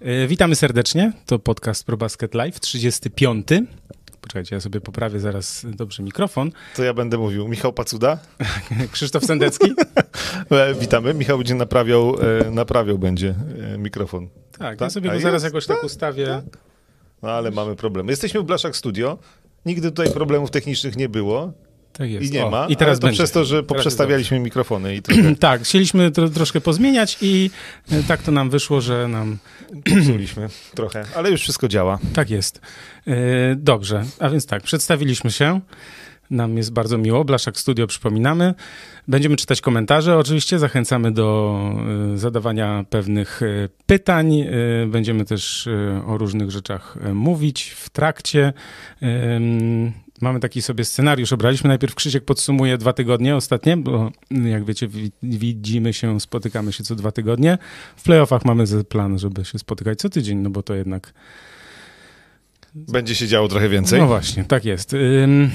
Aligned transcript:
E, 0.00 0.26
witamy 0.26 0.54
serdecznie. 0.54 1.12
To 1.26 1.38
podcast 1.38 1.84
ProBasket 1.84 2.34
Live 2.34 2.60
35. 2.60 3.46
Poczekajcie, 4.20 4.56
ja 4.56 4.60
sobie 4.60 4.80
poprawię 4.80 5.20
zaraz 5.20 5.66
dobrze 5.68 6.02
mikrofon. 6.02 6.50
To 6.76 6.84
ja 6.84 6.94
będę 6.94 7.18
mówił. 7.18 7.48
Michał 7.48 7.72
Pacuda. 7.72 8.18
Krzysztof 8.92 9.24
Sendecki. 9.24 9.72
E, 10.50 10.74
Witamy. 10.74 11.14
Michał 11.14 11.38
będzie 11.38 11.54
naprawiał, 11.54 12.16
e, 12.46 12.50
naprawiał 12.50 12.98
będzie 12.98 13.34
mikrofon. 13.78 14.28
Tak, 14.52 14.58
Tak? 14.58 14.80
ja 14.80 14.90
sobie 14.90 15.10
A 15.10 15.14
go 15.14 15.20
zaraz 15.20 15.42
jest? 15.42 15.44
jakoś 15.54 15.66
tak 15.66 15.84
ustawię. 15.84 16.42
No 17.22 17.30
ale 17.30 17.50
mamy 17.50 17.76
problem. 17.76 18.08
Jesteśmy 18.08 18.40
w 18.40 18.44
Blaszak 18.44 18.76
Studio. 18.76 19.18
Nigdy 19.66 19.90
tutaj 19.90 20.12
problemów 20.12 20.50
technicznych 20.50 20.96
nie 20.96 21.08
było 21.08 21.52
Tak 22.00 22.10
jest. 22.10 22.30
i 22.30 22.34
nie 22.34 22.44
O, 22.46 22.50
ma. 22.50 22.66
I 22.66 22.76
teraz 22.76 22.98
to 22.98 23.06
będzie. 23.06 23.16
przez 23.18 23.30
to, 23.30 23.44
że 23.44 23.62
poprzestawialiśmy 23.62 24.38
mikrofony 24.38 24.96
i 24.96 25.02
trochę. 25.02 25.34
Tak, 25.50 25.62
chcieliśmy 25.62 26.10
to 26.10 26.28
troszkę 26.28 26.60
pozmieniać 26.60 27.18
i 27.22 27.50
e, 27.92 28.02
tak 28.02 28.22
to 28.22 28.32
nam 28.32 28.50
wyszło, 28.50 28.80
że 28.80 29.08
nam 29.08 29.38
popsuliśmy 29.94 30.48
trochę, 30.74 31.04
ale 31.16 31.30
już 31.30 31.40
wszystko 31.40 31.68
działa. 31.68 31.98
tak 32.14 32.30
jest. 32.30 32.60
E, 33.06 33.12
Dobrze, 33.56 34.04
a 34.18 34.28
więc 34.30 34.46
tak, 34.46 34.62
przedstawiliśmy 34.62 35.30
się. 35.30 35.60
Nam 36.30 36.56
jest 36.56 36.72
bardzo 36.72 36.98
miło. 36.98 37.24
Blaszak 37.24 37.58
Studio 37.58 37.86
przypominamy. 37.86 38.54
Będziemy 39.08 39.36
czytać 39.36 39.60
komentarze. 39.60 40.16
Oczywiście 40.18 40.58
zachęcamy 40.58 41.12
do 41.12 41.56
e, 42.14 42.18
zadawania 42.18 42.84
pewnych 42.90 43.40
pytań. 43.86 44.44
Będziemy 44.86 45.24
też 45.24 45.68
o 46.06 46.18
różnych 46.18 46.50
rzeczach 46.50 46.96
mówić 47.14 47.70
w 47.76 47.90
trakcie. 47.90 48.52
Mamy 50.20 50.40
taki 50.40 50.62
sobie 50.62 50.84
scenariusz 50.84 51.32
obraliśmy. 51.32 51.68
Najpierw 51.68 51.94
Krzysiek 51.94 52.24
podsumuje 52.24 52.78
dwa 52.78 52.92
tygodnie 52.92 53.36
ostatnie, 53.36 53.76
bo 53.76 54.10
jak 54.44 54.64
wiecie, 54.64 54.88
wi- 54.88 55.12
widzimy 55.22 55.92
się, 55.92 56.20
spotykamy 56.20 56.72
się 56.72 56.84
co 56.84 56.94
dwa 56.96 57.12
tygodnie. 57.12 57.58
W 57.96 58.02
playoffach 58.02 58.44
mamy 58.44 58.64
plan, 58.88 59.18
żeby 59.18 59.44
się 59.44 59.58
spotykać 59.58 59.98
co 59.98 60.10
tydzień, 60.10 60.38
no 60.38 60.50
bo 60.50 60.62
to 60.62 60.74
jednak 60.74 61.12
Będzie 62.74 63.14
się 63.14 63.26
działo 63.26 63.48
trochę 63.48 63.68
więcej. 63.68 64.00
no 64.00 64.06
właśnie, 64.06 64.44
tak 64.44 64.64
jest. 64.64 64.94
Ym, 64.94 65.50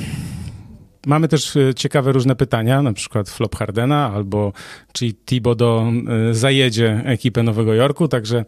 mamy 1.05 1.27
też 1.27 1.55
y, 1.55 1.73
ciekawe 1.75 2.11
różne 2.11 2.35
pytania, 2.35 2.81
na 2.81 2.93
przykład 2.93 3.29
flop 3.29 3.55
Hardena, 3.55 4.11
albo 4.15 4.53
czy 4.93 5.13
Thibodeau 5.13 5.91
y, 6.29 6.33
zajedzie 6.33 7.01
ekipę 7.05 7.43
Nowego 7.43 7.73
Jorku, 7.73 8.07
także 8.07 8.45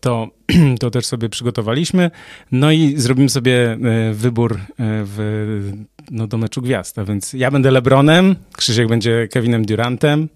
to, 0.00 0.28
to 0.80 0.90
też 0.90 1.06
sobie 1.06 1.28
przygotowaliśmy. 1.28 2.10
No 2.52 2.72
i 2.72 2.94
zrobimy 2.96 3.28
sobie 3.28 3.78
y, 4.10 4.14
wybór 4.14 4.60
w, 4.78 5.72
no, 6.10 6.26
do 6.26 6.38
meczu 6.38 6.62
gwiazd, 6.62 6.96
więc 7.06 7.32
ja 7.32 7.50
będę 7.50 7.70
Lebronem, 7.70 8.36
Krzysiek 8.56 8.88
będzie 8.88 9.28
Kevinem 9.28 9.64
Durantem. 9.64 10.28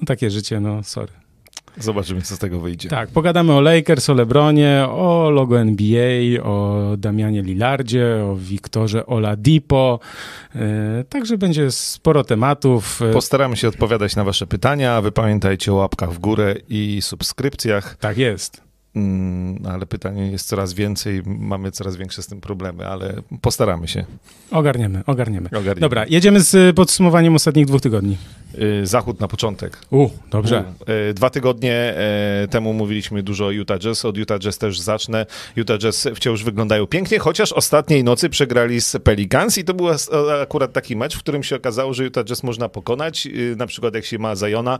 No 0.00 0.06
takie 0.06 0.30
życie, 0.30 0.60
no 0.60 0.82
sorry. 0.82 1.17
Zobaczymy, 1.80 2.22
co 2.22 2.36
z 2.36 2.38
tego 2.38 2.60
wyjdzie. 2.60 2.88
Tak, 2.88 3.08
pogadamy 3.08 3.52
o 3.52 3.60
Lakers, 3.60 4.10
o 4.10 4.14
LeBronie, 4.14 4.86
o 4.90 5.30
logo 5.30 5.60
NBA, 5.60 6.42
o 6.42 6.82
Damianie 6.98 7.42
Lillardzie, 7.42 8.24
o 8.24 8.36
Wiktorze 8.36 9.06
Oladipo. 9.06 10.00
E, 10.54 11.04
także 11.08 11.38
będzie 11.38 11.70
sporo 11.70 12.24
tematów. 12.24 13.02
E, 13.02 13.12
Postaramy 13.12 13.56
się 13.56 13.68
odpowiadać 13.68 14.16
na 14.16 14.24
wasze 14.24 14.46
pytania, 14.46 15.00
wy 15.00 15.12
pamiętajcie 15.12 15.72
o 15.72 15.74
łapkach 15.74 16.12
w 16.12 16.18
górę 16.18 16.54
i 16.68 16.98
subskrypcjach. 17.02 17.96
tak 18.00 18.18
jest. 18.18 18.67
Mm, 18.94 19.66
ale 19.66 19.86
pytań 19.86 20.30
jest 20.32 20.48
coraz 20.48 20.72
więcej, 20.72 21.22
mamy 21.26 21.70
coraz 21.70 21.96
większe 21.96 22.22
z 22.22 22.26
tym 22.26 22.40
problemy, 22.40 22.86
ale 22.86 23.14
postaramy 23.40 23.88
się. 23.88 24.04
Ogarniemy, 24.50 25.02
ogarniemy. 25.06 25.48
Ogarniemy. 25.48 25.80
Dobra, 25.80 26.04
jedziemy 26.08 26.40
z 26.40 26.76
podsumowaniem 26.76 27.34
ostatnich 27.34 27.66
dwóch 27.66 27.80
tygodni. 27.80 28.16
Y, 28.82 28.86
Zachód 28.86 29.20
na 29.20 29.28
początek. 29.28 29.78
U, 29.90 30.08
dobrze. 30.30 30.64
U, 30.88 30.90
y, 31.10 31.14
Dwa 31.14 31.30
tygodnie 31.30 31.94
y, 32.44 32.48
temu 32.48 32.72
mówiliśmy 32.72 33.22
dużo 33.22 33.46
o 33.46 33.50
Utah 33.50 33.78
Jazz. 33.78 34.04
Od 34.04 34.16
Utah 34.16 34.38
Jazz 34.38 34.58
też 34.58 34.80
zacznę. 34.80 35.26
Utah 35.56 35.78
Jazz 35.78 36.08
wciąż 36.14 36.44
wyglądają 36.44 36.86
pięknie, 36.86 37.18
chociaż 37.18 37.52
ostatniej 37.52 38.04
nocy 38.04 38.28
przegrali 38.28 38.80
z 38.80 38.96
Pelicans 39.04 39.58
i 39.58 39.64
to 39.64 39.74
był 39.74 39.86
akurat 40.42 40.72
taki 40.72 40.96
mecz, 40.96 41.16
w 41.16 41.18
którym 41.18 41.42
się 41.42 41.56
okazało, 41.56 41.94
że 41.94 42.04
Utah 42.04 42.24
Jazz 42.24 42.42
można 42.42 42.68
pokonać. 42.68 43.28
Na 43.56 43.66
przykład 43.66 43.94
jak 43.94 44.04
się 44.04 44.18
ma 44.18 44.34
Zajona, 44.34 44.78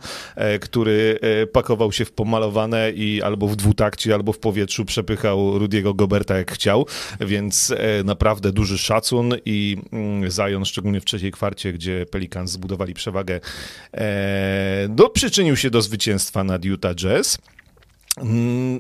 który 0.61 1.19
pakował 1.53 1.93
się 1.93 2.05
w 2.05 2.13
pomalowane 2.13 2.91
i 2.91 3.23
albo 3.23 3.49
w 3.49 3.57
albo 4.07 4.33
w 4.33 4.39
powietrzu 4.39 4.85
przepychał 4.85 5.59
Rudiego 5.59 5.95
Goberta 5.95 6.39
jak 6.39 6.53
chciał, 6.53 6.87
więc 7.21 7.71
e, 7.71 8.05
naprawdę 8.05 8.53
duży 8.53 8.79
szacun 8.79 9.35
i 9.45 9.77
mm, 9.93 10.31
Zion, 10.31 10.65
szczególnie 10.65 11.01
w 11.01 11.05
trzeciej 11.05 11.33
kwarcie, 11.33 11.73
gdzie 11.73 12.07
Pelicans 12.11 12.51
zbudowali 12.51 12.95
przewagę, 12.95 13.41
e, 13.95 14.89
no, 14.97 15.09
przyczynił 15.09 15.57
się 15.57 15.71
do 15.71 15.83
zwycięstwa 15.83 16.45
nad 16.45 16.65
Utah 16.65 16.95
Jazz. 16.95 17.39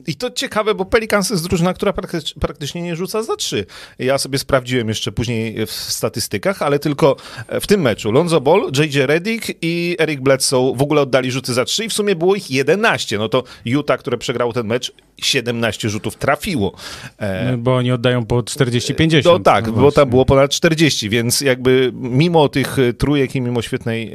I 0.07 0.15
to 0.17 0.31
ciekawe, 0.31 0.75
bo 0.75 0.85
Pelicans 0.85 1.31
jest 1.31 1.49
drużyna, 1.49 1.75
która 1.75 1.93
praktycz- 1.93 2.35
praktycznie 2.41 2.83
nie 2.83 2.97
rzuca 2.97 3.23
za 3.23 3.37
trzy. 3.37 3.67
Ja 3.99 4.19
sobie 4.19 4.39
sprawdziłem 4.39 4.89
jeszcze 4.89 5.13
później 5.13 5.67
w 5.67 5.71
statystykach, 5.71 6.63
ale 6.63 6.79
tylko 6.79 7.17
w 7.61 7.67
tym 7.67 7.81
meczu 7.81 8.13
Lonzo 8.13 8.41
Ball, 8.41 8.71
JJ 8.79 8.99
Redick 9.07 9.47
i 9.63 9.97
Eric 9.99 10.21
Bledsoe 10.21 10.75
w 10.77 10.83
ogóle 10.83 11.01
oddali 11.01 11.31
rzuty 11.31 11.55
za 11.55 11.65
trzy 11.65 11.85
i 11.85 11.89
w 11.89 11.93
sumie 11.93 12.17
było 12.17 12.35
ich 12.35 12.51
11. 12.51 13.19
No 13.19 13.29
to 13.29 13.45
Utah, 13.65 13.99
które 14.01 14.19
przegrało 14.19 14.53
ten 14.53 14.67
mecz, 14.67 14.93
17 15.23 15.91
rzutów 15.91 16.17
trafiło. 16.17 16.73
E, 17.19 17.57
Bo 17.57 17.77
oni 17.77 17.93
oddają 17.93 18.27
po 18.27 18.43
40-50. 18.43 19.25
no 19.25 19.39
tak, 19.39 19.67
No 19.67 19.73
bo 19.73 19.93
tam 19.93 20.11
było 20.11 20.25
ponad 20.25 20.51
40, 20.51 21.09
więc 21.09 21.41
jakby 21.41 21.91
mimo 21.95 22.49
tych 22.49 22.79
e, 22.79 22.93
trójek 22.93 23.35
i 23.35 23.41
mimo 23.41 23.63
świetnej, 23.63 24.13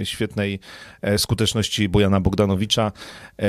e, 0.00 0.06
świetnej 0.06 0.60
skuteczności 1.16 1.88
Bojana 1.88 2.20
Bogdanowicza, 2.20 2.92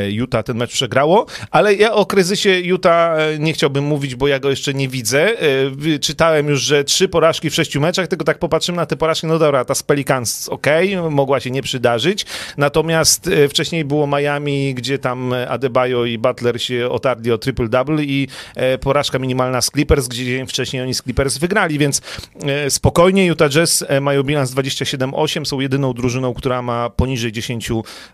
Utah 0.09 0.43
ten 0.45 0.57
mecz 0.57 0.71
przegrało, 0.71 1.25
ale 1.51 1.75
ja 1.75 1.93
o 1.93 2.05
kryzysie 2.05 2.59
Utah 2.59 3.19
e, 3.19 3.39
nie 3.39 3.53
chciałbym 3.53 3.83
mówić, 3.83 4.15
bo 4.15 4.27
ja 4.27 4.39
go 4.39 4.49
jeszcze 4.49 4.73
nie 4.73 4.87
widzę. 4.87 5.39
E, 5.39 5.99
Czytałem 5.99 6.47
już, 6.47 6.61
że 6.61 6.83
trzy 6.83 7.07
porażki 7.07 7.49
w 7.49 7.55
sześciu 7.55 7.81
meczach, 7.81 8.07
tylko 8.07 8.25
tak 8.25 8.39
popatrzymy 8.39 8.75
na 8.75 8.85
te 8.85 8.95
porażki, 8.95 9.27
no 9.27 9.39
dobra, 9.39 9.65
ta 9.65 9.75
z 9.75 9.83
Pelicans 9.83 10.49
ok, 10.49 10.67
mogła 11.09 11.39
się 11.39 11.51
nie 11.51 11.61
przydarzyć, 11.61 12.25
natomiast 12.57 13.27
e, 13.27 13.49
wcześniej 13.49 13.85
było 13.85 14.07
Miami, 14.07 14.73
gdzie 14.73 14.99
tam 14.99 15.33
Adebayo 15.49 16.05
i 16.05 16.17
Butler 16.17 16.61
się 16.61 16.89
otarli 16.89 17.31
o 17.31 17.37
triple-double 17.37 18.03
i 18.03 18.27
porażka 18.81 19.19
minimalna 19.19 19.61
z 19.61 19.71
Clippers, 19.71 20.07
gdzie 20.07 20.25
dzień 20.25 20.47
wcześniej 20.47 20.81
oni 20.83 20.93
z 20.93 21.01
Clippers 21.01 21.37
wygrali, 21.37 21.79
więc 21.79 22.01
spokojnie 22.69 23.25
Utah 23.25 23.49
Jazz 23.49 23.85
mają 24.01 24.23
bilans 24.23 24.51
27-8, 24.51 25.45
są 25.45 25.59
jedyną 25.59 25.93
drużyną, 25.93 26.33
która 26.33 26.61
ma 26.61 26.89
poniżej 26.89 27.31
10 27.31 27.69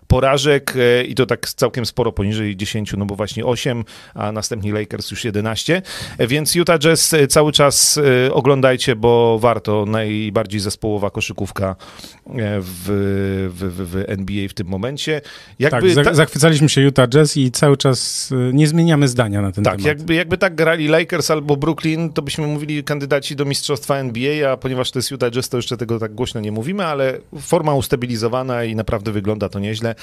porażek 0.06 0.74
i 1.08 1.14
to 1.14 1.26
tak 1.26 1.48
całkiem 1.48 1.86
sporo 1.86 2.12
poniżej 2.22 2.56
10, 2.56 2.94
no 2.96 3.04
bo 3.06 3.14
właśnie 3.14 3.44
8, 3.44 3.84
a 4.14 4.32
następni 4.32 4.72
Lakers 4.72 5.10
już 5.10 5.24
11, 5.24 5.82
E, 6.18 6.26
więc 6.26 6.54
Utah 6.54 6.78
Jazz 6.78 7.14
e, 7.14 7.26
cały 7.26 7.52
czas 7.52 7.98
e, 8.26 8.32
oglądajcie, 8.34 8.96
bo 8.96 9.38
warto, 9.38 9.86
najbardziej 9.86 10.60
zespołowa 10.60 11.10
koszykówka 11.10 11.76
w, 12.26 13.50
w, 13.54 13.74
w, 13.74 13.90
w 13.90 14.04
NBA 14.06 14.48
w 14.48 14.54
tym 14.54 14.66
momencie. 14.66 15.20
Tak, 15.20 15.30
Jakby 15.58 15.94
za- 15.94 16.04
ta- 16.04 16.14
zachwycaliśmy 16.14 16.68
się 16.68 16.80
Utah 16.80 17.08
Jazz 17.08 17.36
i 17.36 17.50
cały 17.50 17.76
czas 17.76 18.30
y, 18.32 18.50
nie 18.54 18.66
zmieniamy 18.68 19.08
zdania 19.08 19.42
na 19.42 19.52
ten 19.52 19.64
Tak, 19.64 19.72
temat. 19.76 19.86
jakby, 19.86 20.14
jakby 20.14 20.38
tak 20.38 20.54
grali 20.54 20.88
Lakers 20.88 21.30
albo 21.30 21.56
Brooklyn, 21.56 22.12
to 22.12 22.22
byśmy 22.22 22.46
mówili 22.46 22.84
kandydaci 22.84 23.36
do 23.36 23.44
mistrzostwa 23.44 23.96
NBA, 23.96 24.52
a 24.52 24.56
ponieważ 24.56 24.90
to 24.90 24.98
jest 24.98 25.10
Utah 25.10 25.30
Jazz, 25.30 25.48
to 25.48 25.56
jeszcze 25.56 25.76
tego 25.76 25.98
tak 25.98 26.14
głośno 26.14 26.40
nie 26.40 26.52
mówimy, 26.52 26.84
ale 26.86 27.18
forma 27.40 27.74
ustabilizowana 27.74 28.64
i 28.64 28.74
naprawdę 28.76 29.12
wygląda 29.12 29.48
to 29.48 29.58
nieźle. 29.58 29.94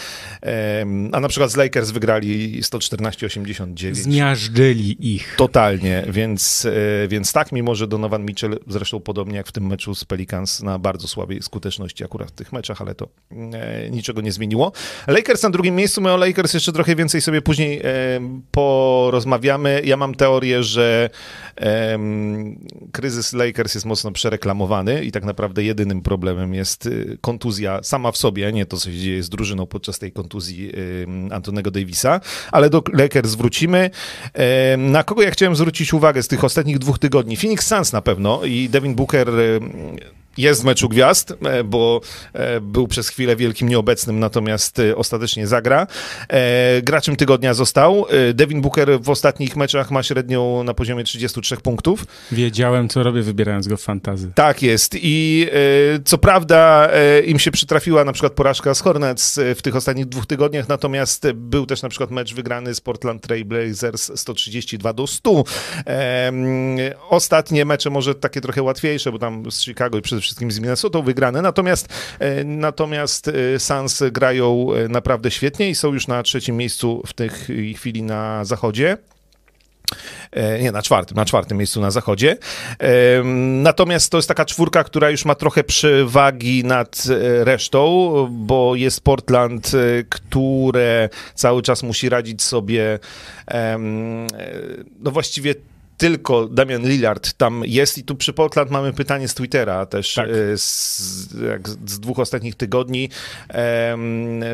A 1.12 1.20
na 1.20 1.28
przykład 1.28 1.52
z 1.52 1.56
Lakers 1.56 1.92
wygrali 1.92 2.62
114-89. 2.64 3.96
Zmiażdżyli 3.96 5.14
ich. 5.16 5.36
Totalnie, 5.38 6.04
więc, 6.10 6.66
e, 7.04 7.08
więc 7.08 7.34
tak, 7.34 7.52
mimo 7.52 7.76
że 7.76 7.88
Donovan 7.88 8.26
Mitchell, 8.26 8.60
zresztą 8.68 9.00
podobnie 9.00 9.38
jak 9.38 9.48
w 9.48 9.52
tym 9.52 9.68
meczu 9.68 9.96
z 9.96 10.06
Pelicans, 10.06 10.64
na 10.64 10.80
bardzo 10.80 11.08
słabej 11.08 11.42
skuteczności 11.42 12.04
akurat 12.10 12.30
w 12.30 12.32
tych 12.32 12.54
meczach, 12.54 12.82
ale 12.82 12.96
to 12.96 13.08
e, 13.32 13.90
niczego 13.90 14.22
nie 14.22 14.32
zmieniło. 14.32 14.72
Lakers 15.08 15.44
na 15.44 15.50
drugim 15.50 15.76
miejscu, 15.76 16.02
my 16.02 16.12
o 16.12 16.18
Lakers 16.18 16.54
jeszcze 16.54 16.72
trochę 16.72 16.96
więcej 16.96 17.22
sobie 17.22 17.42
później 17.42 17.80
e, 17.80 17.84
porozmawiamy. 18.52 19.82
Ja 19.86 19.98
mam 19.98 20.16
teorię, 20.16 20.64
że 20.64 21.10
kryzys 22.92 23.34
Lakers 23.34 23.74
jest 23.76 23.86
mocno 23.86 24.12
przereklamowany 24.12 25.04
i 25.04 25.12
tak 25.12 25.26
naprawdę 25.26 25.64
jedynym 25.64 26.02
problemem 26.02 26.54
jest 26.54 26.86
y, 26.86 27.18
kontuzja 27.22 27.80
sama 27.84 28.12
w 28.12 28.18
sobie, 28.18 28.52
nie 28.54 28.66
to, 28.66 28.78
co 28.78 28.92
się 28.92 28.98
dzieje 28.98 29.24
z 29.24 29.30
drużyną 29.30 29.66
podczas 29.66 30.00
tej 30.00 30.12
kontuzji 30.12 30.72
Antonego 31.32 31.72
Davisa, 31.72 32.22
ale 32.52 32.70
do 32.70 32.84
Lakers 32.94 33.36
wrócimy. 33.36 33.90
Na 34.78 35.04
kogo 35.04 35.22
ja 35.22 35.32
chciałem 35.32 35.56
zwrócić 35.56 35.94
uwagę 35.94 36.24
z 36.24 36.28
tych 36.28 36.44
ostatnich 36.44 36.80
dwóch 36.80 37.00
tygodni? 37.00 37.38
Phoenix 37.38 37.68
Suns 37.68 37.94
na 37.94 38.02
pewno 38.02 38.44
i 38.46 38.70
Devin 38.70 38.96
Booker 38.96 39.32
jest 40.38 40.62
w 40.62 40.66
meczu 40.66 40.90
gwiazd, 40.90 41.34
e, 41.46 41.64
bo 41.64 42.02
e, 42.34 42.62
był 42.62 42.88
przez 42.88 43.10
chwilę 43.10 43.36
wielkim 43.36 43.70
nieobecnym, 43.70 44.20
natomiast 44.20 44.80
e, 44.80 44.96
ostatecznie 44.96 45.48
zagra. 45.48 45.88
Graczem 46.84 47.16
tygodnia 47.16 47.54
został. 47.54 48.06
Devin 48.34 48.62
Booker 48.62 49.02
w 49.02 49.10
ostatnich 49.10 49.56
meczach 49.56 49.92
ma 49.92 50.04
średnią 50.04 50.64
na 50.64 50.74
poziomie 50.74 51.04
33 51.04 51.58
punktów. 51.58 52.06
Wiedziałem, 52.32 52.90
co 52.90 53.04
robię, 53.04 53.22
wybierając 53.22 53.68
go 53.68 53.78
w 53.78 53.82
fantazy. 53.82 54.32
Tak 54.36 54.62
jest. 54.62 54.96
I 54.96 55.48
co 56.06 56.18
prawda 56.18 56.90
im 57.26 57.40
się 57.40 57.52
przytrafiła 57.52 58.04
na 58.06 58.14
przykład 58.14 58.34
porażka 58.34 58.74
z 58.74 58.82
Hornets 58.82 59.40
w 59.56 59.62
tych 59.62 59.76
ostatnich 59.76 60.06
dwóch 60.06 60.26
tygodniach, 60.26 60.68
natomiast 60.68 61.32
był 61.32 61.66
też 61.66 61.82
na 61.82 61.90
przykład 61.90 62.12
mecz 62.12 62.34
wygrany 62.34 62.76
z 62.76 62.82
Portland 62.82 63.22
Trail 63.22 63.46
Blazers 63.46 64.12
132 64.16 64.94
do 64.94 65.08
100. 65.08 65.44
Ostatnie 67.10 67.66
mecze 67.66 67.90
może 67.90 68.16
takie 68.16 68.42
trochę 68.42 68.64
łatwiejsze, 68.64 69.12
bo 69.12 69.20
tam 69.20 69.52
z 69.52 69.62
Chicago 69.62 69.98
i 69.98 70.02
przede 70.02 70.22
wszystkim 70.22 70.29
wszystkim 70.30 70.52
z 70.52 70.60
Minnesota 70.60 71.02
wygrane, 71.02 71.42
natomiast, 71.42 71.88
e, 72.20 72.44
natomiast 72.44 73.28
e, 73.28 73.60
Suns 73.60 74.04
grają 74.12 74.68
e, 74.74 74.88
naprawdę 74.88 75.32
świetnie 75.32 75.70
i 75.70 75.76
są 75.76 75.94
już 75.94 76.08
na 76.08 76.24
trzecim 76.24 76.58
miejscu 76.58 77.04
w 77.06 77.14
tej 77.14 77.30
chwili 77.76 78.04
na 78.04 78.46
zachodzie. 78.46 78.98
Nie, 80.62 80.72
na 80.72 80.82
czwartym, 80.82 81.18
na 81.18 81.26
czwartym 81.26 81.58
miejscu 81.58 81.82
na 81.82 81.92
zachodzie. 81.92 82.38
Natomiast 83.64 84.12
to 84.12 84.18
jest 84.18 84.28
taka 84.28 84.46
czwórka, 84.46 84.84
która 84.84 85.10
już 85.10 85.26
ma 85.26 85.36
trochę 85.36 85.64
przewagi 85.64 86.64
nad 86.64 87.04
resztą, 87.44 88.28
bo 88.32 88.76
jest 88.76 89.02
Portland, 89.02 89.72
które 90.10 91.10
cały 91.36 91.62
czas 91.62 91.84
musi 91.84 92.10
radzić 92.10 92.44
sobie 92.44 93.00
no 95.00 95.12
właściwie 95.12 95.56
tylko 96.00 96.48
Damian 96.48 96.82
Lillard 96.82 97.34
tam 97.34 97.62
jest 97.66 97.98
i 97.98 98.04
tu 98.04 98.16
przy 98.16 98.34
Portland 98.34 98.72
mamy 98.72 98.94
pytanie 98.94 99.28
z 99.28 99.34
Twittera 99.34 99.86
też 99.86 100.14
tak. 100.14 100.30
E, 100.30 100.58
z, 100.58 101.36
jak 101.50 101.70
z 101.70 102.00
dwóch 102.00 102.20
ostatnich 102.20 102.56
tygodni, 102.56 103.10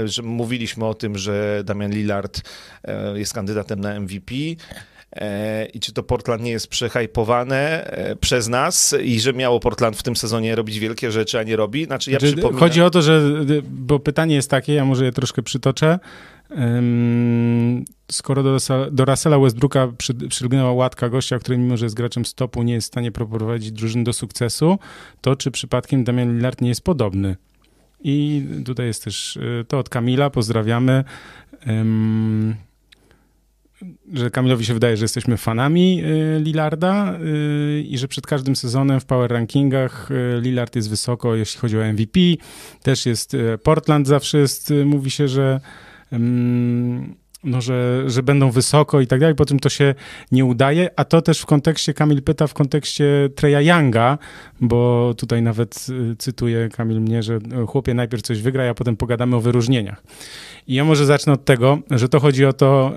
że 0.06 0.22
mówiliśmy 0.24 0.86
o 0.86 0.94
tym, 0.94 1.18
że 1.18 1.62
Damian 1.66 1.92
Lillard 1.92 2.42
e, 2.84 3.20
jest 3.20 3.34
kandydatem 3.34 3.80
na 3.80 4.00
MVP 4.00 4.36
e, 5.12 5.66
i 5.66 5.80
czy 5.80 5.94
to 5.94 6.04
Portland 6.04 6.44
nie 6.44 6.52
jest 6.52 6.68
przehajpowane 6.68 7.92
przez 8.22 8.48
nas 8.48 8.96
i 9.04 9.20
że 9.20 9.34
miało 9.34 9.60
Portland 9.60 9.98
w 9.98 10.04
tym 10.04 10.16
sezonie 10.16 10.56
robić 10.56 10.80
wielkie 10.80 11.12
rzeczy, 11.12 11.40
a 11.40 11.44
nie 11.44 11.56
robi? 11.56 11.86
Znaczy, 11.86 12.12
ja 12.12 12.20
znaczy, 12.20 12.34
przypominam... 12.34 12.60
Chodzi 12.60 12.82
o 12.82 12.90
to, 12.90 13.02
że, 13.02 13.22
bo 13.64 14.00
pytanie 14.00 14.36
jest 14.36 14.50
takie, 14.50 14.74
ja 14.74 14.86
może 14.86 15.06
je 15.06 15.12
troszkę 15.12 15.42
przytoczę, 15.42 16.00
skoro 18.12 18.44
do, 18.44 18.58
do 18.92 19.06
Russella 19.06 19.40
Westbrooka 19.40 19.88
przy, 19.98 20.14
przylgnęła 20.14 20.72
łatka 20.72 21.10
gościa, 21.10 21.40
który 21.40 21.58
mimo, 21.58 21.78
że 21.78 21.86
jest 21.86 21.96
graczem 21.96 22.26
stopu, 22.26 22.64
nie 22.64 22.74
jest 22.74 22.88
w 22.88 22.92
stanie 22.92 23.12
prowadzić 23.12 23.72
drużyny 23.72 24.04
do 24.04 24.14
sukcesu, 24.14 24.80
to 25.22 25.36
czy 25.36 25.52
przypadkiem 25.52 26.04
Damian 26.04 26.36
Lillard 26.36 26.62
nie 26.62 26.70
jest 26.70 26.82
podobny? 26.82 27.36
I 28.04 28.46
tutaj 28.66 28.88
jest 28.88 29.04
też 29.04 29.36
y, 29.36 29.66
to 29.68 29.80
od 29.80 29.90
Kamila, 29.90 30.30
pozdrawiamy. 30.30 31.04
Um, 31.68 32.56
że 34.14 34.32
Kamilowi 34.32 34.66
się 34.66 34.74
wydaje, 34.74 34.98
że 34.98 35.04
jesteśmy 35.04 35.38
fanami 35.38 36.04
y, 36.04 36.40
Lillarda 36.40 37.20
y, 37.20 37.84
i 37.88 37.98
że 37.98 38.08
przed 38.08 38.28
każdym 38.28 38.56
sezonem 38.56 39.00
w 39.00 39.06
power 39.06 39.32
rankingach 39.32 40.10
Lillard 40.42 40.76
jest 40.76 40.90
wysoko, 40.90 41.36
jeśli 41.36 41.60
chodzi 41.60 41.78
o 41.78 41.84
MVP. 41.94 42.20
Też 42.84 43.06
jest 43.06 43.38
Portland 43.64 44.08
zawsze 44.08 44.38
jest, 44.38 44.74
mówi 44.86 45.12
się, 45.12 45.28
że 45.28 45.60
no, 47.46 47.62
że, 47.62 48.04
że 48.10 48.24
będą 48.24 48.52
wysoko 48.52 49.02
i 49.02 49.08
tak 49.08 49.20
dalej, 49.20 49.36
po 49.36 49.46
czym 49.46 49.60
to 49.60 49.70
się 49.70 49.96
nie 50.32 50.46
udaje, 50.46 50.90
a 50.96 51.06
to 51.06 51.22
też 51.22 51.42
w 51.42 51.46
kontekście, 51.46 51.94
Kamil 51.94 52.24
pyta 52.24 52.48
w 52.48 52.54
kontekście 52.54 53.30
Treya 53.36 53.68
Younga, 53.68 54.18
bo 54.62 55.14
tutaj 55.18 55.42
nawet 55.42 55.86
y, 55.90 56.16
cytuję 56.16 56.70
Kamil 56.70 57.02
mnie, 57.02 57.24
że 57.24 57.36
y, 57.36 57.66
chłopie 57.68 57.94
najpierw 57.94 58.24
coś 58.24 58.42
wygra, 58.42 58.70
a 58.70 58.74
potem 58.74 58.98
pogadamy 58.98 59.36
o 59.36 59.42
wyróżnieniach. 59.42 60.04
I 60.68 60.74
ja 60.74 60.84
może 60.84 61.06
zacznę 61.06 61.34
od 61.34 61.46
tego, 61.46 61.80
że 61.92 62.10
to 62.10 62.20
chodzi 62.20 62.46
o 62.46 62.54
to, 62.54 62.94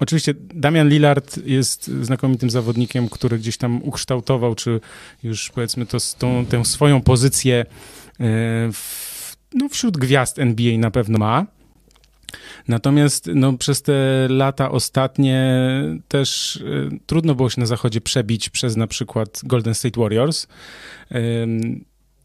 oczywiście 0.00 0.34
Damian 0.54 0.88
Lillard 0.88 1.46
jest 1.46 1.86
znakomitym 1.86 2.50
zawodnikiem, 2.50 3.08
który 3.08 3.38
gdzieś 3.38 3.56
tam 3.56 3.82
ukształtował, 3.82 4.54
czy 4.54 4.80
już 5.22 5.50
powiedzmy 5.50 5.86
to, 5.86 5.98
tą, 6.18 6.46
tę 6.46 6.64
swoją 6.64 7.00
pozycję 7.00 7.66
yy, 8.18 8.26
w, 8.72 9.36
no, 9.54 9.68
wśród 9.68 9.98
gwiazd 9.98 10.38
NBA 10.38 10.78
na 10.78 10.90
pewno 10.90 11.18
ma, 11.18 11.46
Natomiast 12.68 13.30
no, 13.34 13.52
przez 13.52 13.82
te 13.82 14.26
lata 14.28 14.70
ostatnie 14.70 15.62
też 16.08 16.56
y, 16.56 16.88
trudno 17.06 17.34
było 17.34 17.50
się 17.50 17.60
na 17.60 17.66
zachodzie 17.66 18.00
przebić 18.00 18.48
przez 18.48 18.76
na 18.76 18.86
przykład 18.86 19.40
Golden 19.44 19.74
State 19.74 20.00
Warriors. 20.00 20.46
Y, 21.12 21.46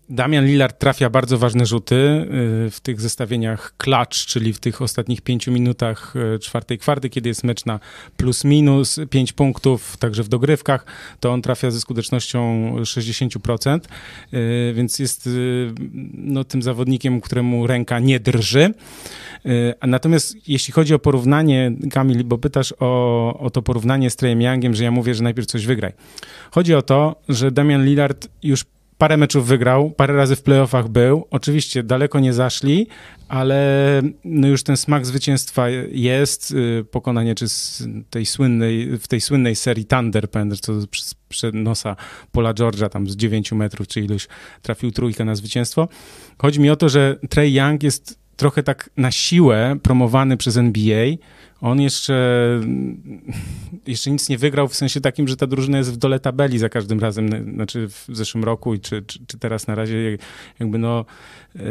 Damian 0.10 0.46
Lillard 0.46 0.80
trafia 0.80 1.10
bardzo 1.10 1.38
ważne 1.38 1.66
rzuty 1.66 1.96
y, 1.96 2.72
w 2.72 2.80
tych 2.80 3.02
zestawieniach 3.02 3.74
clutch, 3.78 4.18
czyli 4.26 4.54
w 4.54 4.60
tych 4.60 4.82
ostatnich 4.82 5.22
pięciu 5.22 5.52
minutach 5.52 6.14
y, 6.36 6.40
czwartej 6.40 6.78
kwarty, 6.78 7.10
kiedy 7.10 7.30
jest 7.30 7.44
mecz 7.44 7.66
na 7.66 7.80
plus 8.18 8.44
minus 8.44 9.00
pięć 9.10 9.34
punktów, 9.34 9.98
także 9.98 10.24
w 10.24 10.28
dogrywkach, 10.28 10.86
to 11.20 11.32
on 11.32 11.42
trafia 11.42 11.72
ze 11.72 11.80
skutecznością 11.80 12.72
60%, 12.82 13.80
y, 14.34 14.74
więc 14.74 15.00
jest 15.00 15.30
no, 16.14 16.44
tym 16.44 16.62
zawodnikiem, 16.62 17.22
któremu 17.22 17.68
ręka 17.68 18.00
nie 18.00 18.20
drży. 18.20 18.74
Natomiast 19.88 20.50
jeśli 20.50 20.74
chodzi 20.74 20.94
o 20.94 21.00
porównanie, 21.00 21.72
Kamil, 21.92 22.24
bo 22.24 22.38
pytasz 22.38 22.74
o, 22.80 23.40
o 23.40 23.50
to 23.50 23.62
porównanie 23.62 24.10
z 24.10 24.16
Treyem 24.16 24.42
Youngiem, 24.42 24.76
że 24.76 24.84
ja 24.84 24.92
mówię, 24.92 25.16
że 25.16 25.24
najpierw 25.24 25.48
coś 25.48 25.66
wygraj. 25.66 25.94
Chodzi 26.52 26.76
o 26.76 26.82
to, 26.82 27.16
że 27.30 27.52
Damian 27.52 27.86
Lillard 27.86 28.28
już 28.44 28.66
parę 28.98 29.18
meczów 29.18 29.48
wygrał, 29.48 29.92
parę 29.92 30.14
razy 30.14 30.36
w 30.36 30.44
playoffach 30.44 30.88
był. 30.88 31.28
Oczywiście 31.30 31.84
daleko 31.84 32.20
nie 32.20 32.34
zaszli, 32.34 32.88
ale 33.28 34.02
no 34.24 34.48
już 34.48 34.64
ten 34.64 34.78
smak 34.78 35.06
zwycięstwa 35.06 35.70
jest. 35.92 36.52
Y, 36.52 36.86
pokonanie 36.92 37.36
czy 37.36 37.50
z 37.50 37.88
tej 38.10 38.26
słynnej, 38.26 38.98
w 38.98 39.08
tej 39.08 39.22
słynnej 39.22 39.56
serii 39.56 39.86
Thunder, 39.86 40.30
pamiętasz, 40.32 40.60
co 40.60 40.74
przed 41.30 41.56
nosa 41.56 41.96
Pola 42.32 42.54
George'a 42.54 42.90
tam 42.90 43.10
z 43.10 43.16
9 43.16 43.52
metrów, 43.52 43.88
czy 43.88 44.02
iluś 44.02 44.28
trafił 44.62 44.92
trójkę 44.92 45.26
na 45.26 45.36
zwycięstwo. 45.36 45.88
Chodzi 46.38 46.60
mi 46.60 46.70
o 46.70 46.76
to, 46.76 46.90
że 46.90 47.20
Trey 47.30 47.54
Young 47.54 47.84
jest 47.84 48.27
trochę 48.38 48.64
tak 48.64 48.90
na 48.98 49.12
siłę 49.12 49.76
promowany 49.84 50.38
przez 50.38 50.58
NBA, 50.58 51.06
on 51.62 51.82
jeszcze, 51.82 52.60
jeszcze 53.88 54.12
nic 54.12 54.30
nie 54.30 54.38
wygrał 54.38 54.68
w 54.68 54.76
sensie 54.76 55.02
takim, 55.02 55.28
że 55.28 55.38
ta 55.38 55.48
drużyna 55.48 55.78
jest 55.78 55.94
w 55.94 55.98
dole 55.98 56.20
tabeli 56.20 56.60
za 56.60 56.70
każdym 56.70 57.00
razem, 57.00 57.54
znaczy 57.54 57.88
w 57.88 58.06
zeszłym 58.10 58.44
roku 58.44 58.78
czy, 58.78 59.02
czy, 59.02 59.26
czy 59.28 59.40
teraz 59.40 59.68
na 59.68 59.76
razie 59.76 60.18
jakby 60.60 60.78
no 60.78 61.06
yy, 61.56 61.62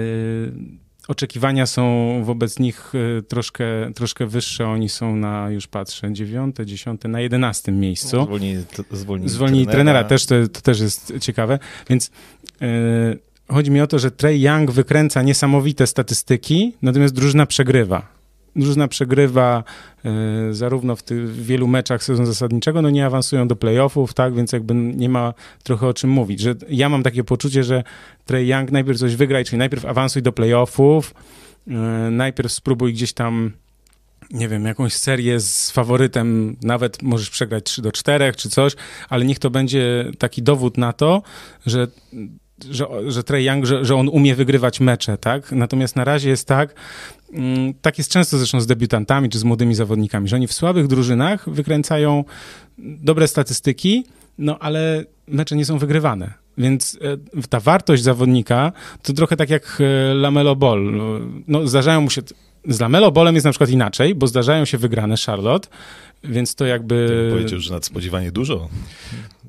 oczekiwania 1.09 1.67
są 1.67 2.21
wobec 2.25 2.59
nich 2.59 2.93
y, 2.95 3.23
troszkę, 3.23 3.65
troszkę 3.95 4.27
wyższe. 4.27 4.69
Oni 4.69 4.89
są 4.89 5.17
na, 5.17 5.51
już 5.51 5.67
patrzę, 5.67 6.13
dziewiąte, 6.13 6.67
dziesiąte, 6.67 7.09
na 7.09 7.21
jedenastym 7.21 7.81
miejscu. 7.81 8.25
Zwolnili, 8.25 8.65
zwolnili, 8.91 9.31
zwolnili 9.31 9.67
trenera. 9.67 10.05
trenera, 10.05 10.09
też 10.09 10.27
to, 10.27 10.35
to 10.49 10.61
też 10.61 10.81
jest 10.81 11.13
ciekawe, 11.21 11.59
więc 11.89 12.11
yy, 12.61 13.19
chodzi 13.49 13.71
mi 13.71 13.81
o 13.81 13.87
to, 13.87 13.99
że 13.99 14.11
Trey 14.11 14.41
Young 14.41 14.71
wykręca 14.71 15.23
niesamowite 15.23 15.87
statystyki, 15.87 16.75
natomiast 16.83 17.15
drużyna 17.15 17.47
przegrywa. 17.47 18.17
Drużyna 18.57 18.89
przegrywa 18.89 19.65
y, 20.51 20.55
zarówno 20.55 20.97
w 20.97 21.03
wielu 21.43 21.67
meczach 21.69 22.05
sezonu 22.05 22.27
zasadniczego, 22.27 22.83
no 22.83 22.91
nie 22.91 23.07
awansują 23.07 23.49
do 23.49 23.57
playoffów, 23.57 24.15
tak, 24.15 24.35
więc 24.35 24.53
jakby 24.53 24.75
nie 24.75 25.09
ma 25.09 25.35
trochę 25.63 25.87
o 25.87 25.95
czym 25.95 26.11
mówić, 26.11 26.41
że 26.41 26.55
ja 26.69 26.89
mam 26.89 27.03
takie 27.03 27.25
poczucie, 27.25 27.65
że 27.65 27.85
Trey 28.25 28.49
Young 28.49 28.73
najpierw 28.73 28.99
coś 28.99 29.17
wygraj, 29.17 29.45
czyli 29.45 29.59
najpierw 29.59 29.85
awansuj 29.85 30.23
do 30.23 30.33
playoffów, 30.33 31.15
y, 31.69 31.71
najpierw 32.11 32.53
spróbuj 32.53 32.93
gdzieś 32.93 33.13
tam 33.13 33.53
nie 34.31 34.49
wiem, 34.49 34.65
jakąś 34.65 34.93
serię 34.93 35.41
z 35.41 35.71
faworytem, 35.71 36.57
nawet 36.63 37.03
możesz 37.03 37.31
przegrać 37.31 37.65
3 37.65 37.83
do 37.83 37.93
4 37.93 38.33
czy 38.37 38.51
coś, 38.51 38.73
ale 39.09 39.25
niech 39.25 39.39
to 39.39 39.51
będzie 39.51 40.11
taki 40.19 40.43
dowód 40.43 40.79
na 40.79 40.93
to, 40.93 41.23
że 41.67 41.87
że, 42.71 42.87
że 43.09 43.23
Trey 43.23 43.45
Young, 43.45 43.67
że, 43.67 43.85
że 43.85 43.97
on 43.97 44.09
umie 44.09 44.35
wygrywać 44.35 44.81
mecze, 44.81 45.19
tak? 45.19 45.53
Natomiast 45.53 45.97
na 45.97 46.05
razie 46.05 46.31
jest 46.31 46.49
tak, 46.49 46.75
mm, 47.33 47.75
tak 47.75 47.99
jest 47.99 48.11
często 48.11 48.39
zresztą 48.39 48.61
z 48.61 48.67
debiutantami 48.67 49.29
czy 49.29 49.39
z 49.39 49.45
młodymi 49.45 49.75
zawodnikami, 49.75 50.29
że 50.29 50.37
oni 50.37 50.47
w 50.47 50.53
słabych 50.53 50.87
drużynach 50.87 51.51
wykręcają 51.51 52.25
dobre 52.79 53.29
statystyki, 53.29 54.05
no 54.39 54.59
ale 54.59 55.05
mecze 55.29 55.57
nie 55.57 55.65
są 55.65 55.79
wygrywane. 55.79 56.33
Więc 56.59 56.99
e, 57.03 57.47
ta 57.49 57.61
wartość 57.61 58.03
zawodnika 58.03 58.73
to 59.03 59.13
trochę 59.13 59.37
tak 59.37 59.51
jak 59.51 59.79
e, 59.81 60.15
Lamelo 60.15 60.57
Ball. 60.57 60.93
No, 61.49 61.67
zdarzają 61.67 62.01
mu 62.01 62.11
się. 62.11 62.23
Z 62.69 62.81
Lamelo 62.81 63.13
Ballem 63.13 63.35
jest 63.35 63.45
na 63.45 63.51
przykład 63.51 63.71
inaczej, 63.71 64.15
bo 64.15 64.27
zdarzają 64.27 64.65
się 64.65 64.79
wygrane 64.79 65.15
Charlotte, 65.27 65.69
więc 66.25 66.55
to 66.55 66.67
jakby. 66.67 67.29
Powiedział, 67.33 67.61
że 67.61 67.73
nadspodziewanie 67.73 68.33
dużo 68.33 68.69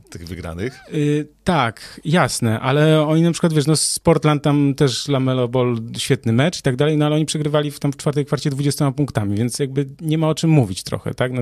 tych 0.10 0.28
wygranych. 0.28 0.80
Yy, 0.92 1.28
tak, 1.44 2.02
jasne, 2.06 2.60
ale 2.60 3.02
oni 3.02 3.22
na 3.22 3.32
przykład, 3.32 3.54
wiesz, 3.54 3.68
no 3.68 3.76
Sportland 3.76 4.44
tam 4.44 4.74
też 4.76 5.08
Lamelo 5.08 5.48
Ball, 5.48 5.78
świetny 5.98 6.34
mecz 6.34 6.60
i 6.60 6.62
tak 6.62 6.76
dalej, 6.76 6.98
no 6.98 7.06
ale 7.06 7.16
oni 7.16 7.26
przegrywali 7.26 7.72
w, 7.72 7.80
tam 7.80 7.92
w 7.92 7.98
czwartej 7.98 8.26
kwarcie 8.26 8.50
20 8.50 8.92
punktami, 8.92 9.38
więc 9.38 9.60
jakby 9.60 9.86
nie 10.02 10.18
ma 10.18 10.30
o 10.30 10.36
czym 10.36 10.50
mówić 10.50 10.84
trochę, 10.84 11.14
tak? 11.14 11.32
No, 11.32 11.42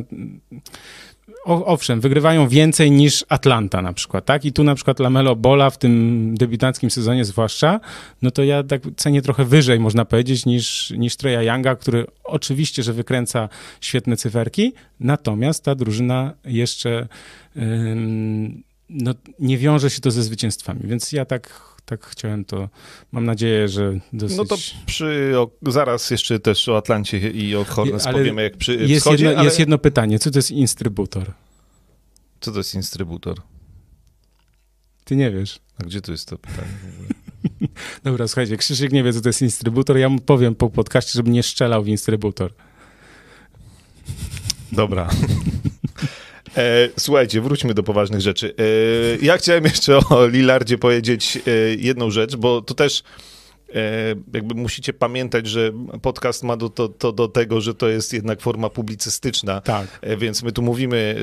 owszem, 1.45 2.01
wygrywają 2.01 2.47
więcej 2.47 2.91
niż 2.91 3.25
Atlanta 3.29 3.81
na 3.81 3.93
przykład, 3.93 4.25
tak? 4.25 4.45
I 4.45 4.53
tu 4.53 4.63
na 4.63 4.75
przykład 4.75 4.99
Lamelo 4.99 5.35
Bola 5.35 5.69
w 5.69 5.77
tym 5.77 6.35
debiutanckim 6.37 6.89
sezonie 6.89 7.25
zwłaszcza, 7.25 7.79
no 8.21 8.31
to 8.31 8.43
ja 8.43 8.63
tak 8.63 8.81
cenię 8.95 9.21
trochę 9.21 9.45
wyżej, 9.45 9.79
można 9.79 10.05
powiedzieć, 10.05 10.45
niż, 10.45 10.93
niż 10.97 11.15
Treya 11.15 11.47
Younga, 11.47 11.75
który 11.75 12.05
oczywiście, 12.23 12.83
że 12.83 12.93
wykręca 12.93 13.49
świetne 13.81 14.17
cyferki, 14.17 14.73
natomiast 14.99 15.63
ta 15.63 15.75
drużyna 15.75 16.33
jeszcze 16.45 17.07
ym, 17.57 18.63
no, 18.89 19.13
nie 19.39 19.57
wiąże 19.57 19.89
się 19.89 20.01
to 20.01 20.11
ze 20.11 20.23
zwycięstwami, 20.23 20.79
więc 20.83 21.11
ja 21.11 21.25
tak 21.25 21.74
tak 21.85 22.05
chciałem 22.05 22.45
to, 22.45 22.69
mam 23.11 23.25
nadzieję, 23.25 23.67
że 23.67 23.99
dosyć... 24.13 24.37
No 24.37 24.45
to 24.45 24.57
przy, 24.85 25.33
o, 25.37 25.71
zaraz 25.71 26.11
jeszcze 26.11 26.39
też 26.39 26.69
o 26.69 26.77
Atlancie 26.77 27.17
i 27.17 27.55
o 27.55 27.63
Hornets 27.63 28.07
ale 28.07 28.17
powiemy, 28.17 28.43
jak 28.43 28.57
przy 28.57 28.75
jest 28.75 29.01
wschodzie, 29.05 29.25
jedno, 29.25 29.39
ale... 29.39 29.45
jest 29.45 29.59
jedno 29.59 29.77
pytanie, 29.77 30.19
co 30.19 30.31
to 30.31 30.37
jest 30.37 30.51
instrybutor? 30.51 31.33
Co 32.41 32.51
to 32.51 32.57
jest 32.57 32.75
instrybutor? 32.75 33.41
Ty 35.03 35.15
nie 35.15 35.31
wiesz. 35.31 35.59
A 35.81 35.83
gdzie 35.83 36.01
to 36.01 36.11
jest 36.11 36.27
to 36.27 36.37
pytanie? 36.37 36.67
Dobra, 38.03 38.27
słuchajcie, 38.27 38.57
Krzysiek 38.57 38.91
nie 38.91 39.03
wie, 39.03 39.13
co 39.13 39.21
to 39.21 39.29
jest 39.29 39.41
instrybutor, 39.41 39.97
ja 39.97 40.09
mu 40.09 40.19
powiem 40.19 40.55
po 40.55 40.69
podcaście, 40.69 41.11
żeby 41.13 41.29
nie 41.29 41.43
strzelał 41.43 41.83
w 41.83 41.87
instrybutor. 41.87 42.53
Dobra. 44.71 45.09
E, 46.57 46.89
słuchajcie, 46.99 47.41
wróćmy 47.41 47.73
do 47.73 47.83
poważnych 47.83 48.21
rzeczy. 48.21 48.53
E, 48.57 49.25
ja 49.25 49.37
chciałem 49.37 49.63
jeszcze 49.73 49.99
o 50.09 50.27
Lillardzie 50.27 50.77
powiedzieć 50.77 51.37
e, 51.47 51.51
jedną 51.75 52.11
rzecz, 52.11 52.35
bo 52.35 52.61
to 52.61 52.73
też 52.73 53.03
jakby 54.33 54.55
musicie 54.55 54.93
pamiętać, 54.93 55.47
że 55.47 55.71
podcast 56.01 56.43
ma 56.43 56.57
do, 56.57 56.69
to, 56.69 56.89
to, 56.89 57.11
do 57.11 57.27
tego, 57.27 57.61
że 57.61 57.73
to 57.73 57.89
jest 57.89 58.13
jednak 58.13 58.41
forma 58.41 58.69
publicystyczna. 58.69 59.61
Tak. 59.61 59.99
Więc 60.17 60.43
my 60.43 60.51
tu 60.51 60.61
mówimy 60.61 61.15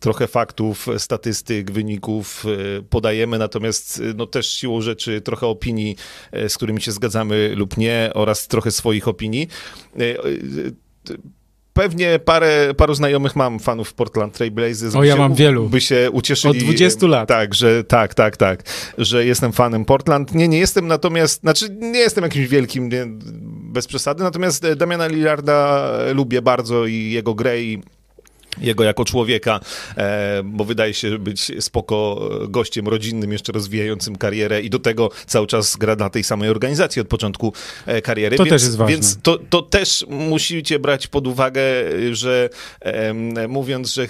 trochę 0.00 0.26
faktów, 0.26 0.86
statystyk, 0.98 1.70
wyników 1.70 2.44
podajemy, 2.90 3.38
natomiast 3.38 4.02
no 4.14 4.26
też 4.26 4.48
siłą 4.48 4.80
rzeczy 4.80 5.20
trochę 5.20 5.46
opinii, 5.46 5.96
z 6.48 6.56
którymi 6.56 6.80
się 6.80 6.92
zgadzamy 6.92 7.52
lub 7.56 7.76
nie, 7.76 8.10
oraz 8.14 8.48
trochę 8.48 8.70
swoich 8.70 9.08
opinii 9.08 9.48
pewnie 11.76 12.18
parę, 12.18 12.74
paru 12.74 12.94
znajomych 12.94 13.36
mam 13.36 13.58
fanów 13.58 13.94
Portland 13.94 14.34
Trail 14.34 14.52
Blazers. 14.52 14.94
O, 14.94 15.04
ja 15.04 15.16
mam 15.16 15.34
wielu. 15.34 15.68
By 15.68 15.80
się 15.80 16.10
ucieszyli. 16.10 16.58
Od 16.58 16.64
20 16.64 17.06
lat. 17.06 17.28
Tak, 17.28 17.54
że 17.54 17.84
tak, 17.84 18.14
tak, 18.14 18.36
tak, 18.36 18.62
że 18.98 19.24
jestem 19.24 19.52
fanem 19.52 19.84
Portland. 19.84 20.34
Nie, 20.34 20.48
nie 20.48 20.58
jestem 20.58 20.86
natomiast, 20.86 21.40
znaczy 21.40 21.68
nie 21.70 21.98
jestem 21.98 22.24
jakimś 22.24 22.46
wielkim, 22.48 22.88
nie, 22.88 23.06
bez 23.72 23.86
przesady, 23.86 24.22
natomiast 24.22 24.66
Damiana 24.76 25.06
Lillarda 25.06 25.90
lubię 26.14 26.42
bardzo 26.42 26.86
i 26.86 27.10
jego 27.10 27.34
grę 27.34 27.62
i 27.62 27.82
jego 28.58 28.84
jako 28.84 29.04
człowieka, 29.04 29.60
e, 29.96 30.42
bo 30.44 30.64
wydaje 30.64 30.94
się 30.94 31.18
być 31.18 31.52
spoko 31.60 32.28
gościem 32.48 32.88
rodzinnym, 32.88 33.32
jeszcze 33.32 33.52
rozwijającym 33.52 34.16
karierę 34.16 34.62
i 34.62 34.70
do 34.70 34.78
tego 34.78 35.10
cały 35.26 35.46
czas 35.46 35.76
gra 35.76 35.96
na 35.96 36.10
tej 36.10 36.24
samej 36.24 36.50
organizacji 36.50 37.02
od 37.02 37.08
początku 37.08 37.52
e, 37.86 38.02
kariery. 38.02 38.36
To 38.36 38.44
więc, 38.44 38.54
też 38.54 38.62
jest 38.62 38.76
ważne. 38.76 38.94
Więc 38.94 39.18
to, 39.22 39.38
to 39.50 39.62
też 39.62 40.06
musicie 40.08 40.78
brać 40.78 41.06
pod 41.06 41.26
uwagę, 41.26 41.62
że 42.12 42.50
mówiąc, 43.48 43.94
że 43.94 44.06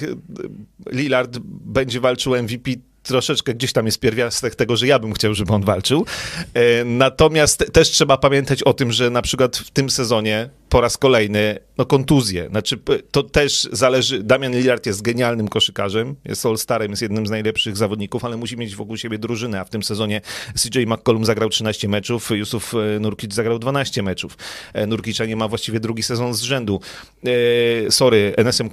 Lillard 0.93 1.39
będzie 1.65 2.01
walczył 2.01 2.37
MVP, 2.43 2.71
troszeczkę 3.07 3.55
gdzieś 3.55 3.73
tam 3.73 3.87
jest 3.87 4.01
pierwiastek 4.01 4.55
tego, 4.55 4.77
że 4.77 4.87
ja 4.87 4.99
bym 4.99 5.13
chciał, 5.13 5.35
żeby 5.35 5.53
on 5.53 5.63
walczył. 5.63 6.07
E, 6.55 6.85
natomiast 6.85 7.73
też 7.73 7.91
trzeba 7.91 8.17
pamiętać 8.17 8.63
o 8.63 8.73
tym, 8.73 8.93
że 8.93 9.11
na 9.11 9.23
przykład 9.23 9.57
w 9.57 9.71
tym 9.71 9.91
sezonie 9.91 10.49
po 10.69 10.81
raz 10.81 10.99
kolejny, 10.99 11.59
no 11.79 11.87
kontuzje. 11.87 12.49
Znaczy, 12.49 12.79
to 13.11 13.23
też 13.23 13.69
zależy, 13.73 14.23
Damian 14.23 14.53
Lillard 14.53 14.87
jest 14.87 15.03
genialnym 15.03 15.49
koszykarzem, 15.49 16.17
jest 16.25 16.47
all-starem, 16.47 16.91
jest 16.91 17.03
jednym 17.03 17.27
z 17.27 17.31
najlepszych 17.31 17.77
zawodników, 17.77 18.25
ale 18.25 18.37
musi 18.37 18.57
mieć 18.57 18.77
wokół 18.77 18.97
siebie 18.97 19.19
drużynę, 19.19 19.61
a 19.61 19.65
w 19.65 19.71
tym 19.71 19.83
sezonie 19.83 20.21
CJ 20.55 20.87
McCollum 20.87 21.25
zagrał 21.25 21.49
13 21.49 21.89
meczów, 21.89 22.31
Yusuf 22.31 22.75
e, 22.75 23.01
Nurkic 23.01 23.35
zagrał 23.35 23.59
12 23.59 24.03
meczów. 24.03 24.39
E, 24.73 24.87
Nurkicza 24.87 25.27
nie 25.27 25.37
ma 25.37 25.49
właściwie 25.49 25.81
drugi 25.81 26.03
sezon 26.03 26.35
z 26.35 26.41
rzędu. 26.41 26.81
E, 27.25 27.91
sorry, 27.91 28.35
NSM 28.37 28.69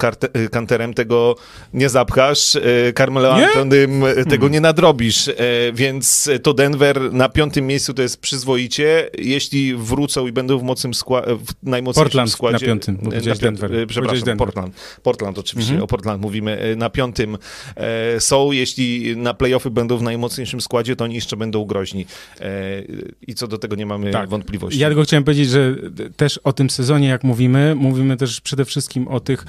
Kanterem 0.50 0.94
tego 0.94 1.36
nie 1.74 1.88
zapchasz, 1.88 2.58
Carmelo 2.96 3.34
Antonym 3.34 4.04
tego 4.24 4.40
hmm. 4.40 4.52
nie 4.52 4.60
nadrobisz, 4.60 5.30
więc 5.74 6.30
to 6.42 6.54
Denver 6.54 7.12
na 7.12 7.28
piątym 7.28 7.66
miejscu 7.66 7.94
to 7.94 8.02
jest 8.02 8.20
przyzwoicie. 8.20 9.10
Jeśli 9.18 9.74
wrócą 9.74 10.26
i 10.26 10.32
będą 10.32 10.58
w 10.58 10.62
mocnym 10.62 10.94
składzie, 10.94 11.36
najmocniejszym 11.62 12.04
Portland 12.04 12.30
składzie. 12.30 12.66
na 12.66 12.72
piątym, 12.72 12.98
bo 13.02 13.10
na 13.10 13.34
Denver. 13.34 13.86
Przepraszam, 13.86 14.24
Denver. 14.24 14.46
Portland. 14.46 14.74
Portland 15.02 15.38
oczywiście, 15.38 15.72
mhm. 15.72 15.84
o 15.84 15.86
Portland 15.86 16.22
mówimy. 16.22 16.58
E, 16.58 16.76
na 16.76 16.90
piątym 16.90 17.38
e, 17.76 18.20
są, 18.20 18.52
jeśli 18.52 19.16
na 19.16 19.34
playoffy 19.34 19.70
będą 19.70 19.96
w 19.96 20.02
najmocniejszym 20.02 20.60
składzie, 20.60 20.96
to 20.96 21.04
oni 21.04 21.14
jeszcze 21.14 21.36
będą 21.36 21.64
groźni. 21.64 22.06
E, 22.40 22.82
I 23.26 23.34
co 23.34 23.48
do 23.48 23.58
tego 23.58 23.76
nie 23.76 23.86
mamy 23.86 24.10
tak. 24.10 24.28
wątpliwości. 24.28 24.80
Ja 24.80 24.88
tylko 24.88 25.02
chciałem 25.02 25.24
powiedzieć, 25.24 25.48
że 25.48 25.76
też 26.16 26.38
o 26.38 26.52
tym 26.52 26.70
sezonie, 26.70 27.08
jak 27.08 27.24
mówimy, 27.24 27.74
mówimy 27.74 28.16
też 28.16 28.40
przede 28.40 28.64
wszystkim 28.64 29.08
o 29.08 29.20
tych 29.20 29.44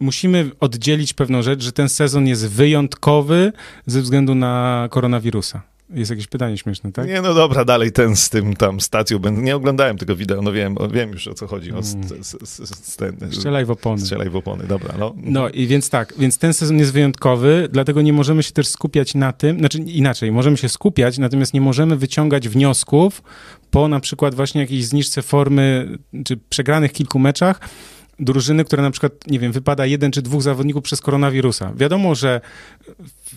musimy 0.00 0.50
oddzielić 0.60 1.14
pewną 1.14 1.42
rzecz, 1.42 1.62
że 1.62 1.72
ten 1.72 1.88
sezon 1.88 2.26
jest 2.26 2.48
wyjątkowy 2.48 3.52
ze 3.86 4.00
względu 4.02 4.34
na 4.34 4.86
koronawirusa. 4.90 5.62
Jest 5.94 6.10
jakieś 6.10 6.26
pytanie 6.26 6.58
śmieszne, 6.58 6.92
tak? 6.92 7.08
Nie, 7.08 7.22
no 7.22 7.34
dobra, 7.34 7.64
dalej 7.64 7.92
ten 7.92 8.16
z 8.16 8.28
tym 8.28 8.56
tam 8.56 8.80
stacją. 8.80 9.18
Będę, 9.18 9.42
nie 9.42 9.56
oglądałem 9.56 9.98
tego 9.98 10.16
wideo, 10.16 10.42
no 10.42 10.52
wiem, 10.52 10.76
wiem 10.92 11.10
już 11.10 11.28
o 11.28 11.34
co 11.34 11.46
chodzi. 11.46 11.72
O, 11.72 11.78
mm. 11.78 12.08
ten, 12.98 13.32
Strzelaj 13.32 13.64
w 13.64 13.70
opony. 13.70 14.00
Strzelaj 14.00 14.30
w 14.30 14.36
opony, 14.36 14.66
dobra. 14.66 14.94
No. 14.98 15.14
no 15.16 15.48
i 15.48 15.66
więc 15.66 15.90
tak, 15.90 16.14
więc 16.18 16.38
ten 16.38 16.54
sezon 16.54 16.78
jest 16.78 16.92
wyjątkowy, 16.92 17.68
dlatego 17.72 18.02
nie 18.02 18.12
możemy 18.12 18.42
się 18.42 18.52
też 18.52 18.68
skupiać 18.68 19.14
na 19.14 19.32
tym, 19.32 19.58
znaczy 19.58 19.78
inaczej, 19.78 20.32
możemy 20.32 20.56
się 20.56 20.68
skupiać, 20.68 21.18
natomiast 21.18 21.54
nie 21.54 21.60
możemy 21.60 21.96
wyciągać 21.96 22.48
wniosków 22.48 23.22
po 23.70 23.88
na 23.88 24.00
przykład 24.00 24.34
właśnie 24.34 24.60
jakiejś 24.60 24.84
zniżce 24.84 25.22
formy, 25.22 25.98
czy 26.24 26.36
przegranych 26.36 26.92
kilku 26.92 27.18
meczach, 27.18 27.60
drużyny, 28.20 28.64
która 28.64 28.82
na 28.82 28.90
przykład, 28.90 29.12
nie 29.26 29.38
wiem, 29.38 29.52
wypada 29.52 29.86
jeden 29.86 30.12
czy 30.12 30.22
dwóch 30.22 30.42
zawodników 30.42 30.82
przez 30.82 31.00
koronawirusa. 31.00 31.72
Wiadomo, 31.76 32.14
że 32.14 32.40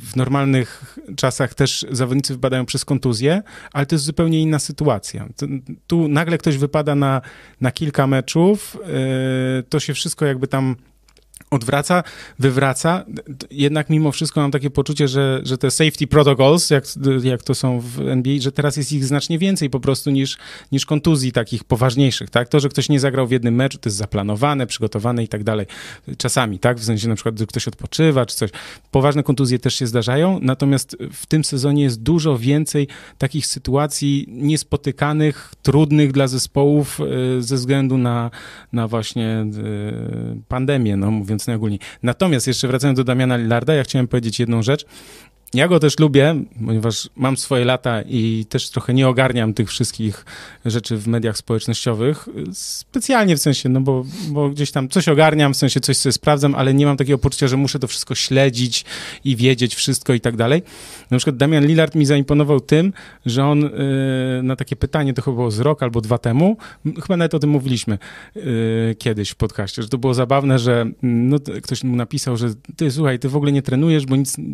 w 0.04 0.16
normalnych 0.16 0.98
czasach 1.16 1.54
też 1.54 1.86
zawodnicy 1.92 2.34
wypadają 2.34 2.66
przez 2.66 2.86
kontuzję, 2.86 3.42
ale 3.74 3.86
to 3.86 3.96
jest 3.96 4.06
zupełnie 4.06 4.42
inna 4.42 4.60
sytuacja. 4.60 5.30
Tu 5.88 6.08
nagle 6.08 6.38
ktoś 6.38 6.58
wypada 6.58 6.96
na, 6.96 7.22
na 7.62 7.72
kilka 7.72 8.08
meczów, 8.08 8.78
yy, 9.58 9.64
to 9.64 9.80
się 9.80 9.94
wszystko 9.94 10.26
jakby 10.26 10.48
tam 10.48 10.76
odwraca, 11.54 12.04
wywraca. 12.40 13.06
Jednak 13.52 13.90
mimo 13.90 14.12
wszystko 14.12 14.42
mam 14.42 14.52
takie 14.52 14.70
poczucie, 14.70 15.08
że, 15.08 15.42
że 15.44 15.58
te 15.58 15.72
safety 15.72 16.08
protocols, 16.08 16.70
jak, 16.70 16.86
jak 17.24 17.44
to 17.44 17.56
są 17.56 17.80
w 17.80 18.00
NBA, 18.00 18.42
że 18.42 18.52
teraz 18.52 18.78
jest 18.78 18.94
ich 18.94 19.06
znacznie 19.06 19.40
więcej 19.40 19.70
po 19.70 19.80
prostu 19.80 20.10
niż, 20.10 20.38
niż 20.72 20.86
kontuzji 20.86 21.32
takich 21.32 21.64
poważniejszych, 21.64 22.30
tak? 22.30 22.50
To, 22.50 22.60
że 22.60 22.70
ktoś 22.70 22.90
nie 22.90 23.00
zagrał 23.00 23.28
w 23.28 23.32
jednym 23.32 23.56
meczu, 23.56 23.78
to 23.78 23.90
jest 23.90 23.98
zaplanowane, 23.98 24.68
przygotowane 24.68 25.24
i 25.24 25.28
tak 25.28 25.44
dalej. 25.44 25.66
Czasami, 26.18 26.60
tak? 26.60 26.80
W 26.80 26.84
sensie 26.84 27.08
na 27.08 27.16
przykład, 27.16 27.40
że 27.40 27.46
ktoś 27.46 27.68
odpoczywa 27.68 28.26
czy 28.26 28.36
coś. 28.36 28.50
Poważne 28.92 29.24
kontuzje 29.24 29.60
też 29.60 29.76
się 29.76 29.88
zdarzają, 29.88 30.40
natomiast 30.42 30.98
w 31.14 31.26
tym 31.26 31.44
sezonie 31.44 31.84
jest 31.84 32.02
dużo 32.02 32.38
więcej 32.38 32.88
takich 33.18 33.48
sytuacji 33.48 34.26
niespotykanych, 34.28 35.54
trudnych 35.62 36.12
dla 36.12 36.28
zespołów 36.28 37.00
e, 37.00 37.42
ze 37.42 37.56
względu 37.56 37.98
na, 37.98 38.32
na 38.74 38.88
właśnie 38.88 39.28
e, 39.28 39.46
pandemię, 40.48 40.98
no 40.98 41.12
mówiąc 41.12 41.43
Natomiast 42.04 42.48
jeszcze 42.48 42.68
wracając 42.68 42.98
do 42.98 43.04
Damiana 43.04 43.38
Lillarda, 43.38 43.74
ja 43.74 43.84
chciałem 43.84 44.08
powiedzieć 44.08 44.40
jedną 44.40 44.64
rzecz. 44.64 44.86
Ja 45.54 45.68
go 45.68 45.80
też 45.80 46.00
lubię, 46.00 46.36
ponieważ 46.66 47.10
mam 47.16 47.38
swoje 47.38 47.66
lata 47.66 48.02
i 48.02 48.46
też 48.50 48.70
trochę 48.70 48.94
nie 48.94 49.08
ogarniam 49.08 49.54
tych 49.54 49.70
wszystkich 49.70 50.26
rzeczy 50.66 50.98
w 50.98 51.08
mediach 51.08 51.38
społecznościowych. 51.38 52.30
Specjalnie 52.54 53.38
w 53.38 53.40
sensie, 53.40 53.70
no 53.70 53.82
bo, 53.82 54.06
bo 54.30 54.50
gdzieś 54.50 54.72
tam 54.72 54.90
coś 54.90 55.08
ogarniam, 55.08 55.54
w 55.54 55.58
sensie 55.58 55.80
coś 55.80 55.98
sobie 55.98 56.14
sprawdzam, 56.14 56.56
ale 56.56 56.74
nie 56.74 56.86
mam 56.86 56.98
takiego 56.98 57.18
poczucia, 57.18 57.48
że 57.48 57.58
muszę 57.58 57.80
to 57.80 57.88
wszystko 57.88 58.16
śledzić 58.16 58.86
i 59.24 59.36
wiedzieć 59.36 59.76
wszystko 59.76 60.14
i 60.14 60.20
tak 60.20 60.36
dalej. 60.36 60.64
Na 61.12 61.18
przykład 61.18 61.38
Damian 61.38 61.66
Lillard 61.66 61.96
mi 61.96 62.06
zaimponował 62.06 62.60
tym, 62.60 62.94
że 63.26 63.46
on 63.46 63.62
yy, 63.62 63.70
na 64.44 64.56
takie 64.56 64.76
pytanie, 64.76 65.14
to 65.14 65.22
chyba 65.22 65.36
było 65.36 65.52
z 65.52 65.60
rok 65.60 65.84
albo 65.84 66.02
dwa 66.02 66.18
temu, 66.18 66.58
chyba 67.02 67.18
nawet 67.18 67.34
o 67.34 67.40
tym 67.40 67.50
mówiliśmy 67.50 67.98
yy, 68.36 68.96
kiedyś 69.00 69.30
w 69.30 69.36
podcaście, 69.36 69.82
że 69.82 69.90
to 69.90 69.98
było 69.98 70.14
zabawne, 70.14 70.60
że 70.60 70.86
no, 71.02 71.38
ktoś 71.64 71.84
mu 71.84 71.96
napisał, 71.96 72.38
że 72.38 72.54
ty 72.76 72.92
słuchaj, 72.92 73.20
ty 73.20 73.30
w 73.30 73.36
ogóle 73.36 73.52
nie 73.52 73.62
trenujesz, 73.62 74.06
bo 74.06 74.16
nic, 74.16 74.38
yy, 74.38 74.46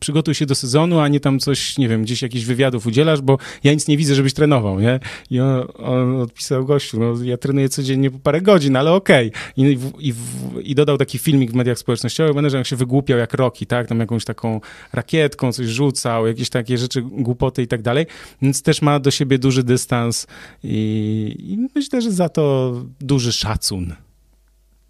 przygotuj 0.00 0.34
się 0.34 0.45
do 0.46 0.54
sezonu, 0.54 0.98
a 0.98 1.08
nie 1.08 1.20
tam 1.20 1.38
coś, 1.38 1.78
nie 1.78 1.88
wiem, 1.88 2.02
gdzieś 2.02 2.22
jakichś 2.22 2.44
wywiadów 2.44 2.86
udzielasz, 2.86 3.20
bo 3.20 3.38
ja 3.64 3.72
nic 3.72 3.88
nie 3.88 3.96
widzę, 3.96 4.14
żebyś 4.14 4.34
trenował, 4.34 4.80
nie? 4.80 5.00
I 5.30 5.40
on, 5.40 5.66
on 5.78 6.20
odpisał 6.20 6.64
gościu, 6.64 7.00
no 7.00 7.24
ja 7.24 7.36
trenuję 7.36 7.68
codziennie 7.68 8.10
po 8.10 8.18
parę 8.18 8.40
godzin, 8.40 8.76
ale 8.76 8.92
okej. 8.92 9.28
Okay. 9.28 9.70
I, 9.70 9.78
i, 10.08 10.14
I, 10.62 10.74
dodał 10.74 10.98
taki 10.98 11.18
filmik 11.18 11.50
w 11.50 11.54
mediach 11.54 11.78
społecznościowych, 11.78 12.34
będę, 12.34 12.50
że 12.50 12.64
się 12.64 12.76
wygłupiał 12.76 13.18
jak 13.18 13.34
Roki, 13.34 13.66
tak? 13.66 13.88
Tam 13.88 14.00
jakąś 14.00 14.24
taką 14.24 14.60
rakietką 14.92 15.52
coś 15.52 15.66
rzucał, 15.66 16.26
jakieś 16.26 16.50
takie 16.50 16.78
rzeczy, 16.78 17.02
głupoty 17.02 17.62
i 17.62 17.66
tak 17.66 17.82
dalej, 17.82 18.06
więc 18.42 18.62
też 18.62 18.82
ma 18.82 19.00
do 19.00 19.10
siebie 19.10 19.38
duży 19.38 19.62
dystans 19.62 20.26
i, 20.64 21.36
i 21.38 21.68
myślę, 21.74 22.02
że 22.02 22.12
za 22.12 22.28
to 22.28 22.74
duży 23.00 23.32
szacun. 23.32 24.05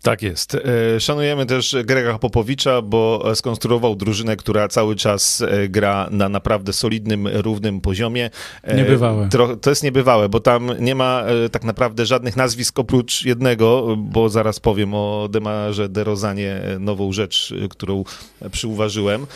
Tak 0.07 0.23
jest. 0.23 0.55
E, 0.55 1.01
szanujemy 1.01 1.47
też 1.47 1.77
Grega 1.85 2.19
Popowicza, 2.19 2.83
bo 2.83 3.33
skonstruował 3.35 3.97
drużynę, 3.97 4.37
która 4.37 4.69
cały 4.69 4.97
czas 4.97 5.43
e, 5.43 5.69
gra 5.69 6.09
na 6.11 6.29
naprawdę 6.29 6.73
solidnym, 6.73 7.29
równym 7.29 7.81
poziomie. 7.81 8.31
E, 8.63 8.77
niebywałe. 8.77 9.29
To 9.61 9.71
jest 9.71 9.83
niebywałe, 9.83 10.29
bo 10.29 10.41
tam 10.41 10.71
nie 10.81 10.95
ma 10.95 11.25
tak 11.53 11.65
naprawdę 11.65 12.07
żadnych 12.07 12.37
nazwisk 12.37 12.79
oprócz 12.79 13.25
jednego, 13.25 13.97
bo 13.99 14.29
zaraz 14.29 14.61
powiem 14.61 14.95
o 14.95 15.29
Demarze 15.31 15.89
DeRozanie, 15.89 16.61
nową 16.81 17.13
rzecz, 17.13 17.55
którą 17.71 18.05
przyuważyłem. 18.53 19.27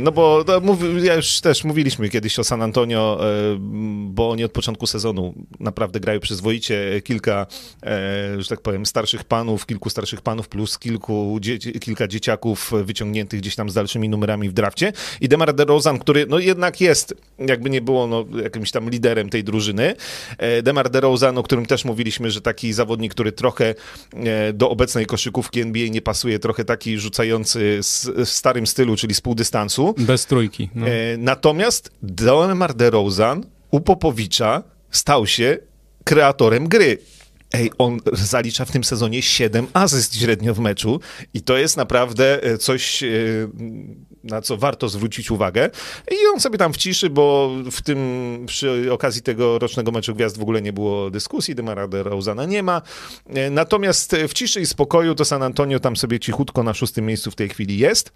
No 0.00 0.12
bo 0.12 0.44
no, 0.62 0.76
ja 1.02 1.14
już 1.14 1.40
też 1.40 1.64
mówiliśmy 1.64 2.08
kiedyś 2.08 2.38
o 2.38 2.44
San 2.44 2.62
Antonio, 2.62 3.20
bo 4.00 4.30
oni 4.30 4.44
od 4.44 4.52
początku 4.52 4.86
sezonu 4.86 5.34
naprawdę 5.60 6.00
grają 6.00 6.20
przyzwoicie. 6.20 7.00
Kilka, 7.04 7.46
że 8.38 8.48
tak 8.48 8.60
powiem, 8.60 8.86
starszych 8.86 9.24
panów 9.24 9.49
panów, 9.50 9.66
kilku 9.66 9.90
starszych 9.90 10.20
panów, 10.20 10.48
plus 10.48 10.78
kilku, 10.78 11.38
kilka 11.80 12.08
dzieciaków 12.08 12.72
wyciągniętych 12.84 13.40
gdzieś 13.40 13.56
tam 13.56 13.70
z 13.70 13.74
dalszymi 13.74 14.08
numerami 14.08 14.48
w 14.48 14.52
drafcie. 14.52 14.92
I 15.20 15.28
Demar 15.28 15.54
DeRozan, 15.54 15.98
który 15.98 16.26
no 16.26 16.38
jednak 16.38 16.80
jest, 16.80 17.14
jakby 17.38 17.70
nie 17.70 17.80
było, 17.80 18.06
no, 18.06 18.24
jakimś 18.42 18.70
tam 18.70 18.90
liderem 18.90 19.30
tej 19.30 19.44
drużyny. 19.44 19.94
E, 20.38 20.62
Demar 20.62 20.90
DeRozan, 20.90 21.38
o 21.38 21.42
którym 21.42 21.66
też 21.66 21.84
mówiliśmy, 21.84 22.30
że 22.30 22.40
taki 22.40 22.72
zawodnik, 22.72 23.12
który 23.12 23.32
trochę 23.32 23.74
e, 24.14 24.52
do 24.52 24.70
obecnej 24.70 25.06
koszykówki 25.06 25.60
NBA 25.60 25.88
nie 25.88 26.02
pasuje, 26.02 26.38
trochę 26.38 26.64
taki 26.64 26.98
rzucający 26.98 27.80
w 28.16 28.28
starym 28.28 28.66
stylu, 28.66 28.96
czyli 28.96 29.14
z 29.14 29.20
pół 29.20 29.34
dystansu. 29.34 29.94
Bez 29.98 30.26
trójki. 30.26 30.70
No. 30.74 30.86
E, 30.86 31.16
natomiast 31.18 31.90
Demar 32.02 32.74
DeRozan 32.74 33.44
u 33.70 33.80
Popowicza 33.80 34.62
stał 34.90 35.26
się 35.26 35.58
kreatorem 36.04 36.68
gry. 36.68 36.98
Ej, 37.52 37.70
on 37.78 38.00
zalicza 38.12 38.64
w 38.64 38.70
tym 38.70 38.84
sezonie 38.84 39.22
7 39.22 39.66
asyst 39.72 40.20
średnio 40.20 40.54
w 40.54 40.58
meczu 40.58 41.00
i 41.34 41.42
to 41.42 41.56
jest 41.56 41.76
naprawdę 41.76 42.42
e, 42.42 42.58
coś, 42.58 43.02
e, 43.02 43.08
na 44.24 44.42
co 44.42 44.56
warto 44.56 44.88
zwrócić 44.88 45.30
uwagę. 45.30 45.70
I 46.10 46.14
on 46.34 46.40
sobie 46.40 46.58
tam 46.58 46.72
w 46.72 46.76
ciszy, 46.76 47.10
bo 47.10 47.50
w 47.70 47.82
tym, 47.82 47.98
przy 48.46 48.92
okazji 48.92 49.22
tego 49.22 49.58
rocznego 49.58 49.92
meczu 49.92 50.14
gwiazd 50.14 50.38
w 50.38 50.42
ogóle 50.42 50.62
nie 50.62 50.72
było 50.72 51.10
dyskusji, 51.10 51.54
Demara 51.54 51.88
DeRozana 51.88 52.44
nie 52.44 52.62
ma. 52.62 52.82
E, 53.28 53.50
natomiast 53.50 54.16
w 54.28 54.32
ciszy 54.32 54.60
i 54.60 54.66
spokoju 54.66 55.14
to 55.14 55.24
San 55.24 55.42
Antonio 55.42 55.80
tam 55.80 55.96
sobie 55.96 56.20
cichutko 56.20 56.62
na 56.62 56.74
szóstym 56.74 57.06
miejscu 57.06 57.30
w 57.30 57.34
tej 57.34 57.48
chwili 57.48 57.78
jest. 57.78 58.12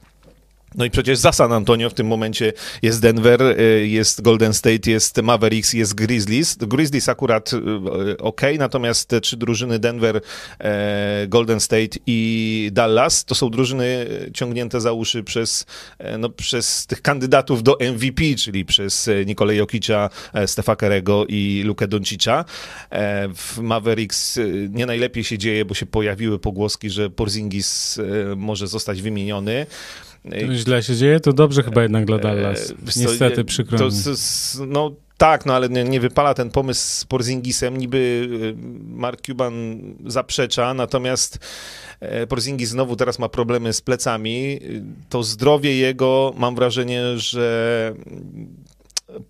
No 0.74 0.84
i 0.84 0.90
przecież 0.90 1.18
za 1.18 1.32
San 1.32 1.52
Antonio 1.52 1.90
w 1.90 1.94
tym 1.94 2.06
momencie 2.06 2.52
jest 2.82 3.02
Denver, 3.02 3.42
y, 3.42 3.88
jest 3.88 4.22
Golden 4.22 4.54
State, 4.54 4.90
jest 4.90 5.22
Mavericks, 5.22 5.72
jest 5.72 5.94
Grizzlies. 5.94 6.56
Grizzlies 6.56 7.08
akurat 7.08 7.52
y, 7.52 8.18
ok, 8.18 8.40
natomiast 8.58 9.08
te 9.08 9.20
trzy 9.20 9.36
drużyny 9.36 9.78
Denver, 9.78 10.20
e, 10.58 11.26
Golden 11.28 11.60
State 11.60 11.98
i 12.06 12.70
Dallas 12.72 13.24
to 13.24 13.34
są 13.34 13.50
drużyny 13.50 14.06
ciągnięte 14.34 14.80
za 14.80 14.92
uszy 14.92 15.22
przez, 15.22 15.66
e, 15.98 16.18
no, 16.18 16.28
przez 16.28 16.86
tych 16.86 17.02
kandydatów 17.02 17.62
do 17.62 17.76
MVP, 17.80 18.22
czyli 18.38 18.64
przez 18.64 19.10
Nikolaj 19.26 19.56
Jokicia, 19.56 20.10
e, 20.32 20.48
Stefa 20.48 20.76
Kerego 20.76 21.26
i 21.28 21.62
Lukę 21.64 21.88
Doncicza. 21.88 22.44
W 23.34 23.58
Mavericks 23.58 24.40
nie 24.70 24.86
najlepiej 24.86 25.24
się 25.24 25.38
dzieje, 25.38 25.64
bo 25.64 25.74
się 25.74 25.86
pojawiły 25.86 26.38
pogłoski, 26.38 26.90
że 26.90 27.10
Porzingis 27.10 28.00
może 28.36 28.66
zostać 28.66 29.02
wymieniony. 29.02 29.66
To 30.30 30.54
źle 30.54 30.82
się 30.82 30.96
dzieje? 30.96 31.20
To 31.20 31.32
dobrze 31.32 31.62
chyba 31.62 31.82
jednak 31.82 32.04
dla 32.04 32.18
Dallas. 32.18 32.70
E, 32.70 32.74
Niestety, 32.96 33.44
przykro 33.44 33.78
to, 33.78 33.88
No 34.66 34.92
tak, 35.16 35.46
no 35.46 35.54
ale 35.54 35.68
nie, 35.68 35.84
nie, 35.84 36.00
wypala 36.00 36.34
ten 36.34 36.50
pomysł 36.50 37.00
z 37.00 37.04
Porzingisem. 37.04 37.76
Niby 37.76 38.28
e, 38.32 38.96
Mark 38.96 39.20
Cuban 39.26 39.54
zaprzecza, 40.06 40.74
natomiast 40.74 41.38
e, 42.00 42.26
Porzingis 42.26 42.68
znowu 42.68 42.96
teraz 42.96 43.18
ma 43.18 43.28
problemy 43.28 43.72
z 43.72 43.80
plecami. 43.80 44.60
To 45.08 45.22
zdrowie 45.22 45.76
jego, 45.76 46.34
mam 46.36 46.54
wrażenie, 46.54 47.18
że 47.18 47.94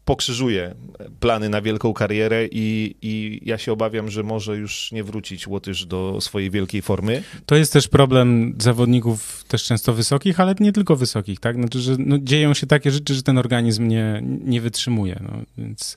pokrzyżuje 0.05 0.75
plany 1.21 1.49
na 1.49 1.63
wielką 1.63 1.93
karierę 1.93 2.47
i, 2.51 2.95
i 3.03 3.41
ja 3.45 3.59
się 3.59 3.73
obawiam, 3.73 4.11
że 4.11 4.23
może 4.23 4.57
już 4.57 4.93
nie 4.93 5.05
wrócić 5.05 5.47
Łotysz 5.47 5.87
do 5.87 6.21
swojej 6.21 6.51
wielkiej 6.51 6.83
formy. 6.83 7.23
To 7.47 7.57
jest 7.57 7.73
też 7.73 7.89
problem 7.89 8.55
zawodników 8.59 9.45
też 9.49 9.65
często 9.65 9.93
wysokich, 9.93 10.41
ale 10.41 10.55
nie 10.61 10.73
tylko 10.73 10.97
wysokich, 10.97 11.41
tak? 11.41 11.57
Znaczy, 11.57 11.81
że 11.81 11.97
no, 11.99 12.19
dzieją 12.19 12.55
się 12.55 12.67
takie 12.67 12.91
rzeczy, 12.91 13.15
że 13.15 13.23
ten 13.23 13.39
organizm 13.39 13.89
nie, 13.89 14.23
nie 14.45 14.61
wytrzymuje, 14.61 15.21
no, 15.23 15.39
więc 15.59 15.97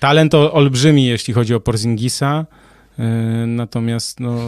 talent 0.00 0.34
olbrzymi, 0.34 1.06
jeśli 1.06 1.34
chodzi 1.34 1.54
o 1.54 1.60
Porzingisa, 1.60 2.46
yy, 2.98 3.04
natomiast 3.46 4.20
no, 4.20 4.38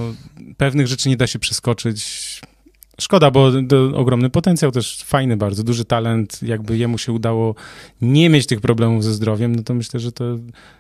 pewnych 0.57 0.87
rzeczy 0.87 1.09
nie 1.09 1.17
da 1.17 1.27
się 1.27 1.39
przeskoczyć 1.39 2.03
Szkoda, 3.03 3.31
bo 3.31 3.51
ogromny 3.95 4.31
potencjał, 4.31 4.71
też 4.71 5.03
fajny 5.05 5.37
bardzo, 5.37 5.65
duży 5.65 5.85
talent, 5.85 6.43
jakby 6.43 6.77
jemu 6.77 6.99
się 6.99 7.13
udało 7.13 7.55
nie 8.01 8.29
mieć 8.29 8.47
tych 8.47 8.61
problemów 8.61 9.05
ze 9.05 9.13
zdrowiem, 9.13 9.57
no 9.57 9.63
to 9.63 9.75
myślę, 9.75 10.01
że 10.01 10.13
to 10.13 10.25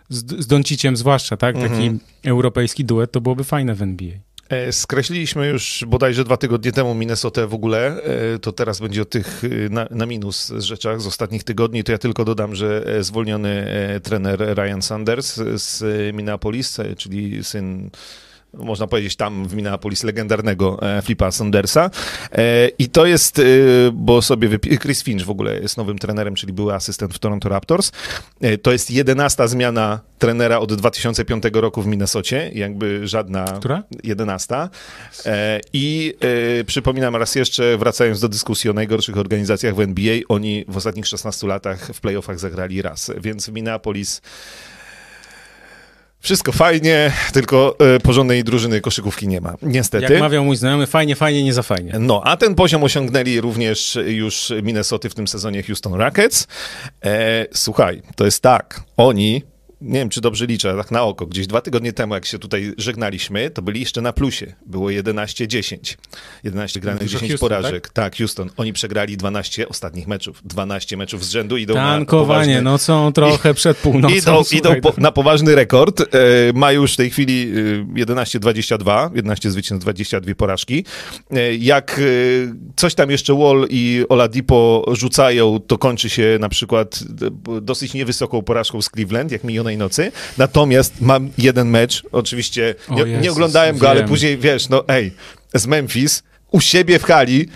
z, 0.09 0.43
z 0.43 0.47
Donciciem 0.47 0.97
zwłaszcza, 0.97 1.37
tak, 1.37 1.55
taki 1.55 1.73
mhm. 1.73 1.99
europejski 2.25 2.85
duet, 2.85 3.13
to 3.13 3.21
byłoby 3.21 3.45
fajne 3.45 3.75
w 3.75 3.83
NBA. 3.83 4.13
E, 4.49 4.73
skreśliliśmy 4.73 5.49
już 5.49 5.85
bodajże 5.87 6.25
dwa 6.25 6.37
tygodnie 6.37 6.73
temu 6.73 6.95
Minnesotę 6.95 7.47
w 7.47 7.55
ogóle, 7.55 8.03
e, 8.03 8.39
to 8.39 8.53
teraz 8.53 8.81
będzie 8.81 9.03
o 9.03 9.05
tych 9.05 9.43
e, 9.45 9.69
na, 9.69 9.87
na, 9.91 10.07
minus 10.07 10.53
rzeczach 10.59 11.01
z 11.01 11.07
ostatnich 11.07 11.45
tygodni, 11.45 11.85
to 11.85 11.93
ja 11.93 11.99
tylko 11.99 12.25
dodam, 12.25 12.55
że 12.55 12.87
zwolniony 13.01 13.67
trener 14.03 14.55
Ryan 14.57 14.83
Sanders 14.83 15.41
z 15.55 15.83
Minneapolis, 16.17 16.79
czyli 16.97 17.45
syn 17.45 17.91
można 18.55 18.87
powiedzieć 18.87 19.17
tam 19.17 19.49
w 19.49 19.55
Minneapolis 19.55 20.03
legendarnego 20.03 20.79
e, 20.83 21.03
Flipa 21.03 21.31
Sandersa. 21.31 21.91
E, 22.33 22.69
I 22.69 22.89
to 22.89 23.07
jest, 23.07 23.39
e, 23.39 23.43
bo 23.93 24.23
sobie 24.23 24.59
Chris 24.59 25.03
Finch 25.03 25.25
w 25.25 25.31
ogóle 25.31 25.61
jest 25.61 25.77
nowym 25.77 25.99
trenerem, 25.99 26.35
czyli 26.35 26.53
były 26.53 26.75
asystent 26.75 27.15
w 27.15 27.19
Toronto 27.19 27.49
Raptors. 27.49 27.93
To 28.63 28.73
jest 28.73 28.91
jedenasta 28.91 29.49
zmiana 29.49 30.01
trenera 30.19 30.59
od 30.59 30.75
2005 30.75 31.45
roku 31.53 31.83
w 31.83 31.87
Minnesocie, 31.87 32.51
jakby 32.55 33.09
żadna... 33.09 33.45
Która? 33.45 33.83
Jedenasta. 34.05 34.71
I 35.73 36.15
przypominam 36.67 37.17
raz 37.17 37.35
jeszcze, 37.35 37.79
wracając 37.79 38.21
do 38.21 38.29
dyskusji 38.29 38.71
o 38.71 38.73
najgorszych 38.73 39.19
organizacjach 39.19 39.75
w 39.75 39.81
NBA, 39.81 40.19
oni 40.29 40.65
w 40.69 40.77
ostatnich 40.77 41.07
16 41.07 41.47
latach 41.47 41.91
w 41.95 42.01
playoffach 42.01 42.39
zagrali 42.39 42.83
raz, 42.83 43.11
więc 43.21 43.47
w 43.47 43.53
Minneapolis 43.53 44.23
wszystko 46.23 46.53
fajnie, 46.53 47.13
tylko 47.33 47.77
y, 47.97 48.01
porządnej 48.01 48.45
drużyny 48.45 48.81
koszykówki 48.81 49.29
nie 49.29 49.41
ma. 49.41 49.55
Niestety. 49.63 50.13
Jak 50.13 50.23
mawiał 50.23 50.45
mój 50.45 50.57
znajomy, 50.57 50.87
fajnie, 50.87 51.17
fajnie, 51.17 51.45
nie 51.45 51.53
za 51.53 51.63
fajnie. 51.63 51.93
No, 51.99 52.23
a 52.25 52.37
ten 52.37 52.55
poziom 52.55 52.85
osiągnęli 52.85 53.41
również 53.41 53.99
już 54.07 54.53
Minnesoty 54.63 55.09
w 55.09 55.15
tym 55.15 55.29
sezonie 55.29 55.63
Houston 55.63 55.95
Rockets. 55.95 56.47
E, 57.05 57.47
słuchaj, 57.53 58.03
to 58.17 58.25
jest 58.25 58.43
tak, 58.43 58.83
oni 58.97 59.43
nie 59.83 59.99
wiem, 59.99 60.09
czy 60.09 60.21
dobrze 60.21 60.47
liczę, 60.47 60.75
tak 60.77 60.91
na 60.91 61.03
oko, 61.03 61.27
gdzieś 61.27 61.47
dwa 61.47 61.61
tygodnie 61.61 61.93
temu, 61.93 62.15
jak 62.15 62.27
się 62.27 62.39
tutaj 62.39 62.73
żegnaliśmy, 62.79 63.51
to 63.51 63.63
byli 63.63 63.81
jeszcze 63.81 64.01
na 64.01 64.13
plusie. 64.13 64.55
Było 64.67 64.89
11-10. 64.89 65.97
11 66.45 66.81
granych, 66.81 67.09
10 67.09 67.21
Houston, 67.21 67.39
porażek. 67.39 67.83
Tak? 67.83 67.93
tak? 67.93 68.17
Houston. 68.17 68.51
Oni 68.57 68.73
przegrali 68.73 69.17
12 69.17 69.69
ostatnich 69.69 70.07
meczów. 70.07 70.43
12 70.45 70.97
meczów 70.97 71.25
z 71.25 71.31
rzędu 71.31 71.57
idą 71.57 71.75
Tankowanie, 71.75 72.63
na 72.63 72.71
no 72.71 72.79
są 72.79 73.13
trochę 73.13 73.55
przed 73.63 73.77
północą. 73.77 74.15
Idą, 74.15 74.43
idą 74.53 74.81
po, 74.81 74.93
na 74.99 75.13
poważny 75.13 75.55
rekord. 75.55 76.01
E, 76.01 76.07
mają 76.55 76.83
już 76.83 76.93
w 76.93 76.97
tej 76.97 77.11
chwili 77.11 77.53
11-22, 77.95 79.07
e, 79.07 79.11
11 79.15 79.51
zwycięstw, 79.51 79.85
22 79.85 80.35
porażki. 80.35 80.85
E, 81.31 81.55
jak 81.55 81.99
e, 81.99 82.03
coś 82.77 82.95
tam 82.95 83.11
jeszcze 83.11 83.35
Wall 83.35 83.67
i 83.71 84.05
Oladipo 84.09 84.85
rzucają, 84.93 85.61
to 85.67 85.79
kończy 85.79 86.11
się 86.11 86.37
na 86.41 86.49
przykład 86.49 87.05
e, 87.57 87.61
dosyć 87.61 87.95
niewysoką 87.95 88.43
porażką 88.43 88.83
z 88.83 88.91
Cleveland, 88.91 89.33
jak 89.33 89.45
miliona 89.73 89.85
nocy. 89.85 90.13
Natomiast 90.39 91.01
mam 91.01 91.31
jeden 91.39 91.69
mecz, 91.69 92.03
oczywiście 92.13 92.75
nie, 92.91 93.03
Jezus, 93.03 93.23
nie 93.23 93.33
oglądałem 93.33 93.79
go, 93.79 93.87
wiem. 93.87 93.91
ale 93.91 94.09
później 94.09 94.39
wiesz, 94.39 94.69
no 94.69 94.89
ej, 94.89 95.13
z 95.55 95.67
Memphis 95.67 96.23
u 96.51 96.61
siebie 96.61 96.99
w 96.99 97.05
hali 97.05 97.49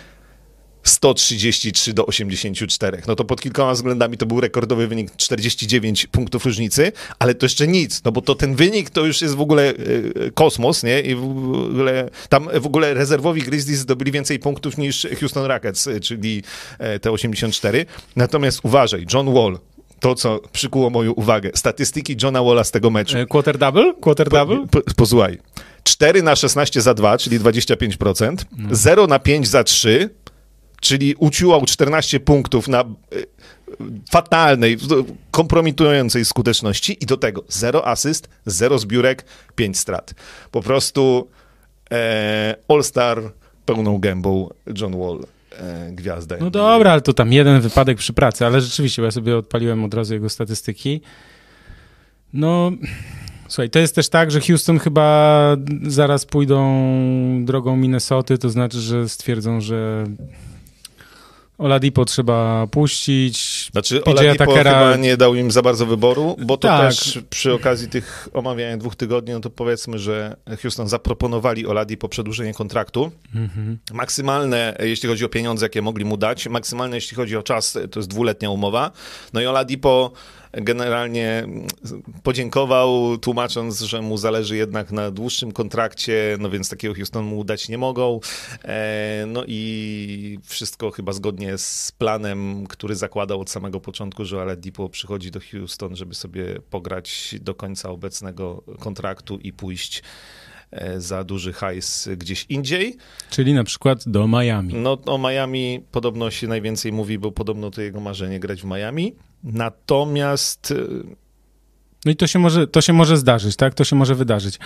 133 0.82 1.92
do 1.92 2.06
84. 2.06 3.02
No 3.06 3.16
to 3.16 3.24
pod 3.24 3.40
kilkoma 3.40 3.72
względami 3.72 4.16
to 4.16 4.26
był 4.26 4.40
rekordowy 4.40 4.88
wynik 4.88 5.16
49 5.16 6.06
punktów 6.06 6.44
różnicy, 6.44 6.92
ale 7.18 7.34
to 7.34 7.46
jeszcze 7.46 7.66
nic, 7.68 8.04
no 8.04 8.12
bo 8.12 8.22
to 8.22 8.34
ten 8.34 8.54
wynik 8.54 8.90
to 8.90 9.06
już 9.06 9.22
jest 9.22 9.34
w 9.34 9.40
ogóle 9.40 9.70
y, 9.70 10.32
kosmos, 10.34 10.82
nie? 10.82 11.00
I 11.00 11.14
w 11.14 11.24
ogóle 11.24 12.10
tam 12.28 12.48
w 12.60 12.66
ogóle 12.66 12.94
rezerwowi 12.94 13.42
Grizzlies 13.42 13.78
zdobyli 13.78 14.12
więcej 14.12 14.38
punktów 14.38 14.78
niż 14.78 15.06
Houston 15.20 15.44
Rockets, 15.44 15.86
y, 15.86 16.00
czyli 16.00 16.42
e, 16.78 16.98
te 16.98 17.10
84. 17.10 17.86
Natomiast 18.16 18.60
uważaj, 18.62 19.06
John 19.12 19.34
Wall 19.34 19.58
to, 20.00 20.14
co 20.14 20.40
przykuło 20.52 20.90
moją 20.90 21.12
uwagę. 21.12 21.50
Statystyki 21.54 22.16
Johna 22.22 22.42
Walla 22.42 22.64
z 22.64 22.70
tego 22.70 22.90
meczu. 22.90 23.18
E, 23.18 23.26
quarter 23.26 23.58
double? 23.58 23.94
Quarter 24.00 24.28
double? 24.28 24.66
Po, 24.70 24.80
po, 24.80 24.94
posłuchaj. 24.96 25.38
4 25.84 26.22
na 26.22 26.36
16 26.36 26.80
za 26.80 26.94
2, 26.94 27.18
czyli 27.18 27.40
25%. 27.40 28.36
No. 28.56 28.68
0 28.72 29.06
na 29.06 29.18
5 29.18 29.48
za 29.48 29.64
3, 29.64 30.10
czyli 30.80 31.14
uciłał 31.18 31.64
14 31.64 32.20
punktów 32.20 32.68
na 32.68 32.80
e, 32.80 32.84
fatalnej, 34.10 34.76
kompromitującej 35.30 36.24
skuteczności 36.24 36.96
i 37.00 37.06
do 37.06 37.16
tego 37.16 37.44
0 37.48 37.86
asyst, 37.86 38.28
0 38.46 38.78
zbiórek, 38.78 39.24
5 39.54 39.78
strat. 39.78 40.14
Po 40.50 40.62
prostu 40.62 41.28
e, 41.92 42.56
All-Star 42.68 43.22
pełną 43.66 43.98
gębą 43.98 44.48
John 44.80 44.98
Wall, 44.98 45.26
e, 45.58 45.92
gwiazdę. 45.92 46.36
No 46.40 46.50
dobra, 46.50 46.92
ale 46.92 47.00
to 47.00 47.12
tam 47.12 47.32
jeden 47.32 47.60
wypadek 47.60 47.98
przy 47.98 48.12
pracy, 48.12 48.46
ale 48.46 48.60
rzeczywiście, 48.60 49.02
ja 49.02 49.10
sobie 49.10 49.36
odpaliłem 49.36 49.84
od 49.84 49.94
razu 49.94 50.14
jego 50.14 50.28
statystyki. 50.28 51.00
No, 52.32 52.72
słuchaj, 53.48 53.70
to 53.70 53.78
jest 53.78 53.94
też 53.94 54.08
tak, 54.08 54.30
że 54.30 54.40
Houston 54.40 54.78
chyba 54.78 55.56
zaraz 55.82 56.26
pójdą 56.26 56.88
drogą 57.44 57.76
Minnesoty, 57.76 58.38
to 58.38 58.50
znaczy, 58.50 58.80
że 58.80 59.08
stwierdzą, 59.08 59.60
że 59.60 60.04
Oladipo 61.58 62.04
trzeba 62.04 62.66
puścić. 62.66 63.68
Znaczy 63.72 64.00
PJ 64.00 64.10
Oladipo 64.10 64.44
Tuckera- 64.44 64.56
chyba 64.64 64.96
nie 64.96 65.16
dał 65.16 65.34
im 65.34 65.50
za 65.50 65.62
bardzo 65.62 65.86
wyboru, 65.86 66.36
bo 66.46 66.56
to 66.56 66.68
Tak. 66.68 66.88
też 66.90 67.18
przy 67.30 67.52
okazji 67.54 67.88
tych 67.88 68.28
omawiania 68.32 68.76
dwóch 68.76 68.96
tygodni, 68.96 69.32
no 69.32 69.40
to 69.40 69.50
powiedzmy, 69.50 69.98
że 69.98 70.36
Houston 70.62 70.88
zaproponowali 70.88 71.66
Oladipo 71.66 72.08
przedłużenie 72.08 72.54
kontraktu. 72.54 73.10
Mhm. 73.34 73.78
Maksymalne, 73.92 74.76
jeśli 74.80 75.08
chodzi 75.08 75.24
o 75.24 75.28
pieniądze, 75.28 75.64
jakie 75.64 75.82
mogli 75.82 76.04
mu 76.04 76.16
dać, 76.16 76.48
maksymalne, 76.48 76.96
jeśli 76.96 77.16
chodzi 77.16 77.36
o 77.36 77.42
czas, 77.42 77.78
to 77.90 78.00
jest 78.00 78.10
dwuletnia 78.10 78.50
umowa. 78.50 78.90
No 79.32 79.40
i 79.40 79.46
Oladipo 79.46 80.12
generalnie 80.62 81.46
podziękował, 82.22 83.18
tłumacząc, 83.18 83.80
że 83.80 84.02
mu 84.02 84.16
zależy 84.16 84.56
jednak 84.56 84.92
na 84.92 85.10
dłuższym 85.10 85.52
kontrakcie, 85.52 86.36
no 86.40 86.50
więc 86.50 86.68
takiego 86.68 86.94
Houston 86.94 87.24
mu 87.24 87.44
dać 87.44 87.68
nie 87.68 87.78
mogą. 87.78 88.20
E, 88.64 89.24
no 89.26 89.44
i 89.46 90.38
wszystko 90.44 90.90
chyba 90.90 91.12
zgodnie 91.12 91.58
z 91.58 91.92
planem, 91.98 92.66
który 92.66 92.94
zakładał 92.94 93.40
od 93.40 93.50
samego 93.50 93.80
początku, 93.80 94.24
że 94.24 94.42
Oladipo 94.42 94.88
przychodzi 94.88 95.30
do 95.30 95.40
Houston, 95.50 95.96
żeby 95.96 96.14
sobie 96.14 96.60
pograć 96.70 97.34
do 97.40 97.54
końca 97.54 97.90
obecnego 97.90 98.62
kontraktu 98.78 99.38
i 99.38 99.52
pójść 99.52 100.02
e, 100.70 101.00
za 101.00 101.24
duży 101.24 101.52
hajs 101.52 102.08
gdzieś 102.16 102.46
indziej. 102.48 102.96
Czyli 103.30 103.54
na 103.54 103.64
przykład 103.64 104.08
do 104.08 104.28
Miami. 104.28 104.74
No 104.74 104.98
o 105.06 105.18
Miami 105.18 105.80
podobno 105.90 106.30
się 106.30 106.48
najwięcej 106.48 106.92
mówi, 106.92 107.18
bo 107.18 107.32
podobno 107.32 107.70
to 107.70 107.82
jego 107.82 108.00
marzenie 108.00 108.40
grać 108.40 108.62
w 108.62 108.64
Miami. 108.64 109.14
Natomiast 109.44 110.70
y, 110.70 111.16
No 112.06 112.12
i 112.12 112.16
to 112.16 112.26
się, 112.26 112.38
może, 112.38 112.66
to 112.66 112.80
się 112.80 112.92
może 112.92 113.16
zdarzyć, 113.16 113.56
tak? 113.56 113.74
To 113.74 113.84
się 113.84 113.96
może 113.96 114.14
wydarzyć. 114.14 114.58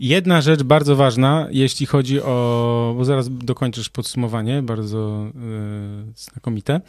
Jedna 0.00 0.40
rzecz 0.40 0.62
bardzo 0.62 0.96
ważna, 0.96 1.48
jeśli 1.50 1.86
chodzi 1.86 2.22
o. 2.22 2.94
Bo 2.96 3.04
zaraz 3.04 3.28
dokończysz 3.30 3.88
podsumowanie, 3.88 4.62
bardzo 4.62 5.26
yy, 5.34 6.12
znakomite. 6.16 6.80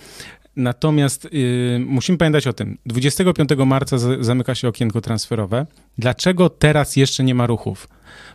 Natomiast 0.56 1.34
yy, 1.34 1.80
musimy 1.86 2.18
pamiętać 2.18 2.48
o 2.48 2.54
tym. 2.54 2.78
25 2.86 3.50
marca 3.66 3.98
z, 3.98 4.26
zamyka 4.26 4.56
się 4.56 4.68
okienko 4.68 5.02
transferowe. 5.02 5.66
Dlaczego 5.98 6.50
teraz 6.50 6.96
jeszcze 6.96 7.24
nie 7.24 7.36
ma 7.36 7.48
ruchów? 7.48 7.88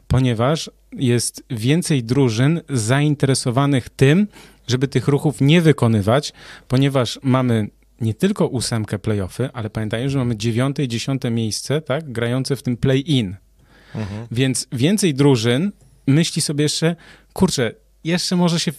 Ponieważ 0.09 0.71
jest 0.93 1.45
więcej 1.51 2.05
drużyn 2.05 2.61
zainteresowanych 2.69 3.88
tym, 3.88 4.27
żeby 4.67 4.88
tych 4.88 5.09
ruchów 5.09 5.40
nie 5.40 5.61
wykonywać, 5.61 6.33
ponieważ 6.69 7.19
mamy 7.23 7.69
nie 8.01 8.15
tylko 8.15 8.47
ósemkę 8.47 8.99
playoffy, 8.99 9.49
ale 9.53 9.71
pamiętajmy, 9.71 10.11
że 10.11 10.19
mamy 10.19 10.37
dziewiąte 10.37 10.85
i 10.85 10.89
dziesiąte 10.89 11.31
miejsce, 11.31 11.81
tak, 11.81 12.13
grające 12.13 12.57
w 12.57 12.63
tym 12.63 12.77
play-in. 12.77 13.37
Więc 14.31 14.69
więcej 14.73 15.15
drużyn 15.15 15.73
myśli 16.07 16.43
sobie 16.43 16.63
jeszcze, 16.63 16.97
kurczę, 17.33 17.73
jeszcze 18.05 18.37
może 18.37 18.61
się 18.61 18.73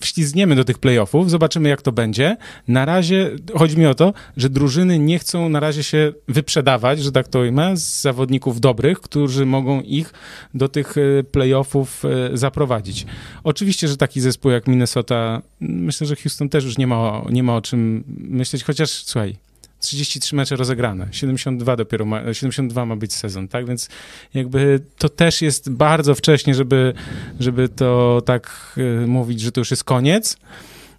wślizgniemy 0.00 0.54
do 0.54 0.64
tych 0.64 0.78
playoffów, 0.78 1.30
zobaczymy 1.30 1.68
jak 1.68 1.82
to 1.82 1.92
będzie. 1.92 2.36
Na 2.68 2.84
razie 2.84 3.30
chodzi 3.54 3.78
mi 3.78 3.86
o 3.86 3.94
to, 3.94 4.12
że 4.36 4.50
drużyny 4.50 4.98
nie 4.98 5.18
chcą 5.18 5.48
na 5.48 5.60
razie 5.60 5.82
się 5.82 6.12
wyprzedawać, 6.28 7.02
że 7.02 7.12
tak 7.12 7.28
to 7.28 7.38
ujmę, 7.38 7.76
z 7.76 8.00
zawodników 8.00 8.60
dobrych, 8.60 9.00
którzy 9.00 9.46
mogą 9.46 9.80
ich 9.80 10.12
do 10.54 10.68
tych 10.68 10.94
e, 10.98 11.24
playoffów 11.24 12.02
e, 12.04 12.36
zaprowadzić. 12.36 13.06
Oczywiście, 13.44 13.88
że 13.88 13.96
taki 13.96 14.20
zespół 14.20 14.50
jak 14.50 14.68
Minnesota, 14.68 15.42
myślę, 15.60 16.06
że 16.06 16.16
Houston 16.16 16.48
też 16.48 16.64
już 16.64 16.78
nie 16.78 16.86
ma, 16.86 17.22
nie 17.30 17.42
ma 17.42 17.56
o 17.56 17.62
czym 17.62 18.04
myśleć, 18.08 18.64
chociaż 18.64 18.90
słuchaj, 18.90 19.36
33 19.86 20.36
mecze 20.36 20.56
rozegrane, 20.56 21.08
72 21.10 21.76
dopiero 21.76 22.04
ma, 22.04 22.34
72 22.34 22.86
ma 22.86 22.96
być 22.96 23.14
sezon, 23.14 23.48
tak? 23.48 23.66
Więc 23.66 23.88
jakby 24.34 24.80
to 24.98 25.08
też 25.08 25.42
jest 25.42 25.70
bardzo 25.70 26.14
wcześnie, 26.14 26.54
żeby, 26.54 26.94
żeby 27.40 27.68
to 27.68 28.22
tak 28.26 28.74
y, 28.78 29.06
mówić, 29.06 29.40
że 29.40 29.52
to 29.52 29.60
już 29.60 29.70
jest 29.70 29.84
koniec. 29.84 30.36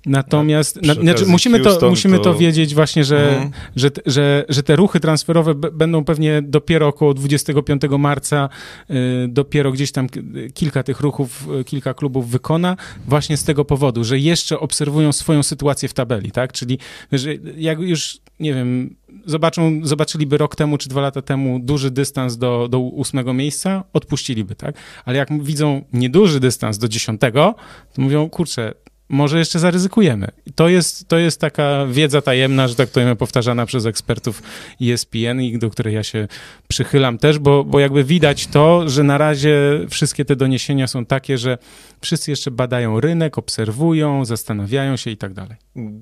Natomiast 0.08 0.82
na, 0.82 0.94
znaczy, 0.94 1.26
musimy, 1.26 1.60
to, 1.60 1.90
musimy 1.90 2.18
to- 2.18 2.24
to 2.24 2.36
wiedzieć 2.36 2.76
właśnie, 2.76 3.04
że, 3.04 3.30
Mhm. 3.30 3.52
że, 3.76 3.90
że, 4.06 4.46
że 4.50 4.64
te 4.64 4.76
ruchy 4.76 5.00
transferowe 5.00 5.56
będą 5.56 6.04
pewnie 6.06 6.42
dopiero 6.42 6.88
około 6.88 7.14
25 7.14 7.98
marca, 7.98 8.50
y, 8.90 8.94
dopiero 9.28 9.72
gdzieś 9.72 9.92
tam 9.92 10.08
kilka 10.54 10.84
tych 10.84 11.00
ruchów, 11.00 11.48
y, 11.62 11.64
kilka 11.64 11.94
klubów 11.94 12.30
wykona, 12.30 12.78
właśnie 13.08 13.38
z 13.38 13.44
tego 13.44 13.66
powodu, 13.66 14.04
że 14.04 14.20
jeszcze 14.20 14.60
obserwują 14.60 15.12
swoją 15.14 15.44
sytuację 15.44 15.90
w 15.90 15.94
tabeli, 15.94 16.32
tak? 16.32 16.54
Czyli 16.54 16.80
że 17.12 17.30
jak 17.58 17.80
już, 17.80 18.18
nie 18.40 18.54
wiem, 18.54 18.96
zobaczą, 19.26 19.80
zobaczyliby 19.84 20.38
rok 20.38 20.56
temu 20.56 20.78
czy 20.78 20.90
dwa 20.90 21.02
lata 21.02 21.22
temu 21.22 21.60
duży 21.60 21.92
dystans 21.92 22.38
do, 22.38 22.68
do 22.72 22.80
ósmego 22.80 23.34
miejsca, 23.34 23.84
odpuściliby, 23.94 24.56
tak? 24.56 24.76
Ale 25.06 25.18
jak 25.18 25.44
widzą 25.44 25.82
nieduży 25.94 26.40
dystans 26.40 26.78
do 26.78 26.88
dziesiątego, 26.88 27.56
to 27.94 28.02
mówią, 28.02 28.30
kurczę, 28.30 28.74
może 29.10 29.40
jeszcze 29.40 29.60
zaryzykujemy. 29.60 30.28
To 30.56 30.70
jest, 30.70 31.08
to 31.08 31.18
jest 31.18 31.42
taka 31.42 31.86
wiedza 31.90 32.22
tajemna, 32.22 32.68
że 32.68 32.76
tak 32.76 32.90
powiem, 32.90 33.18
powtarzana 33.18 33.66
przez 33.66 33.86
ekspertów 33.86 34.44
ESPN 34.82 35.42
i 35.42 35.58
do 35.60 35.70
której 35.70 35.94
ja 35.96 36.04
się 36.04 36.28
przychylam 36.68 37.18
też, 37.18 37.40
bo, 37.40 37.64
bo 37.64 37.80
jakby 37.80 38.04
widać 38.04 38.48
to, 38.48 38.90
że 38.90 39.04
na 39.04 39.18
razie 39.18 39.58
wszystkie 39.90 40.26
te 40.26 40.36
doniesienia 40.36 40.88
są 40.88 41.06
takie, 41.06 41.38
że 41.38 41.58
wszyscy 42.02 42.32
jeszcze 42.32 42.52
badają 42.52 43.00
rynek, 43.00 43.38
obserwują, 43.38 44.26
zastanawiają 44.26 44.98
się 44.98 45.12
i 45.12 45.18
tak 45.18 45.34
dalej. 45.34 45.56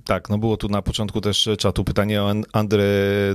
tak, 0.05 0.29
no 0.29 0.37
było 0.37 0.57
tu 0.57 0.69
na 0.69 0.81
początku 0.81 1.21
też 1.21 1.49
czatu 1.57 1.83
pytanie 1.83 2.23
o 2.23 2.29
An- 2.29 2.43
Andre 2.53 2.83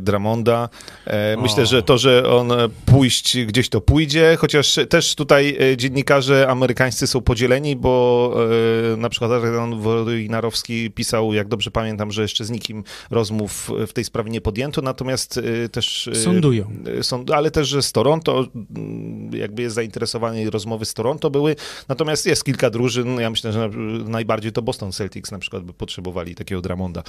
Dramonda. 0.01 0.69
E, 1.07 1.35
O. 1.39 1.41
myślę, 1.41 1.67
że 1.67 1.83
to, 1.83 1.99
że 1.99 2.31
on 2.31 2.53
pójść 2.87 3.39
gdzieś 3.45 3.69
to 3.69 3.81
pójdzie, 3.81 4.37
chociaż 4.39 4.79
też 4.89 5.15
tutaj 5.15 5.57
e, 5.73 5.77
dziennikarze 5.77 6.47
amerykańscy 6.49 7.07
są 7.07 7.21
podzieleni, 7.21 7.77
bo 7.77 8.35
e, 8.93 8.97
na 8.97 9.09
przykład 9.09 9.31
Adrian 9.61 9.81
Wojnarowski 9.81 10.91
pisał, 10.91 11.33
jak 11.35 11.49
dobrze 11.49 11.71
pamiętam, 11.71 12.13
że 12.13 12.23
jeszcze 12.23 12.45
z 12.45 12.51
nikim 12.51 12.85
rozmów 13.11 13.71
w 13.87 13.93
tej 13.93 14.05
sprawie 14.05 14.31
nie 14.31 14.41
podjęto, 14.41 14.83
natomiast 14.83 15.39
e, 15.65 15.69
też... 15.69 16.09
e, 16.09 16.15
Sądują. 16.15 16.71
Są, 17.03 17.25
ale 17.35 17.51
też, 17.51 17.69
że 17.69 17.83
z 17.83 17.93
Toronto, 17.93 18.47
mm, 18.77 19.31
jakby 19.35 19.63
jest 19.63 19.75
zainteresowanie 19.75 20.43
i 20.43 20.51
rozmowy 20.51 20.85
z 20.85 20.95
Toronto 20.95 21.31
były. 21.31 21.57
Natomiast 21.89 22.27
jest 22.27 22.45
kilka 22.45 22.71
drużyn, 22.71 23.21
ja 23.21 23.31
myślę, 23.31 23.53
że 23.53 23.69
na- 23.69 24.09
najbardziej 24.09 24.53
to 24.53 24.63
Boston 24.63 24.93
Celtics 24.93 25.33
na 25.33 25.39
przykład 25.39 25.63
by 25.63 25.73
potrzebowali 25.73 26.35
takiego 26.35 26.61
Dramonda. 26.61 27.03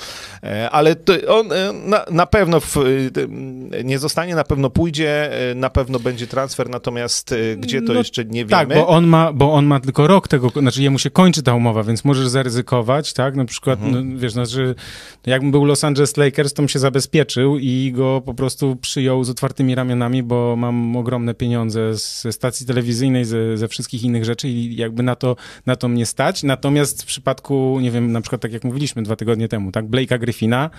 E, 0.44 0.70
Ale 0.70 0.96
to 0.96 1.14
on 1.28 1.52
e, 1.52 1.74
na, 1.74 2.06
na 2.12 2.26
pewno 2.26 2.60
w, 2.60 2.78
e, 2.78 3.84
nie 3.84 4.00
zostanie, 4.00 4.36
na 4.36 4.44
pewno 4.44 4.70
pójdzie, 4.70 5.34
e, 5.52 5.56
na 5.56 5.70
pewno 5.70 6.00
będzie 6.00 6.28
transfer, 6.28 6.70
natomiast 6.70 7.36
gdzie 7.58 7.82
to 7.82 7.94
No 7.94 8.00
jeszcze 8.00 8.26
nie 8.26 8.46
wiemy. 8.46 8.50
Tak, 8.50 8.74
bo 8.74 8.88
on, 8.88 9.08
ma, 9.08 9.34
bo 9.34 9.54
on 9.54 9.66
ma 9.66 9.80
tylko 9.80 10.08
rok 10.08 10.28
tego, 10.28 10.50
znaczy 10.50 10.84
jemu 10.84 11.00
się 11.00 11.10
kończy 11.10 11.44
ta 11.44 11.54
umowa, 11.54 11.84
więc 11.84 12.06
możesz 12.06 12.28
zaryzykować, 12.42 13.14
tak? 13.14 13.36
Na 13.36 13.46
przykład, 13.46 13.80
Mhm. 13.82 14.14
no, 14.14 14.20
wiesz, 14.20 14.34
znaczy, 14.34 14.76
jakbym 15.26 15.52
był 15.52 15.66
Los 15.66 15.84
Angeles 15.84 16.18
Lakers, 16.18 16.54
to 16.54 16.62
bym 16.62 16.70
się 16.70 16.80
zabezpieczył 16.80 17.58
i 17.58 17.92
go 17.96 18.22
po 18.26 18.34
prostu 18.34 18.76
przyjął 18.76 19.24
z 19.24 19.30
otwartymi 19.30 19.76
ramionami, 19.76 20.24
bo 20.24 20.56
mam 20.56 20.96
ogromne 20.96 21.34
pieniądze 21.34 21.96
ze 21.96 22.32
stacji 22.32 22.66
telewizyjnej, 22.66 23.26
ze, 23.26 23.58
ze 23.58 23.68
wszystkich 23.68 24.04
innych 24.04 24.26
rzeczy 24.26 24.50
i 24.50 24.76
jakby 24.76 25.04
na 25.04 25.16
to, 25.16 25.36
na 25.66 25.76
to 25.76 25.88
mnie 25.88 26.06
stać. 26.06 26.44
Natomiast 26.44 27.04
w 27.04 27.06
przypadku, 27.06 27.80
nie 27.82 27.92
wiem, 27.92 28.12
na 28.12 28.22
przykład 28.22 28.42
tak 28.42 28.54
jak 28.54 28.64
mówiliśmy 28.64 29.04
dwa 29.04 29.16
tygodnie 29.16 29.48
temu, 29.48 29.72
tak, 29.72 29.86
Blake'a 29.86 30.20
Griffina, 30.20 30.70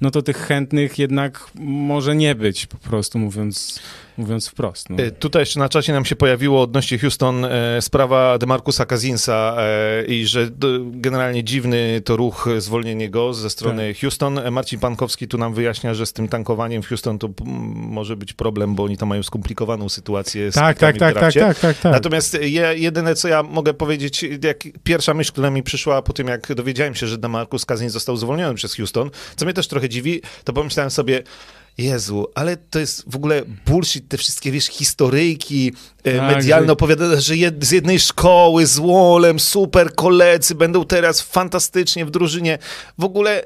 no 0.00 0.10
to 0.10 0.22
tych 0.22 0.36
chętnych 0.36 0.98
jednak 0.98 1.50
może 1.60 2.16
nie 2.16 2.34
być, 2.34 2.66
po 2.66 2.76
prostu 2.78 3.18
mówiąc, 3.18 3.80
mówiąc 4.18 4.48
wprost. 4.48 4.90
No. 4.90 4.98
E, 4.98 5.10
Tutaj 5.10 5.42
jeszcze 5.42 5.60
na 5.60 5.68
czasie 5.68 5.92
nam 5.92 6.04
się 6.04 6.16
pojawiło 6.16 6.62
odnośnie 6.62 6.98
Houston 6.98 7.44
e, 7.44 7.82
sprawa 7.82 8.38
Demarcusa 8.38 8.86
Kazinsa 8.86 9.56
e, 9.58 10.04
i 10.04 10.26
że 10.26 10.50
d, 10.50 10.68
generalnie 10.82 11.44
dziwny 11.44 12.00
to 12.04 12.16
ruch, 12.16 12.48
zwolnienie 12.58 13.10
go 13.10 13.34
ze 13.34 13.50
strony 13.50 13.94
Houston. 13.94 14.38
E, 14.38 14.50
Marcin 14.50 14.80
Pankowski 14.80 15.28
tu 15.28 15.38
nam 15.38 15.54
wyjaśnia, 15.54 15.94
że 15.94 16.06
z 16.06 16.12
tym 16.12 16.28
tankowaniem 16.28 16.82
w 16.82 16.86
Houston 16.86 17.18
to 17.18 17.28
może 17.74 18.16
być 18.16 18.32
problem, 18.32 18.74
bo 18.74 18.84
oni 18.84 18.96
tam 18.96 19.08
mają 19.08 19.22
skomplikowaną 19.22 19.88
sytuację 19.88 20.52
z 20.52 20.54
Tak, 20.54 20.78
tak, 20.78 20.98
tak, 20.98 21.14
tak, 21.14 21.34
tak, 21.34 21.58
tak, 21.58 21.78
tak. 21.78 21.92
Natomiast 21.92 22.34
je, 22.40 22.74
jedyne, 22.76 23.14
co 23.14 23.28
ja 23.28 23.42
mogę 23.42 23.74
powiedzieć, 23.74 24.24
jak 24.42 24.64
pierwsza 24.84 25.14
myśl, 25.14 25.32
która 25.32 25.50
mi 25.50 25.62
przyszła 25.62 26.02
po 26.02 26.12
tym, 26.12 26.28
jak 26.28 26.54
dowiedziałem 26.54 26.94
się, 26.94 27.06
że 27.06 27.18
Demarcus 27.18 27.66
Cousins 27.66 27.92
został 27.92 28.16
zwolniony 28.16 28.54
przez 28.54 28.74
Houston, 28.74 29.10
co 29.36 29.44
mnie 29.44 29.54
też 29.54 29.68
trochę 29.68 29.88
dziwi, 29.88 30.22
to 30.44 30.52
pomyślałem 30.52 30.90
sobie, 30.90 31.22
Jezu, 31.78 32.26
ale 32.34 32.56
to 32.56 32.78
jest 32.78 33.04
w 33.10 33.16
ogóle 33.16 33.42
bullshit, 33.66 34.08
te 34.08 34.16
wszystkie, 34.18 34.52
wiesz, 34.52 34.66
historyjki 34.66 35.72
e, 36.04 36.16
Tak, 36.18 36.36
medialne 36.36 36.66
że- 36.66 36.72
opowiadane, 36.72 37.20
że 37.20 37.36
jed, 37.36 37.64
z 37.64 37.70
jednej 37.70 37.98
szkoły, 38.00 38.66
z 38.66 38.78
Wolem, 38.78 39.40
super 39.40 39.94
koledzy, 39.94 40.54
będą 40.54 40.84
teraz 40.84 41.20
fantastycznie 41.22 42.06
w 42.06 42.10
drużynie. 42.10 42.58
W 42.98 43.04
ogóle 43.04 43.44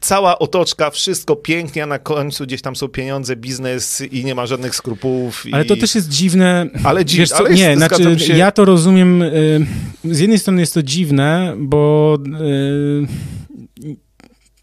cała 0.00 0.38
otoczka, 0.38 0.90
wszystko 0.90 1.36
pięknie, 1.36 1.82
a 1.82 1.86
na 1.86 1.98
końcu 1.98 2.44
gdzieś 2.44 2.62
tam 2.62 2.76
są 2.76 2.88
pieniądze, 2.88 3.36
biznes 3.36 4.00
i 4.12 4.24
nie 4.24 4.34
ma 4.34 4.46
żadnych 4.46 4.74
skrupułów. 4.76 5.44
Ale 5.52 5.64
i... 5.64 5.66
to 5.66 5.76
też 5.76 5.94
jest 5.94 6.08
dziwne. 6.08 6.66
Ale, 6.84 7.04
dzi- 7.04 7.18
Wiesz 7.18 7.28
co, 7.28 7.36
ale 7.36 7.50
nie, 7.54 7.62
jest, 7.62 7.78
znaczy 7.78 8.18
się... 8.20 8.36
ja 8.36 8.50
to 8.52 8.64
rozumiem. 8.64 9.22
y, 9.22 9.66
Z 10.04 10.18
jednej 10.20 10.38
strony 10.38 10.60
jest 10.60 10.74
to 10.74 10.82
dziwne, 10.82 11.54
bo 11.58 12.18
y, 12.40 13.06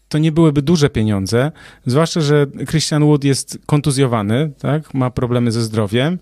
to 0.08 0.18
nie 0.18 0.32
byłyby 0.32 0.62
duże 0.62 0.90
pieniądze, 0.90 1.52
zwłaszcza, 1.86 2.20
że 2.20 2.46
Christian 2.70 3.04
Wood 3.04 3.24
jest 3.24 3.58
kontuzjowany, 3.66 4.52
tak? 4.58 4.94
Ma 4.94 5.10
problemy 5.10 5.52
ze 5.52 5.62
zdrowiem, 5.62 6.18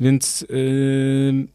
więc, 0.00 0.46
y, 0.50 1.46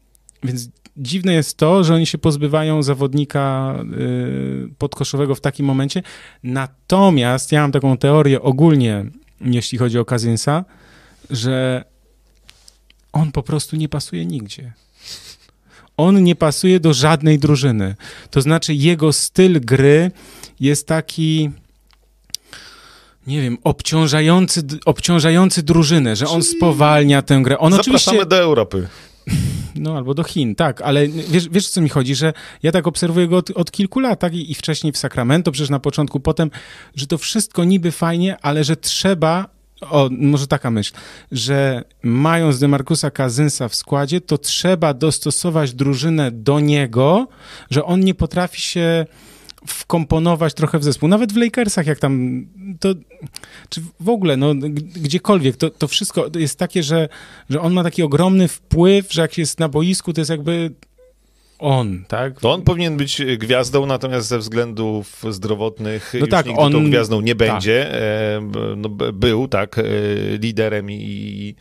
więc 0.42 0.68
dziwne 0.96 1.32
jest 1.32 1.56
to, 1.56 1.84
że 1.84 1.94
oni 1.94 2.06
się 2.06 2.18
pozbywają 2.18 2.82
zawodnika 2.82 3.74
y, 3.98 4.74
podkoszowego 4.78 5.34
w 5.34 5.40
takim 5.40 5.66
momencie. 5.66 6.02
Natomiast 6.42 7.52
ja 7.52 7.60
mam 7.60 7.72
taką 7.72 7.96
teorię 7.96 8.42
ogólnie, 8.42 9.04
jeśli 9.40 9.78
chodzi 9.78 9.98
o 9.98 10.04
Kazinsa, 10.04 10.64
że 11.30 11.84
on 13.12 13.32
po 13.32 13.42
prostu 13.42 13.76
nie 13.76 13.88
pasuje 13.88 14.26
nigdzie. 14.26 14.72
On 15.96 16.24
nie 16.24 16.36
pasuje 16.36 16.80
do 16.80 16.94
żadnej 16.94 17.38
drużyny. 17.38 17.94
To 18.30 18.40
znaczy, 18.40 18.74
jego 18.74 19.12
styl 19.12 19.60
gry 19.60 20.10
jest 20.60 20.86
taki. 20.86 21.50
Nie 23.30 23.42
wiem, 23.42 23.58
obciążający, 23.64 24.62
obciążający 24.84 25.62
drużynę, 25.62 26.16
że 26.16 26.28
on 26.28 26.42
spowalnia 26.42 27.22
tę 27.22 27.40
grę. 27.42 27.58
On 27.58 27.72
Zapraszamy 27.72 27.96
oczywiście. 27.96 28.26
do 28.26 28.36
Europy. 28.36 28.88
No, 29.74 29.96
albo 29.96 30.14
do 30.14 30.24
Chin, 30.24 30.54
tak, 30.54 30.82
ale 30.82 31.08
wiesz, 31.08 31.48
wiesz 31.48 31.68
co 31.68 31.80
mi 31.80 31.88
chodzi, 31.88 32.14
że 32.14 32.32
ja 32.62 32.72
tak 32.72 32.86
obserwuję 32.86 33.28
go 33.28 33.36
od, 33.36 33.50
od 33.50 33.70
kilku 33.70 34.00
lat, 34.00 34.20
tak, 34.20 34.34
I, 34.34 34.52
i 34.52 34.54
wcześniej 34.54 34.92
w 34.92 34.98
Sacramento, 34.98 35.52
przecież 35.52 35.70
na 35.70 35.78
początku, 35.80 36.20
potem, 36.20 36.50
że 36.96 37.06
to 37.06 37.18
wszystko 37.18 37.64
niby 37.64 37.90
fajnie, 37.90 38.36
ale 38.42 38.64
że 38.64 38.76
trzeba, 38.76 39.48
o, 39.80 40.08
może 40.12 40.46
taka 40.46 40.70
myśl, 40.70 40.92
że 41.32 41.84
mając 42.02 42.58
Demarcusa 42.58 43.10
Kazynsa 43.10 43.68
w 43.68 43.74
składzie, 43.74 44.20
to 44.20 44.38
trzeba 44.38 44.94
dostosować 44.94 45.74
drużynę 45.74 46.30
do 46.30 46.60
niego, 46.60 47.28
że 47.70 47.84
on 47.84 48.00
nie 48.00 48.14
potrafi 48.14 48.60
się 48.60 49.06
wkomponować 49.66 50.54
trochę 50.54 50.78
w 50.78 50.84
zespół. 50.84 51.08
Nawet 51.08 51.32
w 51.32 51.36
Lakersach, 51.36 51.86
jak 51.86 51.98
tam, 51.98 52.46
to, 52.80 52.94
czy 53.68 53.80
w 54.00 54.08
ogóle, 54.08 54.36
no, 54.36 54.54
gdziekolwiek, 54.94 55.56
to, 55.56 55.70
to 55.70 55.88
wszystko 55.88 56.26
jest 56.38 56.58
takie, 56.58 56.82
że, 56.82 57.08
że 57.50 57.60
on 57.60 57.72
ma 57.72 57.82
taki 57.82 58.02
ogromny 58.02 58.48
wpływ, 58.48 59.12
że 59.12 59.22
jak 59.22 59.38
jest 59.38 59.60
na 59.60 59.68
boisku, 59.68 60.12
to 60.12 60.20
jest 60.20 60.30
jakby 60.30 60.70
on, 61.58 62.04
tak? 62.08 62.40
To 62.40 62.52
on 62.52 62.62
powinien 62.62 62.96
być 62.96 63.22
gwiazdą, 63.38 63.86
natomiast 63.86 64.28
ze 64.28 64.38
względów 64.38 65.22
zdrowotnych 65.30 66.14
No 66.20 66.26
tak, 66.26 66.46
nigdy 66.46 66.60
on- 66.60 66.72
tą 66.72 66.84
gwiazdą 66.84 67.20
nie 67.20 67.34
będzie. 67.34 67.94
E, 67.94 68.40
b- 68.40 68.74
no, 68.76 68.88
był, 69.12 69.48
tak, 69.48 69.78
e, 69.78 69.82
liderem 70.38 70.90
i, 70.90 71.54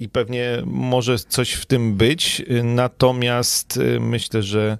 i 0.00 0.08
pewnie 0.08 0.62
może 0.66 1.18
coś 1.18 1.52
w 1.52 1.66
tym 1.66 1.94
być, 1.94 2.42
natomiast 2.64 3.76
e, 3.96 4.00
myślę, 4.00 4.42
że 4.42 4.78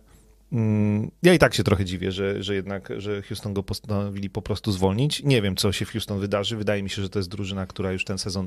ja 1.22 1.34
i 1.34 1.38
tak 1.38 1.54
się 1.54 1.64
trochę 1.64 1.84
dziwię, 1.84 2.12
że, 2.12 2.42
że 2.42 2.54
jednak, 2.54 2.88
że 2.98 3.22
Houston 3.22 3.54
go 3.54 3.62
postanowili 3.62 4.30
po 4.30 4.42
prostu 4.42 4.72
zwolnić. 4.72 5.22
Nie 5.22 5.42
wiem, 5.42 5.56
co 5.56 5.72
się 5.72 5.84
w 5.84 5.90
Houston 5.90 6.20
wydarzy. 6.20 6.56
Wydaje 6.56 6.82
mi 6.82 6.90
się, 6.90 7.02
że 7.02 7.08
to 7.08 7.18
jest 7.18 7.28
drużyna, 7.28 7.66
która 7.66 7.92
już 7.92 8.04
ten 8.04 8.18
sezon 8.18 8.46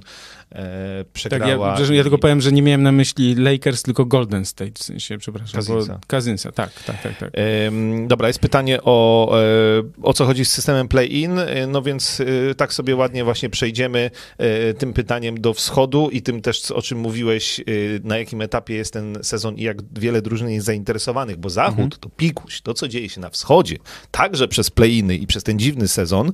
e, 0.51 1.03
Tak, 1.03 1.11
przegrała. 1.13 1.75
ja, 1.79 1.85
że 1.85 1.95
ja 1.95 2.01
tylko 2.03 2.17
powiem, 2.17 2.41
że 2.41 2.51
nie 2.51 2.61
miałem 2.61 2.83
na 2.83 2.91
myśli 2.91 3.35
Lakers, 3.35 3.83
tylko 3.83 4.05
Golden 4.05 4.45
State, 4.45 4.71
w 4.79 4.83
sensie, 4.83 5.17
przepraszam. 5.17 5.61
Kazinsa. 5.61 5.99
Kazinsa, 6.07 6.51
tak, 6.51 6.83
tak, 6.83 7.01
tak. 7.01 7.17
tak. 7.17 7.29
Em, 7.33 8.07
Dobra, 8.07 8.27
jest 8.27 8.39
pytanie 8.39 8.79
o, 8.83 9.31
e, 9.41 9.83
o 10.03 10.13
co 10.13 10.25
chodzi 10.25 10.45
z 10.45 10.51
systemem 10.51 10.87
play-in, 10.87 11.39
E, 11.39 11.67
no 11.67 11.81
więc 11.81 12.21
e, 12.51 12.55
tak 12.55 12.73
sobie 12.73 12.95
ładnie 12.95 13.23
właśnie 13.23 13.49
przejdziemy 13.49 14.11
e, 14.37 14.73
tym 14.73 14.93
pytaniem 14.93 15.41
do 15.41 15.53
wschodu 15.53 16.09
i 16.09 16.21
tym 16.21 16.41
też, 16.41 16.71
o 16.71 16.81
czym 16.81 16.97
mówiłeś, 16.99 17.59
e, 17.59 17.63
na 18.03 18.17
jakim 18.17 18.41
etapie 18.41 18.73
jest 18.75 18.93
ten 18.93 19.17
sezon 19.23 19.55
i 19.55 19.61
jak 19.63 19.77
wiele 19.99 20.21
drużyn 20.21 20.49
jest 20.49 20.65
zainteresowanych, 20.65 21.37
bo 21.37 21.49
zachód 21.49 21.77
Mhm. 21.79 21.96
To 21.97 22.09
pikuś, 22.09 22.61
to 22.61 22.73
co 22.73 22.87
dzieje 22.87 23.09
się 23.09 23.21
na 23.21 23.29
wschodzie, 23.29 23.77
także 24.11 24.47
przez 24.47 24.69
play-iny 24.69 25.15
i 25.15 25.27
przez 25.27 25.43
ten 25.43 25.59
dziwny 25.59 25.87
sezon, 25.87 26.31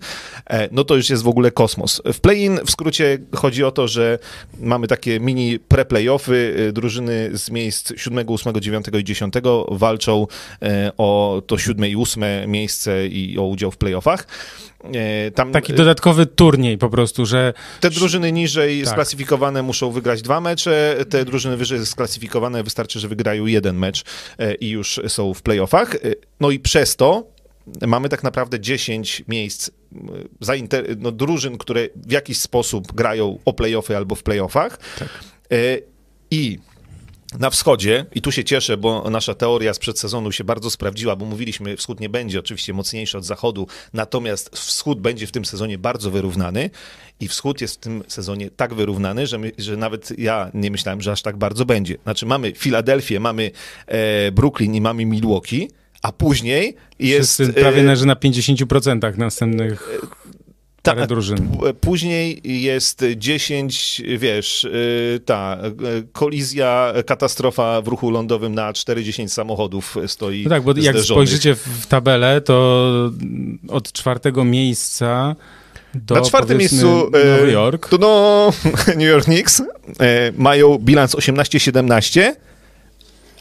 e, 0.50 0.70
no 0.72 0.84
to 0.84 0.96
już 0.96 1.10
jest 1.10 1.24
w 1.24 1.28
ogóle 1.28 1.52
kosmos. 1.52 2.02
W 2.14 2.20
play-in 2.20 2.60
w 2.66 2.72
skrócie 2.72 3.18
chodzi 3.36 3.64
o 3.64 3.72
to, 3.72 3.88
że 3.88 4.20
mamy 4.60 4.88
takie 4.88 5.20
mini 5.20 5.60
pre-playoffy, 5.60 6.54
e, 6.70 6.72
drużyny 6.72 7.30
z 7.34 7.50
miejsc 7.50 7.94
7, 7.98 8.30
8, 8.30 8.54
9 8.62 8.86
i 9.00 9.04
10 9.04 9.34
walczą 9.72 10.28
e, 10.62 10.92
o 10.98 11.42
to 11.48 11.58
7 11.58 11.86
i 11.86 11.96
8 11.96 12.24
miejsce 12.48 13.08
i 13.08 13.38
o 13.38 13.44
udział 13.48 13.72
w 13.72 13.78
playoffach. 13.78 14.28
E, 14.84 15.32
Tam 15.32 15.52
Taki 15.52 15.74
dodatkowy 15.74 16.26
turniej 16.26 16.78
po 16.78 16.90
prostu, 16.90 17.26
że 17.26 17.54
te 17.80 17.90
drużyny 17.90 18.32
niżej 18.32 18.82
Tak. 18.84 18.90
sklasyfikowane 18.92 19.64
muszą 19.64 19.92
wygrać 19.92 20.22
dwa 20.22 20.42
mecze, 20.42 20.96
te 21.10 21.26
drużyny 21.26 21.58
wyżej 21.58 21.86
sklasyfikowane 21.86 22.64
wystarczy, 22.64 23.00
że 23.00 23.08
wygrają 23.08 23.46
jeden 23.46 23.78
mecz 23.78 24.04
e, 24.40 24.54
i 24.56 24.70
już 24.70 25.00
są 25.08 25.34
w 25.34 25.42
playoffach. 25.42 25.96
E, 25.96 26.00
No 26.40 26.52
i 26.52 26.60
przez 26.60 26.96
to 26.96 27.28
mamy 27.88 28.10
tak 28.10 28.24
naprawdę 28.24 28.60
10 28.60 29.24
miejsc 29.28 29.70
zainter- 30.42 30.96
no, 31.00 31.12
drużyn, 31.12 31.58
które 31.58 31.88
w 31.96 32.12
jakiś 32.12 32.40
sposób 32.40 32.94
grają 32.94 33.40
o 33.46 33.54
playoffy 33.54 33.98
albo 33.98 34.16
w 34.16 34.24
playoffach. 34.24 34.78
Tak. 35.00 35.10
E, 35.52 35.56
I 36.32 36.60
na 37.40 37.50
wschodzie, 37.50 38.06
i 38.16 38.22
tu 38.22 38.32
się 38.32 38.44
cieszę, 38.44 38.78
bo 38.78 39.10
nasza 39.10 39.34
teoria 39.34 39.74
sprzed 39.74 40.00
sezonu 40.00 40.32
się 40.32 40.44
bardzo 40.44 40.70
sprawdziła, 40.70 41.16
bo 41.16 41.26
mówiliśmy, 41.26 41.78
wschód 41.78 42.00
nie 42.00 42.10
będzie 42.10 42.40
oczywiście 42.40 42.74
mocniejszy 42.74 43.18
od 43.18 43.26
zachodu, 43.26 43.68
natomiast 43.94 44.50
wschód 44.56 45.02
będzie 45.02 45.28
w 45.28 45.32
tym 45.32 45.46
sezonie 45.46 45.78
bardzo 45.78 46.12
wyrównany 46.12 46.70
i 47.20 47.28
wschód 47.28 47.62
jest 47.62 47.76
w 47.76 47.78
tym 47.78 48.04
sezonie 48.08 48.50
tak 48.50 48.74
wyrównany, 48.74 49.28
że, 49.28 49.38
my, 49.38 49.52
że 49.58 49.78
nawet 49.78 50.20
ja 50.20 50.52
nie 50.54 50.72
myślałem, 50.72 51.02
że 51.02 51.12
aż 51.12 51.22
tak 51.22 51.38
bardzo 51.38 51.66
będzie. 51.66 51.98
Znaczy 52.04 52.26
mamy 52.26 52.52
Filadelfię, 52.52 53.20
mamy 53.20 53.52
e, 53.88 54.32
Brooklyn 54.32 54.76
i 54.76 54.82
mamy 54.82 55.06
Milwaukee, 55.06 55.70
a 56.02 56.12
później 56.12 56.76
jest... 57.00 57.34
wszyscy 57.34 57.54
prawie 57.54 57.82
e, 57.82 57.84
leży 57.84 58.06
na 58.06 58.16
50% 58.16 59.18
następnych 59.18 59.90
ta- 60.84 60.94
parę 60.94 61.08
drużyn. 61.08 61.38
P- 61.38 61.74
Później 61.74 62.42
jest 62.44 63.04
10, 63.18 64.02
wiesz, 64.18 64.64
y, 64.64 65.20
ta 65.26 65.58
y, 66.00 66.08
kolizja, 66.12 66.94
katastrofa 67.06 67.82
w 67.82 67.88
ruchu 67.88 68.10
lądowym 68.12 68.56
na 68.56 68.74
4-10 68.74 69.28
samochodów 69.28 69.96
stoi 70.08 70.44
No 70.44 70.50
tak, 70.50 70.64
bo 70.64 70.72
jak 70.72 70.80
zderzonych. 70.82 71.06
spojrzycie 71.06 71.56
w 71.56 71.86
tabelę, 71.88 72.42
to 72.42 72.94
od 73.70 73.92
czwartego 73.92 74.44
miejsca 74.44 75.36
do 75.96 76.16
Na 76.16 76.22
czwartym 76.22 76.58
miejscu 76.58 76.88
e, 77.14 77.38
Nowy 77.38 77.52
Jork. 77.52 77.90
to 77.90 77.98
no, 77.98 78.54
New 79.00 79.08
York 79.10 79.26
Knicks 79.26 79.62
mają 80.38 80.78
bilans 80.78 81.16
18-17, 81.16 82.32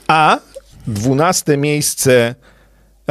a 0.08 0.38
12 0.86 1.56
miejsce, 1.56 2.34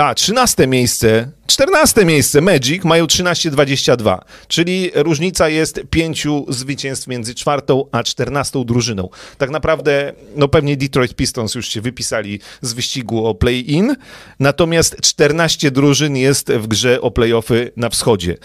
a 0.01 0.15
13 0.15 0.67
miejsce, 0.67 1.31
14 1.47 2.05
miejsce 2.05 2.41
Magic 2.41 2.83
mają 2.83 3.05
13-22, 3.05 4.19
czyli 4.47 4.91
różnica 4.95 5.49
jest 5.49 5.81
pięciu 5.89 6.45
zwycięstw 6.49 7.07
między 7.07 7.35
czwartą 7.35 7.85
a 7.91 8.03
14 8.03 8.65
drużyną. 8.65 9.09
Tak 9.37 9.49
naprawdę, 9.49 10.13
no 10.35 10.47
pewnie 10.47 10.77
Detroit 10.77 11.15
Pistons 11.15 11.55
już 11.55 11.67
się 11.67 11.81
wypisali 11.81 12.39
z 12.61 12.73
wyścigu 12.73 13.25
o 13.25 13.35
play-in, 13.35 13.95
natomiast 14.39 15.01
14 15.01 15.71
drużyn 15.71 16.17
jest 16.17 16.51
w 16.51 16.67
grze 16.67 17.01
o 17.01 17.11
playoffy 17.11 17.71
na 17.77 17.89
wschodzie. 17.89 18.37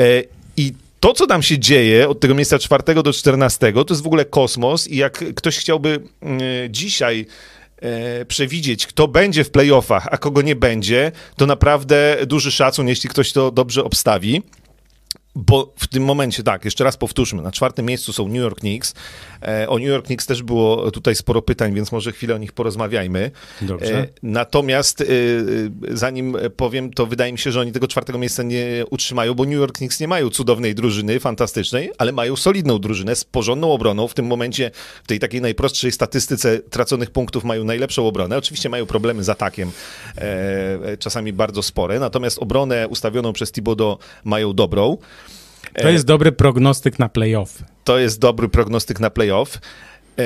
E, 0.00 0.04
I 0.56 0.72
to, 1.00 1.12
co 1.12 1.26
tam 1.26 1.42
się 1.42 1.58
dzieje 1.58 2.08
od 2.08 2.20
tego 2.20 2.34
miejsca 2.34 2.58
czwartego 2.58 3.02
do 3.02 3.12
14, 3.12 3.72
to 3.72 3.84
jest 3.90 4.02
w 4.02 4.06
ogóle 4.06 4.24
kosmos 4.24 4.88
i 4.88 4.96
jak 4.96 5.34
ktoś 5.34 5.58
chciałby 5.58 6.00
mm, 6.22 6.40
dzisiaj 6.68 7.26
e, 7.80 8.24
przewidzieć, 8.24 8.86
kto 8.86 9.08
będzie 9.08 9.44
w 9.44 9.50
playoffach, 9.50 10.08
a 10.10 10.18
kogo 10.18 10.42
nie 10.42 10.56
będzie, 10.56 11.12
to 11.36 11.46
naprawdę 11.46 12.16
duży 12.26 12.52
szacun, 12.52 12.88
jeśli 12.88 13.10
ktoś 13.10 13.32
to 13.32 13.50
dobrze 13.50 13.84
obstawi. 13.84 14.42
Bo 15.34 15.74
w 15.78 15.86
tym 15.86 16.04
momencie, 16.04 16.42
tak, 16.42 16.64
jeszcze 16.64 16.84
raz 16.84 16.96
powtórzmy, 16.96 17.42
na 17.42 17.52
czwartym 17.52 17.86
miejscu 17.86 18.12
są 18.12 18.28
New 18.28 18.36
York 18.36 18.60
Knicks. 18.60 18.94
E, 19.42 19.68
o 19.68 19.78
New 19.78 19.88
York 19.88 20.06
Knicks 20.06 20.26
też 20.26 20.42
było 20.42 20.90
tutaj 20.90 21.14
sporo 21.14 21.42
pytań, 21.42 21.74
więc 21.74 21.92
może 21.92 22.12
chwilę 22.12 22.34
o 22.34 22.38
nich 22.38 22.52
porozmawiajmy. 22.52 23.30
Dobrze. 23.60 23.98
E, 23.98 24.06
natomiast 24.22 25.00
e, 25.00 25.04
zanim 25.90 26.36
powiem, 26.56 26.92
to 26.92 27.06
wydaje 27.06 27.32
mi 27.32 27.38
się, 27.38 27.52
że 27.52 27.60
oni 27.60 27.72
tego 27.72 27.88
czwartego 27.88 28.18
miejsca 28.18 28.42
nie 28.42 28.84
utrzymają, 28.90 29.34
bo 29.34 29.44
New 29.44 29.54
York 29.54 29.76
Knicks 29.76 30.00
nie 30.00 30.08
mają 30.08 30.30
cudownej 30.30 30.74
drużyny, 30.74 31.20
fantastycznej, 31.20 31.90
ale 31.98 32.12
mają 32.12 32.36
solidną 32.36 32.78
drużynę 32.78 33.16
z 33.16 33.24
porządną 33.24 33.72
obroną. 33.72 34.08
W 34.08 34.14
tym 34.14 34.26
momencie, 34.26 34.70
w 35.04 35.06
tej 35.06 35.18
takiej 35.18 35.40
najprostszej 35.40 35.92
statystyce 35.92 36.58
traconych 36.58 37.10
punktów 37.10 37.44
mają 37.44 37.64
najlepszą 37.64 38.06
obronę. 38.06 38.36
Oczywiście 38.36 38.68
mają 38.68 38.86
problemy 38.86 39.24
z 39.24 39.28
atakiem, 39.28 39.70
czasami 40.98 41.32
bardzo 41.32 41.62
spore, 41.62 41.98
natomiast 41.98 42.38
obronę 42.38 42.88
ustawioną 42.88 43.32
przez 43.32 43.52
Thibodeau 43.52 43.98
mają 44.24 44.52
dobrą. 44.52 44.98
To 45.74 45.88
jest 45.88 46.06
dobry 46.06 46.32
prognostyk 46.32 46.98
na 46.98 47.08
playoffy. 47.08 47.64
To 47.84 47.98
jest 47.98 48.18
dobry 48.18 48.48
prognostyk 48.48 49.00
na 49.00 49.10
playoff. 49.10 49.58
E, 50.18 50.22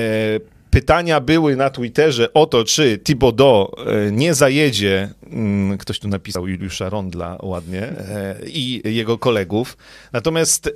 pytania 0.71 1.21
były 1.21 1.57
na 1.57 1.71
Twitterze 1.71 2.33
o 2.33 2.47
to, 2.47 2.65
czy 2.65 2.99
Thibodeau 2.99 3.73
e, 3.87 4.13
nie 4.13 4.35
zajedzie, 4.35 5.11
mm, 5.31 5.79
ktoś 5.79 5.99
tu 5.99 6.09
napisał 6.09 6.49
Juliusza 6.49 6.89
Rondla 6.89 7.39
ładnie, 7.43 7.83
e, 7.83 8.37
i 8.47 8.83
jego 8.85 9.19
kolegów. 9.19 9.77
Natomiast 10.13 10.71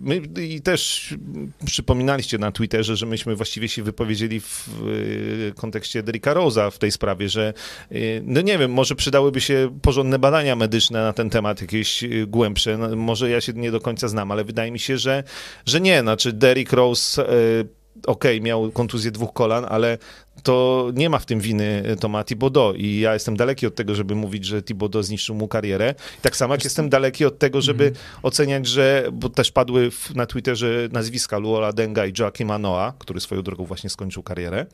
My 0.00 0.22
i 0.42 0.60
też 0.60 1.14
przypominaliście 1.64 2.38
na 2.38 2.52
Twitterze, 2.52 2.96
że 2.96 3.06
myśmy 3.06 3.36
właściwie 3.36 3.68
się 3.68 3.82
wypowiedzieli 3.82 4.40
w 4.40 4.68
kontekście 5.56 6.02
Derricka 6.02 6.34
Rosa 6.34 6.70
w 6.70 6.78
tej 6.78 6.90
sprawie, 6.90 7.28
że 7.28 7.54
no 8.22 8.40
nie 8.40 8.58
wiem, 8.58 8.72
może 8.72 8.94
przydałyby 8.94 9.40
się 9.40 9.78
porządne 9.82 10.18
badania 10.18 10.56
medyczne 10.56 11.02
na 11.02 11.12
ten 11.12 11.30
temat, 11.30 11.60
jakieś 11.60 12.04
głębsze. 12.26 12.78
No, 12.78 12.96
może 12.96 13.30
ja 13.30 13.40
się 13.40 13.52
nie 13.52 13.70
do 13.70 13.80
końca 13.80 14.08
znam, 14.08 14.30
ale 14.30 14.44
wydaje 14.44 14.70
mi 14.70 14.78
się, 14.78 14.98
że, 14.98 15.24
że 15.66 15.80
nie. 15.80 16.00
Znaczy 16.00 16.32
Derrick 16.32 16.72
Rose 16.72 17.24
okej, 18.06 18.36
okay, 18.36 18.40
miał 18.40 18.70
kontuzję 18.70 19.10
dwóch 19.10 19.32
kolan, 19.32 19.66
ale 19.68 19.98
to 20.42 20.86
nie 20.94 21.10
ma 21.10 21.18
w 21.18 21.26
tym 21.26 21.40
winy 21.40 21.96
Toma 22.00 22.24
Thibodeau 22.24 22.74
i 22.74 23.00
ja 23.00 23.14
jestem 23.14 23.36
daleki 23.36 23.66
od 23.66 23.74
tego, 23.74 23.94
żeby 23.94 24.14
mówić, 24.14 24.44
że 24.44 24.62
Thibodeau 24.62 25.02
zniszczył 25.02 25.34
mu 25.34 25.48
karierę. 25.48 25.94
Tak 26.22 26.36
samo 26.36 26.54
jak 26.54 26.64
jestem 26.64 26.88
daleki 26.88 27.24
od 27.24 27.38
tego, 27.38 27.60
żeby 27.60 27.84
mm. 27.84 27.96
oceniać, 28.22 28.66
że, 28.66 29.08
bo 29.12 29.28
też 29.28 29.52
padły 29.52 29.90
w, 29.90 30.14
na 30.14 30.26
Twitterze 30.26 30.88
nazwiska 30.92 31.38
Luola 31.38 31.72
Denga 31.72 32.06
i 32.06 32.12
Joaquima 32.18 32.58
Noah, 32.58 32.98
który 32.98 33.20
swoją 33.20 33.42
drogą 33.42 33.64
właśnie 33.64 33.90
skończył 33.90 34.22
karierę. 34.22 34.66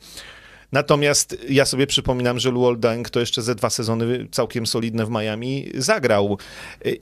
Natomiast 0.71 1.37
ja 1.49 1.65
sobie 1.65 1.87
przypominam, 1.87 2.39
że 2.39 2.51
Luol 2.51 2.79
Deng 2.79 3.09
to 3.09 3.19
jeszcze 3.19 3.41
ze 3.41 3.55
dwa 3.55 3.69
sezony 3.69 4.27
całkiem 4.31 4.67
solidne 4.67 5.05
w 5.05 5.09
Miami 5.09 5.71
zagrał. 5.75 6.37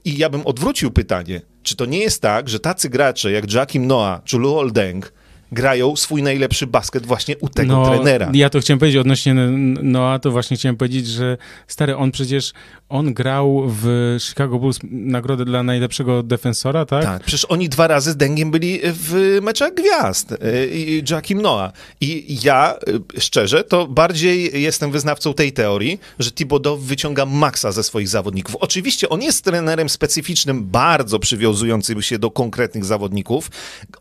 I 0.05 0.17
ja 0.17 0.29
bym 0.29 0.41
odwrócił 0.45 0.91
pytanie, 0.91 1.41
czy 1.63 1.75
to 1.75 1.85
nie 1.85 1.99
jest 1.99 2.21
tak, 2.21 2.49
że 2.49 2.59
tacy 2.59 2.89
gracze 2.89 3.31
jak 3.31 3.53
Joaquim 3.53 3.87
Noah 3.87 4.23
czy 4.23 4.37
Luol 4.37 4.71
Deng 4.71 5.13
grają 5.51 5.95
swój 5.95 6.23
najlepszy 6.23 6.67
basket 6.67 7.05
właśnie 7.05 7.37
u 7.37 7.49
tego 7.49 7.73
no, 7.77 7.85
trenera. 7.85 8.31
Ja 8.33 8.49
to 8.49 8.59
chciałem 8.59 8.79
powiedzieć 8.79 8.99
odnośnie 9.01 9.33
Noah, 9.33 10.21
to 10.21 10.31
właśnie 10.31 10.57
chciałem 10.57 10.77
powiedzieć, 10.77 11.07
że 11.07 11.37
stary, 11.67 11.95
on 11.95 12.11
przecież, 12.11 12.53
on 12.89 13.13
grał 13.13 13.63
w 13.67 14.15
Chicago 14.19 14.59
Bulls 14.59 14.79
nagrodę 14.83 15.45
dla 15.45 15.63
najlepszego 15.63 16.23
defensora, 16.23 16.85
tak? 16.85 17.03
Tak, 17.03 17.23
przecież 17.23 17.45
oni 17.45 17.69
dwa 17.69 17.87
razy 17.87 18.11
z 18.11 18.17
Dengiem 18.17 18.51
byli 18.51 18.79
w 18.83 19.39
meczach 19.41 19.73
gwiazd, 19.73 20.31
e, 20.31 20.67
i 20.67 21.03
Joakim 21.09 21.41
Noah. 21.41 21.71
I 22.01 22.37
ja, 22.43 22.75
e, 23.17 23.21
szczerze, 23.21 23.63
to 23.63 23.87
bardziej 23.87 24.61
jestem 24.61 24.91
wyznawcą 24.91 25.33
tej 25.33 25.53
teorii, 25.53 25.99
że 26.19 26.31
Thibodeau 26.31 26.77
wyciąga 26.77 27.25
maksa 27.25 27.71
ze 27.71 27.83
swoich 27.83 28.07
zawodników. 28.07 28.55
Oczywiście 28.55 29.09
on 29.09 29.21
jest 29.21 29.43
trenerem 29.43 29.89
specyficznym, 29.89 30.65
bardzo 30.65 31.19
przywiązującym 31.19 32.01
się 32.01 32.19
do 32.19 32.31
konkretnych 32.31 32.85
zawodników, 32.85 33.51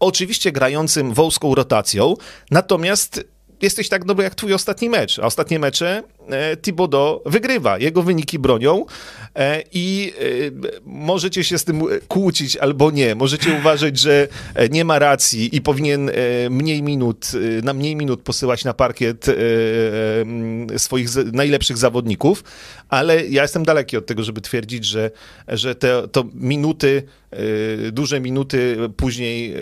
oczywiście 0.01 0.53
grającym 0.53 1.15
wąską 1.35 1.55
rotacją, 1.55 2.15
natomiast 2.51 3.25
jesteś 3.63 3.89
tak 3.89 4.05
dobry 4.05 4.25
jak 4.25 4.35
twój 4.35 4.55
ostatni 4.55 4.89
mecz. 4.89 5.19
A 5.19 5.23
ostatnie 5.23 5.59
mecze 5.59 6.03
e, 6.31 6.57
Thibodeau 6.57 7.21
wygrywa. 7.27 7.79
Jego 7.79 8.03
wyniki 8.03 8.39
bronią 8.39 8.85
i 9.73 10.13
e, 10.19 10.71
możecie 10.85 11.45
się 11.45 11.59
z 11.59 11.65
tym 11.65 11.83
kłócić 12.09 12.57
albo 12.57 12.91
nie. 12.91 13.15
Możecie 13.15 13.55
uważać, 13.61 13.99
że 13.99 14.29
e, 14.55 14.69
nie 14.69 14.85
ma 14.85 14.99
racji 14.99 15.57
i 15.57 15.61
powinien 15.61 16.09
e, 16.09 16.13
mniej 16.51 16.83
minut, 16.83 17.31
e, 17.59 17.63
na 17.63 17.73
mniej 17.73 17.97
minut 17.97 18.23
posyłać 18.23 18.65
na 18.65 18.75
parkiet 18.75 19.27
swoich 20.77 21.09
najlepszych 21.33 21.77
zawodników, 21.77 22.45
ale 22.89 23.27
ja 23.27 23.43
jestem 23.43 23.65
daleki 23.65 23.97
od 23.97 24.07
tego, 24.07 24.23
żeby 24.23 24.41
twierdzić, 24.41 24.85
że, 24.85 25.11
że 25.49 25.75
te 25.75 26.09
to 26.09 26.25
minuty 26.35 27.03
duże 27.93 28.21
minuty 28.21 28.77
później 28.97 29.55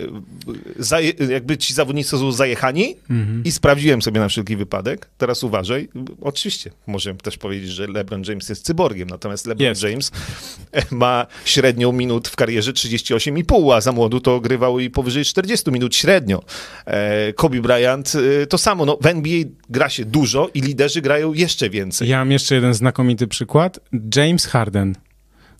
jakby 1.29 1.57
ci 1.57 1.73
zawodnicy 1.73 2.09
są 2.09 2.31
zajechani 2.31 2.95
mhm. 3.09 3.43
i 3.43 3.51
sprawdziłem 3.51 4.01
sobie 4.01 4.19
na 4.19 4.27
wszelki 4.27 4.55
wypadek. 4.55 5.09
Teraz 5.17 5.43
uważaj. 5.43 5.89
Oczywiście 6.21 6.71
możemy 6.87 7.19
też 7.19 7.37
powiedzieć, 7.37 7.71
że 7.71 7.87
LeBron 7.87 8.23
James 8.27 8.49
jest 8.49 8.65
cyborgiem, 8.65 9.09
natomiast 9.09 9.47
LeBron 9.47 9.62
jest. 9.63 9.83
James 9.83 10.11
ma 10.91 11.27
średnią 11.45 11.91
minut 11.91 12.27
w 12.27 12.35
karierze 12.35 12.73
38,5, 12.73 13.73
a 13.75 13.81
za 13.81 13.91
młodu 13.91 14.19
to 14.19 14.39
grywał 14.39 14.79
i 14.79 14.89
powyżej 14.89 15.25
40 15.25 15.71
minut 15.71 15.95
średnio. 15.95 16.43
E, 16.85 17.33
Kobe 17.33 17.61
Bryant 17.61 18.13
e, 18.15 18.47
to 18.47 18.57
samo. 18.57 18.85
No, 18.85 18.97
w 19.01 19.05
NBA 19.05 19.43
gra 19.69 19.89
się 19.89 20.05
dużo 20.05 20.49
i 20.53 20.61
liderzy 20.61 21.01
grają 21.01 21.33
jeszcze 21.33 21.69
więcej. 21.69 22.09
Ja 22.09 22.17
mam 22.17 22.31
jeszcze 22.31 22.55
jeden 22.55 22.73
znakomity 22.73 23.27
przykład. 23.27 23.79
James 24.15 24.45
Harden 24.45 24.95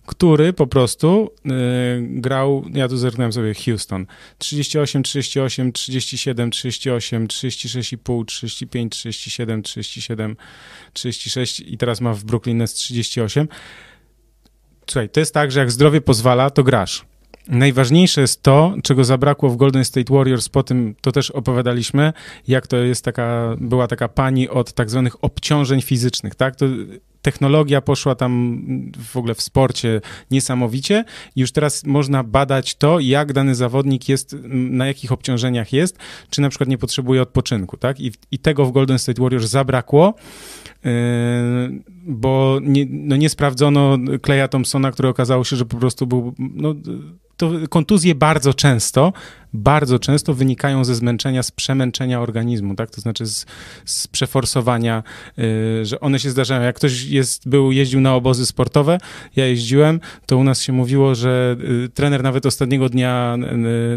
który 0.06 0.52
po 0.52 0.66
prostu 0.66 1.30
y, 1.46 1.50
grał, 2.00 2.64
ja 2.74 2.88
tu 2.88 2.96
zerknąłem 2.96 3.32
sobie, 3.32 3.54
Houston, 3.54 4.06
38, 4.38 5.02
38, 5.02 5.72
37, 5.72 6.50
38, 6.50 7.28
36,5, 7.28 8.24
35, 8.24 8.92
37, 8.92 9.62
37, 9.62 10.36
36 10.92 11.60
i 11.60 11.78
teraz 11.78 12.00
ma 12.00 12.14
w 12.14 12.24
Brooklyn 12.24 12.56
Nets 12.56 12.74
38. 12.74 13.48
Słuchaj, 14.86 15.08
to 15.08 15.20
jest 15.20 15.34
tak, 15.34 15.52
że 15.52 15.60
jak 15.60 15.70
zdrowie 15.70 16.00
pozwala, 16.00 16.50
to 16.50 16.64
grasz. 16.64 17.04
Najważniejsze 17.48 18.20
jest 18.20 18.42
to, 18.42 18.74
czego 18.82 19.04
zabrakło 19.04 19.48
w 19.48 19.56
Golden 19.56 19.84
State 19.84 20.14
Warriors, 20.14 20.48
po 20.48 20.62
tym 20.62 20.94
to 21.00 21.12
też 21.12 21.30
opowiadaliśmy, 21.30 22.12
jak 22.48 22.66
to 22.66 22.76
jest 22.76 23.04
taka, 23.04 23.56
była 23.60 23.86
taka 23.86 24.08
pani 24.08 24.48
od 24.48 24.72
tak 24.72 24.90
zwanych 24.90 25.24
obciążeń 25.24 25.82
fizycznych, 25.82 26.34
tak? 26.34 26.56
To 26.56 26.66
technologia 27.22 27.80
poszła 27.80 28.14
tam 28.14 28.62
w 29.12 29.16
ogóle 29.16 29.34
w 29.34 29.42
sporcie 29.42 30.00
niesamowicie. 30.30 31.04
Już 31.36 31.52
teraz 31.52 31.84
można 31.84 32.24
badać 32.24 32.74
to, 32.74 33.00
jak 33.00 33.32
dany 33.32 33.54
zawodnik 33.54 34.08
jest, 34.08 34.36
na 34.52 34.86
jakich 34.86 35.12
obciążeniach 35.12 35.72
jest, 35.72 35.98
czy 36.30 36.40
na 36.40 36.48
przykład 36.48 36.68
nie 36.68 36.78
potrzebuje 36.78 37.22
odpoczynku, 37.22 37.76
tak? 37.76 38.00
I, 38.00 38.12
i 38.30 38.38
tego 38.38 38.64
w 38.64 38.72
Golden 38.72 38.98
State 38.98 39.22
Warriors 39.22 39.46
zabrakło, 39.46 40.14
bo 42.06 42.58
nie, 42.62 42.86
no 42.90 43.16
nie 43.16 43.28
sprawdzono 43.28 43.98
Kleja 44.22 44.48
Thompsona, 44.48 44.92
który 44.92 45.08
okazało 45.08 45.44
się, 45.44 45.56
że 45.56 45.64
po 45.64 45.76
prostu 45.76 46.06
był 46.06 46.34
no, 46.38 46.74
to 47.36 47.50
kontuzje 47.68 48.14
bardzo 48.14 48.54
często, 48.54 49.12
bardzo 49.54 49.98
często 49.98 50.34
wynikają 50.34 50.84
ze 50.84 50.94
zmęczenia, 50.94 51.42
z 51.42 51.50
przemęczenia 51.50 52.20
organizmu, 52.20 52.74
tak? 52.74 52.90
To 52.90 53.00
znaczy 53.00 53.26
z, 53.26 53.46
z 53.84 54.06
przeforsowania, 54.06 55.02
yy, 55.36 55.86
że 55.86 56.00
one 56.00 56.18
się 56.18 56.30
zdarzają. 56.30 56.62
Jak 56.62 56.76
ktoś 56.76 57.04
jest, 57.04 57.48
był, 57.48 57.72
jeździł 57.72 58.00
na 58.00 58.14
obozy 58.14 58.46
sportowe, 58.46 58.98
ja 59.36 59.46
jeździłem, 59.46 60.00
to 60.26 60.36
u 60.36 60.44
nas 60.44 60.62
się 60.62 60.72
mówiło, 60.72 61.14
że 61.14 61.56
yy, 61.58 61.88
trener 61.88 62.22
nawet 62.22 62.46
ostatniego 62.46 62.88
dnia, 62.88 63.36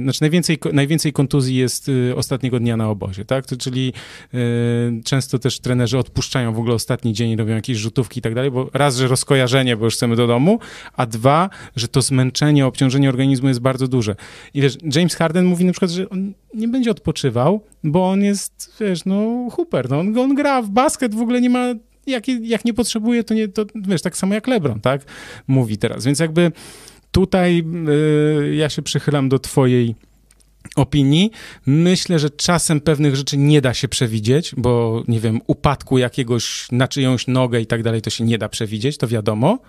znaczy 0.02 0.22
najwięcej, 0.22 0.60
najwięcej 0.74 1.14
kontuzji 1.14 1.56
jest 1.56 1.90
y, 1.90 2.16
ostatniego 2.16 2.60
dnia 2.60 2.78
na 2.78 2.90
obozie, 2.90 3.26
tak? 3.26 3.46
To, 3.46 3.58
czyli 3.58 3.94
y, 4.34 5.02
często 5.04 5.40
też 5.40 5.60
trenerzy 5.60 5.98
odpuszczają 5.98 6.54
w 6.54 6.60
ogóle 6.60 6.76
ostatni 6.76 7.14
dzień, 7.14 7.36
robią 7.36 7.56
jakieś 7.56 7.78
rzutówki 7.78 8.20
i 8.20 8.22
tak 8.22 8.36
dalej, 8.36 8.52
bo 8.52 8.70
raz, 8.74 8.96
że 8.96 9.08
rozkojarzenie, 9.08 9.78
bo 9.78 9.86
już 9.86 9.94
chcemy 9.94 10.16
do 10.16 10.28
domu, 10.28 10.60
a 10.94 11.06
dwa, 11.06 11.50
że 11.76 11.88
to 11.88 12.02
zmęczenie, 12.02 12.66
obciążenie 12.66 13.10
organizmu 13.10 13.27
organizmu 13.28 13.48
jest 13.48 13.60
bardzo 13.60 13.88
duże. 13.88 14.16
I 14.54 14.62
wiesz, 14.62 14.78
James 14.96 15.16
Harden 15.16 15.46
mówi 15.46 15.66
na 15.66 15.72
przykład, 15.72 15.92
że 15.92 16.10
on 16.10 16.34
nie 16.54 16.68
będzie 16.68 16.92
odpoczywał, 16.92 17.62
bo 17.84 18.10
on 18.10 18.24
jest, 18.24 18.76
wiesz, 18.80 19.06
no 19.06 19.48
hooper, 19.52 19.90
no 19.90 20.00
on, 20.00 20.18
on 20.18 20.36
gra 20.36 20.62
w 20.62 20.70
basket, 20.70 21.16
w 21.16 21.22
ogóle 21.22 21.42
nie 21.42 21.50
ma 21.50 21.74
jak, 22.08 22.28
jak 22.28 22.66
nie 22.66 22.74
potrzebuje, 22.74 23.24
to 23.24 23.34
nie, 23.34 23.48
to 23.48 23.66
wiesz, 23.76 24.02
tak 24.02 24.18
samo 24.18 24.34
jak 24.34 24.48
LeBron, 24.48 24.80
tak? 24.80 25.02
Mówi 25.48 25.78
teraz. 25.78 26.06
Więc 26.06 26.20
jakby 26.20 26.52
tutaj 27.12 27.64
y, 27.90 28.56
ja 28.56 28.70
się 28.70 28.82
przychylam 28.82 29.30
do 29.30 29.40
twojej 29.40 29.96
opinii. 30.76 31.32
Myślę, 31.66 32.20
że 32.20 32.30
czasem 32.30 32.82
pewnych 32.82 33.16
rzeczy 33.16 33.38
nie 33.38 33.62
da 33.62 33.74
się 33.74 33.88
przewidzieć, 33.88 34.56
bo 34.58 35.04
nie 35.08 35.20
wiem, 35.20 35.42
upadku 35.48 35.98
jakiegoś 35.98 36.68
na 36.72 36.88
czyjąś 36.88 37.28
nogę 37.28 37.62
i 37.62 37.66
tak 37.66 37.84
dalej, 37.84 38.02
to 38.02 38.10
się 38.10 38.24
nie 38.24 38.38
da 38.38 38.50
przewidzieć, 38.50 38.98
to 38.98 39.08
wiadomo. 39.08 39.60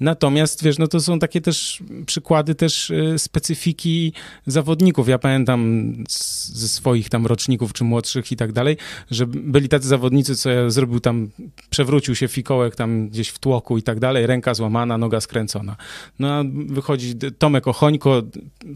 Natomiast, 0.00 0.64
wiesz, 0.64 0.78
no 0.78 0.88
to 0.88 1.00
są 1.00 1.18
takie 1.18 1.40
też 1.40 1.82
przykłady 2.06 2.54
też 2.54 2.90
y, 2.90 3.18
specyfiki 3.18 4.12
zawodników. 4.46 5.08
Ja 5.08 5.18
pamiętam 5.18 5.92
ze 6.08 6.68
swoich 6.68 7.08
tam 7.08 7.26
roczników 7.26 7.72
czy 7.72 7.84
młodszych 7.84 8.32
i 8.32 8.36
tak 8.36 8.52
dalej, 8.52 8.76
że 9.10 9.26
byli 9.26 9.68
tacy 9.68 9.88
zawodnicy, 9.88 10.36
co 10.36 10.50
ja 10.50 10.70
zrobił 10.70 11.00
tam, 11.00 11.30
przewrócił 11.70 12.14
się 12.14 12.28
fikołek 12.28 12.76
tam 12.76 13.08
gdzieś 13.08 13.28
w 13.28 13.38
tłoku 13.38 13.78
i 13.78 13.82
tak 13.82 14.00
dalej, 14.00 14.26
ręka 14.26 14.54
złamana, 14.54 14.98
noga 14.98 15.20
skręcona. 15.20 15.76
No 16.18 16.32
a 16.32 16.44
wychodzi 16.66 17.14
Tomek 17.38 17.68
Ochońko, 17.68 18.22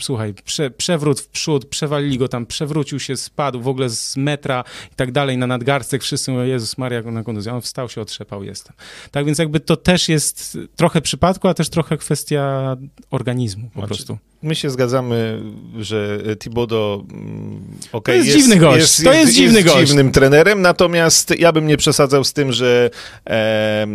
słuchaj, 0.00 0.35
prze, 0.44 0.70
przewrót 0.70 1.20
w 1.20 1.28
przód, 1.28 1.64
przewalili 1.64 2.18
go 2.18 2.28
tam, 2.28 2.46
przewrócił 2.46 3.00
się, 3.00 3.16
spadł 3.16 3.61
w 3.61 3.68
ogóle 3.68 3.90
z 3.90 4.16
metra 4.16 4.64
i 4.92 4.94
tak 4.94 5.12
dalej 5.12 5.38
na 5.38 5.46
nadgarstek, 5.46 6.02
wszyscy 6.02 6.30
mówią, 6.30 6.44
Jezus 6.44 6.78
Maria, 6.78 7.02
na 7.02 7.22
kontuzję. 7.22 7.54
On 7.54 7.61
wstał 7.61 7.88
się, 7.88 8.00
otrzepał, 8.00 8.44
jestem. 8.44 8.76
Tak 9.11 9.26
więc 9.26 9.38
jakby 9.38 9.61
to 9.61 9.76
też 9.76 10.08
jest 10.08 10.58
trochę 10.76 11.00
przypadku, 11.12 11.48
a 11.48 11.55
też 11.55 11.68
trochę 11.68 11.96
kwestia 11.96 12.77
organizmu 13.11 13.70
po 13.75 13.81
znaczy, 13.81 13.88
prostu. 13.88 14.18
My 14.42 14.55
się 14.55 14.70
zgadzamy, 14.70 15.42
że 15.79 16.18
Thibodeau 16.38 17.07
mm, 17.11 17.61
okay, 17.92 18.14
to 18.14 18.18
jest, 18.18 18.27
jest 18.27 18.38
dziwny 18.38 18.57
gość. 18.57 18.79
Jest, 18.79 19.05
to 19.05 19.12
jest, 19.12 19.25
jest 19.25 19.35
dziwny 19.35 19.59
jest 19.59 19.68
gość. 19.75 19.88
dziwnym 19.88 20.12
trenerem, 20.12 20.62
natomiast 20.62 21.35
ja 21.38 21.53
bym 21.53 21.66
nie 21.66 21.77
przesadzał 21.77 22.25
z 22.25 22.33
tym, 22.33 22.53
że 22.53 22.90
e, 23.27 23.87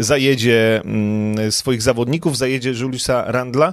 zajedzie 0.00 0.80
m, 0.84 0.90
mm, 0.90 1.52
swoich 1.52 1.82
zawodników, 1.82 2.36
zajedzie 2.36 2.70
Juliusa 2.70 3.24
Randla. 3.26 3.72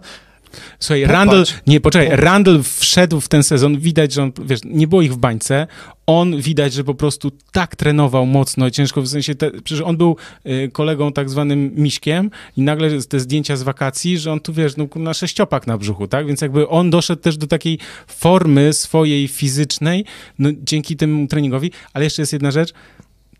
Słuchaj, 0.80 1.02
Popatrz. 1.02 1.14
Randall, 1.14 1.46
nie, 1.68 1.82
poczekaj, 1.82 2.10
Randall 2.12 2.64
wszedł 2.64 3.22
w 3.22 3.28
ten 3.28 3.44
sezon, 3.44 3.80
widać, 3.80 4.14
że 4.14 4.24
on, 4.24 4.32
wiesz, 4.46 4.60
nie 4.66 4.88
było 4.88 5.02
ich 5.02 5.14
w 5.14 5.18
bańce, 5.18 5.68
on 6.08 6.42
widać, 6.42 6.74
że 6.74 6.84
po 6.84 6.96
prostu 6.96 7.32
tak 7.52 7.76
trenował 7.76 8.26
mocno, 8.26 8.72
ciężko, 8.72 9.02
w 9.02 9.08
sensie, 9.08 9.36
te, 9.36 9.52
przecież 9.52 9.84
on 9.84 9.98
był 9.98 10.16
y, 10.46 10.70
kolegą 10.74 11.12
tak 11.12 11.30
zwanym 11.30 11.72
miśkiem 11.76 12.32
i 12.58 12.62
nagle 12.62 13.02
te 13.02 13.20
zdjęcia 13.20 13.56
z 13.56 13.64
wakacji, 13.64 14.18
że 14.18 14.32
on 14.32 14.40
tu, 14.40 14.54
wiesz, 14.54 14.78
no 14.78 14.88
na 14.96 15.14
sześciopak 15.14 15.68
na 15.68 15.78
brzuchu, 15.78 16.08
tak, 16.08 16.28
więc 16.28 16.42
jakby 16.42 16.68
on 16.68 16.90
doszedł 16.90 17.22
też 17.22 17.38
do 17.38 17.48
takiej 17.48 17.80
formy 18.08 18.74
swojej 18.74 19.28
fizycznej, 19.28 20.06
no 20.40 20.50
dzięki 20.64 20.96
temu 20.96 21.28
treningowi, 21.28 21.72
ale 21.94 22.04
jeszcze 22.04 22.22
jest 22.22 22.34
jedna 22.34 22.52
rzecz, 22.52 22.74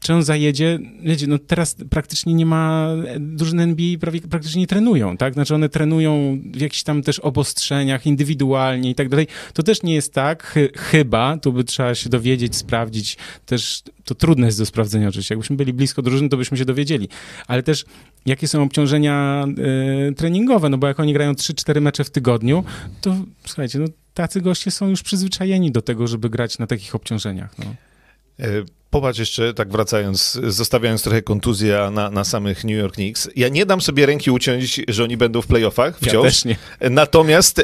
czy 0.06 0.14
on 0.14 0.24
zajedzie, 0.24 0.80
wiecie, 1.04 1.28
no 1.28 1.40
teraz 1.40 1.76
praktycznie 1.90 2.34
nie 2.34 2.46
ma, 2.46 2.90
drużyny 3.20 3.64
NBA 3.64 3.98
prawie, 4.00 4.22
praktycznie 4.22 4.62
nie 4.62 4.68
trenują, 4.68 5.18
tak? 5.18 5.34
Znaczy 5.34 5.56
one 5.56 5.70
trenują 5.70 6.40
w 6.54 6.62
jakichś 6.62 6.84
tam 6.84 7.02
też 7.02 7.20
obostrzeniach, 7.20 8.06
indywidualnie 8.06 8.90
i 8.90 8.96
tak 8.96 9.10
dalej. 9.10 9.28
To 9.54 9.64
też 9.64 9.84
nie 9.84 9.94
jest 9.94 10.14
tak, 10.14 10.44
chy, 10.44 10.70
chyba, 10.76 11.38
tu 11.38 11.54
by 11.54 11.64
trzeba 11.64 11.96
się 11.96 12.10
dowiedzieć, 12.10 12.56
sprawdzić, 12.56 13.18
też 13.46 13.84
to 14.04 14.16
trudne 14.16 14.46
jest 14.46 14.58
do 14.58 14.66
sprawdzenia 14.66 15.08
oczywiście. 15.08 15.36
Jakbyśmy 15.36 15.56
byli 15.56 15.74
blisko 15.74 16.02
drużyny, 16.02 16.30
to 16.30 16.38
byśmy 16.38 16.58
się 16.58 16.66
dowiedzieli. 16.66 17.10
Ale 17.48 17.64
też 17.64 17.86
jakie 18.26 18.48
są 18.48 18.64
obciążenia 18.64 19.46
y, 20.10 20.14
treningowe, 20.14 20.70
no 20.70 20.78
bo 20.78 20.88
jak 20.88 21.00
oni 21.00 21.14
grają 21.14 21.34
3-4 21.34 21.82
mecze 21.82 22.04
w 22.04 22.10
tygodniu, 22.10 22.64
to 23.02 23.16
słuchajcie, 23.46 23.80
no 23.80 23.86
tacy 24.14 24.42
goście 24.42 24.72
są 24.72 24.90
już 24.90 25.04
przyzwyczajeni 25.04 25.72
do 25.72 25.82
tego, 25.82 26.08
żeby 26.08 26.30
grać 26.30 26.60
na 26.60 26.68
takich 26.68 26.96
obciążeniach, 26.96 27.58
no. 27.60 27.66
E, 28.40 28.48
Popatrz 28.96 29.20
jeszcze, 29.20 29.54
tak 29.54 29.72
wracając, 29.72 30.40
zostawiając 30.44 31.04
trochę 31.04 31.22
kontuzję 31.22 31.90
na, 31.92 32.10
na 32.10 32.24
samych 32.24 32.64
New 32.64 32.78
York 32.78 32.96
Knicks. 32.96 33.30
Ja 33.36 33.50
nie 33.50 33.66
dam 33.66 33.82
sobie 33.82 34.06
ręki 34.06 34.32
uciąć, 34.32 34.82
że 34.88 35.04
oni 35.04 35.18
będą 35.18 35.42
w 35.42 35.48
playoffach 35.48 35.98
wciąż. 35.98 36.14
Ja 36.14 36.22
też 36.22 36.46
nie. 36.46 36.56
Natomiast, 36.90 37.60
y, 37.60 37.64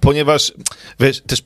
ponieważ, 0.00 0.52
wiesz, 1.00 1.20
też 1.20 1.42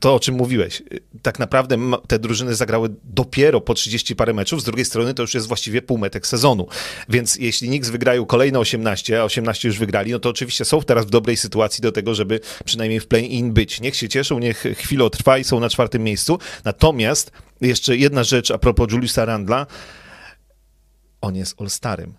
to, 0.00 0.14
o 0.14 0.20
czym 0.20 0.34
mówiłeś, 0.34 0.80
y, 0.80 1.00
tak 1.22 1.38
naprawdę 1.38 1.76
te 2.08 2.18
drużyny 2.18 2.54
zagrały 2.54 2.88
dopiero 3.04 3.60
po 3.60 3.74
30 3.74 4.16
parę 4.16 4.32
meczów, 4.32 4.60
z 4.60 4.64
drugiej 4.64 4.84
strony 4.84 5.14
to 5.14 5.22
już 5.22 5.34
jest 5.34 5.46
właściwie 5.46 5.82
półmetek 5.82 6.26
sezonu. 6.26 6.66
Więc 7.08 7.36
jeśli 7.36 7.68
Knicks 7.68 7.90
wygrają 7.90 8.26
kolejne 8.26 8.58
18, 8.58 9.20
a 9.20 9.24
18 9.24 9.68
już 9.68 9.78
wygrali, 9.78 10.12
no 10.12 10.18
to 10.18 10.28
oczywiście 10.28 10.64
są 10.64 10.82
teraz 10.82 11.06
w 11.06 11.10
dobrej 11.10 11.36
sytuacji 11.36 11.82
do 11.82 11.92
tego, 11.92 12.14
żeby 12.14 12.40
przynajmniej 12.64 13.00
w 13.00 13.06
play-in 13.06 13.52
być. 13.52 13.80
Niech 13.80 13.96
się 13.96 14.08
cieszą, 14.08 14.38
niech 14.38 14.64
chwilę 14.74 15.10
trwa 15.10 15.38
i 15.38 15.44
są 15.44 15.60
na 15.60 15.68
czwartym 15.68 16.02
miejscu. 16.02 16.38
Natomiast 16.64 17.30
jeszcze 17.60 17.96
jedna 17.96 18.24
rzecz 18.24 18.50
a 18.50 18.58
propos 18.64 18.88
Juliusa 18.88 19.24
Randla. 19.24 19.66
On 21.20 21.36
jest 21.36 21.60
All-Starem. 21.60 22.16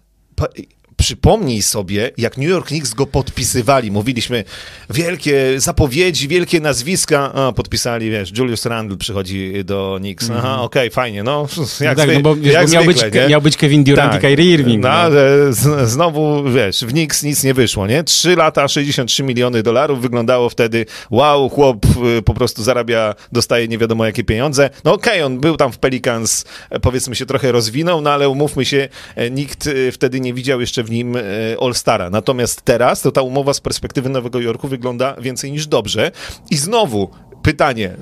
Przypomnij 0.98 1.62
sobie, 1.62 2.12
jak 2.18 2.38
New 2.38 2.50
York 2.50 2.68
Knicks 2.68 2.94
go 2.94 3.08
podpisywali. 3.08 3.92
Mówiliśmy, 3.92 4.44
wielkie 4.90 5.60
zapowiedzi, 5.60 6.28
wielkie 6.28 6.60
nazwiska. 6.60 7.34
O, 7.34 7.54
podpisali, 7.54 8.10
wiesz, 8.10 8.38
Julius 8.38 8.66
Randle 8.66 8.98
przychodzi 8.98 9.54
do 9.66 9.98
Knicks. 10.00 10.30
Aha, 10.30 10.48
mm. 10.48 10.60
okej, 10.60 10.88
okay, 10.88 10.90
fajnie, 10.90 11.24
no. 11.24 11.48
Jak, 11.82 11.98
no 11.98 12.06
tak, 12.06 12.16
no 12.16 12.22
bo, 12.22 12.36
wiesz, 12.36 12.54
jak 12.54 12.66
bo 12.66 12.74
miał, 12.74 12.84
zwykle, 12.84 13.12
być, 13.12 13.30
miał 13.30 13.42
być 13.42 13.58
Kevin 13.58 13.84
Durant 13.84 14.12
tak. 14.12 14.24
i 14.24 14.28
Kyrie 14.28 14.54
Irving. 14.54 14.84
No, 14.84 14.90
no. 14.90 15.10
Z, 15.54 15.90
znowu, 15.90 16.44
wiesz, 16.52 16.82
w 16.82 16.92
Knicks 16.92 17.24
nic 17.24 17.44
nie 17.44 17.54
wyszło, 17.54 17.88
nie? 17.88 18.04
Trzy 18.04 18.36
lata, 18.36 18.68
63 18.68 19.24
miliony 19.24 19.64
dolarów. 19.64 20.02
Wyglądało 20.02 20.50
wtedy, 20.50 20.86
wow, 21.10 21.50
chłop 21.50 21.86
y, 22.18 22.22
po 22.22 22.34
prostu 22.34 22.64
zarabia, 22.64 23.16
dostaje 23.32 23.68
nie 23.68 23.78
wiadomo 23.78 24.06
jakie 24.06 24.24
pieniądze. 24.24 24.70
No 24.84 24.94
okej, 24.94 25.14
okay, 25.14 25.26
on 25.26 25.40
był 25.40 25.58
tam 25.58 25.72
w 25.72 25.78
Pelicans, 25.78 26.46
e, 26.70 26.80
powiedzmy 26.80 27.16
się 27.16 27.26
trochę 27.26 27.52
rozwinął, 27.52 28.02
no 28.02 28.12
ale 28.12 28.30
umówmy 28.30 28.66
się, 28.66 28.90
e, 29.16 29.32
nikt 29.32 29.68
y, 29.68 29.92
wtedy 29.92 30.20
nie 30.20 30.34
widział 30.34 30.62
jeszcze 30.62 30.85
w 30.86 30.92
nim 30.92 31.16
e, 31.16 31.22
All-Stara. 31.62 32.10
Natomiast 32.10 32.62
teraz 32.62 33.02
to 33.02 33.12
ta 33.12 33.22
umowa 33.22 33.54
z 33.54 33.62
perspektywy 33.62 34.10
Nowego 34.10 34.40
Jorku 34.40 34.68
wygląda 34.68 35.16
więcej 35.22 35.52
niż 35.52 35.68
dobrze. 35.68 36.12
I 36.52 36.56
znowu 36.56 37.10
pytanie, 37.46 37.96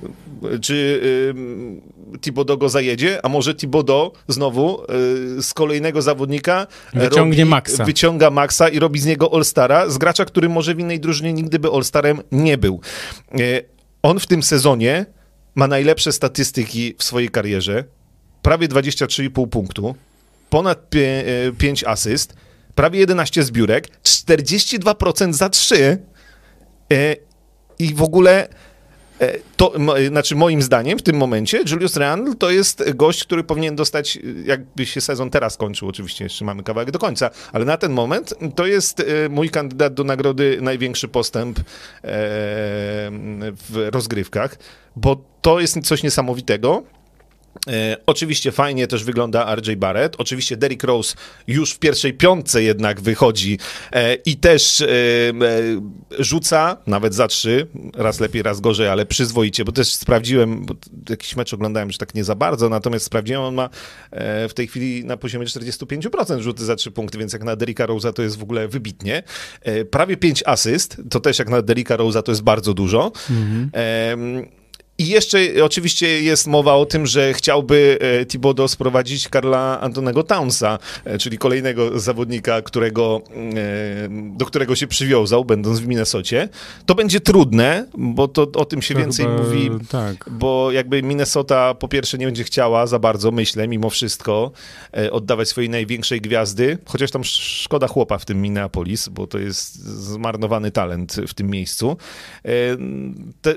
czy 0.61 0.73
y, 2.15 2.19
Thibodeau 2.19 2.57
go 2.57 2.69
zajedzie, 2.69 3.25
a 3.25 3.29
może 3.29 3.55
Thibodeau 3.55 4.11
znowu 4.27 4.83
y, 5.37 5.43
z 5.43 5.53
kolejnego 5.53 6.01
zawodnika 6.01 6.67
wyciągnie 6.93 7.39
robi, 7.39 7.49
Maxa. 7.49 7.85
wyciąga 7.85 8.29
Maxa 8.29 8.69
i 8.69 8.79
robi 8.79 8.99
z 8.99 9.05
niego 9.05 9.33
All-Stara, 9.33 9.89
z 9.89 9.97
gracza, 9.97 10.25
który 10.25 10.49
może 10.49 10.75
w 10.75 10.79
innej 10.79 10.99
drużynie 10.99 11.33
nigdy 11.33 11.59
by 11.59 11.67
All-Starem 11.67 12.21
nie 12.31 12.57
był. 12.57 12.79
Y, 13.39 13.65
on 14.03 14.19
w 14.19 14.27
tym 14.27 14.43
sezonie 14.43 15.05
ma 15.55 15.67
najlepsze 15.67 16.11
statystyki 16.11 16.95
w 16.97 17.03
swojej 17.03 17.29
karierze, 17.29 17.83
prawie 18.41 18.67
23,5 18.67 19.47
punktu, 19.47 19.95
ponad 20.49 20.89
5 21.57 21.83
asyst, 21.83 22.35
prawie 22.75 22.99
11 22.99 23.43
zbiórek, 23.43 23.87
42% 24.03 25.33
za 25.33 25.49
3 25.49 25.97
e, 26.91 27.15
i 27.79 27.93
w 27.93 28.01
ogóle 28.01 28.47
e, 29.19 29.37
to, 29.57 29.73
znaczy 30.07 30.35
moim 30.35 30.61
zdaniem 30.61 30.99
w 30.99 31.03
tym 31.03 31.15
momencie 31.15 31.63
Julius 31.71 31.97
Randle 31.97 32.35
to 32.35 32.51
jest 32.51 32.83
gość, 32.95 33.23
który 33.23 33.43
powinien 33.43 33.75
dostać, 33.75 34.19
jakby 34.45 34.85
się 34.85 35.01
sezon 35.01 35.29
teraz 35.29 35.57
kończył, 35.57 35.87
oczywiście 35.87 36.23
jeszcze 36.23 36.45
mamy 36.45 36.63
kawałek 36.63 36.91
do 36.91 36.99
końca, 36.99 37.29
ale 37.53 37.65
na 37.65 37.77
ten 37.77 37.91
moment 37.91 38.33
to 38.55 38.65
jest 38.65 38.99
e, 38.99 39.29
mój 39.29 39.49
kandydat 39.49 39.93
do 39.93 40.03
nagrody 40.03 40.57
największy 40.61 41.07
postęp 41.07 41.59
w 43.69 43.89
rozgrywkach, 43.91 44.57
bo 44.95 45.25
to 45.41 45.59
jest 45.59 45.81
coś 45.81 46.03
niesamowitego. 46.03 46.83
E, 47.67 47.97
oczywiście 48.05 48.51
fajnie 48.51 48.87
też 48.87 49.03
wygląda 49.03 49.55
RJ 49.55 49.75
Barrett. 49.75 50.15
Oczywiście 50.17 50.57
Derrick 50.57 50.83
Rose 50.83 51.15
już 51.47 51.71
w 51.71 51.79
pierwszej 51.79 52.13
piątce 52.13 52.63
jednak 52.63 53.01
wychodzi 53.01 53.59
e, 53.91 54.15
i 54.15 54.37
też 54.37 54.81
e, 54.81 54.87
rzuca, 56.19 56.77
nawet 56.87 57.15
za 57.15 57.27
trzy, 57.27 57.67
raz 57.95 58.19
lepiej, 58.19 58.43
raz 58.43 58.61
gorzej, 58.61 58.87
ale 58.87 59.05
przyzwoicie, 59.05 59.65
bo 59.65 59.71
też 59.71 59.93
sprawdziłem, 59.93 60.65
bo 60.65 60.73
jakiś 61.09 61.35
mecz 61.35 61.53
oglądałem 61.53 61.89
już 61.89 61.97
tak 61.97 62.15
nie 62.15 62.23
za 62.23 62.35
bardzo, 62.35 62.69
natomiast 62.69 63.05
sprawdziłem, 63.05 63.41
on 63.41 63.55
ma 63.55 63.69
w 64.49 64.51
tej 64.55 64.67
chwili 64.67 65.05
na 65.05 65.17
poziomie 65.17 65.45
45% 65.45 66.39
rzuty 66.39 66.65
za 66.65 66.75
trzy 66.75 66.91
punkty, 66.91 67.17
więc 67.17 67.33
jak 67.33 67.43
na 67.43 67.55
Derricka 67.55 67.87
Rose'a 67.87 68.13
to 68.13 68.21
jest 68.21 68.37
w 68.37 68.43
ogóle 68.43 68.67
wybitnie. 68.67 69.23
Prawie 69.91 70.17
pięć 70.17 70.43
asyst, 70.45 71.01
to 71.09 71.19
też 71.19 71.39
jak 71.39 71.49
na 71.49 71.61
Derricka 71.61 71.97
Rose'a 71.97 72.23
to 72.23 72.31
jest 72.31 72.41
bardzo 72.41 72.73
dużo. 72.73 73.11
Mhm. 73.29 73.69
I 74.97 75.07
jeszcze 75.07 75.39
oczywiście 75.63 76.21
jest 76.21 76.47
mowa 76.47 76.73
o 76.73 76.85
tym, 76.85 77.05
że 77.05 77.33
chciałby 77.33 77.97
e, 78.01 78.25
Thibodeau 78.25 78.67
sprowadzić 78.67 79.29
Karla 79.29 79.81
Antonego 79.81 80.23
Townsa, 80.23 80.79
e, 81.05 81.17
czyli 81.17 81.37
kolejnego 81.37 81.99
zawodnika, 81.99 82.61
którego, 82.61 83.21
e, 83.55 84.09
do 84.37 84.45
którego 84.45 84.75
się 84.75 84.87
przywiązał, 84.87 85.45
będąc 85.45 85.79
w 85.79 85.87
Minnesocie. 85.87 86.49
To 86.85 86.95
będzie 86.95 87.19
trudne, 87.19 87.87
bo 87.97 88.27
to 88.27 88.41
o 88.55 88.65
tym 88.65 88.81
się 88.81 88.93
to 88.93 88.99
więcej 88.99 89.25
chyba, 89.25 89.37
mówi, 89.37 89.69
tak. 89.89 90.29
bo 90.29 90.71
jakby 90.71 91.03
Minnesota 91.03 91.73
po 91.73 91.87
pierwsze 91.87 92.17
nie 92.17 92.25
będzie 92.25 92.43
chciała 92.43 92.87
za 92.87 92.99
bardzo, 92.99 93.31
myślę, 93.31 93.67
mimo 93.67 93.89
wszystko, 93.89 94.51
oddawać 95.11 95.49
swojej 95.49 95.69
największej 95.69 96.21
gwiazdy, 96.21 96.77
chociaż 96.85 97.11
tam 97.11 97.23
szkoda 97.23 97.87
chłopa 97.87 98.17
w 98.17 98.25
tym 98.25 98.41
Minneapolis, 98.41 99.09
bo 99.09 99.27
to 99.27 99.39
jest 99.39 99.75
zmarnowany 99.85 100.71
talent 100.71 101.15
w 101.27 101.33
tym 101.33 101.49
miejscu. 101.49 101.97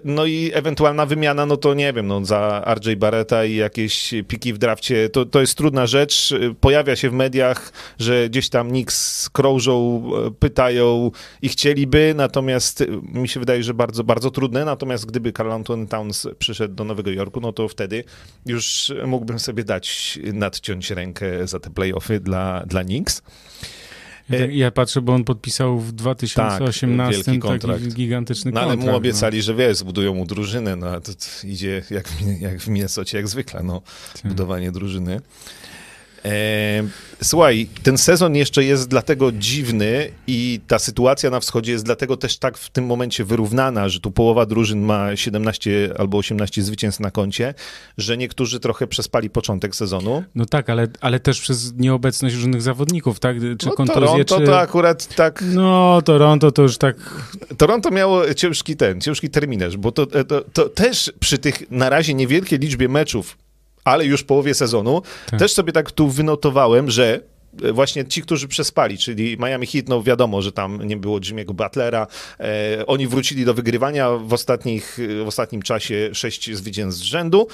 No 0.05 0.27
i 0.27 0.51
ewentualna 0.55 1.07
wymiana 1.07 1.26
wymiana, 1.27 1.47
no 1.47 1.57
to 1.57 1.75
nie 1.75 1.93
wiem, 1.93 2.07
no 2.07 2.25
za 2.25 2.65
RJ 2.75 2.97
Barretta 2.97 3.45
i 3.45 3.55
jakieś 3.55 4.15
piki 4.29 4.53
w 4.53 4.59
drafcie, 4.59 5.09
to, 5.09 5.25
to 5.25 5.41
jest 5.41 5.55
trudna 5.55 5.87
rzecz. 5.87 6.35
Pojawia 6.61 6.97
się 6.97 7.11
w 7.11 7.13
mediach, 7.13 7.73
że 7.99 8.29
gdzieś 8.29 8.49
tam 8.49 8.69
Knicks 8.69 9.31
krążą, 9.31 10.03
pytają 10.39 11.11
i 11.43 11.49
chcieliby, 11.49 12.13
natomiast 12.17 12.85
mi 13.03 13.29
się 13.29 13.41
wydaje, 13.41 13.63
że 13.63 13.75
bardzo, 13.75 14.05
bardzo 14.05 14.31
trudne. 14.31 14.65
Natomiast 14.65 15.07
gdyby 15.07 15.33
Carl 15.33 15.53
Anthony 15.53 15.87
Towns 15.87 16.29
przyszedł 16.39 16.75
do 16.75 16.85
Nowego 16.85 17.11
Jorku, 17.11 17.41
no 17.41 17.53
to 17.53 17.69
wtedy 17.69 18.05
już 18.47 18.93
mógłbym 19.07 19.39
sobie 19.39 19.65
dać, 19.65 20.19
nadciąć 20.33 20.91
rękę 20.91 21.47
za 21.47 21.61
te 21.61 21.71
playoffy 21.71 22.21
dla, 22.21 22.63
dla 22.67 22.85
Knicks. 22.85 23.23
E, 24.31 24.53
ja 24.53 24.71
patrzę, 24.71 25.01
bo 25.01 25.15
on 25.15 25.25
podpisał 25.25 25.79
w 25.81 25.93
2018 25.93 27.25
tak, 27.41 27.61
taki 27.61 27.89
gigantyczny 27.89 28.51
no, 28.51 28.61
kontrakt. 28.61 28.83
ale 28.83 28.91
mu 28.91 28.97
obiecali, 28.97 29.37
no. 29.37 29.43
że 29.43 29.55
wiesz, 29.55 29.77
zbudują 29.77 30.15
mu 30.15 30.27
drużynę, 30.27 30.77
no 30.77 30.89
a 30.89 31.01
to, 31.01 31.15
to 31.15 31.27
idzie 31.45 31.83
jak, 31.91 32.09
jak 32.41 32.61
w 32.61 32.69
Minnesocie, 32.69 33.19
jak 33.19 33.29
zwykle, 33.29 33.63
no, 33.63 33.83
tak. 34.23 34.29
budowanie 34.29 34.73
drużyny. 34.73 35.21
E, 36.27 36.83
słuchaj, 37.23 37.69
ten 37.83 37.99
sezon 37.99 38.37
jeszcze 38.37 38.65
jest 38.65 38.89
dlatego 38.89 39.33
dziwny 39.33 40.11
i 40.27 40.61
ta 40.67 40.79
sytuacja 40.79 41.31
na 41.31 41.41
wschodzie 41.41 41.73
jest 41.73 41.85
dlatego 41.85 42.17
też 42.17 42.39
tak 42.39 42.59
w 42.59 42.71
tym 42.71 42.87
momencie 42.87 43.25
wyrównana, 43.25 43.89
że 43.89 44.01
tu 44.01 44.11
połowa 44.11 44.47
drużyn 44.47 44.81
ma 44.81 45.17
17 45.17 45.95
albo 45.99 46.19
18 46.19 46.63
zwycięstw 46.63 47.01
na 47.01 47.11
koncie, 47.11 47.55
że 47.99 48.17
niektórzy 48.17 48.61
trochę 48.61 48.87
przespali 48.87 49.31
początek 49.31 49.77
sezonu. 49.77 50.25
No 50.35 50.47
tak, 50.47 50.71
ale, 50.71 50.89
ale 51.01 51.21
też 51.21 51.41
przez 51.41 51.73
nieobecność 51.77 52.35
różnych 52.35 52.63
zawodników, 52.63 53.21
tak? 53.21 53.37
Czy 53.59 53.67
no, 53.67 53.73
kontuzje, 53.73 54.25
Toronto 54.25 54.39
czy... 54.41 54.47
to 54.47 54.59
akurat 54.59 55.15
tak... 55.15 55.45
No, 55.55 56.03
Toronto 56.05 56.53
to 56.53 56.63
już 56.63 56.79
tak... 56.79 56.97
Toronto 57.57 57.91
miało 57.91 58.35
ciężki 58.35 58.77
ten, 58.77 59.01
ciężki 59.01 59.31
terminarz, 59.31 59.77
bo 59.77 59.93
to, 59.93 60.07
to, 60.07 60.41
to 60.53 60.69
też 60.69 61.13
przy 61.21 61.39
tych 61.39 61.71
na 61.71 61.89
razie 61.89 62.15
niewielkiej 62.15 62.59
liczbie 62.59 62.89
meczów 62.89 63.46
ale 63.87 64.05
już 64.05 64.21
w 64.21 64.25
połowie 64.25 64.55
sezonu. 64.55 65.03
Tak. 65.31 65.41
Też 65.41 65.53
sobie 65.53 65.73
tak 65.73 65.91
tu 65.93 66.09
wynotowałem, 66.09 66.91
że 66.91 67.21
e, 67.63 67.73
właśnie 67.73 68.05
ci, 68.05 68.23
którzy 68.23 68.49
przespali, 68.49 68.99
czyli 68.99 69.37
Miami 69.39 69.67
Heat, 69.67 69.89
no 69.89 70.03
wiadomo, 70.03 70.43
że 70.43 70.53
tam 70.53 70.83
nie 70.85 70.97
było 70.97 71.19
Jimmy'ego 71.19 71.53
Butlera. 71.53 72.07
E, 72.41 72.87
oni 72.87 73.07
wrócili 73.07 73.45
do 73.45 73.55
wygrywania 73.55 74.11
w, 74.11 74.33
ostatnich, 74.33 74.99
w 75.25 75.29
ostatnim 75.29 75.63
czasie 75.63 76.11
sześć 76.13 76.55
zwycięstw 76.55 77.01
z 77.01 77.05
rzędu. 77.05 77.47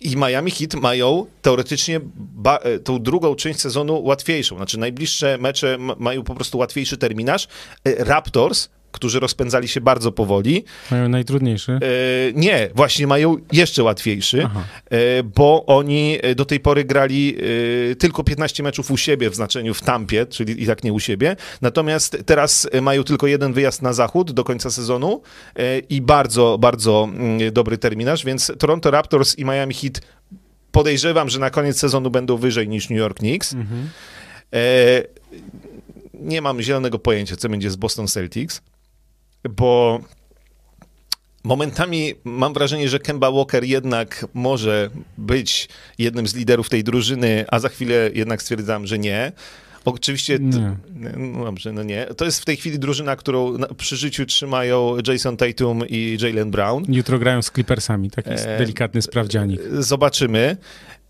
I 0.00 0.16
Miami 0.16 0.50
Heat 0.50 0.74
mają 0.74 1.26
teoretycznie 1.42 2.00
ba- 2.16 2.58
e, 2.58 2.78
tą 2.78 3.02
drugą 3.02 3.34
część 3.34 3.60
sezonu 3.60 4.04
łatwiejszą. 4.04 4.56
Znaczy 4.56 4.78
najbliższe 4.78 5.38
mecze 5.38 5.78
mają 5.98 6.22
po 6.22 6.34
prostu 6.34 6.58
łatwiejszy 6.58 6.96
terminarz. 6.96 7.48
E, 7.84 8.04
Raptors 8.04 8.68
którzy 8.94 9.20
rozpędzali 9.20 9.68
się 9.68 9.80
bardzo 9.80 10.12
powoli. 10.12 10.64
Mają 10.90 11.08
najtrudniejszy? 11.08 11.72
E, 11.72 11.78
nie, 12.34 12.68
właśnie 12.74 13.06
mają 13.06 13.36
jeszcze 13.52 13.82
łatwiejszy, 13.82 14.48
e, 14.90 15.22
bo 15.22 15.66
oni 15.66 16.18
do 16.36 16.44
tej 16.44 16.60
pory 16.60 16.84
grali 16.84 17.36
e, 17.92 17.96
tylko 17.96 18.24
15 18.24 18.62
meczów 18.62 18.90
u 18.90 18.96
siebie 18.96 19.30
w 19.30 19.34
znaczeniu 19.34 19.74
w 19.74 19.82
Tampie, 19.82 20.26
czyli 20.26 20.62
i 20.62 20.66
tak 20.66 20.84
nie 20.84 20.92
u 20.92 21.00
siebie. 21.00 21.36
Natomiast 21.60 22.18
teraz 22.26 22.68
mają 22.82 23.04
tylko 23.04 23.26
jeden 23.26 23.52
wyjazd 23.52 23.82
na 23.82 23.92
zachód 23.92 24.32
do 24.32 24.44
końca 24.44 24.70
sezonu 24.70 25.22
e, 25.56 25.78
i 25.78 26.00
bardzo, 26.00 26.58
bardzo 26.58 27.08
mm, 27.10 27.52
dobry 27.52 27.78
terminarz, 27.78 28.24
więc 28.24 28.52
Toronto 28.58 28.90
Raptors 28.90 29.38
i 29.38 29.44
Miami 29.44 29.74
Heat 29.74 30.00
podejrzewam, 30.72 31.28
że 31.28 31.38
na 31.38 31.50
koniec 31.50 31.78
sezonu 31.78 32.10
będą 32.10 32.36
wyżej 32.36 32.68
niż 32.68 32.90
New 32.90 32.98
York 32.98 33.18
Knicks. 33.18 33.52
Mhm. 33.52 33.88
E, 34.52 34.58
nie 36.14 36.42
mam 36.42 36.62
zielonego 36.62 36.98
pojęcia, 36.98 37.36
co 37.36 37.48
będzie 37.48 37.70
z 37.70 37.76
Boston 37.76 38.08
Celtics 38.08 38.60
bo 39.50 40.00
momentami 41.44 42.14
mam 42.24 42.54
wrażenie, 42.54 42.88
że 42.88 42.98
Kemba 42.98 43.30
Walker 43.30 43.64
jednak 43.64 44.26
może 44.34 44.90
być 45.18 45.68
jednym 45.98 46.26
z 46.26 46.34
liderów 46.34 46.68
tej 46.68 46.84
drużyny, 46.84 47.44
a 47.48 47.58
za 47.58 47.68
chwilę 47.68 48.10
jednak 48.14 48.42
stwierdzam, 48.42 48.86
że 48.86 48.98
nie. 48.98 49.32
Oczywiście, 49.84 50.38
nie. 50.38 50.76
No 51.16 51.44
dobrze, 51.44 51.72
no 51.72 51.82
nie. 51.82 52.06
To 52.06 52.24
jest 52.24 52.40
w 52.40 52.44
tej 52.44 52.56
chwili 52.56 52.78
drużyna, 52.78 53.16
którą 53.16 53.56
przy 53.76 53.96
życiu 53.96 54.26
trzymają 54.26 54.96
Jason 55.06 55.36
Tatum 55.36 55.82
i 55.88 56.18
Jalen 56.20 56.50
Brown. 56.50 56.84
Jutro 56.88 57.18
grają 57.18 57.42
z 57.42 57.50
Clippersami, 57.50 58.10
taki 58.10 58.30
e, 58.30 58.58
delikatny 58.58 59.02
sprawdzianik. 59.02 59.60
Zobaczymy. 59.78 60.56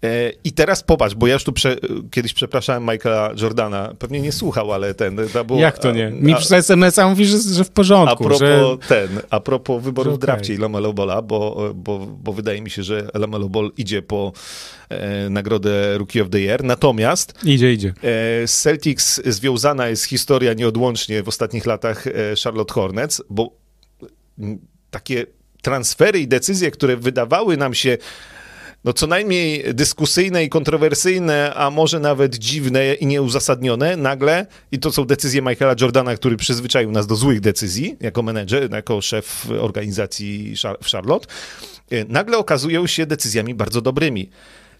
E, 0.04 0.32
I 0.44 0.52
teraz 0.52 0.82
popatrz, 0.82 1.14
bo 1.14 1.26
ja 1.26 1.34
już 1.34 1.44
tu 1.44 1.52
prze, 1.52 1.76
kiedyś 2.10 2.34
przepraszałem 2.34 2.82
Michaela 2.82 3.30
Jordana, 3.42 3.94
pewnie 3.98 4.20
nie 4.20 4.32
słuchał, 4.32 4.72
ale 4.72 4.94
ten... 4.94 5.16
To 5.32 5.44
było, 5.44 5.60
Jak 5.60 5.78
to 5.78 5.92
nie? 5.92 6.10
Mi 6.10 6.34
przez 6.34 6.52
SMS-a 6.52 7.08
mówisz, 7.08 7.28
że, 7.28 7.38
że 7.38 7.64
w 7.64 7.70
porządku. 7.70 8.24
A 8.24 8.28
propos 8.28 8.38
że... 8.38 8.76
ten, 8.88 9.20
a 9.30 9.40
propos 9.40 9.82
wyborów 9.82 10.14
okay. 10.14 10.26
drafcie 10.26 10.54
i 10.54 10.56
Lamelo 10.56 10.92
Bola, 10.92 11.22
bo, 11.22 11.72
bo, 11.74 11.98
bo 11.98 12.32
wydaje 12.32 12.62
mi 12.62 12.70
się, 12.70 12.82
że 12.82 13.08
Lamelo 13.14 13.48
Ball 13.48 13.72
idzie 13.76 14.02
po 14.02 14.32
e, 14.88 15.30
nagrodę 15.30 15.98
Rookie 15.98 16.22
of 16.22 16.30
the 16.30 16.40
Year, 16.40 16.64
natomiast... 16.64 17.34
Idzie, 17.44 17.72
idzie. 17.72 17.88
E, 17.88 17.92
z 18.46 18.58
Celtics 18.58 19.20
związana 19.26 19.88
jest 19.88 20.04
historia 20.04 20.54
nieodłącznie 20.54 21.22
w 21.22 21.28
ostatnich 21.28 21.66
latach 21.66 22.06
e, 22.06 22.12
Charlotte 22.44 22.74
Hornets, 22.74 23.22
bo 23.30 23.50
takie 24.90 25.26
transfery 25.62 26.20
i 26.20 26.28
decyzje, 26.28 26.70
które 26.70 26.96
wydawały 26.96 27.56
nam 27.56 27.74
się 27.74 27.98
no 28.84 28.92
co 28.92 29.06
najmniej 29.06 29.74
dyskusyjne 29.74 30.44
i 30.44 30.48
kontrowersyjne, 30.48 31.54
a 31.54 31.70
może 31.70 32.00
nawet 32.00 32.34
dziwne 32.34 32.94
i 32.94 33.06
nieuzasadnione, 33.06 33.96
nagle, 33.96 34.46
i 34.72 34.78
to 34.78 34.92
są 34.92 35.04
decyzje 35.04 35.42
Michaela 35.42 35.74
Jordana, 35.80 36.16
który 36.16 36.36
przyzwyczaił 36.36 36.90
nas 36.90 37.06
do 37.06 37.16
złych 37.16 37.40
decyzji 37.40 37.96
jako 38.00 38.22
menedżer, 38.22 38.72
jako 38.72 39.00
szef 39.00 39.46
organizacji 39.60 40.54
w 40.82 40.90
Charlotte, 40.90 41.26
e, 41.90 42.04
nagle 42.04 42.38
okazują 42.38 42.86
się 42.86 43.06
decyzjami 43.06 43.54
bardzo 43.54 43.80
dobrymi. 43.80 44.30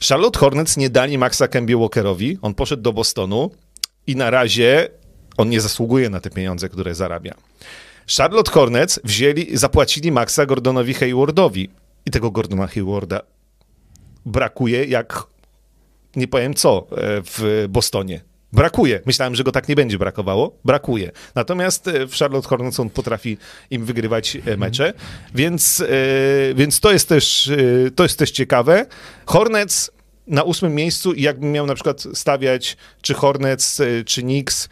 Charlotte 0.08 0.38
Hornets 0.38 0.76
nie 0.76 0.90
dali 0.90 1.18
Maxa 1.18 1.48
Kembie 1.48 1.76
Walkerowi, 1.76 2.38
on 2.42 2.54
poszedł 2.54 2.82
do 2.82 2.92
Bostonu 2.92 3.50
i 4.06 4.16
na 4.16 4.30
razie 4.30 4.88
on 5.36 5.48
nie 5.48 5.60
zasługuje 5.60 6.10
na 6.10 6.20
te 6.20 6.30
pieniądze, 6.30 6.68
które 6.68 6.94
zarabia. 6.94 7.34
Charlotte 8.16 8.50
Hornets 8.50 9.00
wzięli, 9.04 9.56
zapłacili 9.56 10.12
Maxa 10.12 10.46
Gordonowi 10.46 10.94
Haywardowi 10.94 11.70
i 12.06 12.10
tego 12.10 12.30
Gordona 12.30 12.66
Haywarda 12.66 13.20
brakuje 14.26 14.84
jak 14.84 15.26
nie 16.16 16.28
powiem 16.28 16.54
co 16.54 16.78
e, 16.78 16.94
w 17.24 17.66
Bostonie. 17.68 18.20
Brakuje. 18.52 19.00
Myślałem, 19.06 19.34
że 19.34 19.44
go 19.44 19.52
tak 19.52 19.68
nie 19.68 19.76
będzie 19.76 19.98
brakowało. 19.98 20.58
Brakuje. 20.64 21.10
Natomiast 21.34 21.88
e, 21.88 22.06
w 22.06 22.14
Charlotte 22.14 22.48
Hornets 22.48 22.80
on 22.80 22.90
potrafi 22.90 23.38
im 23.70 23.84
wygrywać 23.84 24.36
e, 24.46 24.56
mecze, 24.56 24.92
więc, 25.34 25.84
więc 26.54 26.80
to, 26.80 26.92
jest 26.92 27.08
też, 27.08 27.50
to 27.96 28.02
jest 28.02 28.18
też 28.18 28.30
ciekawe. 28.30 28.86
Hornets 29.26 29.90
na 30.26 30.42
ósmym 30.42 30.74
miejscu 30.74 31.12
i 31.12 31.22
jakbym 31.22 31.52
miał 31.52 31.66
na 31.66 31.74
przykład 31.74 32.04
stawiać 32.14 32.76
czy 33.02 33.14
Hornets, 33.14 33.82
czy 34.06 34.22
Knicks, 34.22 34.68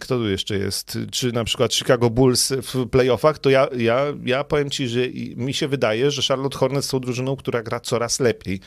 kto 0.00 0.18
tu 0.18 0.28
jeszcze 0.28 0.58
jest? 0.58 0.98
Czy 1.12 1.32
na 1.32 1.44
przykład 1.44 1.74
Chicago 1.74 2.10
Bulls 2.10 2.52
w 2.52 2.88
playoffach, 2.88 3.38
to 3.38 3.50
ja, 3.50 3.68
ja, 3.76 4.04
ja 4.24 4.44
powiem 4.44 4.70
ci, 4.70 4.88
że 4.88 5.00
mi 5.36 5.54
się 5.54 5.68
wydaje, 5.68 6.10
że 6.10 6.22
Charlotte 6.22 6.58
Hornets 6.58 6.88
są 6.88 7.00
drużyną, 7.00 7.36
która 7.36 7.62
gra 7.62 7.80
coraz 7.80 8.20
lepiej. 8.20 8.60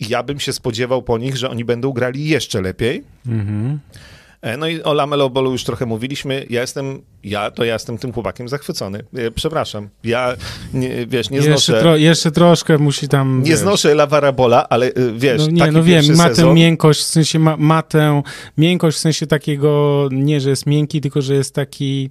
I 0.00 0.08
ja 0.08 0.22
bym 0.22 0.40
się 0.40 0.52
spodziewał 0.52 1.02
po 1.02 1.18
nich, 1.18 1.36
że 1.36 1.50
oni 1.50 1.64
będą 1.64 1.92
grali 1.92 2.28
jeszcze 2.28 2.60
lepiej. 2.60 3.04
Mhm. 3.26 3.78
E, 4.44 4.56
no 4.56 4.68
i 4.68 4.82
o 4.82 4.94
Lamelo 4.94 5.30
Bolu 5.30 5.52
już 5.52 5.64
trochę 5.64 5.86
mówiliśmy. 5.86 6.46
Ja 6.50 6.60
jestem, 6.60 7.02
ja 7.24 7.50
to 7.50 7.64
ja 7.64 7.72
jestem 7.72 7.98
tym 7.98 8.12
chłopakiem 8.12 8.48
zachwycony. 8.48 9.04
E, 9.14 9.30
przepraszam. 9.30 9.88
Ja, 10.04 10.36
nie, 10.74 11.06
wiesz, 11.06 11.30
nie 11.30 11.36
jeszcze 11.36 11.50
znoszę... 11.50 11.80
Tro, 11.80 11.96
jeszcze 11.96 12.30
troszkę 12.30 12.78
musi 12.78 13.08
tam... 13.08 13.42
Nie 13.42 13.50
wiesz. 13.50 13.58
znoszę 13.58 13.94
Lawara 13.94 14.32
Bola, 14.32 14.68
ale 14.68 14.86
e, 14.86 14.92
wiesz, 15.16 15.42
no, 15.46 15.66
nie, 15.66 15.72
no 15.72 15.82
wiem, 15.82 16.04
ma 16.16 16.30
tę 16.30 16.54
miękkość, 16.54 17.00
w 17.00 17.04
sensie 17.04 17.38
ma, 17.38 17.56
ma 17.56 17.82
tę 17.82 18.22
miękkość 18.58 18.96
w 18.96 19.00
sensie 19.00 19.26
takiego, 19.26 20.08
nie, 20.12 20.40
że 20.40 20.50
jest 20.50 20.66
miękki, 20.66 21.00
tylko 21.00 21.22
że 21.22 21.34
jest 21.34 21.54
taki 21.54 22.10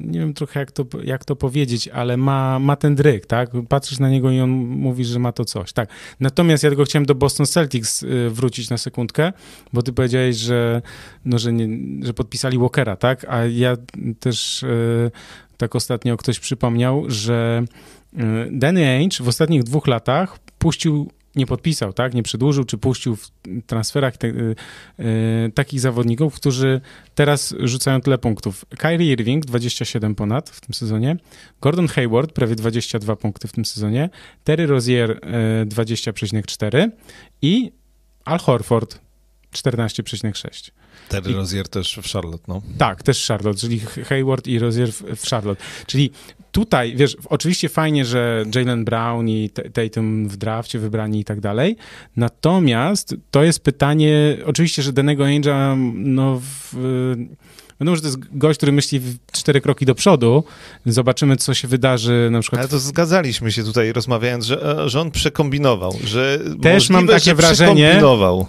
nie 0.00 0.20
wiem 0.20 0.34
trochę 0.34 0.60
jak 0.60 0.72
to, 0.72 0.86
jak 1.04 1.24
to 1.24 1.36
powiedzieć, 1.36 1.88
ale 1.88 2.16
ma, 2.16 2.58
ma 2.58 2.76
ten 2.76 2.94
dryk, 2.94 3.26
tak? 3.26 3.50
Patrzysz 3.68 3.98
na 3.98 4.10
niego 4.10 4.30
i 4.30 4.40
on 4.40 4.50
mówi, 4.50 5.04
że 5.04 5.18
ma 5.18 5.32
to 5.32 5.44
coś, 5.44 5.72
tak. 5.72 5.88
Natomiast 6.20 6.64
ja 6.64 6.70
tylko 6.70 6.84
chciałem 6.84 7.06
do 7.06 7.14
Boston 7.14 7.46
Celtics 7.46 8.02
yy, 8.02 8.30
wrócić 8.30 8.70
na 8.70 8.78
sekundkę, 8.78 9.32
bo 9.72 9.82
ty 9.82 9.92
powiedziałeś, 9.92 10.36
że, 10.36 10.82
no, 11.24 11.38
że, 11.38 11.52
nie, 11.52 11.68
że 12.06 12.14
podpisali 12.14 12.58
Walkera, 12.58 12.96
tak? 12.96 13.26
A 13.28 13.44
ja 13.44 13.76
też 14.20 14.62
yy, 14.62 15.10
tak 15.56 15.76
ostatnio 15.76 16.16
ktoś 16.16 16.40
przypomniał, 16.40 17.04
że 17.08 17.64
Danny 18.50 18.88
Ainge 18.88 19.16
w 19.20 19.28
ostatnich 19.28 19.62
dwóch 19.62 19.86
latach 19.86 20.38
puścił 20.58 21.10
nie 21.36 21.46
podpisał, 21.46 21.92
tak, 21.92 22.14
nie 22.14 22.22
przedłużył, 22.22 22.64
czy 22.64 22.78
puścił 22.78 23.16
w 23.16 23.30
transferach 23.66 24.16
te, 24.16 24.28
y, 24.28 24.54
y, 25.00 25.52
takich 25.54 25.80
zawodników, 25.80 26.34
którzy 26.34 26.80
teraz 27.14 27.54
rzucają 27.60 28.00
tyle 28.00 28.18
punktów. 28.18 28.64
Kyrie 28.78 29.12
Irving 29.12 29.46
27 29.46 30.14
ponad 30.14 30.50
w 30.50 30.60
tym 30.60 30.74
sezonie, 30.74 31.16
Gordon 31.60 31.88
Hayward 31.88 32.32
prawie 32.32 32.54
22 32.54 33.16
punkty 33.16 33.48
w 33.48 33.52
tym 33.52 33.64
sezonie, 33.64 34.10
Terry 34.44 34.66
Rozier 34.66 35.10
y, 35.10 35.18
20,4 35.66 36.90
i 37.42 37.72
Al 38.24 38.38
Horford 38.38 39.01
14,6. 39.52 40.70
Terry 41.08 41.30
I, 41.30 41.34
Rozier 41.34 41.68
też 41.68 41.98
w 42.02 42.12
Charlotte, 42.12 42.44
no. 42.48 42.62
Tak, 42.78 43.02
też 43.02 43.24
w 43.24 43.26
Charlotte, 43.26 43.60
czyli 43.60 43.80
Hayward 43.80 44.46
i 44.46 44.58
Rozier 44.58 44.92
w, 44.92 45.02
w 45.16 45.28
Charlotte. 45.28 45.62
Czyli 45.86 46.10
tutaj, 46.52 46.96
wiesz, 46.96 47.16
oczywiście 47.24 47.68
fajnie, 47.68 48.04
że 48.04 48.44
Jalen 48.54 48.84
Brown 48.84 49.28
i 49.28 49.50
Tatum 49.50 50.28
w 50.28 50.36
drafcie 50.36 50.78
wybrani 50.78 51.20
i 51.20 51.24
tak 51.24 51.40
dalej, 51.40 51.76
natomiast 52.16 53.14
to 53.30 53.42
jest 53.42 53.60
pytanie, 53.60 54.36
oczywiście, 54.46 54.82
że 54.82 54.92
Denego 54.92 55.24
Angela, 55.24 55.76
no 55.94 56.40
w, 56.40 56.74
Wiadomo, 57.82 57.96
że 57.96 58.02
to 58.02 58.08
jest 58.08 58.18
gość, 58.38 58.56
który 58.56 58.72
myśli 58.72 59.00
cztery 59.32 59.60
kroki 59.60 59.86
do 59.86 59.94
przodu. 59.94 60.44
Zobaczymy, 60.86 61.36
co 61.36 61.54
się 61.54 61.68
wydarzy 61.68 62.28
na 62.32 62.40
przykład. 62.40 62.60
Ale 62.60 62.68
to 62.68 62.78
zgadzaliśmy 62.78 63.52
się 63.52 63.64
tutaj 63.64 63.92
rozmawiając, 63.92 64.44
że, 64.44 64.88
że 64.88 65.00
on 65.00 65.10
przekombinował, 65.10 65.96
że 66.04 66.38
też 66.62 66.90
możliwe, 66.90 66.94
mam 66.94 67.06
takie 67.06 67.34
wrażenie. 67.34 68.00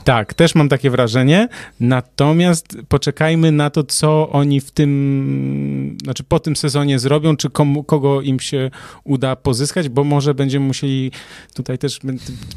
Tak, 0.03 0.33
też 0.33 0.55
mam 0.55 0.69
takie 0.69 0.89
wrażenie. 0.89 1.47
Natomiast 1.79 2.77
poczekajmy 2.87 3.51
na 3.51 3.69
to, 3.69 3.83
co 3.83 4.29
oni 4.29 4.61
w 4.61 4.71
tym, 4.71 5.97
znaczy 6.03 6.23
po 6.23 6.39
tym 6.39 6.55
sezonie 6.55 6.99
zrobią, 6.99 7.37
czy 7.37 7.49
komu, 7.49 7.83
kogo 7.83 8.21
im 8.21 8.39
się 8.39 8.71
uda 9.03 9.35
pozyskać, 9.35 9.89
bo 9.89 10.03
może 10.03 10.33
będziemy 10.33 10.65
musieli 10.65 11.11
tutaj 11.53 11.77
też, 11.77 11.99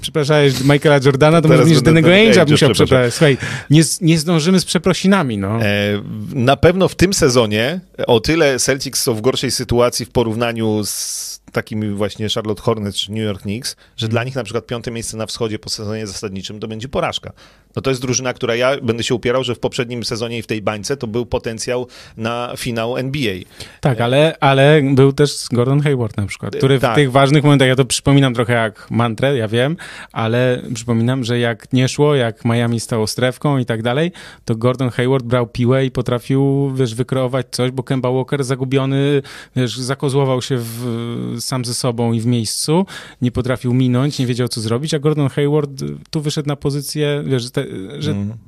przepraszałeś 0.00 0.64
Michaela 0.64 1.00
Jordana, 1.04 1.42
to 1.42 1.48
może 1.48 1.64
niż 1.64 1.82
Danego 1.82 2.08
Ainge'a 2.08 2.50
musiał 2.50 2.70
przepraszać. 2.70 3.14
Słuchaj, 3.14 3.36
nie, 3.70 3.82
nie 4.00 4.18
zdążymy 4.18 4.60
z 4.60 4.64
przeprosinami, 4.64 5.38
no. 5.38 5.62
E, 5.62 6.02
na 6.34 6.56
pewno 6.66 6.88
w 6.88 6.94
tym 6.94 7.14
sezonie 7.14 7.80
o 8.06 8.20
tyle 8.20 8.58
Celtics 8.58 9.02
są 9.02 9.14
w 9.14 9.20
gorszej 9.20 9.50
sytuacji 9.50 10.06
w 10.06 10.10
porównaniu 10.10 10.84
z 10.84 11.40
takimi 11.56 11.88
właśnie 11.88 12.28
Charlotte 12.34 12.62
Hornets 12.62 12.96
czy 12.96 13.12
New 13.12 13.24
York 13.24 13.42
Knicks, 13.42 13.76
że 13.96 14.08
dla 14.08 14.24
nich 14.24 14.34
na 14.34 14.44
przykład 14.44 14.66
piąte 14.66 14.90
miejsce 14.90 15.16
na 15.16 15.26
wschodzie 15.26 15.58
po 15.58 15.68
sezonie 15.68 16.06
zasadniczym 16.06 16.60
to 16.60 16.68
będzie 16.68 16.88
porażka. 16.88 17.32
No 17.76 17.82
to 17.82 17.90
jest 17.90 18.02
drużyna, 18.02 18.32
która 18.32 18.54
ja 18.54 18.80
będę 18.80 19.04
się 19.04 19.14
upierał, 19.14 19.44
że 19.44 19.54
w 19.54 19.58
poprzednim 19.58 20.04
sezonie 20.04 20.38
i 20.38 20.42
w 20.42 20.46
tej 20.46 20.62
bańce 20.62 20.96
to 20.96 21.06
był 21.06 21.26
potencjał 21.26 21.86
na 22.16 22.52
finał 22.56 22.96
NBA. 22.96 23.34
Tak, 23.80 24.00
ale, 24.00 24.36
ale 24.40 24.82
był 24.94 25.12
też 25.12 25.46
Gordon 25.52 25.80
Hayward 25.80 26.16
na 26.16 26.26
przykład, 26.26 26.56
który 26.56 26.78
w 26.78 26.80
Tak. 26.80 26.94
tych 26.94 27.12
ważnych 27.12 27.44
momentach, 27.44 27.68
ja 27.68 27.76
to 27.76 27.84
przypominam 27.84 28.34
trochę 28.34 28.52
jak 28.52 28.90
mantrę, 28.90 29.36
ja 29.36 29.48
wiem, 29.48 29.76
ale 30.12 30.62
przypominam, 30.74 31.24
że 31.24 31.38
jak 31.38 31.72
nie 31.72 31.88
szło, 31.88 32.14
jak 32.14 32.44
Miami 32.44 32.80
stało 32.80 33.06
strefką 33.06 33.58
i 33.58 33.66
tak 33.66 33.82
dalej, 33.82 34.12
to 34.44 34.56
Gordon 34.56 34.90
Hayward 34.90 35.24
brał 35.24 35.46
piłę 35.46 35.86
i 35.86 35.90
potrafił, 35.90 36.72
wiesz, 36.74 36.94
wykreować 36.94 37.46
coś, 37.50 37.70
bo 37.70 37.82
Kemba 37.82 38.10
Walker 38.10 38.44
zagubiony, 38.44 39.22
wiesz, 39.56 39.76
zakozłował 39.76 40.42
się 40.42 40.56
w, 40.58 41.34
sam 41.46 41.64
ze 41.64 41.74
sobą 41.74 42.12
i 42.12 42.20
w 42.20 42.26
miejscu, 42.26 42.86
nie 43.22 43.32
potrafił 43.32 43.74
minąć, 43.74 44.18
nie 44.18 44.26
wiedział 44.26 44.48
co 44.48 44.60
zrobić, 44.60 44.94
a 44.94 44.98
Gordon 44.98 45.28
Hayward 45.28 45.70
tu 46.10 46.20
wyszedł 46.20 46.48
na 46.48 46.56
pozycję, 46.56 47.24
wiesz, 47.26 47.50
te, 47.50 47.64
że 47.98 48.10
Mm. 48.10 48.38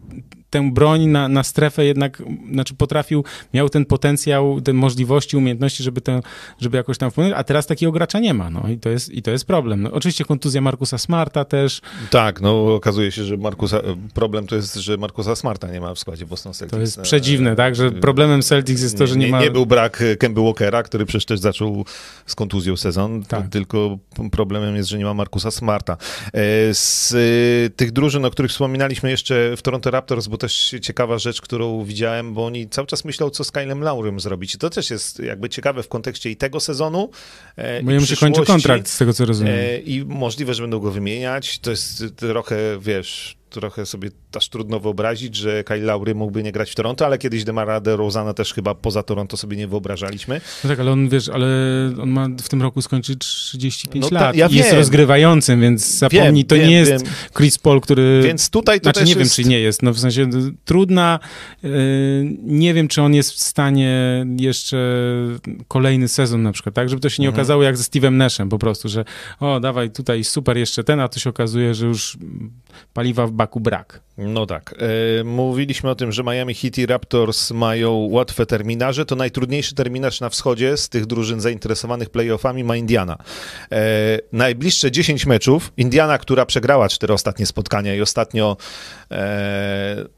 Tę 0.51 0.70
broń 0.72 1.07
na, 1.07 1.28
na 1.28 1.42
strefę 1.42 1.84
jednak, 1.84 2.22
znaczy 2.53 2.74
potrafił, 2.74 3.24
miał 3.55 3.68
ten 3.68 3.84
potencjał, 3.84 4.61
te 4.61 4.72
możliwości, 4.72 5.36
umiejętności, 5.36 5.82
żeby, 5.82 6.01
tę, 6.01 6.20
żeby 6.61 6.76
jakoś 6.76 6.99
tam 6.99 7.11
wpłynąć, 7.11 7.34
a 7.38 7.44
teraz 7.44 7.66
takiego 7.66 7.92
gracza 7.92 8.18
nie 8.18 8.34
ma, 8.34 8.51
no 8.51 8.68
i 8.68 8.78
to 8.78 8.88
jest, 8.88 9.11
i 9.11 9.22
to 9.22 9.30
jest 9.30 9.44
problem. 9.46 9.82
No, 9.82 9.92
oczywiście 9.92 10.24
kontuzja 10.24 10.61
Markusa 10.61 10.99
Smarta 10.99 11.44
też, 11.44 11.80
Tak, 12.11 12.40
no 12.40 12.74
okazuje 12.74 13.12
się, 13.12 13.24
że 13.24 13.36
Markusa, 13.36 13.80
problem 14.14 14.46
to 14.46 14.57
jest, 14.57 14.74
że 14.74 14.96
Markusa 14.96 15.36
Smarta 15.36 15.72
nie 15.72 15.80
ma 15.80 15.94
w 15.94 15.99
składzie 15.99 16.26
Boston 16.26 16.55
Celtics. 16.55 16.76
to 16.76 16.80
jest 16.80 16.99
E, 16.99 17.03
przedziwne, 17.03 17.57
tak, 17.57 17.74
że 17.76 17.90
problemem 17.90 18.42
Celtics 18.42 18.82
jest 18.82 18.99
to, 18.99 19.07
że 19.07 19.16
nie, 19.16 19.28
ma... 19.28 19.40
Nie 19.40 19.51
był 19.51 19.66
brak 19.66 20.03
Kemby 20.18 20.42
Walkera, 20.42 20.82
który 20.82 21.07
przecież 21.07 21.24
też 21.24 21.40
zaczął 21.40 21.84
z 22.26 22.34
kontuzją 22.34 22.76
sezon, 22.76 23.22
Tak. 23.24 23.49
tylko 23.49 23.99
problemem 24.32 24.76
jest, 24.76 24.88
że 24.88 24.99
nie 24.99 25.05
ma 25.05 25.14
Markusa 25.14 25.51
Smarta. 25.51 25.96
E, 26.32 26.38
Z 26.74 27.14
tych 27.76 27.92
drużyn, 27.92 28.24
o 28.24 28.30
których 28.30 28.51
wspominaliśmy 28.51 29.11
jeszcze 29.11 29.57
w 29.57 29.62
Toronto 29.62 29.90
Raptors, 29.90 30.26
bo 30.26 30.38
też 30.39 30.74
ciekawa 30.82 31.18
rzecz, 31.18 31.41
którą 31.41 31.84
widziałem, 31.84 32.34
bo 32.34 32.47
oni 32.47 32.68
cały 32.68 32.86
czas 32.86 33.05
myślą, 33.05 33.30
co 33.30 33.45
z 33.45 33.51
Kylem 33.51 33.80
Laurym 33.80 34.20
zrobić. 34.20 34.55
I 34.55 34.59
to 34.59 34.70
też 34.70 34.91
jest 34.91 35.18
jakby 35.18 35.49
ciekawe 35.49 35.82
w 35.82 35.89
kontekście 35.89 36.30
i 36.30 36.36
tego 36.36 36.61
sezonu, 36.61 37.11
e, 37.57 37.82
Bo 37.82 37.91
jemu 37.91 38.07
się 38.07 38.16
kończy 38.16 38.45
kontrakt, 38.45 38.89
z 38.89 38.99
tego 38.99 39.12
co 39.12 39.24
rozumiem. 39.24 39.55
E, 39.55 39.78
I 39.78 40.05
możliwe, 40.05 40.55
że 40.55 40.62
będą 40.62 40.78
go 40.78 40.91
wymieniać. 40.91 41.59
To 41.59 41.70
jest 41.70 42.05
trochę, 42.16 42.57
wiesz, 42.80 43.38
trochę 43.51 43.86
sobie 43.86 44.11
aż 44.36 44.49
trudno 44.49 44.80
wyobrazić, 44.80 45.36
że 45.36 45.64
Kyle 45.64 45.78
Lowry 45.84 46.14
mógłby 46.14 46.42
nie 46.42 46.53
grać 46.53 46.70
w 46.70 46.74
Toronto, 46.74 47.07
ale 47.07 47.18
kiedyś 47.18 47.44
Demara 47.44 47.80
DeRozana 47.80 48.34
też 48.34 48.55
chyba 48.55 48.74
poza 48.74 49.03
Toronto 49.03 49.36
sobie 49.36 49.57
nie 49.57 49.68
wyobrażaliśmy. 49.68 50.40
No 50.64 50.70
tak, 50.70 50.80
ale 50.80 50.92
on, 50.92 51.09
wiesz, 51.09 51.28
ale 51.28 51.46
on 52.03 52.11
ma 52.11 52.28
w 52.42 52.49
tym 52.49 52.62
roku 52.62 52.82
skończyć 52.82 53.18
35 53.26 54.03
No 54.03 54.18
ta- 54.18 54.24
lat 54.24 54.36
ja 54.36 54.46
i 54.46 54.55
jest 54.55 54.68
wiem. 54.68 54.78
rozgrywającym, 54.78 55.61
więc 55.61 55.99
zapomnij, 55.99 56.32
Wiem, 56.42 56.44
to 56.46 56.55
wiem, 56.55 56.68
nie 56.68 56.76
jest 56.76 56.90
wiem. 56.90 57.01
Chris 57.36 57.59
Paul, 57.59 57.80
który... 57.80 58.20
Więc 58.24 58.51
tutaj 58.51 58.80
to 58.80 58.84
Znaczy 58.84 59.01
też 59.01 59.09
nie 59.09 59.14
wiem, 59.14 59.22
jest... 59.24 59.34
czy 59.36 59.44
nie 59.44 59.61
jest, 59.61 59.82
no 59.82 59.92
w 59.92 59.99
sensie 59.99 60.30
trudna, 60.64 61.18
y, 61.64 61.68
nie 62.42 62.74
wiem, 62.74 62.88
czy 62.88 63.03
on 63.03 63.14
jest 63.14 63.32
w 63.32 63.38
stanie 63.40 64.26
jeszcze 64.38 64.78
kolejny 65.68 66.09
sezon 66.09 66.42
na 66.42 66.53
przykład, 66.53 66.74
tak, 66.74 66.88
żeby 66.88 67.01
to 67.03 67.09
się 67.09 67.22
nie 67.22 67.28
Mhm. 67.28 67.40
okazało 67.40 67.62
jak 67.62 67.76
ze 67.76 67.84
Steve'em 67.84 68.12
Nashem 68.12 68.49
po 68.49 68.59
prostu, 68.59 68.88
że 68.88 69.05
o, 69.40 69.61
dawaj 69.61 69.90
tutaj 69.90 70.24
super 70.24 70.57
jeszcze 70.59 70.84
ten, 70.84 71.01
a 71.01 71.09
to 71.09 71.20
się 71.20 71.30
okazuje, 71.30 71.74
że 71.74 71.86
już 71.86 72.16
paliwa 72.92 73.26
w 73.26 73.32
baku 73.32 73.60
brak. 73.60 74.00
No 74.18 74.46
tak. 74.46 74.74
E, 75.20 75.24
mówiliśmy 75.24 75.90
o 75.90 75.94
tym, 75.94 76.12
że 76.12 76.22
Miami 76.24 76.54
Heat 76.54 76.78
i 76.78 76.86
Raptors 76.86 77.50
mają 77.50 77.92
łatwe 78.10 78.46
terminarze. 78.46 79.06
To 79.06 79.16
najtrudniejszy 79.16 79.74
terminarz 79.74 80.20
na 80.20 80.28
wschodzie 80.28 80.76
z 80.76 80.88
tych 80.88 81.06
drużyn 81.06 81.40
zainteresowanych 81.40 82.10
playoffami 82.10 82.64
ma 82.64 82.76
Indiana. 82.76 83.18
E, 83.72 84.18
najbliższe 84.32 84.90
10 84.90 85.26
meczów. 85.26 85.72
Indiana, 85.76 86.18
która 86.18 86.46
przegrała 86.46 86.88
cztery 86.88 87.14
ostatnie 87.14 87.46
spotkania 87.46 87.94
i 87.94 88.00
ostatnio 88.00 88.56
e, 89.10 90.17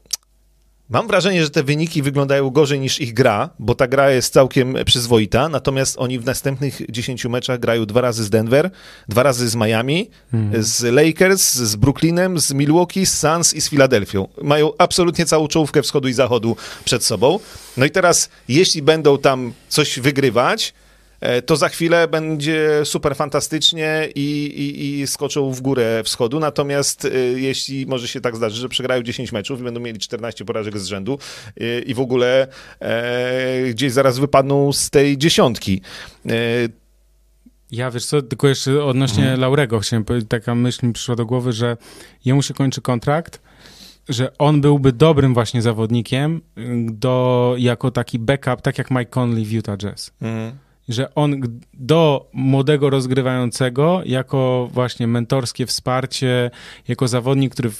Mam 0.91 1.07
wrażenie, 1.07 1.43
że 1.43 1.49
te 1.49 1.63
wyniki 1.63 2.01
wyglądają 2.01 2.49
gorzej 2.49 2.79
niż 2.79 3.01
ich 3.01 3.13
gra, 3.13 3.49
bo 3.59 3.75
ta 3.75 3.87
gra 3.87 4.11
jest 4.11 4.33
całkiem 4.33 4.77
przyzwoita, 4.85 5.49
natomiast 5.49 5.95
oni 5.99 6.19
w 6.19 6.25
następnych 6.25 6.81
10 6.89 7.25
meczach 7.25 7.59
grają 7.59 7.85
dwa 7.85 8.01
razy 8.01 8.23
z 8.23 8.29
Denver, 8.29 8.71
dwa 9.09 9.23
razy 9.23 9.49
z 9.49 9.55
Miami, 9.55 10.09
z 10.59 10.83
Lakers, 10.83 11.55
z 11.55 11.75
Brooklynem, 11.75 12.39
z 12.39 12.53
Milwaukee, 12.53 13.05
z 13.05 13.19
Suns 13.19 13.53
i 13.53 13.61
z 13.61 13.69
Filadelfią. 13.69 14.27
Mają 14.41 14.71
absolutnie 14.77 15.25
całą 15.25 15.47
czołówkę 15.47 15.81
wschodu 15.81 16.07
i 16.07 16.13
zachodu 16.13 16.55
przed 16.85 17.03
sobą. 17.03 17.39
No 17.77 17.85
i 17.85 17.91
teraz, 17.91 18.29
jeśli 18.47 18.81
będą 18.81 19.17
tam 19.17 19.53
coś 19.69 19.99
wygrywać, 19.99 20.73
to 21.45 21.55
za 21.55 21.69
chwilę 21.69 22.07
będzie 22.07 22.81
super 22.83 23.15
fantastycznie 23.15 24.09
i, 24.15 24.45
i, 24.45 24.99
i 25.01 25.07
skoczą 25.07 25.51
w 25.51 25.61
górę 25.61 26.01
wschodu. 26.05 26.39
Natomiast 26.39 27.05
e, 27.05 27.09
jeśli 27.19 27.85
może 27.85 28.07
się 28.07 28.21
tak 28.21 28.35
zdarzyć, 28.35 28.59
że 28.59 28.69
przegrają 28.69 29.03
10 29.03 29.31
meczów 29.31 29.59
i 29.59 29.63
będą 29.63 29.79
mieli 29.79 29.99
14 29.99 30.45
porażek 30.45 30.77
z 30.79 30.85
rzędu 30.85 31.19
e, 31.57 31.79
i 31.79 31.93
w 31.93 31.99
ogóle 31.99 32.47
e, 32.79 33.63
gdzieś 33.69 33.91
zaraz 33.91 34.19
wypadną 34.19 34.73
z 34.73 34.89
tej 34.89 35.17
dziesiątki. 35.17 35.81
E, 36.25 36.31
Ja, 37.71 37.91
wiesz 37.91 38.05
co, 38.05 38.21
tylko 38.21 38.47
jeszcze 38.47 38.83
odnośnie 38.83 39.23
Mhm. 39.23 39.39
Laurego 39.41 39.79
chciałem 39.79 40.05
powiedzieć, 40.05 40.29
taka 40.29 40.55
myśl 40.55 40.87
mi 40.87 40.93
przyszła 40.93 41.15
do 41.15 41.25
głowy, 41.25 41.53
że 41.53 41.77
jemu 42.25 42.41
się 42.41 42.53
kończy 42.53 42.81
kontrakt, 42.81 43.41
że 44.09 44.37
on 44.37 44.61
byłby 44.61 44.91
dobrym 44.91 45.33
właśnie 45.33 45.61
zawodnikiem 45.61 46.41
y, 46.57 46.61
do, 46.91 47.55
jako 47.57 47.91
taki 47.91 48.19
backup, 48.19 48.61
tak 48.61 48.77
jak 48.77 48.91
Mike 48.91 49.05
Conley 49.05 49.45
w 49.45 49.51
Utah 49.51 49.77
Jazz. 49.77 50.11
mm. 50.21 50.51
Że 50.89 51.15
on 51.15 51.41
do 51.73 52.29
młodego 52.33 52.89
rozgrywającego, 52.89 54.01
jako 54.05 54.69
właśnie 54.73 55.07
mentorskie 55.07 55.65
wsparcie, 55.65 56.51
jako 56.87 57.07
zawodnik, 57.07 57.53
który 57.53 57.71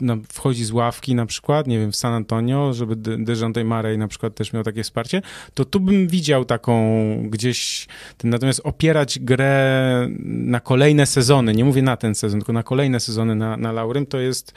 na, 0.00 0.16
wchodzi 0.32 0.64
z 0.64 0.72
ławki 0.72 1.14
na 1.14 1.26
przykład, 1.26 1.66
nie 1.66 1.78
wiem, 1.78 1.92
w 1.92 1.96
San 1.96 2.12
Antonio, 2.12 2.74
żeby 2.74 2.96
De- 2.96 3.18
DeJounte 3.18 3.64
Murray 3.64 3.98
na 3.98 4.08
przykład 4.08 4.34
też 4.34 4.52
miał 4.52 4.62
takie 4.62 4.82
wsparcie, 4.82 5.22
to 5.54 5.64
tu 5.64 5.80
bym 5.80 6.08
widział 6.08 6.44
taką 6.44 7.06
gdzieś, 7.30 7.86
natomiast 8.24 8.60
opierać 8.64 9.18
grę 9.18 10.08
na 10.24 10.60
kolejne 10.60 11.06
sezony, 11.06 11.54
nie 11.54 11.64
mówię 11.64 11.82
na 11.82 11.96
ten 11.96 12.14
sezon, 12.14 12.40
tylko 12.40 12.52
na 12.52 12.62
kolejne 12.62 13.00
sezony 13.00 13.34
na, 13.34 13.56
na 13.56 13.72
Laurym, 13.72 14.06
to 14.06 14.18
jest 14.18 14.52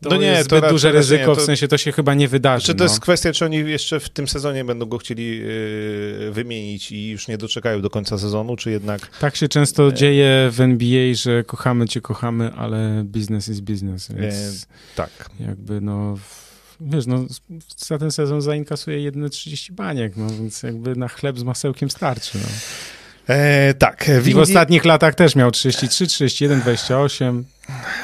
to 0.00 0.10
No 0.10 0.16
nie, 0.16 0.26
jest 0.26 0.50
to 0.50 0.56
zbyt 0.56 0.62
raczej- 0.62 0.74
duże 0.74 0.92
ryzyko, 0.92 1.20
nie, 1.30 1.34
to- 1.36 1.42
w 1.42 1.44
sensie 1.44 1.68
to 1.68 1.78
się 1.78 1.92
chyba 1.92 2.14
nie 2.14 2.28
wydarzy. 2.28 2.66
Czy 2.66 2.74
to 2.74 2.84
no. 2.84 2.90
jest 2.90 3.00
kwestia, 3.00 3.32
czy 3.32 3.44
oni 3.44 3.56
jeszcze 3.56 4.00
w 4.00 4.08
tym 4.08 4.28
sezonie 4.28 4.64
będą 4.64 4.86
go 4.86 4.98
chcieli 4.98 5.38
yy, 5.38 6.30
wymienić 6.32 6.92
i 6.92 7.08
już 7.08 7.28
nie 7.28 7.38
doczekają 7.38 7.80
do 7.82 7.90
końca 7.90 8.18
sezonu, 8.18 8.56
czy 8.56 8.70
jednak... 8.70 9.18
Tak 9.18 9.36
się 9.36 9.48
często 9.48 9.92
dzieje 9.92 10.48
w 10.52 10.60
NBA, 10.60 11.14
że 11.14 11.44
kochamy 11.44 11.88
cię, 11.88 12.00
kochamy, 12.00 12.52
ale 12.52 13.02
biznes 13.04 13.48
jest 13.48 13.60
biznes, 13.60 14.08
więc 14.12 14.66
Tak. 14.96 15.10
jakby 15.40 15.80
no... 15.80 16.18
Wiesz, 16.80 17.06
no, 17.06 17.24
za 17.76 17.98
ten 17.98 18.10
sezon 18.10 18.42
zainkasuje 18.42 19.00
jedyne 19.00 19.30
30 19.30 19.72
baniek, 19.72 20.16
no 20.16 20.26
więc 20.30 20.62
jakby 20.62 20.96
na 20.96 21.08
chleb 21.08 21.38
z 21.38 21.42
masełkiem 21.42 21.90
starczy. 21.90 22.38
No. 22.38 22.48
E, 23.34 23.74
tak. 23.74 24.04
W, 24.04 24.08
I 24.08 24.12
w 24.12 24.16
Indii, 24.26 24.34
ostatnich 24.42 24.84
latach 24.84 25.14
też 25.14 25.36
miał 25.36 25.50
33, 25.50 26.06
31, 26.06 26.60
28. 26.60 27.44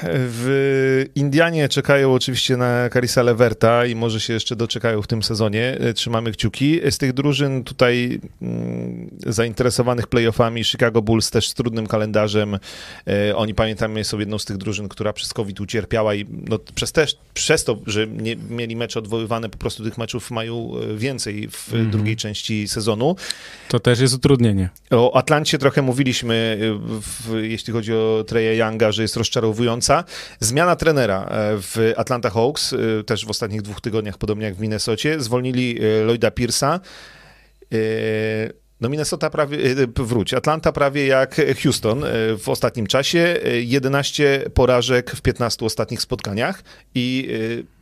w 0.03 1.05
Indianie 1.14 1.69
czekają 1.69 2.14
oczywiście 2.14 2.57
na 2.57 2.91
Carissa 2.93 3.23
Leverta 3.23 3.87
i 3.87 3.95
może 3.95 4.21
się 4.21 4.33
jeszcze 4.33 4.57
doczekają 4.57 5.03
w 5.03 5.07
tym 5.07 5.23
sezonie. 5.23 5.77
E, 5.81 5.93
Trzymamy 5.93 6.33
kciuki. 6.33 6.81
Z 6.91 6.99
tych 6.99 7.12
drużyn 7.12 7.64
tutaj 7.64 8.21
mm, 8.43 9.11
zainteresowanych 9.27 10.07
playoffami 10.07 10.64
Chicago 10.64 11.03
Bulls 11.03 11.31
też 11.31 11.49
z 11.49 11.55
trudnym 11.55 11.87
kalendarzem. 11.87 12.59
E, 13.09 13.37
oni 13.37 13.55
pamiętamy 13.55 14.05
są 14.05 14.19
jedną 14.19 14.39
z 14.39 14.45
tych 14.45 14.57
drużyn, 14.57 14.89
która 14.89 15.12
przez 15.12 15.33
COVID 15.35 15.61
ucierpiała 15.61 16.14
i 16.14 16.27
no, 16.49 16.59
przez, 16.75 16.93
też, 16.93 17.17
przez 17.35 17.64
to, 17.64 17.79
że 17.87 18.07
nie 18.07 18.37
mieli 18.37 18.77
mecze 18.77 18.99
odwoływane, 18.99 19.49
po 19.49 19.59
prostu 19.59 19.85
tych 19.85 19.99
meczów 19.99 20.31
mają 20.31 20.73
e, 20.93 20.97
więcej 20.97 21.49
w 21.49 21.67
Mhm. 21.67 21.91
drugiej 21.91 22.17
części 22.17 22.69
sezonu. 22.69 23.17
To 23.69 23.81
też 23.81 24.01
jest 24.01 24.14
utrudnienie. 24.14 24.69
O 24.91 25.17
Atlancie 25.17 25.59
trochę 25.59 25.83
mówiliśmy, 25.83 26.59
w, 27.01 27.35
jeśli 27.43 27.73
chodzi 27.73 27.93
o 27.93 28.25
Treya 28.27 28.59
Younga, 28.59 28.93
że 28.93 29.03
jest 29.03 29.17
Zmiana 30.41 30.77
trenera 30.77 31.23
e, 31.23 31.29
w 31.61 31.93
Atlanta 31.97 32.31
Hawks, 32.31 32.73
y, 32.73 33.05
też 33.07 33.27
w 33.27 33.31
ostatnich 33.31 33.63
dwóch 33.63 33.81
tygodniach, 33.81 34.19
podobnie 34.19 34.45
jak 34.45 34.55
w 34.55 34.61
Minnesocie, 34.61 35.21
zwolnili 35.21 35.85
y, 35.85 36.05
Lloyda 36.05 36.31
Pierce'a. 36.31 36.81
No 38.81 38.89
Minnesota 38.89 39.31
prawie, 39.31 39.59
wróć, 39.97 40.35
Atlanta 40.35 40.73
prawie 40.73 41.07
jak 41.07 41.41
Houston 41.63 42.05
w 42.39 42.49
ostatnim 42.49 42.87
czasie, 42.87 43.37
y, 43.47 43.63
11 43.63 44.45
porażek 44.55 45.11
w 45.11 45.23
15 45.23 45.67
ostatnich 45.67 46.01
spotkaniach 46.01 46.63
i 46.95 47.29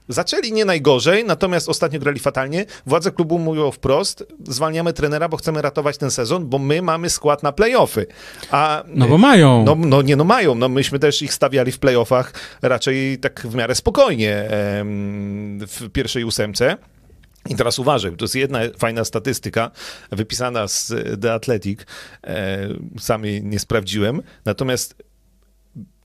zaczęli 0.09 0.53
nie 0.53 0.65
najgorzej, 0.65 1.25
natomiast 1.25 1.69
ostatnio 1.69 2.01
grali 2.01 2.21
fatalnie. 2.21 2.67
Władze 2.87 3.11
klubu 3.11 3.39
mówią 3.39 3.71
wprost, 3.71 4.25
zwalniamy 4.49 4.93
trenera, 4.93 5.29
bo 5.29 5.37
chcemy 5.37 5.63
ratować 5.63 5.99
ten 5.99 6.11
sezon, 6.11 6.47
bo 6.49 6.59
my 6.59 6.83
mamy 6.83 7.11
skład 7.11 7.43
na 7.43 7.53
playoffy. 7.53 8.07
A 8.51 8.83
No 8.87 9.07
bo 9.09 9.19
mają. 9.19 9.65
no, 9.65 9.75
no 9.79 10.03
nie, 10.03 10.17
no 10.17 10.25
mają. 10.25 10.55
No 10.55 10.69
myśmy 10.69 10.99
też 10.99 11.23
ich 11.23 11.35
stawiali 11.35 11.73
w 11.73 11.79
playoffach 11.79 12.33
raczej 12.63 13.19
tak 13.19 13.41
w 13.47 13.55
miarę 13.55 13.75
spokojnie 13.75 14.49
w 15.61 15.89
pierwszej 15.93 16.25
ósemce. 16.25 16.77
I 17.49 17.55
teraz 17.55 17.79
uważaj, 17.79 18.17
to 18.17 18.25
jest 18.25 18.35
jedna 18.35 18.59
fajna 18.79 19.05
statystyka 19.05 19.71
wypisana 20.13 20.69
z 20.69 20.93
The 21.23 21.33
Athletic. 21.33 21.81
E, 22.27 22.59
sam 23.01 23.25
jej 23.25 23.43
nie 23.45 23.59
sprawdziłem. 23.59 24.23
Natomiast 24.45 24.95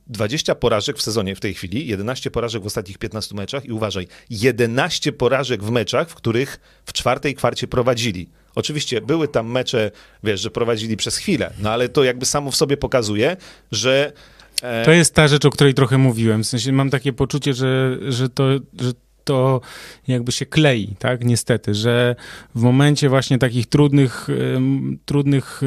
20 0.09 0.55
porażek 0.55 0.97
w 0.97 1.01
sezonie 1.01 1.35
w 1.35 1.39
tej 1.39 1.53
chwili, 1.53 1.87
11 1.87 2.31
porażek 2.31 2.63
w 2.63 2.65
ostatnich 2.65 2.97
15 2.97 3.35
meczach 3.35 3.65
i 3.65 3.71
uważaj, 3.71 4.07
11 4.29 5.11
porażek 5.11 5.63
w 5.63 5.71
meczach, 5.71 6.09
w 6.09 6.15
których 6.15 6.59
w 6.85 6.93
czwartej 6.93 7.35
kwarcie 7.35 7.67
prowadzili. 7.67 8.29
Oczywiście 8.55 9.01
były 9.01 9.27
tam 9.27 9.51
mecze, 9.51 9.91
wiesz, 10.23 10.41
że 10.41 10.51
prowadzili 10.51 10.97
przez 10.97 11.17
chwilę, 11.17 11.53
no 11.59 11.71
ale 11.71 11.89
to 11.89 12.03
jakby 12.03 12.25
samo 12.25 12.51
w 12.51 12.55
sobie 12.55 12.77
pokazuje, 12.77 13.37
że 13.71 14.13
e, 14.61 14.85
to 14.85 14.91
jest 14.91 15.13
ta 15.13 15.27
rzecz, 15.27 15.45
o 15.45 15.49
której 15.49 15.73
trochę 15.73 15.97
mówiłem. 15.97 16.43
W 16.43 16.47
sensie 16.47 16.71
mam 16.71 16.89
takie 16.89 17.13
poczucie, 17.13 17.53
że, 17.53 17.97
że, 18.09 18.29
to, 18.29 18.49
że 18.79 18.91
to 19.29 19.61
jakby 20.07 20.31
się 20.31 20.45
klei, 20.45 20.95
tak, 20.99 21.25
niestety, 21.25 21.73
że 21.73 22.15
w 22.55 22.61
momencie 22.61 23.09
właśnie 23.09 23.37
takich 23.37 23.65
trudnych, 23.65 24.27
trudnych, 25.05 25.61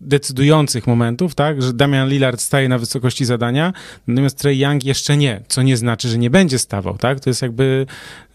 decydujących 0.00 0.86
momentów, 0.86 1.34
tak, 1.34 1.62
że 1.62 1.72
Damian 1.72 2.08
Lillard 2.08 2.40
staje 2.40 2.68
na 2.68 2.78
wysokości 2.78 3.24
zadania, 3.24 3.72
natomiast 4.06 4.38
Trey 4.38 4.58
Young 4.58 4.84
jeszcze 4.84 5.16
nie, 5.16 5.42
co 5.48 5.62
nie 5.62 5.76
znaczy, 5.76 6.08
że 6.08 6.18
nie 6.18 6.30
będzie 6.30 6.58
stawał, 6.58 6.98
tak, 6.98 7.20
to 7.20 7.30
jest 7.30 7.42
jakby 7.42 7.86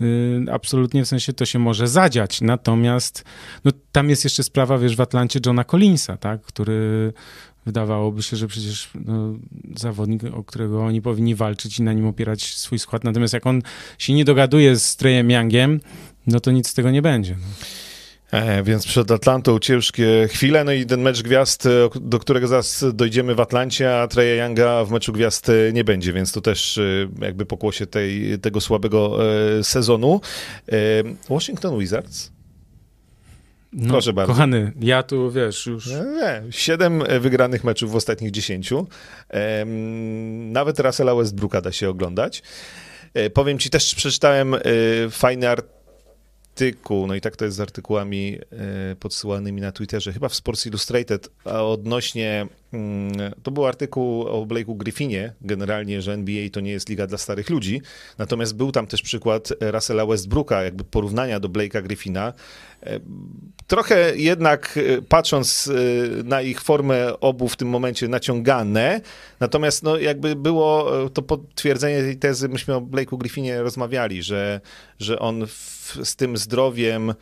y, 0.02 0.46
absolutnie 0.52 1.06
w 1.06 1.08
sensie 1.08 1.34
to 1.34 1.46
się 1.46 1.60
może 1.60 1.88
zadziać, 1.88 2.42
natomiast 2.42 3.24
no, 3.66 3.72
tam 3.92 4.10
jest 4.10 4.24
jeszcze 4.24 4.44
sprawa, 4.44 4.78
wiesz, 4.78 4.96
w 4.96 5.02
Atlancie 5.02 5.40
Johna 5.46 5.64
Collinsa, 5.64 6.18
tak, 6.18 6.42
który 6.42 7.14
wydawałoby 7.66 8.24
się, 8.24 8.38
że 8.38 8.48
przecież 8.48 8.90
no, 9.06 9.34
zawodnik, 9.76 10.24
o 10.34 10.44
którego 10.44 10.84
oni 10.84 11.02
powinni 11.02 11.36
walczyć 11.36 11.80
i 11.80 11.84
na 11.84 11.94
nim 11.94 12.06
opierać 12.06 12.44
swój 12.44 12.80
skład. 12.80 13.04
Natomiast 13.04 13.34
jak 13.34 13.48
on 13.48 13.62
się 13.98 14.14
nie 14.14 14.26
dogaduje 14.26 14.76
z 14.80 14.96
Trejem 14.96 15.32
Youngiem, 15.32 15.80
no 16.28 16.40
to 16.40 16.52
nic 16.52 16.68
z 16.68 16.74
tego 16.74 16.92
nie 16.92 17.02
będzie. 17.02 17.36
No. 17.36 17.48
E, 18.32 18.64
więc 18.64 18.86
przed 18.86 19.12
Atlantą 19.12 19.60
ciężkie 19.60 20.28
chwile, 20.32 20.64
no 20.64 20.72
i 20.72 20.86
ten 20.86 21.02
mecz 21.02 21.22
gwiazd, 21.22 21.66
e, 21.66 21.70
do 22.02 22.20
którego 22.20 22.48
zaraz 22.48 22.86
dojdziemy 22.94 23.36
w 23.36 23.40
Atlancie, 23.40 23.98
a 23.98 24.08
Treja 24.08 24.46
Younga 24.46 24.86
w 24.86 24.92
meczu 24.92 25.14
gwiazd 25.14 25.50
e, 25.50 25.74
nie 25.74 25.84
będzie, 25.84 26.14
więc 26.14 26.32
to 26.32 26.42
też 26.42 26.78
e, 26.78 27.08
jakby 27.22 27.46
pokłosie 27.46 27.88
tej, 27.88 28.40
tego 28.40 28.62
słabego 28.62 29.18
e, 29.60 29.64
sezonu. 29.64 30.22
E, 30.72 30.78
Washington 31.30 31.80
Wizards 31.80 32.32
no, 33.74 33.90
Proszę 33.90 34.14
bardzo. 34.14 34.34
Kochany, 34.34 34.72
ja 34.82 35.04
tu 35.04 35.32
wiesz 35.32 35.66
już. 35.66 35.88
Nie, 35.88 35.96
nie. 35.96 36.42
Siedem 36.52 37.02
e, 37.02 37.20
wygranych 37.20 37.64
meczów 37.64 37.92
w 37.92 37.96
ostatnich 37.96 38.32
dziesięciu. 38.32 38.88
Nawet 40.52 40.80
Russella 40.80 41.16
Westbrooka 41.16 41.62
da 41.62 41.72
się 41.72 41.90
oglądać. 41.90 42.44
E, 43.14 43.30
powiem 43.30 43.60
ci, 43.60 43.70
też 43.70 43.96
przeczytałem 43.96 44.54
e, 44.54 44.60
fajny 45.10 45.50
artykuł, 45.50 47.08
no 47.08 47.16
i 47.16 47.22
tak 47.22 47.36
to 47.36 47.46
jest 47.46 47.58
z 47.58 47.60
artykułami 47.60 48.40
podsyłanymi 49.00 49.62
na 49.62 49.72
Twitterze, 49.72 50.14
chyba 50.14 50.30
w 50.30 50.36
Sports 50.36 50.66
Illustrated, 50.66 51.30
a 51.46 51.64
odnośnie 51.64 52.48
to 53.44 53.52
był 53.52 53.66
artykuł 53.66 54.22
o 54.22 54.46
Blake'u 54.46 54.78
Griffinie, 54.78 55.34
generalnie, 55.42 56.02
że 56.02 56.14
NBA 56.14 56.50
to 56.50 56.60
nie 56.60 56.72
jest 56.72 56.90
liga 56.90 57.08
dla 57.08 57.18
starych 57.18 57.50
ludzi, 57.50 57.82
natomiast 58.18 58.56
był 58.56 58.72
tam 58.72 58.88
też 58.88 59.02
przykład 59.02 59.54
Russella 59.62 60.06
Westbrooka, 60.06 60.64
jakby 60.64 60.84
porównania 60.84 61.40
do 61.40 61.50
Blake'a 61.50 61.84
Griffina. 61.84 62.34
E, 62.84 63.00
trochę 63.68 64.16
jednak 64.16 64.78
e, 64.78 65.02
patrząc 65.02 65.68
e, 65.68 66.24
na 66.24 66.42
ich 66.42 66.62
formę 66.62 67.20
obu 67.20 67.48
w 67.48 67.56
tym 67.56 67.68
momencie 67.68 68.08
naciągane, 68.08 69.02
natomiast 69.40 69.84
no 69.84 69.98
jakby 69.98 70.36
było 70.36 70.92
to 71.10 71.22
potwierdzenie 71.22 72.02
tej 72.02 72.18
tezy, 72.18 72.50
myśmy 72.50 72.76
o 72.76 72.82
Blake'u 72.82 73.18
Griffinie 73.18 73.62
rozmawiali, 73.62 74.24
że, 74.24 74.62
że 75.00 75.20
on 75.20 75.48
w, 75.48 75.98
z 76.04 76.16
tym 76.16 76.38
zdrowiem 76.38 77.14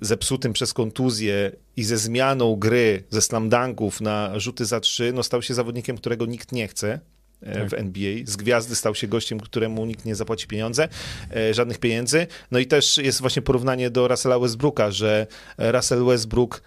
zepsutym 0.00 0.52
przez 0.52 0.72
kontuzję 0.72 1.52
i 1.76 1.84
ze 1.84 1.98
zmianą 1.98 2.56
gry 2.56 3.04
ze 3.10 3.22
slamdanków 3.22 4.00
na 4.00 4.38
rzuty 4.38 4.64
za 4.64 4.80
trzy, 4.80 5.12
no 5.12 5.22
stał 5.22 5.42
się 5.42 5.54
zawodnikiem, 5.54 5.96
którego 5.96 6.26
nikt 6.26 6.52
nie 6.52 6.68
chce 6.68 7.00
e, 7.42 7.54
tak. 7.54 7.70
w 7.70 7.74
NBA. 7.74 8.14
Z 8.24 8.36
gwiazdy 8.36 8.74
stał 8.74 8.94
się 8.94 9.06
gościem, 9.06 9.40
któremu 9.40 9.86
nikt 9.86 10.04
nie 10.04 10.14
zapłaci 10.14 10.46
pieniądze, 10.46 10.88
e, 11.36 11.54
żadnych 11.54 11.78
pieniędzy. 11.78 12.26
No 12.50 12.58
i 12.58 12.66
też 12.66 12.98
jest 12.98 13.20
właśnie 13.20 13.42
porównanie 13.42 13.90
do 13.90 14.08
Russella 14.08 14.38
Westbrooka, 14.38 14.90
że 14.90 15.26
Russell 15.58 16.04
Westbrook, 16.04 16.62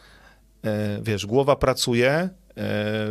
e, 0.63 0.99
wiesz, 1.03 1.25
głowa 1.25 1.55
pracuje, 1.55 2.29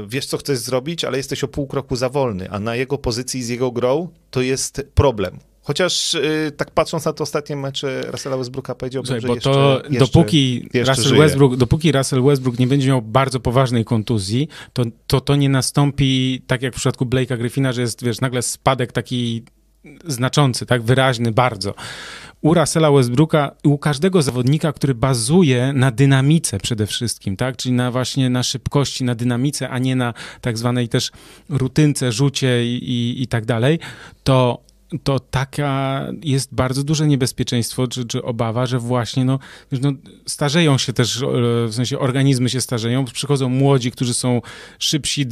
wiesz, 0.06 0.26
co 0.26 0.38
chcesz 0.38 0.58
zrobić, 0.58 1.04
ale 1.04 1.16
jesteś 1.16 1.44
o 1.44 1.48
pół 1.48 1.66
kroku 1.66 1.96
za 1.96 2.08
wolny, 2.08 2.50
a 2.50 2.60
na 2.60 2.76
jego 2.76 2.98
pozycji 2.98 3.42
z 3.42 3.48
jego 3.48 3.70
grą 3.70 4.08
to 4.30 4.42
jest 4.42 4.82
problem. 4.94 5.38
Chociaż 5.62 6.14
yy, 6.14 6.52
tak 6.56 6.70
patrząc 6.70 7.04
na 7.04 7.12
te 7.12 7.22
ostatnie 7.22 7.56
mecze 7.56 8.02
Russella 8.10 8.36
Westbrooka 8.36 8.74
powiedziałbym, 8.74 9.06
Słuchaj, 9.06 9.20
że 9.20 9.28
bo 9.28 9.34
jeszcze, 9.34 9.50
to 9.52 9.82
jeszcze, 9.90 9.98
dopóki, 9.98 10.68
jeszcze 10.74 10.94
Russell 10.94 11.16
Westbrook, 11.18 11.56
dopóki 11.56 11.92
Russell 11.92 12.22
Westbrook 12.22 12.58
nie 12.58 12.66
będzie 12.66 12.88
miał 12.88 13.02
bardzo 13.02 13.40
poważnej 13.40 13.84
kontuzji, 13.84 14.48
to, 14.72 14.82
to 15.06 15.20
to 15.20 15.36
nie 15.36 15.48
nastąpi 15.48 16.42
tak 16.46 16.62
jak 16.62 16.74
w 16.74 16.76
przypadku 16.76 17.06
Blake'a 17.06 17.38
Griffina, 17.38 17.72
że 17.72 17.80
jest, 17.80 18.04
wiesz, 18.04 18.20
nagle 18.20 18.42
spadek 18.42 18.92
taki 18.92 19.44
znaczący, 20.04 20.66
tak 20.66 20.82
wyraźny 20.82 21.32
bardzo. 21.32 21.74
U 22.40 22.54
Russella 22.54 22.90
Westbrooka 22.90 23.50
u 23.64 23.78
każdego 23.78 24.22
zawodnika, 24.22 24.72
który 24.72 24.94
bazuje 24.94 25.72
na 25.72 25.90
dynamice 25.90 26.58
przede 26.58 26.86
wszystkim, 26.86 27.36
tak? 27.36 27.56
Czyli 27.56 27.72
na 27.72 27.90
właśnie 27.90 28.30
na 28.30 28.42
szybkości, 28.42 29.04
na 29.04 29.14
dynamice, 29.14 29.68
a 29.68 29.78
nie 29.78 29.96
na 29.96 30.14
tak 30.40 30.58
zwanej 30.58 30.88
też 30.88 31.10
rutynce, 31.48 32.12
rzucie 32.12 32.66
i, 32.66 32.90
i, 32.90 33.22
i 33.22 33.26
tak 33.26 33.44
dalej, 33.44 33.78
to 34.24 34.62
to 34.98 35.20
taka 35.20 36.06
jest 36.22 36.54
bardzo 36.54 36.84
duże 36.84 37.06
niebezpieczeństwo, 37.06 37.86
czy, 37.86 38.06
czy 38.06 38.22
obawa, 38.22 38.66
że 38.66 38.78
właśnie 38.78 39.24
no, 39.24 39.38
no, 39.82 39.92
starzeją 40.26 40.78
się 40.78 40.92
też, 40.92 41.22
e, 41.22 41.26
w 41.68 41.74
sensie 41.74 41.98
organizmy 41.98 42.48
się 42.48 42.60
starzeją, 42.60 43.04
przychodzą 43.04 43.48
młodzi, 43.48 43.90
którzy 43.90 44.14
są 44.14 44.40
szybsi, 44.78 45.26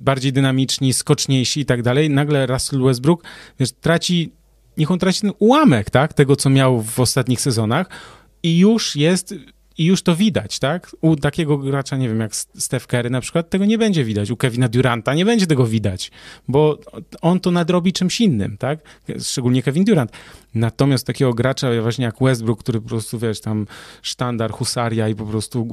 bardziej 0.00 0.32
dynamiczni, 0.32 0.92
skoczniejsi 0.92 1.60
i 1.60 1.64
tak 1.64 1.82
dalej. 1.82 2.10
Nagle 2.10 2.46
Russell 2.46 2.82
Westbrook, 2.82 3.24
wiesz, 3.60 3.72
traci, 3.72 4.32
niech 4.76 4.90
on 4.90 4.98
traci 4.98 5.20
ten 5.20 5.32
ułamek, 5.38 5.90
tak, 5.90 6.12
tego, 6.12 6.36
co 6.36 6.50
miał 6.50 6.82
w 6.82 7.00
ostatnich 7.00 7.40
sezonach 7.40 7.86
i 8.42 8.58
już 8.58 8.96
jest 8.96 9.34
i 9.80 9.84
już 9.84 10.02
to 10.02 10.16
widać, 10.16 10.58
tak? 10.58 10.96
U 11.00 11.16
takiego 11.16 11.58
gracza, 11.58 11.96
nie 11.96 12.08
wiem, 12.08 12.20
jak 12.20 12.36
Steph 12.36 12.86
Curry 12.86 13.10
na 13.10 13.20
przykład, 13.20 13.50
tego 13.50 13.64
nie 13.64 13.78
będzie 13.78 14.04
widać. 14.04 14.30
U 14.30 14.36
Kevina 14.36 14.68
Duranta 14.68 15.14
nie 15.14 15.24
będzie 15.24 15.46
tego 15.46 15.66
widać, 15.66 16.10
bo 16.48 16.78
on 17.20 17.40
to 17.40 17.50
nadrobi 17.50 17.92
czymś 17.92 18.20
innym, 18.20 18.56
tak? 18.56 18.78
Szczególnie 19.20 19.62
Kevin 19.62 19.84
Durant. 19.84 20.12
Natomiast 20.54 21.06
takiego 21.06 21.34
gracza 21.34 21.68
właśnie 21.82 22.04
jak 22.04 22.16
Westbrook, 22.20 22.60
który 22.60 22.80
po 22.80 22.88
prostu, 22.88 23.18
wiesz, 23.18 23.40
tam 23.40 23.66
sztandar, 24.02 24.50
husaria 24.50 25.08
i 25.08 25.14
po 25.14 25.26
prostu, 25.26 25.68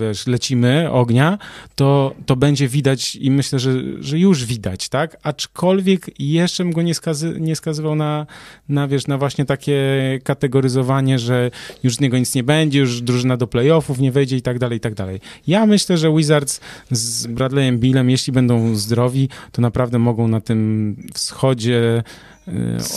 wiesz, 0.00 0.26
lecimy 0.26 0.90
ognia, 0.90 1.38
to, 1.74 2.14
to 2.26 2.36
będzie 2.36 2.68
widać 2.68 3.16
i 3.16 3.30
myślę, 3.30 3.58
że, 3.58 3.72
że 4.00 4.18
już 4.18 4.44
widać, 4.44 4.88
tak? 4.88 5.16
Aczkolwiek 5.22 6.20
jeszcze 6.20 6.64
bym 6.64 6.72
go 6.72 6.82
nie, 6.82 6.94
skazy, 6.94 7.36
nie 7.40 7.56
skazywał 7.56 7.94
na, 7.94 8.26
na, 8.68 8.88
wiesz, 8.88 9.06
na 9.06 9.18
właśnie 9.18 9.44
takie 9.44 9.78
kategoryzowanie, 10.24 11.18
że 11.18 11.50
już 11.82 11.94
z 11.94 12.00
niego 12.00 12.18
nic 12.18 12.34
nie 12.34 12.42
będzie, 12.42 12.78
już 12.78 13.00
drużyna 13.00 13.36
do 13.36 13.47
playoffów 13.48 13.98
nie 13.98 14.12
wejdzie 14.12 14.36
i 14.36 14.42
tak 14.42 14.58
dalej, 14.58 14.78
i 14.78 14.80
tak 14.80 14.94
dalej. 14.94 15.20
Ja 15.46 15.66
myślę, 15.66 15.98
że 15.98 16.14
Wizards 16.14 16.60
z 16.90 17.26
Bradleyem 17.26 17.78
Billem, 17.78 18.10
jeśli 18.10 18.32
będą 18.32 18.74
zdrowi, 18.74 19.28
to 19.52 19.62
naprawdę 19.62 19.98
mogą 19.98 20.28
na 20.28 20.40
tym 20.40 20.96
wschodzie 21.14 22.02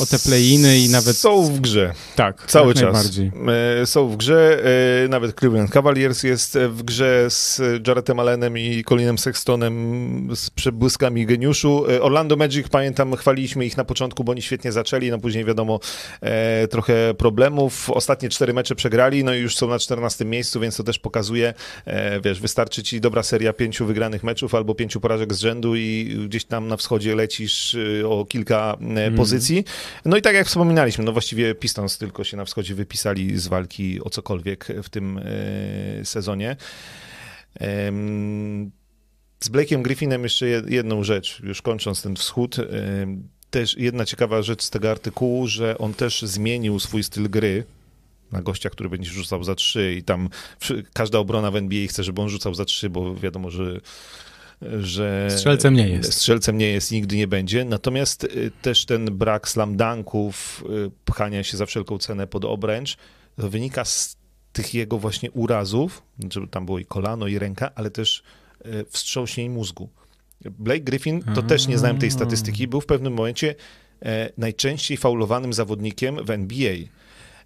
o 0.01 0.05
te 0.05 0.19
playiny 0.19 0.79
i 0.79 0.89
nawet... 0.89 1.17
Są 1.17 1.43
w 1.43 1.59
grze. 1.59 1.93
Tak, 2.15 2.45
cały 2.47 2.73
czas. 2.73 3.11
E, 3.81 3.85
są 3.85 4.09
w 4.09 4.17
grze, 4.17 4.63
e, 5.03 5.07
nawet 5.07 5.39
Cleveland 5.39 5.71
Cavaliers 5.71 6.23
jest 6.23 6.57
w 6.69 6.83
grze 6.83 7.25
z 7.29 7.61
Jaretem 7.87 8.19
Allenem 8.19 8.57
i 8.57 8.83
Colinem 8.83 9.17
Sextonem 9.17 10.29
z 10.35 10.49
przebłyskami 10.49 11.25
geniuszu. 11.25 11.85
Orlando 12.01 12.35
Magic, 12.35 12.69
pamiętam, 12.69 13.15
chwaliliśmy 13.15 13.65
ich 13.65 13.77
na 13.77 13.85
początku, 13.85 14.23
bo 14.23 14.31
oni 14.31 14.41
świetnie 14.41 14.71
zaczęli, 14.71 15.11
no 15.11 15.19
później 15.19 15.45
wiadomo, 15.45 15.79
trochę 16.69 17.13
problemów. 17.13 17.89
Ostatnie 17.89 18.29
cztery 18.29 18.53
mecze 18.53 18.75
przegrali, 18.75 19.23
no 19.23 19.33
i 19.33 19.39
już 19.39 19.55
są 19.57 19.67
na 19.67 19.79
14 19.79 20.25
miejscu, 20.25 20.59
więc 20.59 20.77
to 20.77 20.83
też 20.83 20.99
pokazuje, 20.99 21.53
wiesz, 22.23 22.41
wystarczy 22.41 22.83
ci 22.83 23.01
dobra 23.01 23.23
seria 23.23 23.53
pięciu 23.53 23.85
wygranych 23.85 24.23
meczów 24.23 24.55
albo 24.55 24.75
pięciu 24.75 24.99
porażek 24.99 25.33
z 25.33 25.39
rzędu 25.39 25.75
i 25.75 26.15
gdzieś 26.27 26.45
tam 26.45 26.67
na 26.67 26.77
wschodzie 26.77 27.15
lecisz 27.15 27.77
o 28.05 28.25
kilka 28.25 28.77
mm. 28.81 29.15
pozycji 29.15 29.40
pozycji. 29.41 29.65
No 30.05 30.17
i 30.17 30.21
tak 30.21 30.35
jak 30.35 30.47
wspominaliśmy, 30.47 31.03
no 31.03 31.11
właściwie 31.11 31.55
Pistons 31.55 31.97
tylko 31.97 32.23
się 32.23 32.37
na 32.37 32.45
wschodzie 32.45 32.75
wypisali 32.75 33.37
z 33.37 33.47
walki 33.47 34.01
o 34.03 34.09
cokolwiek 34.09 34.67
w 34.83 34.89
tym 34.89 35.17
e, 35.17 36.05
sezonie. 36.05 36.55
Z 39.39 39.49
Blake'iem 39.49 39.81
Griffinem 39.81 40.23
jeszcze 40.23 40.47
jedną 40.47 41.03
rzecz, 41.03 41.39
już 41.43 41.61
kończąc 41.61 42.01
ten 42.01 42.15
wschód. 42.15 42.55
Też 43.49 43.77
jedna 43.77 44.05
ciekawa 44.05 44.41
rzecz 44.41 44.63
z 44.63 44.69
tego 44.69 44.91
artykułu, 44.91 45.47
że 45.47 45.77
on 45.77 45.93
też 45.93 46.21
zmienił 46.21 46.79
swój 46.79 47.03
styl 47.03 47.29
gry 47.29 47.63
na 48.31 48.41
gościa, 48.41 48.69
który 48.69 48.89
będzie 48.89 49.09
rzucał 49.09 49.43
za 49.43 49.55
trzy 49.55 49.95
i 49.97 50.03
tam 50.03 50.29
każda 50.93 51.19
obrona 51.19 51.51
w 51.51 51.55
NBA 51.55 51.87
chce, 51.87 52.03
żeby 52.03 52.21
on 52.21 52.29
rzucał 52.29 52.53
za 52.53 52.65
trzy, 52.65 52.89
bo 52.89 53.15
wiadomo, 53.15 53.51
że 53.51 53.81
że 54.79 55.27
strzelcem 55.29 55.73
nie 55.73 55.89
jest. 55.89 56.13
Strzelcem 56.13 56.57
nie 56.57 56.67
jest, 56.67 56.91
nigdy 56.91 57.17
nie 57.17 57.27
będzie. 57.27 57.65
Natomiast 57.65 58.23
y, 58.23 58.51
też 58.61 58.85
ten 58.85 59.05
brak 59.05 59.49
slam 59.49 59.77
dunków, 59.77 60.63
y, 60.87 60.91
pchania 61.05 61.43
się 61.43 61.57
za 61.57 61.65
wszelką 61.65 61.97
cenę 61.97 62.27
pod 62.27 62.45
obręcz, 62.45 62.97
wynika 63.37 63.85
z 63.85 64.17
tych 64.53 64.73
jego 64.73 64.97
właśnie 64.97 65.31
urazów, 65.31 66.03
żeby 66.33 66.47
tam 66.47 66.65
było 66.65 66.79
i 66.79 66.85
kolano, 66.85 67.27
i 67.27 67.39
ręka, 67.39 67.71
ale 67.75 67.91
też 67.91 68.23
y, 68.65 68.85
wstrząśnień 68.89 69.49
mózgu. 69.49 69.89
Blake 70.49 70.79
Griffin, 70.79 71.23
to 71.35 71.41
też 71.41 71.67
nie 71.67 71.77
znałem 71.77 71.97
tej 71.97 72.11
statystyki, 72.11 72.67
był 72.67 72.81
w 72.81 72.85
pewnym 72.85 73.13
momencie 73.13 73.55
e, 74.05 74.29
najczęściej 74.37 74.97
faulowanym 74.97 75.53
zawodnikiem 75.53 76.25
w 76.25 76.29
NBA. 76.29 76.73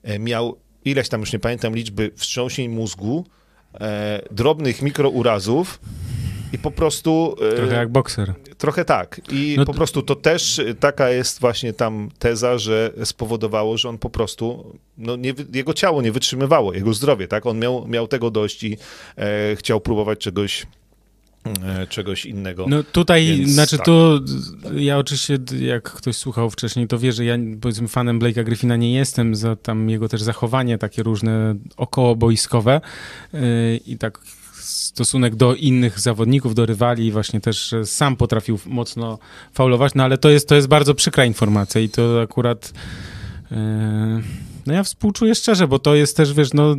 E, 0.04 0.20
miał 0.20 0.58
ileś 0.86 1.10
tam, 1.10 1.20
już 1.20 1.34
nie 1.34 1.40
pamiętam 1.40 1.76
liczby, 1.76 2.12
wstrząśnień 2.16 2.70
mózgu, 2.70 3.26
e, 3.74 4.22
drobnych 4.32 4.82
mikrourazów 4.82 5.80
i 6.56 6.58
po 6.58 6.72
prostu... 6.72 7.36
E, 7.54 7.56
trochę 7.56 7.76
jak 7.76 7.90
bokser. 7.90 8.34
Trochę 8.58 8.86
tak. 8.86 9.22
I 9.32 9.56
no 9.58 9.66
po 9.66 9.74
prostu 9.74 10.02
to 10.02 10.16
też 10.16 10.62
taka 10.80 11.10
jest 11.10 11.40
właśnie 11.40 11.74
tam 11.74 12.10
teza, 12.20 12.58
że 12.58 12.92
spowodowało, 13.04 13.78
że 13.78 13.90
on 13.90 13.98
po 13.98 14.10
prostu, 14.10 14.74
no 14.98 15.16
nie, 15.16 15.34
jego 15.54 15.74
ciało 15.74 16.02
nie 16.02 16.12
wytrzymywało, 16.12 16.74
jego 16.74 16.94
zdrowie, 16.94 17.28
tak? 17.28 17.46
On 17.46 17.60
miał, 17.60 17.88
miał 17.88 18.08
tego 18.08 18.32
dość 18.32 18.64
i 18.64 18.78
e, 19.18 19.56
chciał 19.56 19.82
próbować 19.82 20.20
czegoś 20.20 20.66
E, 21.64 21.88
czegoś 21.88 22.26
innego. 22.26 22.66
No 22.70 22.84
tutaj, 22.84 23.26
Więc, 23.26 23.50
znaczy 23.50 23.78
tak. 23.78 23.86
to 23.86 24.20
ja 24.76 24.98
oczywiście, 24.98 25.38
jak 25.60 25.84
ktoś 25.92 26.16
słuchał 26.16 26.50
wcześniej, 26.50 26.88
to 26.88 27.00
wie, 27.00 27.12
że 27.12 27.26
ja 27.26 27.38
powiedzmy 27.62 27.88
fanem 27.88 28.20
Blake'a 28.20 28.44
Griffina 28.44 28.76
nie 28.76 28.94
jestem, 28.94 29.36
za 29.36 29.56
tam 29.56 29.90
jego 29.90 30.10
też 30.10 30.22
zachowanie 30.22 30.78
takie 30.78 31.04
różne 31.04 31.56
okołoboiskowe 31.78 32.82
yy, 33.34 33.40
i 33.88 33.98
tak 33.98 34.20
stosunek 34.66 35.36
do 35.36 35.56
innych 35.56 36.00
zawodników, 36.00 36.56
do 36.56 36.66
rywali, 36.66 37.12
właśnie 37.12 37.42
też 37.42 37.76
sam 37.84 38.16
potrafił 38.16 38.60
mocno 38.66 39.20
faulować, 39.54 39.94
no 39.96 40.04
ale 40.04 40.18
to 40.18 40.30
jest, 40.30 40.50
to 40.50 40.56
jest 40.56 40.68
bardzo 40.68 40.96
przykra 40.96 41.26
informacja 41.26 41.82
i 41.82 41.90
to 41.90 42.22
akurat 42.22 42.74
yy, 43.52 43.58
no 44.66 44.74
ja 44.74 44.84
współczuję 44.84 45.36
szczerze, 45.36 45.68
bo 45.68 45.80
to 45.80 45.96
jest 45.96 46.18
też, 46.18 46.34
wiesz, 46.34 46.54
no 46.54 46.76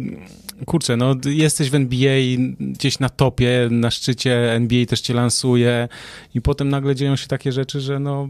kurczę, 0.67 0.97
no 0.97 1.15
jesteś 1.25 1.71
w 1.71 1.75
NBA 1.75 2.21
gdzieś 2.61 2.99
na 2.99 3.09
topie, 3.09 3.69
na 3.71 3.91
szczycie, 3.91 4.53
NBA 4.53 4.87
też 4.87 5.01
cię 5.01 5.15
lansuje 5.15 5.89
i 6.35 6.41
potem 6.41 6.69
nagle 6.69 6.95
dzieją 6.95 7.17
się 7.17 7.27
takie 7.27 7.53
rzeczy, 7.53 7.81
że 7.81 7.99
no... 7.99 8.29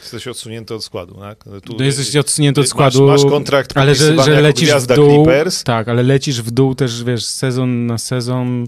Jesteś 0.00 0.28
odsunięty 0.28 0.74
od 0.74 0.84
składu, 0.84 1.14
tak? 1.14 1.44
Tu, 1.64 1.76
no 1.78 1.84
jesteś 1.84 2.16
odsunięty 2.16 2.60
od 2.60 2.68
składu, 2.68 3.06
masz, 3.06 3.22
masz 3.22 3.32
kontrakt 3.32 3.76
ale 3.76 3.94
że, 3.94 4.24
że 4.24 4.40
lecisz 4.40 4.70
w 4.70 4.86
dół, 4.86 5.24
Clippers. 5.24 5.64
tak, 5.64 5.88
ale 5.88 6.02
lecisz 6.02 6.42
w 6.42 6.50
dół 6.50 6.74
też, 6.74 7.04
wiesz, 7.04 7.24
sezon 7.24 7.86
na 7.86 7.98
sezon 7.98 8.66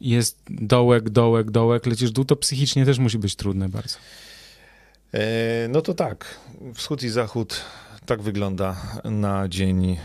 jest 0.00 0.38
dołek, 0.50 1.10
dołek, 1.10 1.50
dołek, 1.50 1.86
lecisz 1.86 2.10
w 2.10 2.12
dół, 2.12 2.24
to 2.24 2.36
psychicznie 2.36 2.84
też 2.84 2.98
musi 2.98 3.18
być 3.18 3.36
trudne 3.36 3.68
bardzo. 3.68 3.98
E, 5.14 5.68
no 5.68 5.82
to 5.82 5.94
tak, 5.94 6.38
wschód 6.74 7.02
i 7.02 7.08
zachód 7.08 7.60
tak 8.06 8.22
wygląda 8.22 8.76
na 9.04 9.48
dzień 9.48 9.96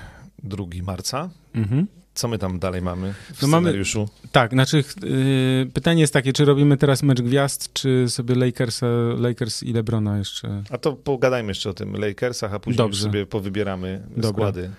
2 0.43 0.65
marca. 0.83 1.29
Mhm. 1.55 1.87
Co 2.13 2.27
my 2.27 2.37
tam 2.37 2.59
dalej 2.59 2.81
mamy 2.81 3.13
w 3.13 3.41
no 3.41 3.47
scenariuszu? 3.47 3.99
Mamy, 3.99 4.31
tak, 4.31 4.51
znaczy 4.51 4.83
yy, 5.03 5.71
pytanie 5.73 6.01
jest 6.01 6.13
takie, 6.13 6.33
czy 6.33 6.45
robimy 6.45 6.77
teraz 6.77 7.03
mecz 7.03 7.21
gwiazd, 7.21 7.73
czy 7.73 8.09
sobie 8.09 8.35
Lakers, 8.35 8.81
Lakers 9.17 9.63
i 9.63 9.73
LeBrona 9.73 10.17
jeszcze... 10.17 10.63
A 10.69 10.77
to 10.77 10.93
pogadajmy 10.93 11.51
jeszcze 11.51 11.69
o 11.69 11.73
tym 11.73 11.95
Lakersach, 11.95 12.53
a 12.53 12.59
później 12.59 12.77
Dobrze. 12.77 13.03
sobie 13.03 13.25
powybieramy 13.25 14.01
Dobra. 14.09 14.29
składy. 14.31 14.69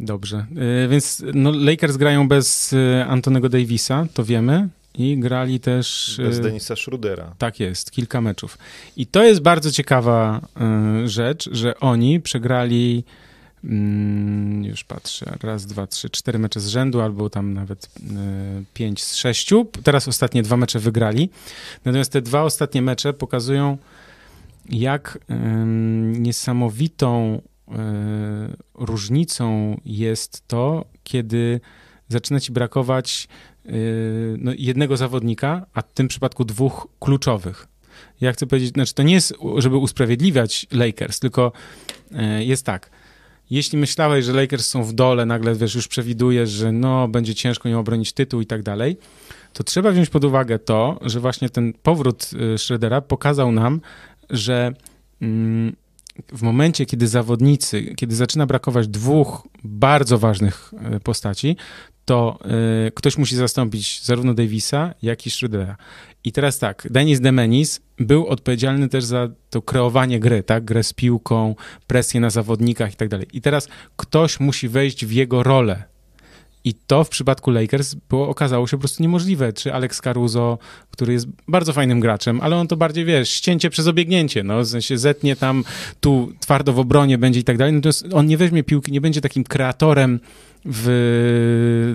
Dobrze, 0.00 0.46
yy, 0.50 0.88
więc 0.88 1.22
no, 1.34 1.52
Lakers 1.52 1.96
grają 1.96 2.28
bez 2.28 2.72
y, 2.72 3.04
Antonego 3.08 3.48
Davisa, 3.48 4.06
to 4.14 4.24
wiemy. 4.24 4.68
I 4.98 5.18
grali 5.18 5.60
też. 5.60 6.16
Bez 6.18 6.38
y, 6.38 6.42
Denisa 6.42 6.76
Schrudera. 6.76 7.34
Tak 7.38 7.60
jest, 7.60 7.90
kilka 7.90 8.20
meczów. 8.20 8.58
I 8.96 9.06
to 9.06 9.24
jest 9.24 9.42
bardzo 9.42 9.70
ciekawa 9.72 10.40
y, 11.04 11.08
rzecz, 11.08 11.48
że 11.52 11.80
oni 11.80 12.20
przegrali 12.20 13.04
już 14.62 14.84
patrzę, 14.84 15.36
raz, 15.42 15.66
dwa, 15.66 15.86
trzy, 15.86 16.10
cztery 16.10 16.38
mecze 16.38 16.60
z 16.60 16.68
rzędu, 16.68 17.00
albo 17.00 17.30
tam 17.30 17.54
nawet 17.54 17.84
y, 17.84 18.64
pięć 18.74 19.02
z 19.02 19.14
sześciu. 19.14 19.66
Teraz 19.82 20.08
ostatnie 20.08 20.42
dwa 20.42 20.56
mecze 20.56 20.78
wygrali. 20.78 21.30
Natomiast 21.84 22.12
te 22.12 22.22
dwa 22.22 22.42
ostatnie 22.42 22.82
mecze 22.82 23.12
pokazują, 23.12 23.78
jak 24.68 25.18
niesamowitą 26.06 27.42
y, 27.68 27.72
różnicą 28.74 29.80
jest 29.84 30.48
to, 30.48 30.84
kiedy 31.04 31.60
zaczyna 32.08 32.40
ci 32.40 32.52
brakować 32.52 33.28
y, 33.66 34.36
no, 34.38 34.52
jednego 34.58 34.96
zawodnika, 34.96 35.66
a 35.74 35.82
w 35.82 35.92
tym 35.92 36.08
przypadku 36.08 36.44
dwóch 36.44 36.88
kluczowych. 37.00 37.68
Ja 38.20 38.32
chcę 38.32 38.46
powiedzieć, 38.46 38.72
znaczy 38.72 38.94
to 38.94 39.02
nie 39.02 39.14
jest, 39.14 39.34
żeby 39.58 39.76
usprawiedliwiać 39.76 40.66
Lakers, 40.72 41.20
tylko 41.20 41.52
jest 42.40 42.66
tak 42.66 42.90
jeśli 43.50 43.78
myślałeś, 43.78 44.24
że 44.24 44.32
Lakers 44.32 44.66
są 44.66 44.84
w 44.84 44.92
dole, 44.92 45.26
nagle 45.26 45.54
wiesz, 45.54 45.74
już 45.74 45.88
przewidujesz, 45.88 46.50
że 46.50 46.72
no, 46.72 47.08
będzie 47.08 47.34
ciężko 47.34 47.68
im 47.68 47.76
obronić 47.76 48.12
tytuł 48.12 48.40
i 48.40 48.46
tak 48.46 48.62
dalej, 48.62 48.96
to 49.52 49.64
trzeba 49.64 49.90
wziąć 49.90 50.10
pod 50.10 50.24
uwagę 50.24 50.58
to, 50.58 50.98
że 51.02 51.20
właśnie 51.20 51.50
ten 51.50 51.72
powrót 51.82 52.30
y, 52.54 52.58
Schroedera 52.58 53.00
pokazał 53.00 53.52
nam, 53.52 53.80
że 54.30 54.72
mm, 55.22 55.76
w 56.28 56.42
momencie, 56.42 56.86
kiedy 56.86 57.08
zawodnicy, 57.08 57.94
kiedy 57.94 58.14
zaczyna 58.14 58.46
brakować 58.46 58.88
dwóch 58.88 59.48
bardzo 59.64 60.18
ważnych 60.18 60.72
y, 60.96 61.00
postaci, 61.00 61.56
to 62.06 62.38
y, 62.86 62.92
ktoś 62.94 63.18
musi 63.18 63.36
zastąpić 63.36 64.02
zarówno 64.02 64.34
Davisa, 64.34 64.94
jak 65.02 65.26
i 65.26 65.30
Schrödera. 65.30 65.74
I 66.24 66.32
teraz 66.32 66.58
tak, 66.58 66.86
Denis 66.90 67.20
Demenis 67.20 67.80
był 67.98 68.26
odpowiedzialny 68.26 68.88
też 68.88 69.04
za 69.04 69.28
to 69.50 69.62
kreowanie 69.62 70.20
gry, 70.20 70.42
tak? 70.42 70.64
Grę 70.64 70.82
z 70.82 70.92
piłką, 70.92 71.54
presję 71.86 72.20
na 72.20 72.30
zawodnikach 72.30 72.92
i 72.92 72.96
tak 72.96 73.08
dalej. 73.08 73.26
I 73.32 73.40
teraz 73.40 73.68
ktoś 73.96 74.40
musi 74.40 74.68
wejść 74.68 75.06
w 75.06 75.12
jego 75.12 75.42
rolę. 75.42 75.84
I 76.64 76.74
to 76.74 77.04
w 77.04 77.08
przypadku 77.08 77.50
Lakers 77.50 77.94
było, 77.94 78.28
okazało 78.28 78.66
się 78.66 78.76
po 78.76 78.80
prostu 78.80 79.02
niemożliwe. 79.02 79.52
Czy 79.52 79.74
Alex 79.74 80.00
Caruso, 80.00 80.58
który 80.90 81.12
jest 81.12 81.26
bardzo 81.48 81.72
fajnym 81.72 82.00
graczem, 82.00 82.40
ale 82.40 82.56
on 82.56 82.68
to 82.68 82.76
bardziej, 82.76 83.04
wiesz, 83.04 83.30
ścięcie 83.30 83.70
przez 83.70 83.86
obiegnięcie, 83.86 84.42
no, 84.42 84.60
w 84.60 84.66
sensie 84.66 84.98
zetnie 84.98 85.36
tam, 85.36 85.64
tu 86.00 86.32
twardo 86.40 86.72
w 86.72 86.78
obronie 86.78 87.18
będzie 87.18 87.40
i 87.40 87.44
tak 87.44 87.58
dalej, 87.58 87.74
natomiast 87.74 88.06
on 88.12 88.26
nie 88.26 88.36
weźmie 88.36 88.64
piłki, 88.64 88.92
nie 88.92 89.00
będzie 89.00 89.20
takim 89.20 89.44
kreatorem 89.44 90.20
w, 90.66 91.94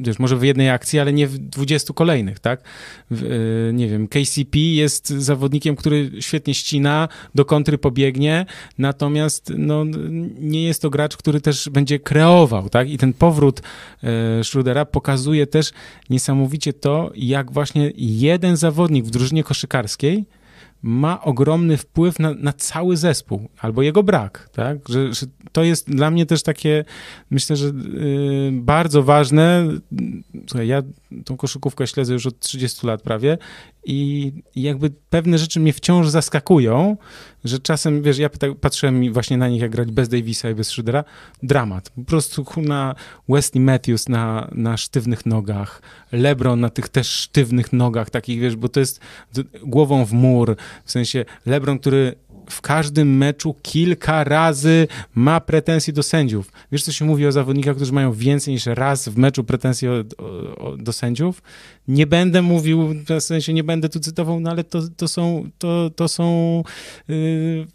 wiesz, 0.00 0.18
może 0.18 0.36
w 0.36 0.42
jednej 0.42 0.70
akcji, 0.70 0.98
ale 0.98 1.12
nie 1.12 1.26
w 1.26 1.38
20 1.38 1.94
kolejnych, 1.94 2.38
tak? 2.38 2.62
W, 3.10 3.24
e, 3.24 3.72
nie 3.72 3.88
wiem, 3.88 4.08
KCP 4.08 4.58
jest 4.58 5.08
zawodnikiem, 5.08 5.76
który 5.76 6.10
świetnie 6.20 6.54
ścina, 6.54 7.08
do 7.34 7.44
kontry 7.44 7.78
pobiegnie, 7.78 8.46
natomiast 8.78 9.52
no, 9.58 9.84
nie 10.38 10.64
jest 10.64 10.82
to 10.82 10.90
gracz, 10.90 11.16
który 11.16 11.40
też 11.40 11.68
będzie 11.68 11.98
kreował, 11.98 12.68
tak? 12.68 12.90
I 12.90 12.98
ten 12.98 13.12
powrót 13.12 13.62
e, 14.02 14.44
Schrudera 14.44 14.84
pokazuje 14.84 15.46
też 15.46 15.72
niesamowicie 16.10 16.72
to, 16.72 17.12
jak 17.16 17.52
właśnie 17.52 17.92
jeden 17.96 18.56
zawodnik 18.56 19.04
w 19.04 19.10
drużynie 19.10 19.44
koszykarskiej 19.44 20.24
ma 20.86 21.22
ogromny 21.22 21.76
wpływ 21.76 22.18
na, 22.18 22.34
na, 22.34 22.52
cały 22.52 22.96
zespół, 22.96 23.48
albo 23.58 23.82
jego 23.82 24.02
brak, 24.02 24.48
tak? 24.52 24.78
Że, 24.88 25.14
że, 25.14 25.26
to 25.52 25.62
jest 25.62 25.90
dla 25.90 26.10
mnie 26.10 26.26
też 26.26 26.42
takie, 26.42 26.84
myślę, 27.30 27.56
że 27.56 27.66
yy, 27.66 27.72
bardzo 28.52 29.02
ważne. 29.02 29.68
Słuchaj, 30.46 30.68
ja 30.68 30.82
tą 31.24 31.36
koszykówkę 31.36 31.86
śledzę 31.86 32.12
już 32.12 32.26
od 32.26 32.38
30 32.38 32.86
lat 32.86 33.02
prawie 33.02 33.38
i, 33.84 34.32
jakby 34.56 34.90
pewne 35.10 35.38
rzeczy 35.38 35.60
mnie 35.60 35.72
wciąż 35.72 36.08
zaskakują, 36.08 36.96
że 37.44 37.58
czasem, 37.58 38.02
wiesz, 38.02 38.18
ja 38.18 38.28
patrzyłem 38.60 39.12
właśnie 39.12 39.36
na 39.36 39.48
nich, 39.48 39.62
jak 39.62 39.70
grać 39.70 39.92
bez 39.92 40.08
Davisa 40.08 40.50
i 40.50 40.54
bez 40.54 40.70
Schrödera, 40.70 41.04
dramat. 41.42 41.90
Po 41.90 42.04
prostu 42.04 42.44
na 42.56 42.94
Wesley 43.28 43.60
Matthews 43.60 44.08
na, 44.08 44.48
na 44.52 44.76
sztywnych 44.76 45.26
nogach, 45.26 45.82
LeBron 46.12 46.60
na 46.60 46.70
tych 46.70 46.88
też 46.88 47.10
sztywnych 47.10 47.72
nogach, 47.72 48.10
takich, 48.10 48.40
wiesz, 48.40 48.56
bo 48.56 48.68
to 48.68 48.80
jest 48.80 49.00
głową 49.62 50.04
w 50.04 50.12
mur, 50.12 50.56
w 50.84 50.90
sensie 50.90 51.24
LeBron, 51.46 51.78
który 51.78 52.14
w 52.50 52.60
każdym 52.60 53.16
meczu 53.16 53.54
kilka 53.62 54.24
razy 54.24 54.88
ma 55.14 55.40
pretensje 55.40 55.92
do 55.92 56.02
sędziów. 56.02 56.52
Wiesz, 56.72 56.82
co 56.82 56.92
się 56.92 57.04
mówi 57.04 57.26
o 57.26 57.32
zawodnikach, 57.32 57.76
którzy 57.76 57.92
mają 57.92 58.12
więcej 58.12 58.54
niż 58.54 58.66
raz 58.66 59.08
w 59.08 59.16
meczu 59.16 59.44
pretensje 59.44 60.04
do 60.78 60.92
sędziów? 60.92 61.42
Nie 61.88 62.06
będę 62.06 62.42
mówił, 62.42 62.94
w 63.08 63.20
sensie 63.20 63.52
nie 63.52 63.64
będę 63.64 63.88
tu 63.88 64.00
cytował, 64.00 64.40
no 64.40 64.50
ale 64.50 64.64
to, 64.64 64.82
to 64.96 65.08
są, 65.08 65.48
to, 65.58 65.90
to 65.96 66.08
są 66.08 66.62
yy, 67.08 67.66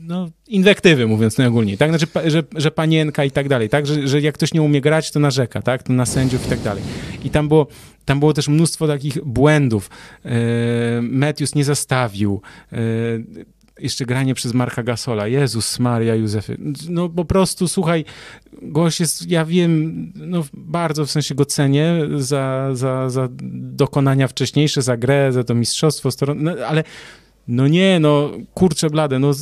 no, 0.00 0.30
inwektywy, 0.48 1.06
mówiąc 1.06 1.38
najogólniej, 1.38 1.78
tak? 1.78 1.90
Znaczy, 1.90 2.06
że, 2.30 2.42
że 2.56 2.70
panienka 2.70 3.24
i 3.24 3.30
tak 3.30 3.48
dalej, 3.48 3.68
tak? 3.68 3.86
Że, 3.86 4.08
że 4.08 4.20
jak 4.20 4.34
ktoś 4.34 4.54
nie 4.54 4.62
umie 4.62 4.80
grać, 4.80 5.10
to 5.10 5.20
narzeka, 5.20 5.62
tak? 5.62 5.82
To 5.82 5.92
na 5.92 6.06
sędziów 6.06 6.46
i 6.46 6.48
tak 6.48 6.60
dalej. 6.60 6.82
I 7.24 7.30
tam 7.30 7.48
było, 7.48 7.66
tam 8.04 8.20
było 8.20 8.32
też 8.32 8.48
mnóstwo 8.48 8.86
takich 8.86 9.24
błędów. 9.24 9.90
Yy, 10.24 10.30
Matthews 11.02 11.54
nie 11.54 11.64
zastawił. 11.64 12.40
Yy, 12.72 12.78
jeszcze 13.82 14.06
granie 14.06 14.34
przez 14.34 14.54
Marka 14.54 14.82
Gasola. 14.82 15.26
Jezus 15.26 15.78
Maria 15.78 16.14
Józefy. 16.14 16.56
No 16.88 17.08
po 17.08 17.24
prostu, 17.24 17.68
słuchaj, 17.68 18.04
gość 18.62 19.00
jest, 19.00 19.30
ja 19.30 19.44
wiem, 19.44 20.12
no 20.16 20.44
bardzo 20.52 21.06
w 21.06 21.10
sensie 21.10 21.34
go 21.34 21.44
cenię 21.44 21.94
za, 22.16 22.68
za, 22.72 23.10
za 23.10 23.28
dokonania 23.52 24.28
wcześniejsze, 24.28 24.82
za 24.82 24.96
grę, 24.96 25.32
za 25.32 25.44
to 25.44 25.54
mistrzostwo, 25.54 26.08
no, 26.36 26.52
ale 26.68 26.84
no 27.48 27.68
nie, 27.68 28.00
no 28.00 28.30
kurczę 28.54 28.90
blade, 28.90 29.18
no 29.18 29.32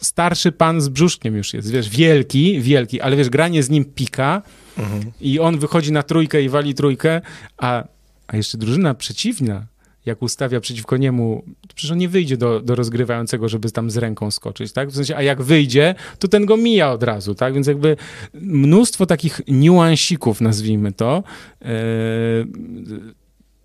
starszy 0.00 0.52
pan 0.52 0.80
z 0.80 0.88
brzuszkiem 0.88 1.36
już 1.36 1.54
jest, 1.54 1.70
wiesz, 1.70 1.88
wielki, 1.88 2.60
wielki, 2.60 3.00
ale 3.00 3.16
wiesz, 3.16 3.30
granie 3.30 3.62
z 3.62 3.70
nim 3.70 3.84
pika 3.84 4.42
mhm. 4.78 5.02
i 5.20 5.40
on 5.40 5.58
wychodzi 5.58 5.92
na 5.92 6.02
trójkę 6.02 6.42
i 6.42 6.48
wali 6.48 6.74
trójkę, 6.74 7.20
a, 7.56 7.84
a 8.26 8.36
jeszcze 8.36 8.58
drużyna 8.58 8.94
przeciwna, 8.94 9.66
jak 10.08 10.22
ustawia 10.22 10.60
przeciwko 10.60 10.96
niemu, 10.96 11.44
przecież 11.74 11.92
on 11.92 11.98
nie 11.98 12.08
wyjdzie 12.08 12.36
do, 12.36 12.60
do 12.60 12.74
rozgrywającego, 12.74 13.48
żeby 13.48 13.70
tam 13.70 13.90
z 13.90 13.96
ręką 13.96 14.30
skoczyć, 14.30 14.72
tak? 14.72 14.88
W 14.88 14.94
sensie, 14.94 15.16
a 15.16 15.22
jak 15.22 15.42
wyjdzie, 15.42 15.94
to 16.18 16.28
ten 16.28 16.46
go 16.46 16.56
mija 16.56 16.92
od 16.92 17.02
razu, 17.02 17.34
tak? 17.34 17.54
Więc 17.54 17.66
jakby 17.66 17.96
mnóstwo 18.34 19.06
takich 19.06 19.40
niuansików, 19.48 20.40
nazwijmy 20.40 20.92
to, 20.92 21.22
yy, 21.60 21.68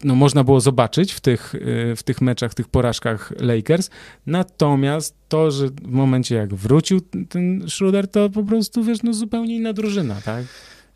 no, 0.03 0.15
można 0.15 0.43
było 0.43 0.61
zobaczyć 0.61 1.13
w 1.13 1.19
tych, 1.19 1.55
y, 1.55 1.95
w 1.95 2.03
tych 2.03 2.21
meczach, 2.21 2.53
tych 2.53 2.67
porażkach 2.67 3.33
Lakers. 3.39 3.89
Natomiast 4.25 5.15
to, 5.29 5.51
że 5.51 5.67
w 5.67 5.87
momencie 5.87 6.35
jak 6.35 6.53
wrócił 6.53 7.01
ten 7.29 7.65
Schroeder, 7.69 8.07
to 8.07 8.29
po 8.29 8.43
prostu, 8.43 8.83
wiesz, 8.83 9.03
no 9.03 9.13
zupełnie 9.13 9.55
inna 9.55 9.73
drużyna, 9.73 10.15
tak? 10.25 10.45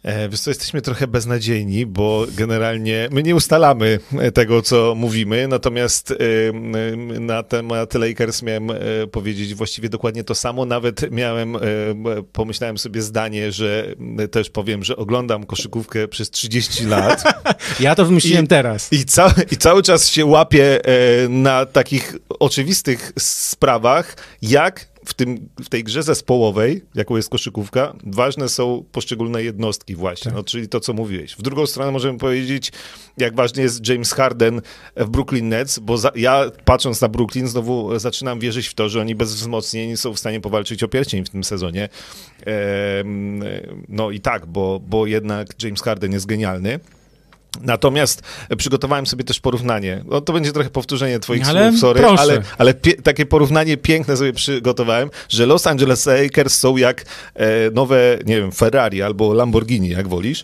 E, 0.03 0.29
wiesz 0.29 0.39
co, 0.39 0.49
jesteśmy 0.49 0.81
trochę 0.81 1.07
beznadziejni, 1.07 1.85
bo 1.85 2.25
generalnie 2.35 3.09
my 3.11 3.23
nie 3.23 3.35
ustalamy 3.35 3.99
tego, 4.33 4.61
co 4.61 4.95
mówimy, 4.95 5.47
natomiast 5.47 6.13
na 7.19 7.43
temat 7.43 7.93
Lakers 7.93 8.41
miałem 8.41 8.71
e, 8.71 8.77
powiedzieć 9.11 9.55
właściwie 9.55 9.89
dokładnie 9.89 10.23
to 10.23 10.35
samo. 10.35 10.65
Nawet 10.65 11.11
miałem, 11.11 11.55
e, 11.55 11.59
pomyślałem 12.33 12.77
sobie 12.77 13.01
zdanie, 13.01 13.51
że 13.51 13.95
też 14.31 14.49
powiem, 14.49 14.83
że 14.83 14.95
oglądam 14.95 15.45
koszykówkę 15.45 16.07
przez 16.07 16.29
30 16.31 16.85
lat. 16.85 17.23
Ja 17.79 17.95
to 17.95 18.05
wymyśliłem 18.05 18.45
I, 18.45 18.47
teraz. 18.47 18.93
I, 18.93 19.05
ca 19.05 19.33
I 19.51 19.57
cały 19.57 19.83
czas 19.83 20.09
się 20.09 20.25
łapię 20.25 20.79
na 21.29 21.65
takich 21.65 22.15
oczywistych 22.39 23.11
sprawach, 23.19 24.15
jak 24.41 24.87
w, 25.07 25.13
tym, 25.13 25.49
w 25.63 25.69
tej 25.69 25.83
grze 25.83 26.03
zespołowej, 26.03 26.81
jaką 26.95 27.15
jest 27.15 27.29
koszykówka, 27.29 27.93
ważne 28.03 28.49
są 28.49 28.83
poszczególne 28.91 29.43
jednostki 29.43 29.95
właśnie, 29.95 30.23
tak. 30.23 30.33
no, 30.33 30.43
czyli 30.43 30.69
to, 30.69 30.79
co 30.79 30.93
mówiłeś. 30.93 31.33
W 31.35 31.41
drugą 31.41 31.65
stronę 31.65 31.91
możemy 31.91 32.19
powiedzieć, 32.19 32.71
jak 33.17 33.35
ważny 33.35 33.61
jest 33.61 33.89
James 33.89 34.13
Harden 34.13 34.61
w 34.95 35.09
Brooklyn 35.09 35.49
Nets, 35.49 35.79
bo 35.79 35.97
za, 35.97 36.11
ja 36.15 36.51
patrząc 36.65 37.01
na 37.01 37.07
Brooklyn 37.07 37.47
znowu 37.47 37.99
zaczynam 37.99 38.39
wierzyć 38.39 38.67
w 38.67 38.73
to, 38.73 38.89
że 38.89 39.01
oni 39.01 39.15
bez 39.15 39.35
wzmocnień 39.35 39.97
są 39.97 40.13
w 40.13 40.19
stanie 40.19 40.41
powalczyć 40.41 40.83
o 40.83 40.87
pierścień 40.87 41.25
w 41.25 41.29
tym 41.29 41.43
sezonie. 41.43 41.89
Ehm, 42.39 43.43
no 43.89 44.11
i 44.11 44.19
tak, 44.19 44.45
bo, 44.45 44.79
bo 44.87 45.05
jednak 45.05 45.63
James 45.63 45.81
Harden 45.81 46.11
jest 46.11 46.25
genialny. 46.25 46.79
Natomiast 47.61 48.21
przygotowałem 48.57 49.07
sobie 49.07 49.23
też 49.23 49.39
porównanie. 49.39 50.03
No, 50.05 50.21
to 50.21 50.33
będzie 50.33 50.51
trochę 50.51 50.69
powtórzenie 50.69 51.19
twoich 51.19 51.49
ale 51.49 51.69
słów, 51.69 51.79
sorry, 51.81 51.99
proszę. 51.99 52.21
ale, 52.21 52.41
ale 52.57 52.73
takie 53.03 53.25
porównanie 53.25 53.77
piękne 53.77 54.17
sobie 54.17 54.33
przygotowałem, 54.33 55.09
że 55.29 55.45
Los 55.45 55.67
Angeles 55.67 56.05
Lakers 56.05 56.57
są 56.57 56.77
jak 56.77 57.05
e, 57.35 57.71
nowe, 57.71 58.19
nie 58.25 58.37
wiem, 58.37 58.51
Ferrari 58.51 59.01
albo 59.01 59.33
Lamborghini, 59.33 59.89
jak 59.89 60.07
wolisz. 60.07 60.43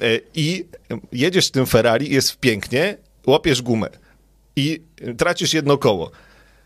E, 0.00 0.04
I 0.34 0.64
jedziesz 1.12 1.50
tym 1.50 1.66
Ferrari, 1.66 2.14
jest 2.14 2.36
pięknie, 2.36 2.96
łapiesz 3.26 3.62
gumę 3.62 3.88
i 4.56 4.82
tracisz 5.18 5.54
jedno 5.54 5.78
koło. 5.78 6.10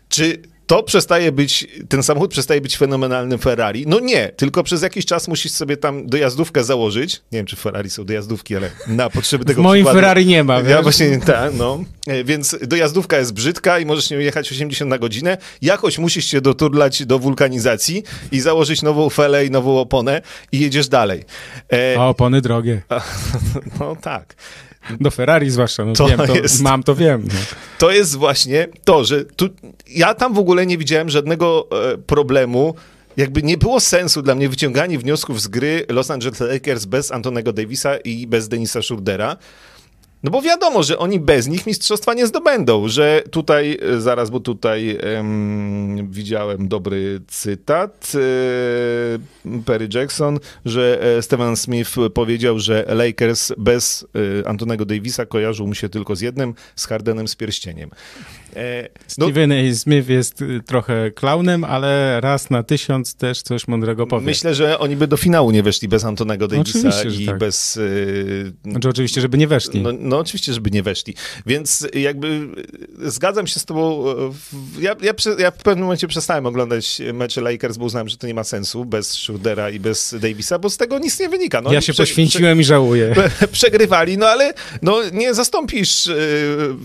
Czy 0.09 0.41
to 0.67 0.83
przestaje 0.83 1.31
być, 1.31 1.67
ten 1.89 2.03
samochód 2.03 2.31
przestaje 2.31 2.61
być 2.61 2.77
fenomenalnym 2.77 3.39
Ferrari. 3.39 3.83
No 3.87 3.99
nie, 3.99 4.31
tylko 4.35 4.63
przez 4.63 4.81
jakiś 4.81 5.05
czas 5.05 5.27
musisz 5.27 5.51
sobie 5.51 5.77
tam 5.77 6.07
dojazdówkę 6.07 6.63
założyć. 6.63 7.21
Nie 7.31 7.39
wiem, 7.39 7.45
czy 7.45 7.55
Ferrari 7.55 7.89
są 7.89 8.05
dojazdówki, 8.05 8.55
ale 8.55 8.71
na 8.87 9.09
potrzeby 9.09 9.45
tego 9.45 9.61
W 9.61 9.63
moim 9.63 9.79
przykładu, 9.79 9.99
Ferrari 9.99 10.25
nie 10.25 10.43
ma, 10.43 10.59
Ja 10.59 10.81
właśnie, 10.81 11.19
tak, 11.19 11.53
no. 11.53 11.83
E, 12.07 12.23
więc 12.23 12.55
dojazdówka 12.61 13.17
jest 13.17 13.33
brzydka 13.33 13.79
i 13.79 13.85
możesz 13.85 14.09
nią 14.09 14.19
jechać 14.19 14.51
80 14.51 14.89
na 14.89 14.97
godzinę. 14.97 15.37
Jakoś 15.61 15.97
musisz 15.97 16.25
się 16.25 16.41
doturlać 16.41 17.05
do 17.05 17.19
wulkanizacji 17.19 18.03
i 18.31 18.39
założyć 18.39 18.81
nową 18.81 19.09
felę 19.09 19.45
i 19.45 19.51
nową 19.51 19.79
oponę 19.79 20.21
i 20.51 20.59
jedziesz 20.59 20.87
dalej. 20.87 21.23
E... 21.73 21.95
A 21.99 22.07
opony 22.07 22.41
drogie. 22.41 22.81
No 23.79 23.95
tak. 23.95 24.35
Do 24.99 25.11
Ferrari 25.11 25.49
zwłaszcza, 25.49 25.85
no 25.85 25.93
to 25.93 26.07
wiem, 26.07 26.19
to 26.27 26.35
jest, 26.35 26.61
mam, 26.61 26.83
to 26.83 26.95
wiem. 26.95 27.23
No. 27.27 27.39
To 27.77 27.91
jest 27.91 28.15
właśnie 28.15 28.67
to, 28.83 29.03
że 29.03 29.25
tu, 29.25 29.49
ja 29.87 30.13
tam 30.13 30.33
w 30.33 30.39
ogóle 30.39 30.65
nie 30.65 30.77
widziałem 30.77 31.09
żadnego 31.09 31.67
e, 31.93 31.97
problemu, 31.97 32.75
jakby 33.17 33.43
nie 33.43 33.57
było 33.57 33.79
sensu 33.79 34.21
dla 34.21 34.35
mnie 34.35 34.49
wyciąganie 34.49 34.99
wniosków 34.99 35.41
z 35.41 35.47
gry 35.47 35.85
Los 35.89 36.11
Angeles 36.11 36.39
Lakers 36.39 36.85
bez 36.85 37.11
Antonego 37.11 37.53
Davisa 37.53 37.97
i 37.97 38.27
bez 38.27 38.47
Denisa 38.47 38.81
Schurdera, 38.81 39.37
no 40.23 40.31
bo 40.31 40.41
wiadomo, 40.41 40.83
że 40.83 40.97
oni 40.97 41.19
bez 41.19 41.47
nich 41.47 41.65
mistrzostwa 41.67 42.13
nie 42.13 42.27
zdobędą, 42.27 42.87
że 42.87 43.23
tutaj, 43.31 43.79
e, 43.81 44.01
zaraz, 44.01 44.29
bo 44.29 44.39
tutaj 44.39 44.97
um, 45.15 46.11
widziałem 46.11 46.67
dobry 46.67 47.21
cytat 47.27 48.11
e, 48.15 49.59
Perry 49.65 49.89
Jackson, 49.93 50.39
że 50.65 50.99
e, 51.17 51.21
Steven 51.21 51.57
Smith 51.57 51.95
powiedział, 52.13 52.59
że 52.59 52.85
Lakers 52.87 53.53
bez 53.57 54.07
e, 54.43 54.47
Antonego 54.47 54.85
Davisa 54.85 55.25
kojarzył 55.25 55.67
mu 55.67 55.75
się 55.75 55.89
tylko 55.89 56.15
z 56.15 56.21
jednym, 56.21 56.53
z 56.75 56.85
Hardenem 56.85 57.27
z 57.27 57.35
pierścieniem. 57.35 57.89
E, 58.57 58.89
no, 59.17 59.25
Steven 59.25 59.51
A. 59.51 59.75
Smith 59.75 60.09
jest 60.09 60.41
y, 60.41 60.61
trochę 60.65 61.11
klaunem, 61.11 61.63
ale 61.63 62.21
raz 62.21 62.49
na 62.49 62.63
tysiąc 62.63 63.15
też 63.15 63.41
coś 63.41 63.67
mądrego 63.67 64.07
powie. 64.07 64.25
Myślę, 64.25 64.55
że 64.55 64.79
oni 64.79 64.95
by 64.95 65.07
do 65.07 65.17
finału 65.17 65.51
nie 65.51 65.63
weszli 65.63 65.87
bez 65.87 66.05
Antonego 66.05 66.47
Davisa 66.47 67.03
i 67.03 67.25
tak. 67.25 67.37
bez... 67.37 67.79
Znaczy 68.63 68.89
oczywiście, 68.89 69.21
żeby 69.21 69.37
nie 69.37 69.47
weszli. 69.47 69.81
No, 69.81 69.89
no, 69.99 70.17
oczywiście, 70.17 70.53
żeby 70.53 70.71
nie 70.71 70.83
weszli. 70.83 71.13
Więc 71.45 71.87
jakby 71.93 72.27
y, 73.05 73.11
zgadzam 73.11 73.47
się 73.47 73.59
z 73.59 73.65
tobą. 73.65 74.05
Ja, 74.79 74.95
ja, 75.01 75.13
ja, 75.39 75.51
w 75.51 75.57
pewnym 75.57 75.83
momencie 75.83 76.07
przestałem 76.07 76.45
oglądać 76.45 77.01
mecze 77.13 77.41
Lakers, 77.41 77.77
bo 77.77 77.85
uznałem, 77.85 78.09
że 78.09 78.17
to 78.17 78.27
nie 78.27 78.33
ma 78.33 78.43
sensu 78.43 78.85
bez 78.85 79.11
Schroedera 79.11 79.69
i 79.69 79.79
bez 79.79 80.15
Davisa, 80.21 80.59
bo 80.59 80.69
z 80.69 80.77
tego 80.77 80.99
nic 80.99 81.19
nie 81.19 81.29
wynika. 81.29 81.61
No, 81.61 81.73
ja 81.73 81.81
się 81.81 81.93
prze, 81.93 82.03
poświęciłem 82.03 82.57
prze, 82.57 82.61
i 82.61 82.65
żałuję. 82.65 83.15
Przegrywali, 83.51 84.17
no 84.17 84.27
ale 84.27 84.53
no, 84.81 85.01
nie 85.13 85.33
zastąpisz, 85.33 86.09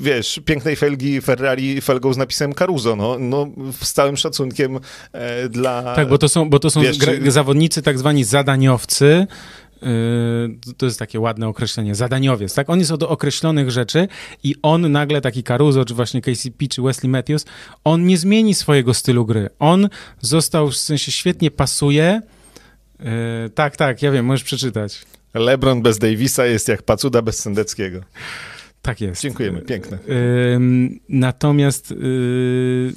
wiesz, 0.00 0.40
pięknej 0.44 0.76
felgi 0.76 1.20
Ferrari 1.20 1.61
Ferrari 1.62 1.80
felgą 1.80 2.12
z 2.12 2.16
napisem 2.16 2.52
Caruso, 2.52 2.96
no, 2.96 3.16
no 3.18 3.48
z 3.80 3.92
całym 3.92 4.16
szacunkiem 4.16 4.78
e, 5.12 5.48
dla... 5.48 5.94
Tak, 5.94 6.08
bo 6.08 6.18
to 6.18 6.28
są, 6.28 6.50
bo 6.50 6.58
to 6.58 6.70
są 6.70 6.80
wiesz, 6.80 6.98
zawodnicy 7.28 7.82
tak 7.82 7.98
zwani 7.98 8.24
zadaniowcy, 8.24 9.26
Yy, 9.82 10.74
to 10.76 10.86
jest 10.86 10.98
takie 10.98 11.20
ładne 11.20 11.48
określenie, 11.48 11.94
zadaniowiec, 11.94 12.54
tak? 12.54 12.70
On 12.70 12.78
jest 12.78 12.90
od 12.90 13.02
określonych 13.02 13.70
rzeczy 13.70 14.08
i 14.44 14.54
on 14.62 14.92
nagle, 14.92 15.20
taki 15.20 15.42
Caruso, 15.42 15.84
czy 15.84 15.94
właśnie 15.94 16.20
KCP, 16.20 16.66
czy 16.70 16.82
Wesley 16.82 17.10
Matthews, 17.10 17.44
on 17.84 18.06
nie 18.06 18.18
zmieni 18.18 18.54
swojego 18.54 18.94
stylu 18.94 19.26
gry. 19.26 19.48
On 19.58 19.88
został, 20.20 20.70
w 20.70 20.76
sensie 20.76 21.12
świetnie 21.12 21.50
pasuje. 21.50 22.22
Yy, 23.00 23.06
tak, 23.54 23.76
tak, 23.76 24.02
ja 24.02 24.10
wiem, 24.10 24.26
możesz 24.26 24.44
przeczytać. 24.44 25.02
LeBron 25.34 25.82
bez 25.82 25.98
Davisa 25.98 26.46
jest 26.46 26.68
jak 26.68 26.82
Pacuda 26.82 27.22
bez 27.22 27.38
Sendeckiego. 27.38 28.00
Tak 28.82 29.00
jest. 29.00 29.22
Dziękujemy, 29.22 29.60
piękne. 29.60 29.98
Natomiast 31.08 31.92
y, 31.92 32.92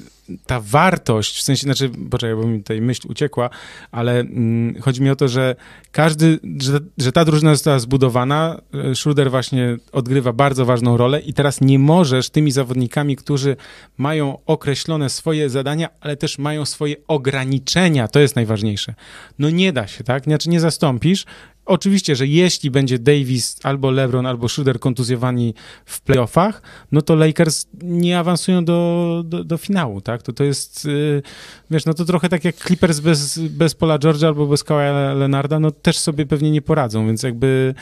ta 0.46 0.60
wartość, 0.60 1.36
w 1.36 1.42
sensie, 1.42 1.62
znaczy, 1.62 1.90
poczekaj, 2.10 2.36
bo 2.36 2.46
mi 2.46 2.58
tutaj 2.58 2.80
myśl 2.80 3.08
uciekła, 3.08 3.50
ale 3.90 4.20
mm, 4.20 4.80
chodzi 4.80 5.02
mi 5.02 5.10
o 5.10 5.16
to, 5.16 5.28
że 5.28 5.56
każdy, 5.92 6.38
że, 6.62 6.78
że 6.98 7.12
ta 7.12 7.24
drużyna 7.24 7.54
została 7.54 7.78
zbudowana, 7.78 8.60
y, 8.90 8.94
Schroeder 8.94 9.30
właśnie 9.30 9.76
odgrywa 9.92 10.32
bardzo 10.32 10.64
ważną 10.64 10.96
rolę 10.96 11.20
i 11.20 11.34
teraz 11.34 11.60
nie 11.60 11.78
możesz 11.78 12.30
tymi 12.30 12.50
zawodnikami, 12.50 13.16
którzy 13.16 13.56
mają 13.96 14.38
określone 14.46 15.10
swoje 15.10 15.50
zadania, 15.50 15.88
ale 16.00 16.16
też 16.16 16.38
mają 16.38 16.64
swoje 16.64 16.96
ograniczenia, 17.08 18.08
to 18.08 18.20
jest 18.20 18.36
najważniejsze. 18.36 18.94
No 19.38 19.50
nie 19.50 19.72
da 19.72 19.86
się, 19.86 20.04
tak? 20.04 20.24
Znaczy 20.24 20.50
nie 20.50 20.60
zastąpisz 20.60 21.24
Oczywiście, 21.66 22.16
że 22.16 22.26
jeśli 22.26 22.70
będzie 22.70 22.98
Davis 22.98 23.56
albo 23.62 23.90
LeBron 23.90 24.26
albo 24.26 24.48
Schroeder 24.48 24.80
kontuzjowani 24.80 25.54
w 25.86 26.00
playoffach, 26.00 26.62
no 26.92 27.02
to 27.02 27.14
Lakers 27.14 27.66
nie 27.82 28.18
awansują 28.18 28.64
do, 28.64 29.22
do, 29.26 29.44
do 29.44 29.56
finału, 29.56 30.00
tak? 30.00 30.22
To 30.22 30.32
to 30.32 30.44
jest, 30.44 30.84
yy, 30.84 31.22
wiesz, 31.70 31.86
no 31.86 31.94
to 31.94 32.04
trochę 32.04 32.28
tak 32.28 32.44
jak 32.44 32.56
Clippers 32.56 33.00
bez, 33.00 33.38
bez 33.38 33.74
Paula 33.74 33.98
George'a 33.98 34.26
albo 34.26 34.46
bez 34.46 34.64
Kawhi 34.64 35.18
Leonarda, 35.18 35.60
no 35.60 35.70
też 35.70 35.98
sobie 35.98 36.26
pewnie 36.26 36.50
nie 36.50 36.62
poradzą, 36.62 37.06
więc 37.06 37.22
jakby 37.22 37.74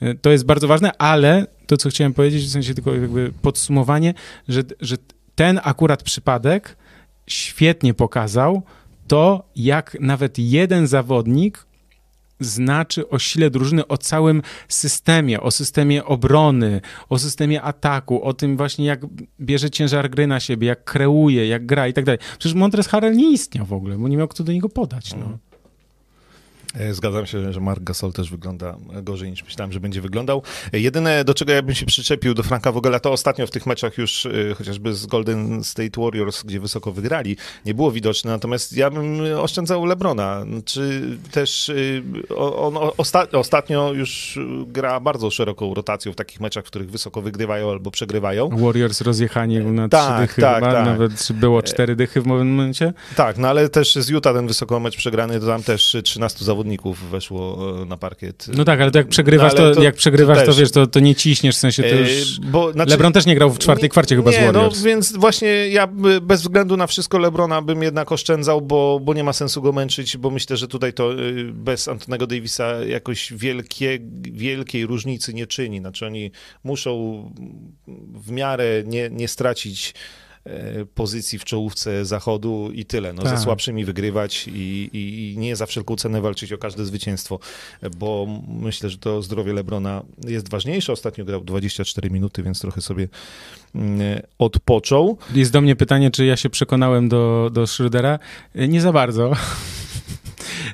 yy, 0.00 0.14
to 0.14 0.30
jest 0.30 0.44
bardzo 0.44 0.68
ważne, 0.68 0.96
ale 0.98 1.46
to, 1.66 1.76
co 1.76 1.90
chciałem 1.90 2.14
powiedzieć, 2.14 2.44
w 2.44 2.50
sensie 2.50 2.74
tylko 2.74 2.94
jakby 2.94 3.32
podsumowanie, 3.42 4.14
że, 4.48 4.62
że 4.80 4.96
ten 5.34 5.60
akurat 5.62 6.02
przypadek 6.02 6.76
świetnie 7.26 7.94
pokazał 7.94 8.62
to, 9.08 9.48
jak 9.56 9.96
nawet 10.00 10.38
jeden 10.38 10.86
zawodnik 10.86 11.69
znaczy 12.40 13.08
o 13.08 13.18
sile 13.18 13.50
drużyny, 13.50 13.86
o 13.86 13.98
całym 13.98 14.42
systemie, 14.68 15.40
o 15.40 15.50
systemie 15.50 16.04
obrony, 16.04 16.80
o 17.08 17.18
systemie 17.18 17.62
ataku, 17.62 18.22
o 18.22 18.34
tym 18.34 18.56
właśnie 18.56 18.86
jak 18.86 19.00
bierze 19.40 19.70
ciężar 19.70 20.10
gry 20.10 20.26
na 20.26 20.40
siebie, 20.40 20.68
jak 20.68 20.84
kreuje, 20.84 21.46
jak 21.46 21.66
gra 21.66 21.88
i 21.88 21.92
tak 21.92 22.04
dalej. 22.04 22.18
Przecież 22.38 22.54
Montres 22.54 22.88
Harrell 22.88 23.16
nie 23.16 23.32
istniał 23.32 23.66
w 23.66 23.72
ogóle, 23.72 23.98
bo 23.98 24.08
nie 24.08 24.16
miał 24.16 24.28
kto 24.28 24.44
do 24.44 24.52
niego 24.52 24.68
podać. 24.68 25.14
No. 25.14 25.49
E, 26.74 26.94
Zgadzam 26.94 27.26
się, 27.26 27.52
że 27.52 27.60
Mark 27.60 27.82
Gasol 27.82 28.12
też 28.12 28.30
wygląda 28.30 28.76
gorzej 29.02 29.30
niż 29.30 29.44
myślałem, 29.44 29.72
że 29.72 29.80
będzie 29.80 30.00
wyglądał. 30.00 30.42
E, 30.72 30.80
Jedyne, 30.80 31.24
do 31.24 31.34
czego 31.34 31.52
ja 31.52 31.62
bym 31.62 31.74
się 31.74 31.86
przyczepił 31.86 32.34
do 32.34 32.42
Franka 32.42 32.72
Vogela, 32.72 33.00
to 33.00 33.12
ostatnio 33.12 33.46
w 33.46 33.50
tych 33.50 33.66
meczach 33.66 33.98
już 33.98 34.26
e, 34.26 34.54
chociażby 34.54 34.94
z 34.94 35.06
Golden 35.06 35.64
State 35.64 36.00
Warriors, 36.02 36.42
gdzie 36.42 36.60
wysoko 36.60 36.92
wygrali, 36.92 37.36
nie 37.66 37.74
było 37.74 37.92
widoczne, 37.92 38.30
natomiast 38.30 38.76
ja 38.76 38.90
bym 38.90 39.20
oszczędzał 39.38 39.84
Lebrona. 39.84 40.44
Czy 40.64 41.02
też 41.30 41.72
on 42.36 42.78
osta 42.96 43.26
ostatnio 43.32 43.92
już 43.92 44.38
gra 44.66 45.00
bardzo 45.00 45.30
szeroką 45.30 45.74
rotacją 45.74 46.12
w 46.12 46.16
takich 46.16 46.40
meczach, 46.40 46.64
w 46.64 46.66
których 46.66 46.90
wysoko 46.90 47.22
wygrywają 47.22 47.70
albo 47.70 47.90
przegrywają. 47.90 48.48
Warriors 48.48 49.00
rozjechani 49.00 49.58
na 49.58 49.88
tak, 49.88 50.02
trzy 50.02 50.20
dychy 50.20 50.42
tak, 50.42 50.54
chyba, 50.54 50.72
tak. 50.72 50.84
nawet 50.84 51.32
było 51.32 51.62
cztery 51.62 51.96
dychy 51.96 52.20
w 52.20 52.26
momencie. 52.26 52.92
Tak, 53.16 53.38
no 53.38 53.48
ale 53.48 53.68
też 53.68 53.94
z 53.94 54.08
Utah 54.08 54.34
ten 54.34 54.46
wysoko 54.46 54.80
mecz 54.80 54.96
przegrany, 54.96 55.40
to 55.40 55.46
tam 55.46 55.62
też 55.62 55.96
13 56.04 56.44
zawodników 56.44 56.59
zawodników 56.60 57.10
weszło 57.10 57.58
e, 57.82 57.84
na 57.84 57.96
parkiet. 57.96 58.46
No 58.54 58.64
tak, 58.64 58.80
ale 58.80 58.90
to 58.90 58.98
jak 58.98 59.08
przegrywasz, 59.08 59.54
no, 59.54 59.74
to, 59.74 59.82
jak 59.82 59.94
przegrywasz, 59.94 60.38
to, 60.38 60.46
to 60.46 60.54
wiesz, 60.54 60.70
to, 60.70 60.86
to 60.86 61.00
nie 61.00 61.14
ciśniesz, 61.14 61.56
w 61.56 61.58
sensie 61.58 61.82
to 61.82 61.88
e, 61.88 62.00
już... 62.00 62.40
Bo, 62.40 62.72
znaczy, 62.72 62.90
LeBron 62.90 63.12
też 63.12 63.26
nie 63.26 63.34
grał 63.34 63.50
w 63.50 63.58
czwartej 63.58 63.82
nie, 63.82 63.88
kwarcie 63.88 64.16
chyba 64.16 64.30
nie, 64.30 64.36
z 64.36 64.40
no 64.40 64.46
Warriors. 64.46 64.78
No 64.78 64.84
więc 64.84 65.16
właśnie 65.16 65.48
ja 65.48 65.86
bez 66.22 66.42
względu 66.42 66.76
na 66.76 66.86
wszystko 66.86 67.18
LeBrona 67.18 67.62
bym 67.62 67.82
jednak 67.82 68.12
oszczędzał, 68.12 68.60
bo, 68.60 69.00
bo 69.02 69.14
nie 69.14 69.24
ma 69.24 69.32
sensu 69.32 69.62
go 69.62 69.72
męczyć, 69.72 70.16
bo 70.16 70.30
myślę, 70.30 70.56
że 70.56 70.68
tutaj 70.68 70.92
to 70.92 71.12
y, 71.20 71.52
bez 71.52 71.88
Antonego 71.88 72.26
Davisa 72.26 72.84
jakoś 72.84 73.32
wielkie, 73.32 73.98
wielkiej 74.32 74.86
różnicy 74.86 75.34
nie 75.34 75.46
czyni. 75.46 75.78
Znaczy 75.78 76.06
oni 76.06 76.30
muszą 76.64 76.92
w 78.14 78.30
miarę 78.30 78.82
nie, 78.86 79.10
nie 79.10 79.28
stracić 79.28 79.94
pozycji 80.94 81.38
w 81.38 81.44
czołówce 81.44 82.04
zachodu 82.04 82.70
i 82.74 82.84
tyle. 82.84 83.12
No, 83.12 83.22
tak. 83.22 83.38
Ze 83.38 83.44
słabszymi 83.44 83.84
wygrywać 83.84 84.48
i, 84.48 84.90
i, 84.92 85.38
nie 85.38 85.56
za 85.56 85.66
wszelką 85.66 85.96
cenę 85.96 86.20
walczyć 86.20 86.52
o 86.52 86.58
każde 86.58 86.84
zwycięstwo, 86.84 87.38
bo 87.96 88.26
myślę, 88.48 88.90
że 88.90 88.98
to 88.98 89.22
zdrowie 89.22 89.52
Lebrona 89.52 90.02
jest 90.26 90.48
ważniejsze. 90.48 90.92
Ostatnio 90.92 91.24
grał 91.24 91.44
24 91.44 92.10
minuty, 92.10 92.42
więc 92.42 92.60
trochę 92.60 92.80
sobie 92.80 93.08
mm, 93.74 94.00
odpoczął. 94.38 95.18
Jest 95.34 95.52
do 95.52 95.60
mnie 95.60 95.76
pytanie, 95.76 96.10
czy 96.10 96.26
ja 96.26 96.36
się 96.36 96.50
przekonałem 96.50 97.08
do, 97.08 97.50
do 97.52 97.64
Schrödera? 97.64 98.18
E, 98.54 98.68
nie 98.68 98.80
za 98.80 98.92
bardzo. 98.92 99.32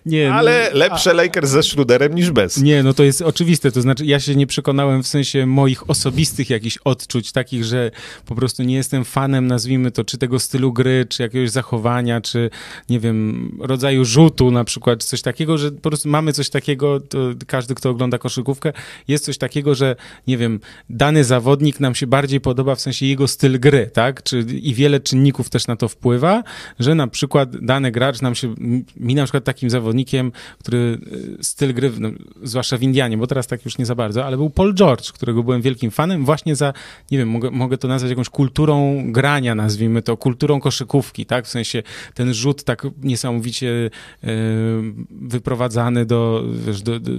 Nie, 0.06 0.32
Ale 0.34 0.70
no, 0.72 0.78
lepsze 0.78 1.10
a, 1.10 1.14
Lakers 1.14 1.50
ze 1.50 1.62
Schroederem 1.62 2.14
niż 2.14 2.30
bez. 2.30 2.56
Nie, 2.62 2.82
no 2.82 2.94
to 2.94 3.02
jest 3.02 3.22
oczywiste. 3.22 3.72
To 3.72 3.82
znaczy, 3.82 4.06
ja 4.06 4.20
się 4.20 4.36
nie 4.36 4.46
przekonałem 4.46 5.02
w 5.02 5.06
sensie 5.06 5.46
moich 5.46 5.90
osobistych 5.90 6.50
jakichś 6.50 6.78
odczuć, 6.84 7.32
takich, 7.32 7.64
że 7.64 7.90
po 8.26 8.34
prostu 8.34 8.62
nie 8.62 8.74
jestem 8.74 9.04
fanem, 9.04 9.46
nazwijmy 9.46 9.90
to, 9.90 10.04
czy 10.04 10.18
tego 10.18 10.38
stylu 10.38 10.72
gry, 10.72 11.06
czy 11.08 11.22
jakiegoś 11.22 11.50
zachowania, 11.50 12.20
czy 12.20 12.50
nie 12.88 13.00
wiem, 13.00 13.50
rodzaju 13.60 14.04
rzutu 14.04 14.50
na 14.50 14.64
przykład, 14.64 15.04
coś 15.04 15.22
takiego, 15.22 15.58
że 15.58 15.72
po 15.72 15.90
prostu 15.90 16.08
mamy 16.08 16.32
coś 16.32 16.50
takiego, 16.50 17.00
każdy, 17.46 17.74
kto 17.74 17.90
ogląda 17.90 18.18
koszykówkę, 18.18 18.72
jest 19.08 19.24
coś 19.24 19.38
takiego, 19.38 19.74
że 19.74 19.96
nie 20.26 20.38
wiem, 20.38 20.60
dany 20.90 21.24
zawodnik 21.24 21.80
nam 21.80 21.94
się 21.94 22.06
bardziej 22.06 22.40
podoba 22.40 22.74
w 22.74 22.80
sensie 22.80 23.06
jego 23.06 23.28
styl 23.28 23.60
gry, 23.60 23.90
tak? 23.92 24.22
Czy, 24.22 24.38
I 24.40 24.74
wiele 24.74 25.00
czynników 25.00 25.50
też 25.50 25.66
na 25.66 25.76
to 25.76 25.88
wpływa, 25.88 26.42
że 26.78 26.94
na 26.94 27.06
przykład 27.06 27.56
dany 27.56 27.90
gracz 27.90 28.20
nam 28.20 28.34
się, 28.34 28.54
mi 28.96 29.14
na 29.14 29.24
przykład 29.24 29.44
takim 29.44 29.70
zawodnikiem, 29.76 30.32
który 30.58 30.98
e, 31.40 31.44
styl 31.44 31.74
gry, 31.74 31.92
no, 31.98 32.08
zwłaszcza 32.42 32.78
w 32.78 32.82
Indianie, 32.82 33.16
bo 33.16 33.26
teraz 33.26 33.46
tak 33.46 33.64
już 33.64 33.78
nie 33.78 33.86
za 33.86 33.94
bardzo, 33.94 34.24
ale 34.24 34.36
był 34.36 34.50
Paul 34.50 34.74
George, 34.74 35.12
którego 35.12 35.42
byłem 35.42 35.62
wielkim 35.62 35.90
fanem 35.90 36.24
właśnie 36.24 36.56
za, 36.56 36.72
nie 37.10 37.18
wiem, 37.18 37.28
mogę, 37.28 37.50
mogę 37.50 37.78
to 37.78 37.88
nazwać 37.88 38.10
jakąś 38.10 38.28
kulturą 38.28 39.04
grania, 39.12 39.54
nazwijmy 39.54 40.02
to, 40.02 40.16
kulturą 40.16 40.60
koszykówki, 40.60 41.26
tak? 41.26 41.46
W 41.46 41.48
sensie 41.48 41.82
ten 42.14 42.34
rzut 42.34 42.64
tak 42.64 42.86
niesamowicie 43.02 43.90
e, 44.24 44.28
wyprowadzany 45.10 46.06
do, 46.06 46.44
wiesz, 46.66 46.82
do, 46.82 47.00
do 47.00 47.12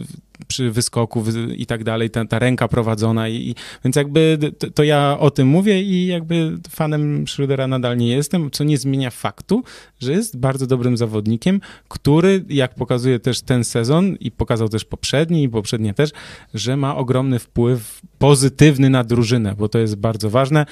przy 0.47 0.71
wyskoku 0.71 1.23
i 1.55 1.65
tak 1.65 1.83
dalej, 1.83 2.09
ta, 2.09 2.25
ta 2.25 2.39
ręka 2.39 2.67
prowadzona 2.67 3.29
i, 3.29 3.55
więc 3.83 3.95
jakby 3.95 4.37
to, 4.59 4.71
to, 4.71 4.83
ja 4.83 5.17
o 5.19 5.31
tym 5.31 5.47
mówię 5.47 5.81
i 5.81 6.05
jakby 6.05 6.57
fanem 6.69 7.25
Schrödera 7.25 7.67
nadal 7.67 7.97
nie 7.97 8.07
jestem, 8.07 8.51
co 8.51 8.63
nie 8.63 8.77
zmienia 8.77 9.09
faktu, 9.09 9.63
że 9.99 10.11
jest 10.11 10.37
bardzo 10.37 10.67
dobrym 10.67 10.97
zawodnikiem, 10.97 11.61
który, 11.87 12.45
jak 12.49 12.75
pokazuje 12.75 13.19
też 13.19 13.41
ten 13.41 13.63
sezon 13.63 14.15
i 14.19 14.31
pokazał 14.31 14.69
też 14.69 14.85
poprzedni 14.85 15.43
i 15.43 15.49
poprzednie 15.49 15.93
też, 15.93 16.09
że 16.53 16.77
ma 16.77 16.95
ogromny 16.95 17.39
wpływ 17.39 18.01
pozytywny 18.19 18.89
na 18.89 19.03
drużynę, 19.03 19.55
bo 19.57 19.69
to 19.69 19.79
jest 19.79 19.95
bardzo 19.95 20.29
ważne 20.29 20.65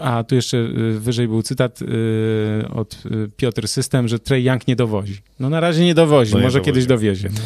a 0.00 0.24
tu 0.24 0.34
jeszcze 0.34 0.56
y, 0.56 1.00
wyżej 1.00 1.28
był 1.28 1.42
cytat 1.42 1.82
y, 1.82 1.86
od 2.74 2.94
y, 3.06 3.30
Piotr 3.36 3.68
System, 3.68 4.08
że 4.08 4.18
Trey 4.18 4.44
Young 4.44 4.68
nie 4.68 4.76
dowozi. 4.76 5.18
No 5.40 5.50
na 5.50 5.60
razie 5.60 5.84
nie 5.84 5.94
dowozi, 5.94 6.34
no 6.34 6.40
może 6.40 6.58
dowozi. 6.58 6.66
kiedyś 6.66 6.86
dowiezie. 6.86 7.28
No. 7.32 7.40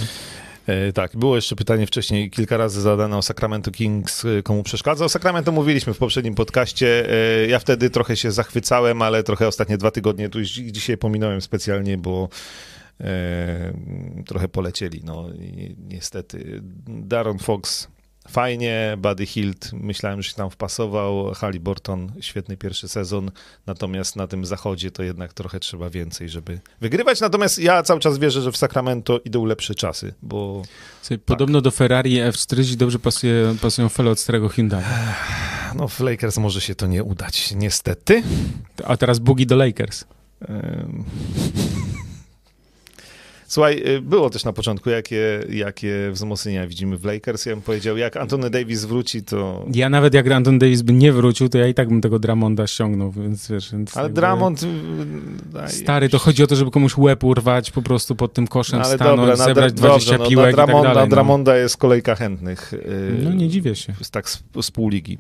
E, 0.67 0.93
tak, 0.93 1.17
było 1.17 1.37
jeszcze 1.37 1.57
pytanie 1.57 1.87
wcześniej 1.87 2.31
kilka 2.31 2.57
razy 2.57 2.81
zadane 2.81 3.17
o 3.17 3.23
Sacramento 3.23 3.71
Kings, 3.71 4.25
e, 4.25 4.43
komu 4.43 4.63
przeszkadza. 4.63 5.05
O 5.05 5.09
Sacramento 5.09 5.53
mówiliśmy 5.53 5.95
w 5.95 5.99
poprzednim 5.99 6.35
podcaście. 6.35 7.11
E, 7.11 7.47
ja 7.47 7.59
wtedy 7.59 7.91
trochę 7.91 8.17
się 8.17 8.33
zachwycałem, 8.33 9.03
ale 9.03 9.23
trochę 9.23 9.49
ostatnie 9.49 9.79
dwa 9.79 9.91
tygodnie 9.91 10.29
tu 10.29 10.43
dzisiaj 10.43 10.99
pominąłem 10.99 11.41
specjalnie, 11.41 11.99
bo 11.99 12.29
trochę 14.27 14.49
polecieli. 14.49 15.01
No 15.05 15.29
niestety. 15.79 16.61
Daron 16.87 17.39
Fox 17.39 17.89
fajnie, 18.29 18.97
Buddy 18.99 19.27
Hilt 19.27 19.73
myślałem, 19.73 20.23
że 20.23 20.31
się 20.31 20.37
tam 20.37 20.51
wpasował, 20.51 21.35
Halliburton 21.35 22.13
świetny 22.21 22.57
pierwszy 22.57 22.89
sezon, 22.89 23.31
natomiast 23.67 24.17
na 24.17 24.27
tym 24.27 24.45
zachodzie 24.45 24.91
to 24.91 25.03
jednak 25.03 25.33
trochę 25.33 25.61
trzeba 25.61 25.91
więcej, 25.91 26.29
żeby 26.29 26.61
wygrywać, 26.81 27.21
natomiast 27.21 27.59
ja 27.59 27.83
cały 27.83 28.01
czas 28.01 28.19
wierzę, 28.19 28.43
że 28.43 28.53
w 28.53 28.57
Sacramento 28.57 29.21
idą 29.25 29.45
lepsze 29.45 29.75
czasy, 29.75 30.15
bo... 30.23 30.63
Słuchaj, 31.03 31.19
tak. 31.19 31.27
Podobno 31.27 31.61
do 31.61 31.71
Ferrari 31.71 32.17
F40 32.17 32.75
dobrze 32.75 32.99
pasuje, 32.99 33.57
pasują 33.63 33.89
fele 33.89 34.11
od 34.11 34.21
starego 34.21 34.49
Hyundai. 34.49 34.85
No 35.75 35.89
w 35.89 36.01
Lakers 36.01 36.39
może 36.39 36.61
się 36.61 36.75
to 36.75 36.87
nie 36.87 37.05
udać, 37.05 37.55
niestety. 37.55 38.23
A 38.85 38.97
teraz 38.97 39.19
bugi 39.19 39.47
do 39.47 39.57
Lakers. 39.57 40.05
Słuchaj, 43.57 43.83
y, 43.87 44.01
było 44.01 44.31
też 44.31 44.45
na 44.45 44.53
początku, 44.53 44.91
jakie, 44.91 45.41
jakie 45.49 46.11
wzmocnienia 46.13 46.67
widzimy 46.67 46.97
w 46.97 47.05
Lakers. 47.05 47.47
Ja 47.47 47.53
bym 47.53 47.63
powiedział, 47.63 47.97
jak 47.97 48.17
Antony 48.17 48.51
Davis 48.51 48.85
wróci, 48.85 49.23
to... 49.23 49.67
Ja 49.75 49.91
nawet 49.91 50.15
jak 50.15 50.31
Antony 50.31 50.59
Davis 50.59 50.83
by 50.83 50.93
nie 50.93 51.13
wrócił, 51.13 51.49
to 51.49 51.59
ja 51.59 51.67
i 51.67 51.75
tak 51.75 51.89
bym 51.89 52.01
tego 52.01 52.19
Dramonda 52.19 52.67
ściągnął, 52.67 53.13
więc 53.13 53.49
wiesz... 53.51 53.73
Więc 53.73 53.97
Ale. 53.97 54.11
Dramond... 54.11 54.63
Y, 54.63 54.67
Stary, 55.69 56.09
to 56.09 56.19
chodzi 56.19 56.43
o 56.43 56.47
to, 56.47 56.57
żeby 56.57 56.71
komuś 56.71 56.97
łeb 56.97 57.25
urwać 57.25 57.71
po 57.71 57.83
prostu 57.83 58.15
pod 58.15 58.33
tym 58.33 58.47
koszem, 58.47 58.81
Ale 58.81 58.95
stanąć, 58.95 59.21
dobra, 59.21 59.37
zebrać 59.37 59.73
dra... 59.73 59.89
20 59.89 60.13
dobrze, 60.13 60.29
piłek 60.29 60.57
no, 60.57 60.63
na 60.63 60.67
Dramonda, 60.67 60.81
i 60.81 60.83
tak 60.83 60.95
dalej. 60.95 60.95
Na 60.95 61.01
no. 61.01 61.11
Dramonda 61.11 61.57
jest 61.57 61.77
kolejka 61.77 62.15
chętnych. 62.15 62.73
Y, 62.73 63.21
no 63.25 63.33
nie 63.33 63.49
dziwię 63.49 63.75
się. 63.75 63.93
Tak 64.11 64.31
z, 64.31 64.43
z 64.63 64.71
pół 64.71 64.89
ligi. 64.89 65.19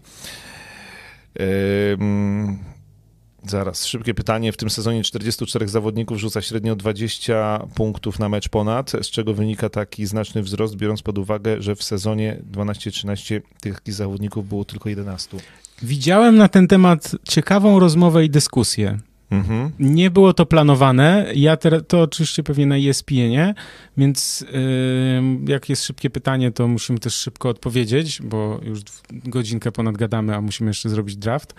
Zaraz, 3.46 3.86
szybkie 3.86 4.14
pytanie. 4.14 4.52
W 4.52 4.56
tym 4.56 4.70
sezonie 4.70 5.02
44 5.02 5.68
zawodników 5.68 6.18
rzuca 6.18 6.42
średnio 6.42 6.76
20 6.76 7.66
punktów 7.74 8.18
na 8.18 8.28
mecz 8.28 8.48
ponad, 8.48 8.92
z 9.02 9.10
czego 9.10 9.34
wynika 9.34 9.68
taki 9.68 10.06
znaczny 10.06 10.42
wzrost, 10.42 10.76
biorąc 10.76 11.02
pod 11.02 11.18
uwagę, 11.18 11.62
że 11.62 11.76
w 11.76 11.82
sezonie 11.82 12.42
12-13 12.52 13.40
tych 13.60 13.80
zawodników 13.86 14.48
było 14.48 14.64
tylko 14.64 14.88
11. 14.88 15.36
Widziałem 15.82 16.36
na 16.36 16.48
ten 16.48 16.68
temat 16.68 17.12
ciekawą 17.28 17.78
rozmowę 17.78 18.24
i 18.24 18.30
dyskusję. 18.30 18.98
Mhm. 19.30 19.70
Nie 19.78 20.10
było 20.10 20.32
to 20.32 20.46
planowane. 20.46 21.26
Ja 21.34 21.56
te, 21.56 21.80
to 21.80 22.02
oczywiście 22.02 22.42
pewnie 22.42 22.66
na 22.66 22.76
ESPN-ie, 22.76 23.54
więc 23.96 24.40
yy, 24.40 25.52
jak 25.52 25.68
jest 25.68 25.84
szybkie 25.84 26.10
pytanie, 26.10 26.52
to 26.52 26.68
musimy 26.68 26.98
też 26.98 27.14
szybko 27.14 27.48
odpowiedzieć, 27.48 28.22
bo 28.22 28.60
już 28.62 28.80
godzinkę 29.12 29.72
ponad 29.72 29.96
gadamy, 29.96 30.34
a 30.36 30.40
musimy 30.40 30.70
jeszcze 30.70 30.88
zrobić 30.88 31.16
draft. 31.16 31.54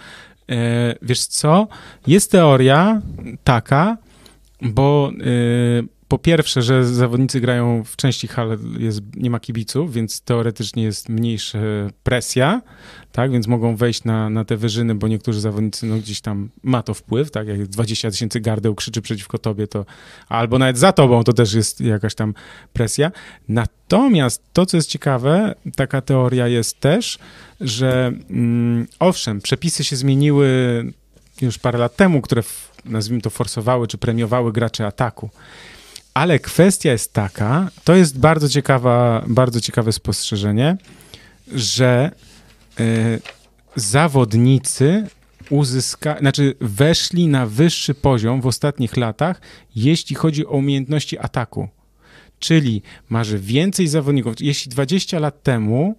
E, 0.50 0.96
wiesz 1.02 1.26
co, 1.26 1.68
jest 2.08 2.32
teoria 2.32 3.02
taka, 3.44 3.98
bo 4.62 5.12
e, 5.20 5.97
po 6.08 6.18
pierwsze, 6.18 6.62
że 6.62 6.86
zawodnicy 6.86 7.42
grają 7.42 7.84
w 7.84 7.96
części 7.96 8.28
hal, 8.28 8.58
jest, 8.80 9.02
nie 9.16 9.30
ma 9.30 9.40
kibiców, 9.40 9.94
więc 9.94 10.22
teoretycznie 10.22 10.84
jest 10.84 11.10
mniejsza 11.10 11.60
presja, 12.04 12.62
tak, 13.12 13.32
więc 13.32 13.48
mogą 13.48 13.76
wejść 13.76 14.04
na, 14.04 14.30
na 14.30 14.46
te 14.46 14.58
wyżyny, 14.58 14.96
bo 14.96 15.08
niektórzy 15.08 15.42
zawodnicy, 15.42 15.86
no 15.86 15.98
gdzieś 15.98 16.22
tam 16.22 16.50
ma 16.64 16.84
to 16.84 16.94
wpływ, 16.94 17.32
tak, 17.32 17.48
jak 17.48 17.68
20 17.68 18.12
tysięcy 18.12 18.40
gardeł 18.40 18.76
krzyczy 18.76 19.02
przeciwko 19.02 19.38
tobie, 19.38 19.68
to 19.68 19.86
albo 20.30 20.60
nawet 20.60 20.78
za 20.78 20.92
tobą, 20.92 21.24
to 21.24 21.34
też 21.34 21.54
jest 21.54 21.82
jakaś 21.82 22.16
tam 22.16 22.34
presja. 22.74 23.12
Natomiast 23.48 24.44
to, 24.54 24.66
co 24.66 24.78
jest 24.78 24.90
ciekawe, 24.90 25.56
taka 25.76 26.02
teoria 26.02 26.48
jest 26.48 26.80
też, 26.80 27.20
że 27.62 28.12
mm, 28.30 28.88
owszem, 29.00 29.42
przepisy 29.42 29.84
się 29.84 29.96
zmieniły 29.96 30.48
już 31.42 31.58
parę 31.58 31.80
lat 31.80 31.96
temu, 31.96 32.22
które 32.22 32.44
nazwijmy 32.86 33.22
to 33.22 33.30
forsowały 33.30 33.88
czy 33.88 33.98
premiowały 33.98 34.54
graczy 34.54 34.86
ataku, 34.86 35.30
Ale 36.18 36.40
kwestia 36.40 36.92
jest 36.92 37.14
taka, 37.14 37.70
to 37.84 37.96
jest 37.96 38.20
bardzo 38.20 38.50
ciekawa, 38.50 39.24
bardzo 39.28 39.62
ciekawe 39.62 39.92
spostrzeżenie, 39.92 40.78
że 41.52 42.12
y, 42.80 43.20
zawodnicy 43.76 45.08
znaczy 46.20 46.56
weszli 46.62 47.28
na 47.28 47.46
wyższy 47.46 47.94
poziom 47.94 48.42
w 48.42 48.48
ostatnich 48.48 48.98
latach, 48.98 49.42
jeśli 49.76 50.16
chodzi 50.16 50.46
o 50.46 50.50
umiejętności 50.50 51.20
ataku. 51.20 51.70
Czyli 52.40 52.82
masz 53.10 53.34
więcej 53.34 53.88
zawodników. 53.88 54.34
Jeśli 54.40 54.72
20 54.72 55.20
lat 55.20 55.44
temu 55.44 55.96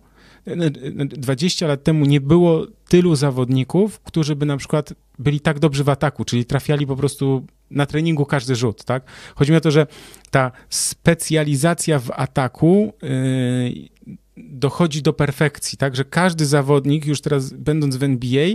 20 1.08 1.66
lat 1.66 1.82
temu 1.82 2.04
nie 2.04 2.20
było 2.20 2.66
tylu 2.88 3.16
zawodników, 3.16 4.00
którzy 4.00 4.36
by 4.36 4.46
na 4.46 4.56
przykład 4.56 4.94
byli 5.18 5.40
tak 5.40 5.58
dobrzy 5.58 5.84
w 5.84 5.88
ataku, 5.88 6.24
czyli 6.24 6.44
trafiali 6.44 6.86
po 6.86 6.96
prostu 6.96 7.46
na 7.70 7.86
treningu 7.86 8.26
każdy 8.26 8.56
rzut, 8.56 8.84
tak? 8.84 9.02
Chodzi 9.34 9.52
mi 9.52 9.58
o 9.58 9.60
to, 9.60 9.70
że 9.70 9.86
ta 10.30 10.52
specjalizacja 10.68 11.98
w 11.98 12.10
ataku 12.10 12.92
yy, 13.02 14.14
dochodzi 14.36 15.02
do 15.02 15.12
perfekcji, 15.12 15.78
tak? 15.78 15.96
Że 15.96 16.04
każdy 16.04 16.46
zawodnik, 16.46 17.06
już 17.06 17.20
teraz 17.20 17.52
będąc 17.52 17.96
w 17.96 18.02
NBA, 18.02 18.46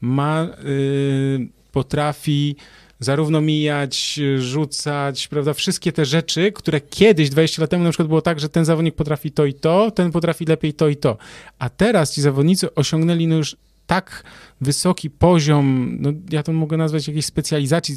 ma, 0.00 0.48
yy, 0.64 1.48
potrafi 1.72 2.56
zarówno 3.04 3.40
mijać, 3.40 4.20
rzucać, 4.38 5.28
prawda, 5.28 5.54
wszystkie 5.54 5.92
te 5.92 6.04
rzeczy, 6.04 6.52
które 6.52 6.80
kiedyś, 6.80 7.30
20 7.30 7.62
lat 7.62 7.70
temu 7.70 7.84
na 7.84 7.90
przykład 7.90 8.08
było 8.08 8.22
tak, 8.22 8.40
że 8.40 8.48
ten 8.48 8.64
zawodnik 8.64 8.94
potrafi 8.94 9.32
to 9.32 9.44
i 9.44 9.54
to, 9.54 9.90
ten 9.90 10.12
potrafi 10.12 10.44
lepiej 10.44 10.74
to 10.74 10.88
i 10.88 10.96
to. 10.96 11.16
A 11.58 11.68
teraz 11.68 12.14
ci 12.14 12.22
zawodnicy 12.22 12.74
osiągnęli 12.74 13.26
no 13.26 13.36
już 13.36 13.56
tak 13.86 14.24
wysoki 14.60 15.10
poziom, 15.10 15.96
no 16.00 16.12
ja 16.30 16.42
to 16.42 16.52
mogę 16.52 16.76
nazwać 16.76 17.08
jakiejś 17.08 17.26
specjalizacji 17.26 17.96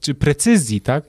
czy 0.00 0.14
precyzji, 0.14 0.80
tak? 0.80 1.04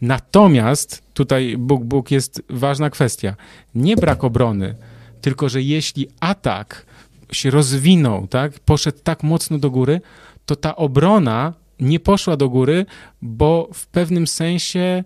Natomiast 0.00 1.02
tutaj 1.14 1.56
Bóg 1.58 1.84
Bóg 1.84 2.10
jest 2.10 2.42
ważna 2.50 2.90
kwestia. 2.90 3.36
Nie 3.74 3.96
brak 3.96 4.24
obrony, 4.24 4.74
tylko 5.20 5.48
że 5.48 5.62
jeśli 5.62 6.08
atak 6.20 6.86
się 7.32 7.50
rozwinął, 7.50 8.26
tak, 8.26 8.60
poszedł 8.60 8.98
tak 9.02 9.22
mocno 9.22 9.58
do 9.58 9.70
góry, 9.70 10.00
to 10.46 10.56
ta 10.56 10.76
obrona 10.76 11.61
nie 11.82 12.00
poszła 12.00 12.36
do 12.36 12.48
góry, 12.48 12.86
bo 13.22 13.68
w 13.74 13.86
pewnym 13.86 14.26
sensie 14.26 15.04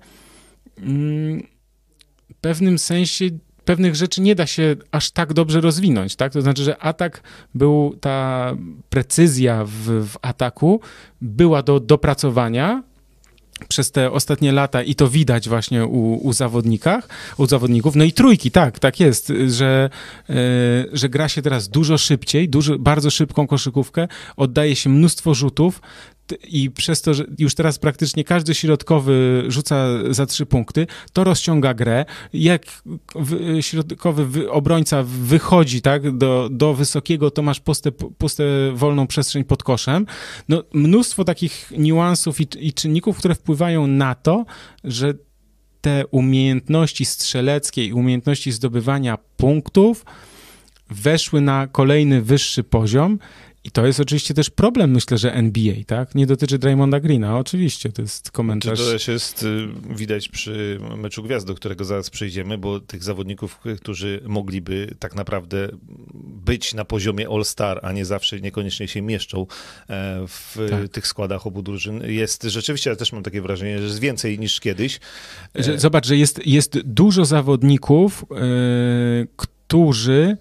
mm, 0.79 1.47
w 2.31 2.35
pewnym 2.41 2.79
sensie 2.79 3.31
pewnych 3.65 3.97
rzeczy 3.97 4.21
nie 4.21 4.35
da 4.35 4.47
się 4.47 4.77
aż 4.93 5.11
tak 5.11 5.33
dobrze 5.33 5.61
rozwinąć, 5.61 6.17
tak? 6.17 6.33
To 6.33 6.43
znaczy, 6.43 6.63
że 6.63 6.79
atak 6.79 7.23
był, 7.55 7.97
ta 8.01 8.53
precyzja 8.91 9.65
w, 9.65 10.07
w 10.09 10.17
ataku 10.23 10.81
była 11.21 11.63
do 11.63 11.81
dopracowania, 11.81 12.83
przez 13.69 13.93
te 13.93 14.11
ostatnie 14.11 14.53
lata 14.53 14.83
i 14.83 14.95
to 14.95 15.09
widać 15.09 15.49
właśnie 15.49 15.87
u, 15.87 16.27
u 16.29 16.33
zawodnikach, 16.33 17.09
u 17.37 17.47
zawodników. 17.47 17.97
No 17.97 18.05
i 18.05 18.13
trójki, 18.13 18.51
tak, 18.51 18.79
tak 18.79 19.01
jest, 19.01 19.33
że, 19.47 19.91
yy, 20.29 20.37
że 20.93 21.09
gra 21.09 21.29
się 21.29 21.43
teraz 21.43 21.69
dużo 21.69 21.99
szybciej, 21.99 22.49
dużo, 22.49 22.79
bardzo 22.79 23.11
szybką 23.11 23.47
koszykówkę, 23.47 24.09
oddaje 24.37 24.77
się 24.77 24.91
mnóstwo 24.91 25.35
rzutów, 25.35 25.81
i 26.49 26.71
przez 26.71 27.03
to, 27.03 27.15
że 27.15 27.25
już 27.39 27.55
teraz 27.55 27.79
praktycznie 27.79 28.25
każdy 28.25 28.55
środkowy 28.55 29.45
rzuca 29.49 29.87
za 30.11 30.27
trzy 30.27 30.47
punkty, 30.47 30.87
to 31.13 31.25
rozciąga 31.25 31.75
grę. 31.75 32.05
Jak 32.33 32.63
środkowy 33.61 34.51
obrońca 34.51 35.03
wychodzi 35.03 35.83
tak, 35.83 36.19
do, 36.19 36.49
do 36.53 36.75
wysokiego, 36.75 37.31
to 37.31 37.43
masz 37.43 37.61
puste, 37.61 37.93
puste 37.93 38.45
wolną 38.75 39.07
przestrzeń 39.07 39.45
pod 39.45 39.63
koszem. 39.63 40.07
No, 40.49 40.63
mnóstwo 40.73 41.25
takich 41.25 41.73
niuansów 41.79 42.41
i, 42.41 42.47
i 42.59 42.73
czynników, 42.73 43.19
które 43.19 43.35
wpływają 43.35 43.87
na 43.87 44.15
to, 44.15 44.45
że 44.85 45.15
te 45.81 46.07
umiejętności 46.07 47.05
strzeleckie 47.05 47.85
i 47.85 47.93
umiejętności 47.93 48.53
zdobywania 48.53 49.19
punktów 49.37 50.05
weszły 50.91 51.41
na 51.41 51.67
kolejny 51.67 52.23
wyższy 52.23 52.65
poziom 52.65 53.19
i 53.67 53.71
to 53.71 53.87
jest 53.87 54.01
oczywiście 54.01 54.35
też 54.35 54.51
problem, 54.51 54.91
myślę, 54.91 55.19
że 55.19 55.35
NBA, 55.35 55.75
tak? 55.87 56.15
Nie 56.15 56.27
dotyczy 56.27 56.59
Draymonda 56.59 57.01
Greena, 57.01 57.39
oczywiście, 57.39 57.93
to 57.93 58.03
jest 58.03 58.31
komentarz. 58.31 58.79
To 58.79 58.91
też 58.93 59.09
jest 59.09 59.43
y, 59.43 59.69
widać 59.97 60.29
przy 60.29 60.81
meczu 60.97 61.23
gwiazd, 61.23 61.47
do 61.47 61.55
którego 61.55 61.85
zaraz 61.85 62.11
przejdziemy, 62.11 62.59
bo 62.59 62.81
tych 62.81 63.03
zawodników, 63.03 63.61
którzy 63.77 64.21
mogliby 64.27 64.95
tak 64.99 65.15
naprawdę 65.15 65.69
być 66.45 66.75
na 66.75 66.85
poziomie 66.85 67.29
All-Star, 67.29 67.81
a 67.83 67.93
nie 67.93 68.05
zawsze 68.05 68.41
niekoniecznie 68.41 68.89
się 68.89 69.03
mieszczą 69.03 69.41
e, 69.41 69.47
w 70.29 70.57
tak. 70.71 70.89
tych 70.89 71.07
składach 71.07 71.47
obu 71.47 71.63
drużyn, 71.63 72.03
jest 72.07 72.43
rzeczywiście, 72.43 72.91
ja 72.91 72.97
też 72.97 73.13
mam 73.13 73.23
takie 73.23 73.43
wrażenie, 73.43 73.79
że 73.79 73.85
jest 73.85 74.01
więcej 74.01 74.39
niż 74.39 74.61
kiedyś. 74.61 75.01
Że, 75.55 75.79
zobacz, 75.79 76.07
że 76.07 76.17
jest, 76.17 76.47
jest 76.47 76.79
dużo 76.79 77.25
zawodników, 77.25 78.25
yy, 78.31 79.29
którzy 79.37 80.37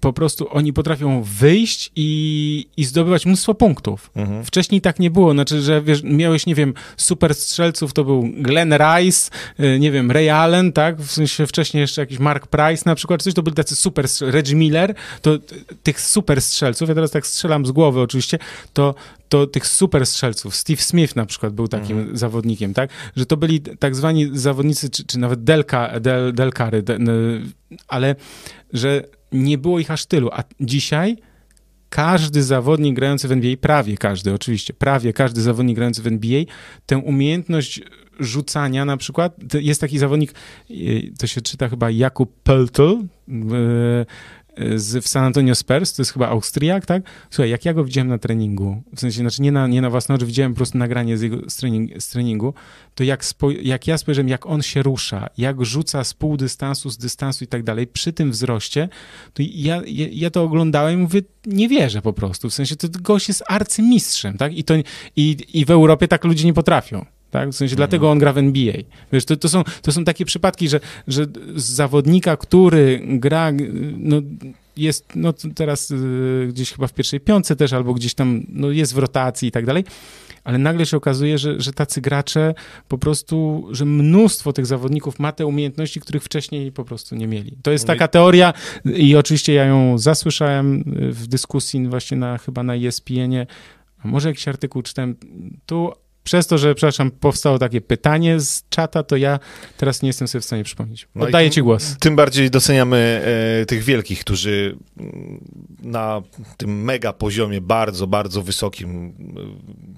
po 0.00 0.12
prostu 0.12 0.46
oni 0.50 0.72
potrafią 0.72 1.22
wyjść 1.22 1.92
i, 1.96 2.66
i 2.76 2.84
zdobywać 2.84 3.26
mnóstwo 3.26 3.54
punktów. 3.54 4.10
Mhm. 4.16 4.44
Wcześniej 4.44 4.80
tak 4.80 4.98
nie 4.98 5.10
było, 5.10 5.32
znaczy, 5.32 5.62
że 5.62 5.82
wiesz, 5.82 6.02
miałeś, 6.02 6.46
nie 6.46 6.54
wiem, 6.54 6.74
super 6.96 7.34
strzelców, 7.34 7.92
to 7.92 8.04
był 8.04 8.30
Glenn 8.36 8.74
Rice, 8.74 9.30
y, 9.60 9.78
nie 9.78 9.90
wiem, 9.90 10.10
Ray 10.10 10.30
Allen, 10.30 10.72
tak, 10.72 11.00
w 11.00 11.12
sensie 11.12 11.46
wcześniej 11.46 11.80
jeszcze 11.80 12.02
jakiś 12.02 12.18
Mark 12.18 12.46
Price 12.46 12.82
na 12.86 12.94
przykład, 12.94 13.22
coś, 13.22 13.34
to 13.34 13.42
byli 13.42 13.56
tacy 13.56 13.76
super, 13.76 14.06
Reggie 14.20 14.56
Miller, 14.56 14.94
to 15.22 15.38
tych 15.82 16.00
super 16.00 16.42
strzelców, 16.42 16.88
ja 16.88 16.94
teraz 16.94 17.10
tak 17.10 17.26
strzelam 17.26 17.66
z 17.66 17.70
głowy 17.70 18.00
oczywiście, 18.00 18.38
to, 18.72 18.94
to 19.28 19.46
tych 19.46 19.66
super 19.66 20.06
strzelców, 20.06 20.56
Steve 20.56 20.82
Smith 20.82 21.16
na 21.16 21.26
przykład 21.26 21.52
był 21.52 21.68
takim 21.68 21.98
mhm. 21.98 22.16
zawodnikiem, 22.16 22.74
tak, 22.74 22.90
że 23.16 23.26
to 23.26 23.36
byli 23.36 23.60
tak 23.60 23.96
zwani 23.96 24.38
zawodnicy, 24.38 24.90
czy, 24.90 25.04
czy 25.04 25.18
nawet 25.18 25.44
Delka, 25.44 26.00
Del, 26.00 26.34
Delkary, 26.34 26.82
de, 26.82 26.98
ale 27.88 28.16
że 28.72 29.04
nie 29.32 29.58
było 29.58 29.78
ich 29.78 29.90
aż 29.90 30.06
tylu, 30.06 30.30
a 30.32 30.44
dzisiaj 30.60 31.16
każdy 31.88 32.42
zawodnik 32.42 32.96
grający 32.96 33.28
w 33.28 33.32
NBA, 33.32 33.56
prawie 33.60 33.96
każdy 33.96 34.34
oczywiście, 34.34 34.74
prawie 34.74 35.12
każdy 35.12 35.42
zawodnik 35.42 35.76
grający 35.76 36.02
w 36.02 36.06
NBA, 36.06 36.42
tę 36.86 36.98
umiejętność 36.98 37.80
rzucania 38.20 38.84
na 38.84 38.96
przykład, 38.96 39.54
jest 39.54 39.80
taki 39.80 39.98
zawodnik, 39.98 40.34
to 41.18 41.26
się 41.26 41.40
czyta 41.40 41.68
chyba 41.68 41.90
Jakub 41.90 42.42
Pöltl, 42.44 43.06
z, 44.76 45.04
w 45.04 45.08
San 45.08 45.24
Antonio 45.24 45.54
Spurs, 45.54 45.92
to 45.92 46.02
jest 46.02 46.12
chyba 46.12 46.28
Austriak, 46.28 46.86
tak? 46.86 47.02
Słuchaj, 47.30 47.50
jak 47.50 47.64
ja 47.64 47.74
go 47.74 47.84
widziałem 47.84 48.08
na 48.08 48.18
treningu, 48.18 48.82
w 48.96 49.00
sensie, 49.00 49.20
znaczy 49.20 49.42
nie 49.42 49.52
na, 49.52 49.66
nie 49.66 49.80
na 49.80 49.90
własne 49.90 50.14
oczy, 50.14 50.26
widziałem 50.26 50.52
po 50.52 50.56
prostu 50.56 50.78
nagranie 50.78 51.18
z 51.18 51.22
jego 51.22 51.50
z, 51.50 51.56
trening, 51.56 52.02
z 52.02 52.08
treningu, 52.08 52.54
to 52.94 53.04
jak, 53.04 53.24
spo, 53.24 53.50
jak 53.50 53.86
ja 53.86 53.98
spojrzałem, 53.98 54.28
jak 54.28 54.46
on 54.46 54.62
się 54.62 54.82
rusza, 54.82 55.28
jak 55.38 55.64
rzuca 55.64 56.04
z 56.04 56.14
pół 56.14 56.36
dystansu, 56.36 56.90
z 56.90 56.98
dystansu 56.98 57.44
i 57.44 57.46
tak 57.46 57.62
dalej, 57.62 57.86
przy 57.86 58.12
tym 58.12 58.30
wzroście, 58.30 58.88
to 59.34 59.42
ja, 59.54 59.82
ja, 59.86 60.06
ja 60.10 60.30
to 60.30 60.42
oglądałem 60.42 60.94
i 60.94 61.02
mówię, 61.02 61.22
nie 61.46 61.68
wierzę 61.68 62.02
po 62.02 62.12
prostu, 62.12 62.50
w 62.50 62.54
sensie, 62.54 62.76
to 62.76 62.88
gość 63.00 63.28
jest 63.28 63.44
arcymistrzem, 63.48 64.38
tak? 64.38 64.58
I, 64.58 64.64
to, 64.64 64.74
i, 65.16 65.36
i 65.52 65.64
w 65.64 65.70
Europie 65.70 66.08
tak 66.08 66.24
ludzie 66.24 66.46
nie 66.46 66.54
potrafią. 66.54 67.06
Tak? 67.30 67.50
W 67.50 67.54
sensie, 67.54 67.76
dlatego 67.76 68.10
on 68.10 68.18
gra 68.18 68.32
w 68.32 68.38
NBA. 68.38 68.74
Wiesz, 69.12 69.24
to, 69.24 69.36
to, 69.36 69.48
są, 69.48 69.64
to 69.82 69.92
są 69.92 70.04
takie 70.04 70.24
przypadki, 70.24 70.68
że, 70.68 70.80
że 71.08 71.26
z 71.56 71.64
zawodnika, 71.64 72.36
który 72.36 73.00
gra, 73.04 73.52
no, 73.98 74.16
jest 74.76 75.12
no, 75.14 75.32
teraz 75.54 75.90
y, 75.90 76.46
gdzieś 76.48 76.72
chyba 76.72 76.86
w 76.86 76.92
pierwszej 76.92 77.20
piątce 77.20 77.56
też, 77.56 77.72
albo 77.72 77.94
gdzieś 77.94 78.14
tam 78.14 78.42
no, 78.48 78.70
jest 78.70 78.94
w 78.94 78.98
rotacji 78.98 79.48
i 79.48 79.50
tak 79.50 79.66
dalej, 79.66 79.84
ale 80.44 80.58
nagle 80.58 80.86
się 80.86 80.96
okazuje, 80.96 81.38
że, 81.38 81.60
że 81.60 81.72
tacy 81.72 82.00
gracze 82.00 82.54
po 82.88 82.98
prostu, 82.98 83.68
że 83.70 83.84
mnóstwo 83.84 84.52
tych 84.52 84.66
zawodników 84.66 85.18
ma 85.18 85.32
te 85.32 85.46
umiejętności, 85.46 86.00
których 86.00 86.22
wcześniej 86.22 86.72
po 86.72 86.84
prostu 86.84 87.16
nie 87.16 87.26
mieli. 87.26 87.56
To 87.62 87.70
jest 87.70 87.86
taka 87.86 88.08
teoria 88.08 88.52
i 88.84 89.16
oczywiście 89.16 89.52
ja 89.52 89.64
ją 89.64 89.98
zasłyszałem 89.98 90.84
w 90.96 91.26
dyskusji 91.26 91.88
właśnie 91.88 92.16
na, 92.16 92.38
chyba 92.38 92.62
na 92.62 92.74
ESPN-ie, 92.74 93.46
może 94.04 94.28
jakiś 94.28 94.48
artykuł 94.48 94.82
czytałem, 94.82 95.16
tu 95.66 95.92
przez 96.24 96.46
to, 96.46 96.58
że, 96.58 96.74
przepraszam, 96.74 97.10
powstało 97.10 97.58
takie 97.58 97.80
pytanie 97.80 98.40
z 98.40 98.64
czata, 98.68 99.02
to 99.02 99.16
ja 99.16 99.38
teraz 99.76 100.02
nie 100.02 100.08
jestem 100.08 100.28
sobie 100.28 100.42
w 100.42 100.44
stanie 100.44 100.64
przypomnieć. 100.64 101.08
No 101.14 101.26
Oddaję 101.26 101.48
no 101.48 101.54
ci 101.54 101.62
głos. 101.62 101.96
Tym 102.00 102.16
bardziej 102.16 102.50
doceniamy 102.50 103.22
e, 103.62 103.66
tych 103.66 103.82
wielkich, 103.82 104.20
którzy 104.20 104.76
mm, 105.00 105.44
na 105.82 106.22
tym 106.56 106.84
mega 106.84 107.12
poziomie, 107.12 107.60
bardzo, 107.60 108.06
bardzo 108.06 108.42
wysokim, 108.42 109.12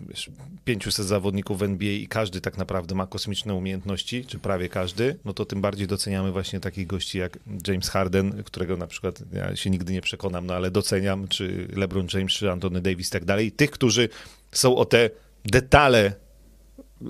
e, 0.00 0.08
wiesz, 0.08 0.30
500 0.64 1.06
zawodników 1.06 1.58
w 1.58 1.62
NBA 1.62 1.92
i 1.92 2.06
każdy 2.06 2.40
tak 2.40 2.58
naprawdę 2.58 2.94
ma 2.94 3.06
kosmiczne 3.06 3.54
umiejętności, 3.54 4.24
czy 4.24 4.38
prawie 4.38 4.68
każdy, 4.68 5.18
no 5.24 5.32
to 5.32 5.44
tym 5.44 5.60
bardziej 5.60 5.86
doceniamy 5.86 6.32
właśnie 6.32 6.60
takich 6.60 6.86
gości 6.86 7.18
jak 7.18 7.38
James 7.68 7.88
Harden, 7.88 8.42
którego 8.42 8.76
na 8.76 8.86
przykład 8.86 9.22
ja 9.32 9.56
się 9.56 9.70
nigdy 9.70 9.92
nie 9.92 10.00
przekonam, 10.00 10.46
no 10.46 10.54
ale 10.54 10.70
doceniam, 10.70 11.28
czy 11.28 11.68
LeBron 11.76 12.06
James, 12.14 12.32
czy 12.32 12.50
Anthony 12.50 12.80
Davis 12.80 13.08
i 13.08 13.10
tak 13.10 13.24
dalej. 13.24 13.52
Tych, 13.52 13.70
którzy 13.70 14.08
są 14.52 14.76
o 14.76 14.84
te 14.84 15.10
detale 15.44 16.12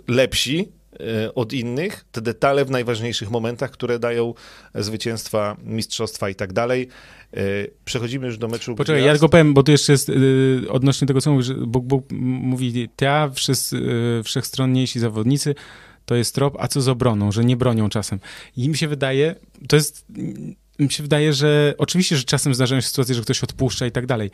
lepsi 0.08 0.68
e, 1.00 1.34
od 1.34 1.52
innych, 1.52 2.04
te 2.12 2.20
detale 2.20 2.64
w 2.64 2.70
najważniejszych 2.70 3.30
momentach, 3.30 3.70
które 3.70 3.98
dają 3.98 4.34
zwycięstwa, 4.74 5.56
mistrzostwa 5.64 6.30
i 6.30 6.34
tak 6.34 6.52
dalej. 6.52 6.88
E, 7.34 7.40
przechodzimy 7.84 8.26
już 8.26 8.38
do 8.38 8.48
meczu. 8.48 8.74
Poczekaj, 8.74 9.04
ja 9.04 9.12
tylko 9.12 9.28
powiem, 9.28 9.54
bo 9.54 9.62
tu 9.62 9.72
jeszcze 9.72 9.92
jest 9.92 10.08
yy, 10.08 10.64
odnośnie 10.68 11.06
tego, 11.06 11.20
co 11.20 11.32
mówisz, 11.32 11.52
Bóg, 11.52 11.84
Bóg 11.84 12.04
mówi, 12.20 12.88
ta 12.96 13.30
wszyscy, 13.30 13.76
yy, 13.76 14.22
wszechstronniejsi 14.22 15.00
zawodnicy, 15.00 15.54
to 16.04 16.14
jest 16.14 16.34
trop, 16.34 16.56
a 16.58 16.68
co 16.68 16.80
z 16.80 16.88
obroną, 16.88 17.32
że 17.32 17.44
nie 17.44 17.56
bronią 17.56 17.88
czasem. 17.88 18.20
I 18.56 18.68
mi 18.68 18.76
się 18.76 18.88
wydaje, 18.88 19.34
to 19.68 19.76
jest 19.76 20.06
mi 20.78 20.92
się 20.92 21.02
wydaje, 21.02 21.32
że 21.32 21.74
oczywiście, 21.78 22.16
że 22.16 22.24
czasem 22.24 22.54
zdarzają 22.54 22.80
się 22.80 22.88
sytuacje, 22.88 23.14
że 23.14 23.22
ktoś 23.22 23.44
odpuszcza 23.44 23.86
i 23.86 23.90
tak 23.90 24.06
dalej, 24.06 24.30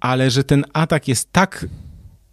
ale 0.00 0.30
że 0.30 0.44
ten 0.44 0.64
atak 0.72 1.08
jest 1.08 1.32
tak 1.32 1.66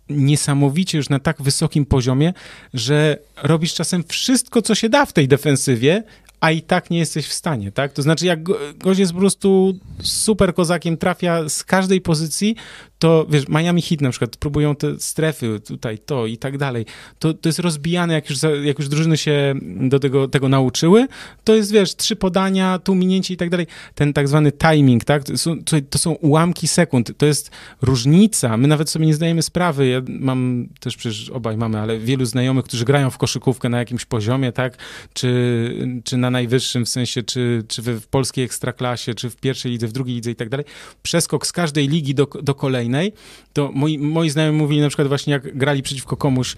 niesamowicie 0.10 0.98
już 0.98 1.10
na 1.10 1.19
tak 1.19 1.41
wysokim 1.41 1.86
poziomie, 1.86 2.34
że 2.73 3.18
robisz 3.44 3.73
czasem 3.73 4.03
wszystko, 4.07 4.61
co 4.61 4.76
się 4.76 4.90
da 4.90 5.06
w 5.06 5.14
tej 5.14 5.27
defensywie, 5.27 6.03
a 6.39 6.51
i 6.51 6.61
tak 6.61 6.89
nie 6.89 6.99
jesteś 6.99 7.27
w 7.27 7.33
stanie, 7.33 7.71
tak? 7.71 7.93
To 7.93 8.01
znaczy, 8.01 8.25
jak 8.25 8.43
gość 8.77 8.99
jest 8.99 9.13
po 9.13 9.19
prostu 9.19 9.79
super 10.01 10.53
kozakiem, 10.53 10.97
trafia 10.97 11.49
z 11.49 11.63
każdej 11.63 12.01
pozycji, 12.01 12.55
to 12.99 13.25
wiesz, 13.29 13.47
Miami 13.49 13.81
Heat 13.81 14.01
na 14.01 14.09
przykład 14.09 14.37
próbują 14.37 14.75
te 14.75 14.99
strefy, 14.99 15.59
tutaj 15.59 15.97
to 15.97 16.25
i 16.25 16.37
tak 16.37 16.57
dalej. 16.57 16.85
To, 17.19 17.33
to 17.33 17.49
jest 17.49 17.59
rozbijane, 17.59 18.13
jak 18.13 18.29
już, 18.29 18.39
jak 18.63 18.79
już 18.79 18.89
drużyny 18.89 19.17
się 19.17 19.55
do 19.61 19.99
tego, 19.99 20.27
tego 20.27 20.49
nauczyły, 20.49 21.07
to 21.43 21.55
jest, 21.55 21.71
wiesz, 21.71 21.95
trzy 21.95 22.15
podania, 22.15 22.79
tu 22.79 22.95
minięcie 22.95 23.33
i 23.33 23.37
tak 23.37 23.49
dalej. 23.49 23.67
Ten 23.95 24.13
tak 24.13 24.27
zwany 24.27 24.51
timing, 24.51 25.03
tak? 25.03 25.23
To 25.23 25.37
są, 25.37 25.55
to 25.89 25.97
są 25.97 26.11
ułamki 26.11 26.67
sekund, 26.67 27.17
to 27.17 27.25
jest 27.25 27.51
różnica. 27.81 28.57
My 28.57 28.67
nawet 28.67 28.89
sobie 28.89 29.05
nie 29.05 29.13
zdajemy 29.13 29.41
sprawy. 29.41 29.87
Ja 29.87 30.01
mam 30.07 30.67
też 30.79 30.97
przecież 30.97 31.29
obaj 31.29 31.57
mamy, 31.57 31.79
ale 31.79 31.99
wielu 31.99 32.25
znajomych, 32.25 32.65
którzy 32.65 32.85
grają 32.85 33.09
w 33.09 33.17
koszykówkę 33.17 33.69
na 33.69 33.79
jakimś 33.79 34.05
poziomie, 34.05 34.51
tak? 34.51 34.77
Czy, 35.13 36.01
czy 36.03 36.17
na 36.17 36.28
najwyższym, 36.31 36.85
w 36.85 36.89
sensie, 36.89 37.23
czy, 37.23 37.64
czy 37.68 37.81
w 37.81 38.07
polskiej 38.07 38.45
ekstraklasie, 38.45 39.14
czy 39.14 39.30
w 39.30 39.35
pierwszej 39.35 39.72
lidze, 39.72 39.88
w 39.88 39.91
drugiej 39.91 40.15
lidze 40.15 40.31
i 40.31 40.35
tak 40.35 40.49
dalej. 40.49 40.65
Przeskok 41.01 41.47
z 41.47 41.51
każdej 41.51 41.88
ligi 41.88 42.15
do, 42.15 42.26
do 42.26 42.56
kolejnej 42.56 43.14
to 43.53 43.72
moi, 43.73 43.97
moi 43.97 44.30
znajomi 44.30 44.57
mówili 44.57 44.81
na 44.81 44.88
przykład 44.88 45.07
właśnie, 45.07 45.34
jak 45.34 45.57
grali 45.57 45.84
przeciwko 45.84 46.18
komuś 46.18 46.53
e, 46.53 46.56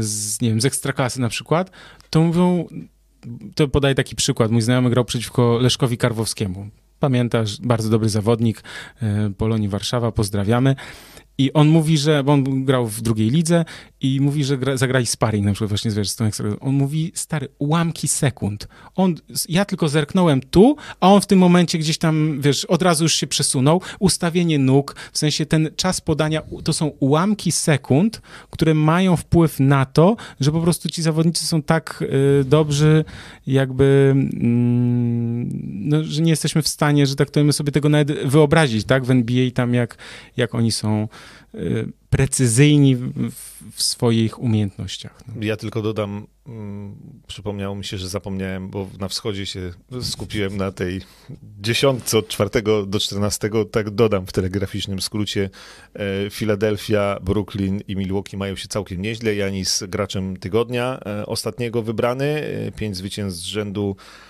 z, 0.00 0.40
nie 0.40 0.48
wiem, 0.48 0.60
z 0.60 0.64
ekstraklasy 0.64 1.20
na 1.20 1.28
przykład, 1.28 1.70
to 2.10 2.20
mówią, 2.20 2.68
to 3.54 3.68
podaję 3.68 3.94
taki 3.94 4.16
przykład, 4.16 4.50
mój 4.50 4.62
znajomy 4.62 4.90
grał 4.90 5.04
przeciwko 5.04 5.58
Leszkowi 5.58 5.98
Karwowskiemu. 5.98 6.70
Pamiętasz, 7.00 7.60
bardzo 7.60 7.90
dobry 7.90 8.08
zawodnik 8.08 8.62
e, 9.02 9.30
Polonii 9.38 9.68
Warszawa, 9.68 10.12
pozdrawiamy. 10.12 10.76
I 11.40 11.52
on 11.52 11.68
mówi, 11.68 11.98
że, 11.98 12.24
bo 12.24 12.32
on 12.32 12.64
grał 12.64 12.86
w 12.86 13.00
drugiej 13.00 13.30
lidze 13.30 13.64
i 14.00 14.20
mówi, 14.20 14.44
że 14.44 14.58
gra, 14.58 14.76
zagrali 14.76 15.06
sparring 15.06 15.46
na 15.46 15.52
przykład 15.52 15.68
właśnie 15.68 15.90
z 15.90 16.16
tą 16.16 16.24
ekstra. 16.24 16.46
On 16.60 16.74
mówi, 16.74 17.12
stary, 17.14 17.48
ułamki 17.58 18.08
sekund. 18.08 18.68
On, 18.94 19.14
ja 19.48 19.64
tylko 19.64 19.88
zerknąłem 19.88 20.40
tu, 20.40 20.76
a 21.00 21.08
on 21.08 21.20
w 21.20 21.26
tym 21.26 21.38
momencie 21.38 21.78
gdzieś 21.78 21.98
tam, 21.98 22.40
wiesz, 22.40 22.64
od 22.64 22.82
razu 22.82 23.04
już 23.04 23.14
się 23.14 23.26
przesunął. 23.26 23.82
Ustawienie 23.98 24.58
nóg, 24.58 24.96
w 25.12 25.18
sensie 25.18 25.46
ten 25.46 25.70
czas 25.76 26.00
podania, 26.00 26.42
to 26.64 26.72
są 26.72 26.86
ułamki 26.86 27.52
sekund, 27.52 28.22
które 28.50 28.74
mają 28.74 29.16
wpływ 29.16 29.60
na 29.60 29.84
to, 29.84 30.16
że 30.40 30.52
po 30.52 30.60
prostu 30.60 30.88
ci 30.88 31.02
zawodnicy 31.02 31.46
są 31.46 31.62
tak 31.62 32.04
y, 32.40 32.44
dobrzy, 32.44 33.04
jakby, 33.46 34.12
mm, 34.14 35.48
no, 35.88 36.04
że 36.04 36.22
nie 36.22 36.30
jesteśmy 36.30 36.62
w 36.62 36.68
stanie, 36.68 37.06
że 37.06 37.16
tak 37.16 37.30
to 37.30 37.44
my 37.44 37.52
sobie 37.52 37.72
tego 37.72 37.88
nawet 37.88 38.28
wyobrazić, 38.28 38.84
tak, 38.84 39.04
w 39.04 39.10
NBA 39.10 39.50
tam 39.50 39.74
jak, 39.74 39.96
jak 40.36 40.54
oni 40.54 40.72
są 40.72 41.02
y, 41.02 41.29
precyzyjni 42.10 42.96
w, 42.96 43.82
swoich 43.82 44.38
umiejętnościach. 44.38 45.22
No. 45.28 45.34
Ja 45.40 45.56
tylko 45.56 45.82
dodam, 45.82 46.26
mm, 46.46 46.96
przypomniało 47.26 47.76
mi 47.76 47.84
się, 47.84 47.98
że 47.98 48.08
zapomniałem, 48.08 48.70
bo 48.70 48.88
na 48.98 49.08
wschodzie 49.08 49.46
się 49.46 49.72
skupiłem 50.02 50.56
na 50.56 50.72
tej 50.72 51.00
dziesiątce 51.60 52.18
od 52.18 52.28
czwartego 52.28 52.86
do 52.86 53.00
czternastego, 53.00 53.64
tak 53.64 53.90
dodam 53.90 54.26
w 54.26 54.32
telegraficznym 54.32 55.00
skrócie. 55.00 55.50
E, 55.94 56.30
Philadelphia, 56.30 57.18
Brooklyn 57.22 57.80
i 57.88 57.96
Milwaukee 57.96 58.36
mają 58.36 58.56
się 58.56 58.68
całkiem 58.68 59.02
nieźle. 59.02 59.34
Janis 59.34 59.84
graczem 59.88 60.36
tygodnia 60.36 61.00
e, 61.06 61.26
ostatniego 61.26 61.82
wybrany, 61.82 62.24
e, 62.24 62.72
pięć 62.72 62.96
zwycięstw 62.96 63.40
z 63.40 63.44
rzędu 63.44 63.96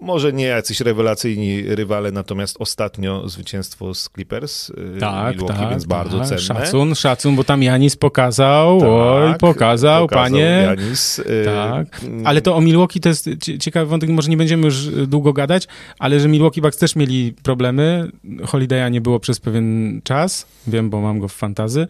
może 0.00 0.32
nie 0.32 0.44
jacyś 0.44 0.80
rewelacyjni 0.80 1.62
rywale, 1.62 2.12
natomiast 2.12 2.56
ostatnio 2.58 3.28
zwycięstwo 3.28 3.94
z 3.94 4.08
Clippers 4.14 4.70
y, 4.70 4.74
tak, 5.00 5.34
Milwaukee, 5.34 5.58
tak, 5.60 5.70
więc 5.70 5.84
bardzo 5.84 6.18
tak. 6.18 6.28
cenne. 6.28 6.42
Szacun, 6.42 6.94
szacun, 6.94 7.36
bo 7.36 7.44
tam 7.44 7.62
Janis 7.62 7.96
pokazał, 7.96 8.80
tak, 8.80 8.88
oj, 8.90 9.34
pokazał, 9.38 10.08
pokazał 10.08 10.08
panie. 10.08 10.66
Janis. 10.66 11.18
Y, 11.18 11.42
tak, 11.44 12.00
ale 12.24 12.42
to 12.42 12.56
o 12.56 12.60
Milwaukee 12.60 13.00
to 13.00 13.08
jest 13.08 13.28
ciekawy 13.60 13.86
wątek, 13.86 14.10
może 14.10 14.30
nie 14.30 14.36
będziemy 14.36 14.64
już 14.64 14.86
długo 14.86 15.32
gadać, 15.32 15.68
ale 15.98 16.20
że 16.20 16.28
Milwaukee 16.28 16.60
Bucks 16.60 16.78
też 16.78 16.96
mieli 16.96 17.32
problemy, 17.42 18.10
Holiday'a 18.24 18.90
nie 18.90 19.00
było 19.00 19.20
przez 19.20 19.40
pewien 19.40 20.00
czas, 20.04 20.46
wiem, 20.66 20.90
bo 20.90 21.00
mam 21.00 21.18
go 21.18 21.28
w 21.28 21.32
fantazy, 21.32 21.86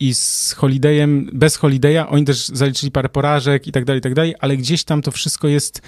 i 0.00 0.14
z 0.14 0.52
Holidayem, 0.52 1.30
bez 1.32 1.56
Holidaya, 1.56 2.06
oni 2.08 2.24
też 2.24 2.46
zaliczyli 2.46 2.92
parę 2.92 3.08
porażek 3.08 3.66
i 3.66 3.72
tak 3.72 3.84
dalej, 3.84 3.98
i 3.98 4.02
tak 4.02 4.14
dalej, 4.14 4.34
ale 4.40 4.56
gdzieś 4.56 4.84
tam 4.84 5.02
to 5.02 5.10
wszystko 5.10 5.48
jest 5.48 5.82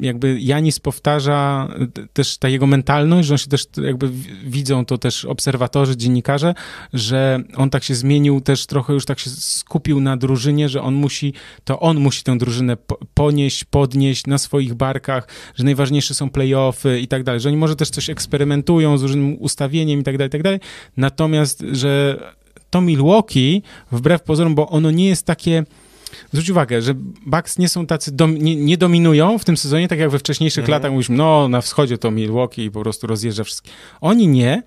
jakby 0.00 0.40
Janis 0.40 0.80
powtarza 0.80 1.68
też 2.12 2.38
ta 2.38 2.48
jego 2.48 2.66
mentalność, 2.66 3.28
że 3.28 3.34
on 3.34 3.38
się 3.38 3.48
też 3.48 3.64
jakby 3.82 4.10
widzą 4.44 4.84
to 4.84 4.98
też 4.98 5.24
obserwatorzy, 5.24 5.96
dziennikarze, 5.96 6.54
że 6.92 7.40
on 7.56 7.70
tak 7.70 7.84
się 7.84 7.94
zmienił, 7.94 8.40
też 8.40 8.66
trochę 8.66 8.92
już 8.92 9.04
tak 9.04 9.18
się 9.18 9.30
skupił 9.30 10.00
na 10.00 10.16
drużynie, 10.16 10.68
że 10.68 10.82
on 10.82 10.94
musi, 10.94 11.34
to 11.64 11.80
on 11.80 11.98
musi 12.00 12.22
tę 12.22 12.38
drużynę 12.38 12.76
ponieść, 13.14 13.64
podnieść 13.64 14.26
na 14.26 14.38
swoich 14.38 14.74
barkach, 14.74 15.28
że 15.54 15.64
najważniejsze 15.64 16.14
są 16.14 16.30
playoffy 16.30 17.00
i 17.00 17.08
tak 17.08 17.24
dalej, 17.24 17.40
że 17.40 17.48
oni 17.48 17.58
może 17.58 17.76
też 17.76 17.90
coś 17.90 18.10
eksperymentują 18.10 18.98
z 18.98 19.02
różnym 19.02 19.36
ustawieniem 19.42 20.00
i 20.00 20.02
tak 20.02 20.16
dalej, 20.18 20.28
i 20.28 20.32
tak 20.32 20.42
dalej, 20.42 20.60
natomiast, 20.96 21.64
że 21.72 22.20
to 22.70 22.80
Milwaukee, 22.80 23.62
wbrew 23.92 24.22
pozorom, 24.22 24.54
bo 24.54 24.68
ono 24.68 24.90
nie 24.90 25.08
jest 25.08 25.26
takie 25.26 25.64
zwróć 26.32 26.50
uwagę, 26.50 26.82
że 26.82 26.94
Bucks 27.26 27.58
nie 27.58 27.68
są 27.68 27.86
tacy, 27.86 28.12
dom, 28.12 28.38
nie, 28.38 28.56
nie, 28.56 28.76
dominują 28.76 29.38
w 29.38 29.44
tym 29.44 29.56
sezonie, 29.56 29.88
tak 29.88 29.98
jak 29.98 30.10
we 30.10 30.18
wcześniejszych 30.18 30.64
mhm. 30.64 30.72
latach 30.72 30.90
mówiliśmy, 30.90 31.16
no 31.16 31.48
na 31.48 31.60
wschodzie 31.60 31.98
to 31.98 32.10
Milwaukee 32.10 32.64
i 32.64 32.70
po 32.70 32.80
prostu 32.82 33.06
rozjeżdża 33.06 33.44
wszystkich. 33.44 33.72
Oni 34.00 34.28
nie, 34.28 34.62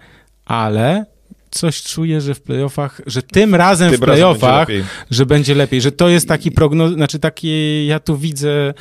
ale 0.45 1.05
coś 1.53 1.83
czuję, 1.83 2.21
że 2.21 2.35
w 2.35 2.41
playoffach, 2.41 3.01
że 3.05 3.21
tym 3.21 3.55
razem 3.55 3.89
tym 3.89 3.97
w 3.97 4.03
playoffach, 4.03 4.67
będzie 4.67 4.85
że 5.11 5.25
będzie 5.25 5.55
lepiej, 5.55 5.81
że 5.81 5.91
to 5.91 6.09
jest 6.09 6.27
taki 6.27 6.51
prognoz, 6.51 6.93
znaczy 6.93 7.19
takie, 7.19 7.85
ja 7.85 7.99
tu 7.99 8.17
widzę, 8.17 8.73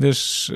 wiesz, 0.00 0.52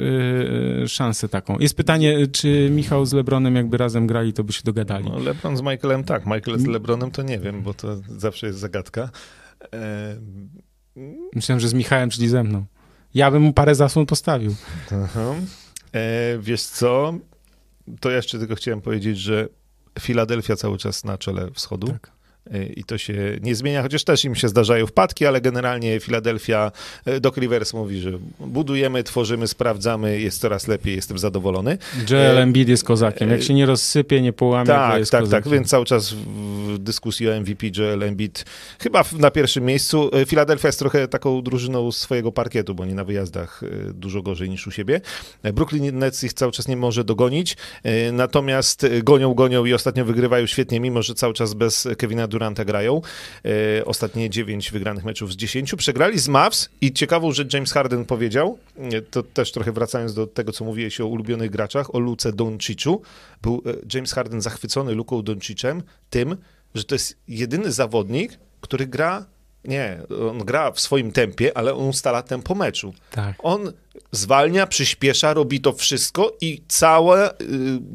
yy, 0.80 0.88
szansę 0.88 1.28
taką. 1.28 1.58
Jest 1.58 1.76
pytanie, 1.76 2.26
czy 2.26 2.68
Michał 2.70 3.06
z 3.06 3.12
Lebronem 3.12 3.56
jakby 3.56 3.76
razem 3.76 4.06
grali, 4.06 4.32
to 4.32 4.44
by 4.44 4.52
się 4.52 4.62
dogadali. 4.64 5.04
No, 5.04 5.18
Lebron 5.18 5.56
z 5.56 5.62
Michaelem 5.62 6.04
tak, 6.04 6.26
Michael 6.26 6.58
z 6.58 6.66
Lebronem 6.66 7.10
to 7.10 7.22
nie 7.22 7.38
wiem, 7.38 7.62
bo 7.62 7.74
to 7.74 7.96
zawsze 8.08 8.46
jest 8.46 8.58
zagadka. 8.58 9.10
E 9.74 10.16
Myślałem, 11.34 11.60
że 11.60 11.68
z 11.68 11.74
Michałem, 11.74 12.10
czyli 12.10 12.28
ze 12.28 12.42
mną. 12.44 12.64
Ja 13.14 13.30
bym 13.30 13.42
mu 13.42 13.52
parę 13.52 13.74
zasłon 13.74 14.06
postawił. 14.06 14.54
Aha. 15.04 15.34
E, 15.92 16.38
wiesz 16.38 16.62
co? 16.62 17.14
To 18.00 18.10
jeszcze 18.10 18.38
tylko 18.38 18.54
chciałem 18.54 18.80
powiedzieć, 18.80 19.18
że 19.18 19.48
Filadelfia 20.00 20.56
cały 20.56 20.78
czas 20.78 21.04
na 21.04 21.18
czele 21.18 21.50
wschodu. 21.50 21.86
Tak. 21.86 22.10
Y, 22.54 22.72
i 22.76 22.84
to 22.84 22.98
się 22.98 23.14
nie 23.42 23.54
zmienia, 23.54 23.82
chociaż 23.82 24.04
też 24.04 24.24
im 24.24 24.34
się 24.34 24.48
zdarzają 24.48 24.86
wpadki, 24.86 25.26
ale 25.26 25.40
generalnie 25.40 26.00
Philadelphia, 26.00 26.72
y, 27.08 27.20
Doc 27.20 27.36
Rivers 27.36 27.74
mówi, 27.74 28.00
że 28.00 28.10
budujemy, 28.40 29.02
tworzymy, 29.02 29.48
sprawdzamy, 29.48 30.20
jest 30.20 30.40
coraz 30.40 30.68
lepiej, 30.68 30.96
jestem 30.96 31.18
zadowolony. 31.18 31.78
Joel 32.10 32.38
y, 32.38 32.40
Embiid 32.40 32.68
jest 32.68 32.84
kozakiem, 32.84 33.30
jak 33.30 33.42
się 33.42 33.54
nie 33.54 33.66
rozsypie, 33.66 34.22
nie 34.22 34.32
połamie, 34.32 34.66
tak, 34.66 34.92
to 34.92 34.98
jest 34.98 35.10
Tak, 35.12 35.20
kozakiem. 35.20 35.42
tak, 35.42 35.52
więc 35.52 35.68
cały 35.68 35.84
czas 35.84 36.12
w 36.12 36.78
dyskusji 36.78 37.28
o 37.28 37.40
MVP 37.40 37.66
Joel 37.76 38.02
Embiid 38.02 38.44
chyba 38.80 39.04
na 39.18 39.30
pierwszym 39.30 39.64
miejscu. 39.64 40.10
Philadelphia 40.26 40.68
jest 40.68 40.78
trochę 40.78 41.08
taką 41.08 41.42
drużyną 41.42 41.92
swojego 41.92 42.32
parkietu, 42.32 42.74
bo 42.74 42.84
nie 42.84 42.94
na 42.94 43.04
wyjazdach 43.04 43.60
dużo 43.94 44.22
gorzej 44.22 44.50
niż 44.50 44.66
u 44.66 44.70
siebie. 44.70 45.00
Brooklyn 45.54 45.98
Nets 45.98 46.24
ich 46.24 46.32
cały 46.32 46.52
czas 46.52 46.68
nie 46.68 46.76
może 46.76 47.04
dogonić, 47.04 47.56
natomiast 48.12 48.86
gonią, 49.02 49.34
gonią 49.34 49.64
i 49.64 49.74
ostatnio 49.74 50.04
wygrywają 50.04 50.46
świetnie, 50.46 50.80
mimo 50.80 51.02
że 51.02 51.14
cały 51.14 51.34
czas 51.34 51.54
bez 51.54 51.88
Kevina 51.98 52.28
Duranta 52.32 52.64
grają. 52.64 53.00
E, 53.78 53.84
ostatnie 53.84 54.30
9 54.30 54.70
wygranych 54.70 55.04
meczów 55.04 55.32
z 55.32 55.36
10. 55.36 55.74
Przegrali 55.76 56.18
z 56.18 56.28
Mavs 56.28 56.68
i 56.80 56.92
ciekawą 56.92 57.32
rzecz 57.32 57.54
James 57.54 57.72
Harden 57.72 58.04
powiedział, 58.04 58.58
e, 58.76 59.02
to 59.02 59.22
też 59.22 59.52
trochę 59.52 59.72
wracając 59.72 60.14
do 60.14 60.26
tego, 60.26 60.52
co 60.52 60.64
mówiłeś 60.64 61.00
o 61.00 61.06
ulubionych 61.06 61.50
graczach, 61.50 61.94
o 61.94 61.98
Luce 61.98 62.32
Donciczu. 62.32 63.02
Był 63.42 63.62
e, 63.66 63.72
James 63.94 64.12
Harden 64.12 64.40
zachwycony 64.40 64.94
Luką 64.94 65.22
Doncicem 65.22 65.82
tym, 66.10 66.36
że 66.74 66.84
to 66.84 66.94
jest 66.94 67.16
jedyny 67.28 67.72
zawodnik, 67.72 68.38
który 68.60 68.86
gra 68.86 69.26
nie, 69.64 69.98
on 70.30 70.38
gra 70.38 70.72
w 70.72 70.80
swoim 70.80 71.12
tempie, 71.12 71.56
ale 71.56 71.74
on 71.74 71.88
ustala 71.88 72.22
tempo 72.22 72.54
meczu. 72.54 72.94
Tak. 73.10 73.36
On 73.38 73.72
zwalnia, 74.12 74.66
przyspiesza, 74.66 75.34
robi 75.34 75.60
to 75.60 75.72
wszystko 75.72 76.36
i 76.40 76.62
całe 76.68 77.30
y, 77.30 77.34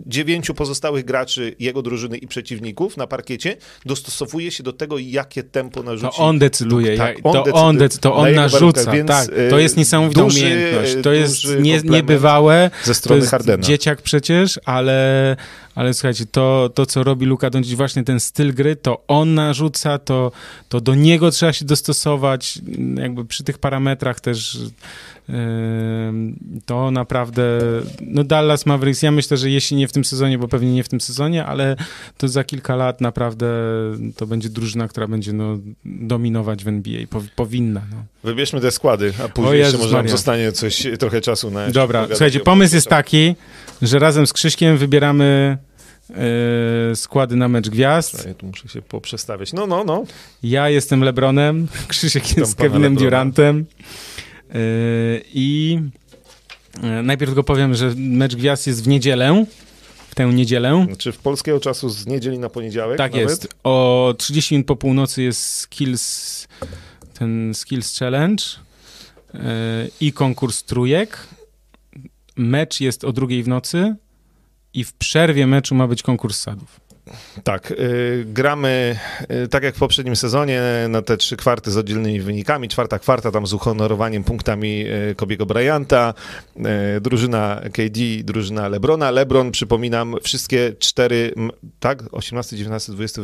dziewięciu 0.06 0.54
pozostałych 0.54 1.06
graczy 1.06 1.56
jego 1.60 1.82
drużyny 1.82 2.18
i 2.18 2.28
przeciwników 2.28 2.98
na 2.98 3.08
parkiecie 3.08 3.58
dostosowuje 3.86 4.52
się 4.52 4.64
do 4.64 4.74
tego, 4.74 4.98
jakie 4.98 5.44
tempo 5.44 5.84
narzuci. 5.84 6.18
To 6.18 6.24
on 6.24 6.40
decyduje, 6.40 6.92
Luke. 6.92 7.14
ja, 7.24 7.34
to, 7.34 7.44
on 7.54 7.78
decyduje 7.78 8.02
to 8.02 8.16
on 8.16 8.34
narzuca, 8.34 8.92
więc, 8.92 9.08
tak. 9.08 9.30
To 9.50 9.60
jest 9.60 9.78
niesamowita 9.78 10.22
duży, 10.22 10.40
umiejętność, 10.40 10.96
to 11.04 11.14
jest 11.14 11.46
nie, 11.60 11.82
niebywałe. 11.84 12.72
Ze 12.84 12.94
strony 12.94 13.28
Hardena. 13.28 13.64
dzieciak 13.64 14.02
przecież, 14.02 14.60
ale, 14.66 15.36
ale 15.76 15.94
słuchajcie, 15.94 16.26
to, 16.26 16.70
to 16.74 16.86
co 16.86 17.04
robi 17.04 17.26
Luka 17.26 17.50
Doncic, 17.50 17.74
właśnie 17.74 18.04
ten 18.04 18.20
styl 18.20 18.54
gry, 18.54 18.76
to 18.76 19.04
on 19.08 19.34
narzuca, 19.34 19.98
to, 19.98 20.32
to 20.70 20.82
do 20.82 20.96
niego 20.96 21.32
trzeba 21.32 21.54
się 21.54 21.66
dostosować, 21.66 22.60
jakby 22.96 23.26
przy 23.26 23.44
tych 23.44 23.58
parametrach 23.58 24.20
też 24.20 24.58
to 26.66 26.92
naprawdę, 26.92 27.60
no 28.02 28.24
Dallas 28.24 28.66
Mavericks, 28.66 29.02
ja 29.02 29.12
myślę, 29.12 29.38
że 29.38 29.50
jeśli 29.50 29.78
nie 29.78 29.88
w 29.88 29.92
tym 29.92 30.06
sezonie, 30.06 30.38
bo 30.38 30.48
pewnie 30.48 30.74
nie 30.74 30.84
w 30.84 30.90
tym 30.90 31.02
sezonie, 31.02 31.46
ale 31.46 31.76
to 32.18 32.28
za 32.28 32.44
kilka 32.44 32.76
lat 32.76 33.02
naprawdę 33.02 33.48
to 34.16 34.28
będzie 34.28 34.50
drużyna, 34.50 34.88
która 34.88 35.08
będzie 35.08 35.34
no, 35.34 35.58
dominować 35.86 36.64
w 36.64 36.68
NBA, 36.68 37.02
powinna. 37.36 37.82
No. 37.92 37.98
Wybierzmy 38.24 38.62
te 38.62 38.72
składy, 38.72 39.14
a 39.26 39.28
później 39.28 39.60
jeszcze 39.60 39.78
może 39.78 39.98
nam 39.98 40.10
zostanie 40.10 40.52
coś, 40.52 40.88
trochę 41.00 41.22
czasu 41.22 41.52
na 41.52 41.70
Dobra, 41.70 42.08
słuchajcie, 42.08 42.40
pomysł 42.40 42.76
jest 42.76 42.88
taki, 42.88 43.36
że 43.82 44.00
razem 44.00 44.28
z 44.28 44.34
Krzyśkiem 44.34 44.78
wybieramy 44.78 45.58
Yy, 46.10 46.96
składy 46.96 47.36
na 47.36 47.48
mecz 47.48 47.70
gwiazd. 47.70 48.26
Ja 48.28 48.34
tu 48.34 48.46
muszę 48.46 48.68
się 48.68 48.82
poprzestawiać. 48.82 49.54
No, 49.54 49.68
no, 49.68 49.84
no. 49.84 50.04
Ja 50.44 50.70
jestem 50.70 51.04
Lebronem, 51.04 51.68
Krzysiek 51.88 52.38
jest 52.38 52.56
Kevinem 52.56 52.96
Durantem. 52.96 53.66
Yy, 54.54 55.24
I 55.34 55.80
yy, 56.84 57.04
najpierw 57.04 57.30
tylko 57.30 57.44
powiem, 57.44 57.76
że 57.76 57.94
mecz 57.98 58.36
gwiazd 58.36 58.68
jest 58.68 58.84
w 58.84 58.88
niedzielę, 58.88 59.46
w 60.10 60.16
tę 60.16 60.26
niedzielę. 60.26 60.86
Znaczy 60.88 61.12
w 61.12 61.18
polskiego 61.18 61.60
czasu 61.60 61.90
z 61.90 62.08
niedzieli 62.08 62.40
na 62.40 62.50
poniedziałek 62.50 62.98
Tak 62.98 63.12
nawet? 63.12 63.30
jest. 63.30 63.48
O 63.64 64.14
30 64.18 64.56
minut 64.56 64.68
po 64.68 64.76
północy 64.76 65.24
jest 65.24 65.54
skills, 65.54 66.48
ten 67.20 67.54
skills 67.54 68.00
challenge 68.00 68.44
yy, 69.34 69.40
i 70.02 70.14
konkurs 70.14 70.64
trójek. 70.64 71.28
Mecz 72.36 72.82
jest 72.82 73.04
o 73.04 73.12
drugiej 73.12 73.44
w 73.44 73.48
nocy 73.48 73.96
i 74.74 74.84
w 74.84 74.94
przerwie 74.94 75.48
meczu 75.48 75.76
ma 75.76 75.88
być 75.88 76.04
konkurs 76.04 76.40
sadów. 76.40 76.87
Tak, 77.44 77.72
y, 77.72 78.26
gramy 78.28 79.00
y, 79.46 79.48
tak 79.48 79.64
jak 79.64 79.76
w 79.76 79.80
poprzednim 79.80 80.16
sezonie 80.16 80.62
na 80.90 81.02
te 81.02 81.18
trzy 81.18 81.38
kwarty 81.38 81.72
z 81.72 81.78
oddzielnymi 81.78 82.20
wynikami. 82.20 82.68
Czwarta 82.70 83.00
kwarta 83.00 83.32
tam 83.32 83.48
z 83.48 83.54
uhonorowaniem 83.54 84.24
punktami 84.24 84.86
y, 85.12 85.16
Kobiego 85.16 85.46
Bryanta, 85.46 86.14
drużyna 87.02 87.62
KD, 87.74 88.00
drużyna 88.24 88.68
Lebrona. 88.68 89.12
Lebron, 89.12 89.52
przypominam, 89.52 90.16
wszystkie 90.24 90.74
cztery, 90.80 91.34
tak, 91.80 92.04
18, 92.12 92.58
19, 92.58 92.94
20, 92.94 93.22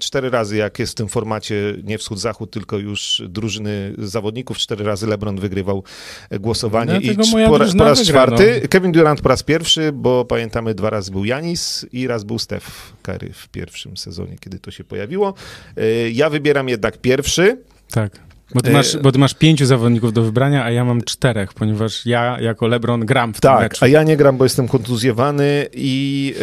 cztery 0.00 0.30
razy 0.30 0.56
jak 0.56 0.78
jest 0.78 0.92
w 0.92 0.94
tym 0.94 1.08
formacie 1.08 1.74
nie 1.84 1.98
wschód-zachód, 1.98 2.50
tylko 2.50 2.78
już 2.78 3.22
drużyny 3.28 3.94
zawodników, 3.98 4.58
cztery 4.58 4.84
razy 4.84 5.06
Lebron 5.06 5.40
wygrywał 5.40 5.84
głosowanie 6.40 6.92
no, 6.92 7.00
i 7.00 7.16
po, 7.16 7.48
po, 7.48 7.58
raz 7.58 7.72
wygra, 7.72 7.94
czwarty 7.94 8.60
no. 8.62 8.68
Kevin 8.68 8.92
Durant 8.92 9.20
po 9.20 9.28
raz 9.28 9.42
pierwszy, 9.42 9.92
bo 9.92 10.24
pamiętamy 10.24 10.74
dwa 10.74 10.90
razy 10.90 11.12
był 11.12 11.24
Janis 11.24 11.86
i 11.92 12.06
raz 12.06 12.24
był 12.24 12.38
Steph 12.38 12.66
Curry 13.02 13.25
w 13.32 13.48
pierwszym 13.48 13.96
sezonie, 13.96 14.36
kiedy 14.40 14.58
to 14.58 14.70
się 14.70 14.84
pojawiło. 14.84 15.34
E, 15.76 16.10
ja 16.10 16.30
wybieram 16.30 16.68
jednak 16.68 16.98
pierwszy. 16.98 17.58
Tak. 17.90 18.26
Bo 18.54 18.60
ty, 18.60 18.70
masz, 18.70 18.96
bo 18.96 19.12
ty 19.12 19.18
masz 19.18 19.34
pięciu 19.34 19.66
zawodników 19.66 20.12
do 20.12 20.22
wybrania, 20.22 20.64
a 20.64 20.70
ja 20.70 20.84
mam 20.84 21.02
czterech, 21.02 21.54
ponieważ 21.54 22.06
ja 22.06 22.40
jako 22.40 22.66
LeBron 22.66 23.06
gram 23.06 23.34
w 23.34 23.40
tak, 23.40 23.52
tym 23.52 23.62
meczu. 23.62 23.84
a 23.84 23.88
ja 23.88 24.02
nie 24.02 24.16
gram, 24.16 24.36
bo 24.36 24.44
jestem 24.44 24.68
kontuzjowany 24.68 25.66
i 25.72 26.34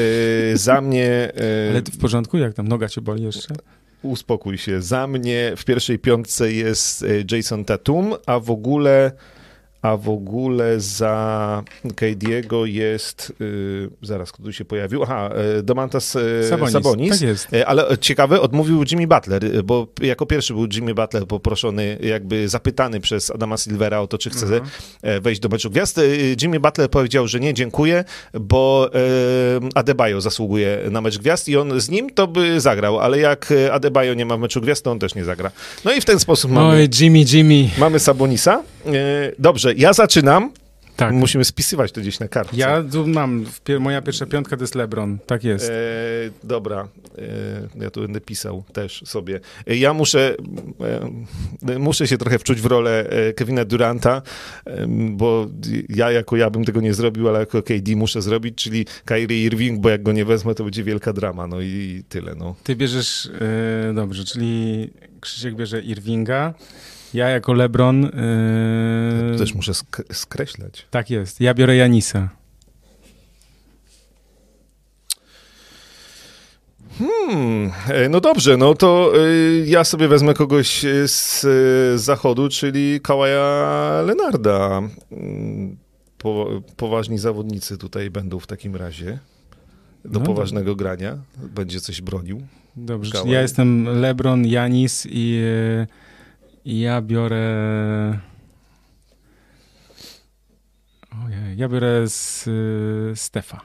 yy, 0.51 0.57
za 0.57 0.81
mnie... 0.81 1.31
Yy, 1.35 1.69
Ale 1.69 1.81
ty 1.81 1.91
w 1.91 1.97
porządku? 1.97 2.37
Jak 2.37 2.53
tam 2.53 2.67
noga 2.67 2.89
cię 2.89 3.01
boli 3.01 3.23
jeszcze? 3.23 3.53
Uspokój 4.01 4.57
się. 4.57 4.81
Za 4.81 5.07
mnie 5.07 5.53
w 5.57 5.65
pierwszej 5.65 5.99
piątce 5.99 6.53
jest 6.53 7.05
Jason 7.31 7.65
Tatum, 7.65 8.13
a 8.25 8.39
w 8.39 8.51
ogóle 8.51 9.11
a 9.83 9.97
w 9.97 10.09
ogóle 10.09 10.79
za 10.79 11.63
KD'ego 11.95 12.65
jest, 12.65 13.33
yy, 13.39 13.89
zaraz, 14.01 14.31
kto 14.31 14.43
tu 14.43 14.53
się 14.53 14.65
pojawił? 14.65 15.03
Aha, 15.03 15.29
y, 15.59 15.63
Domantas 15.63 16.15
y, 16.15 16.47
Sabonis. 16.49 16.73
Sabonis. 16.73 17.11
Tak 17.11 17.21
jest. 17.21 17.53
Y, 17.53 17.67
ale 17.67 17.97
ciekawe, 17.97 18.41
odmówił 18.41 18.83
Jimmy 18.91 19.07
Butler, 19.07 19.63
bo 19.63 19.87
jako 20.01 20.25
pierwszy 20.25 20.53
był 20.53 20.67
Jimmy 20.73 20.93
Butler 20.93 21.27
poproszony, 21.27 21.97
jakby 22.01 22.49
zapytany 22.49 22.99
przez 22.99 23.31
Adama 23.31 23.57
Silvera 23.57 23.99
o 23.99 24.07
to, 24.07 24.17
czy 24.17 24.29
chce 24.29 24.45
mhm. 24.45 24.63
wejść 25.21 25.41
do 25.41 25.49
meczu 25.49 25.69
gwiazd. 25.69 25.99
Jimmy 26.41 26.59
Butler 26.59 26.89
powiedział, 26.89 27.27
że 27.27 27.39
nie, 27.39 27.53
dziękuję, 27.53 28.03
bo 28.33 28.89
Adebayo 29.75 30.21
zasługuje 30.21 30.79
na 30.91 31.01
mecz 31.01 31.17
gwiazd 31.17 31.49
i 31.49 31.57
on 31.57 31.81
z 31.81 31.89
nim 31.89 32.09
to 32.09 32.27
by 32.27 32.61
zagrał, 32.61 32.99
ale 32.99 33.19
jak 33.19 33.53
Adebayo 33.71 34.13
nie 34.13 34.25
ma 34.25 34.37
meczu 34.37 34.61
gwiazd, 34.61 34.83
to 34.83 34.91
on 34.91 34.99
też 34.99 35.15
nie 35.15 35.23
zagra. 35.23 35.51
No 35.85 35.93
i 35.93 36.01
w 36.01 36.05
ten 36.05 36.19
sposób 36.19 36.51
mamy... 36.51 36.69
Oj, 36.69 36.89
Jimmy, 36.99 37.19
Jimmy. 37.33 37.69
Mamy 37.77 37.99
Sabonisa. 37.99 38.63
Dobrze, 39.39 39.73
ja 39.73 39.93
zaczynam. 39.93 40.51
Tak. 40.95 41.13
Musimy 41.13 41.45
spisywać 41.45 41.91
to 41.91 42.01
gdzieś 42.01 42.19
na 42.19 42.27
kartce. 42.27 42.57
Ja 42.57 42.83
mam, 43.05 43.45
moja 43.79 44.01
pierwsza 44.01 44.25
piątka 44.25 44.57
to 44.57 44.63
jest 44.63 44.75
LeBron, 44.75 45.17
tak 45.25 45.43
jest. 45.43 45.69
E, 45.69 45.73
dobra, 46.43 46.87
e, 47.17 47.83
ja 47.83 47.89
tu 47.91 48.01
będę 48.01 48.21
pisał 48.21 48.63
też 48.73 49.03
sobie. 49.05 49.39
E, 49.67 49.75
ja 49.75 49.93
muszę, 49.93 50.35
e, 51.65 51.79
muszę 51.79 52.07
się 52.07 52.17
trochę 52.17 52.39
wczuć 52.39 52.61
w 52.61 52.65
rolę 52.65 53.09
e, 53.09 53.33
Kevina 53.33 53.65
Duranta, 53.65 54.21
e, 54.65 54.87
bo 55.09 55.47
ja 55.89 56.11
jako 56.11 56.37
ja 56.37 56.49
bym 56.49 56.65
tego 56.65 56.81
nie 56.81 56.93
zrobił, 56.93 57.29
ale 57.29 57.39
jako 57.39 57.63
KD 57.63 57.95
muszę 57.95 58.21
zrobić, 58.21 58.55
czyli 58.55 58.85
Kyrie 59.05 59.43
Irving, 59.43 59.79
bo 59.79 59.89
jak 59.89 60.03
go 60.03 60.11
nie 60.11 60.25
wezmę, 60.25 60.55
to 60.55 60.63
będzie 60.63 60.83
wielka 60.83 61.13
drama, 61.13 61.47
no 61.47 61.61
i 61.61 62.03
tyle. 62.09 62.35
No. 62.35 62.55
Ty 62.63 62.75
bierzesz, 62.75 63.29
dobrze, 63.93 64.25
czyli 64.25 64.89
Krzysiek 65.19 65.55
bierze 65.55 65.81
Irvinga, 65.81 66.53
ja 67.13 67.29
jako 67.29 67.53
LeBron. 67.53 68.01
Yy... 68.03 69.37
Też 69.37 69.53
muszę 69.53 69.73
sk 69.73 70.01
skreślać. 70.13 70.87
Tak 70.91 71.09
jest. 71.09 71.41
Ja 71.41 71.53
biorę 71.53 71.75
Janisa. 71.75 72.29
Hmm, 76.99 77.71
e, 77.87 78.09
no 78.09 78.19
dobrze, 78.19 78.57
no 78.57 78.73
to 78.73 79.13
y, 79.17 79.63
ja 79.67 79.83
sobie 79.83 80.07
wezmę 80.07 80.33
kogoś 80.33 80.85
z 81.05 81.43
y, 81.43 81.99
zachodu, 81.99 82.49
czyli 82.49 82.99
Kałaja 83.01 84.01
Lenarda. 84.05 84.81
Mm, 85.11 85.77
po, 86.17 86.61
poważni 86.77 87.17
zawodnicy 87.17 87.77
tutaj 87.77 88.09
będą 88.09 88.39
w 88.39 88.47
takim 88.47 88.75
razie 88.75 89.19
do 90.05 90.19
no 90.19 90.25
poważnego 90.25 90.71
dobrze. 90.71 90.83
grania. 90.83 91.17
Będzie 91.37 91.81
coś 91.81 92.01
bronił. 92.01 92.41
Dobrze, 92.75 93.17
ja 93.25 93.41
jestem 93.41 94.01
LeBron, 94.01 94.45
Janis 94.45 95.07
i 95.09 95.41
y, 95.43 96.02
ja 96.65 97.01
biorę. 97.01 98.19
Ojej, 101.25 101.57
ja 101.57 101.69
biorę 101.69 102.07
z 102.07 102.47
y, 102.47 103.15
Stefa. 103.15 103.61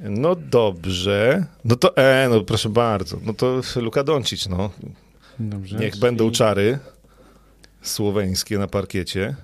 No 0.00 0.34
dobrze. 0.34 1.46
No 1.64 1.76
to, 1.76 1.96
e, 1.96 2.28
no 2.30 2.40
proszę 2.40 2.68
bardzo. 2.68 3.16
No 3.24 3.34
to 3.34 3.60
Luka 3.76 4.04
Doncic, 4.04 4.48
no. 4.48 4.70
Dobrze, 5.38 5.78
Niech 5.78 5.90
czyli... 5.90 6.00
będą 6.00 6.30
czary 6.30 6.78
słoweńskie 7.82 8.58
na 8.58 8.66
parkiecie. 8.66 9.36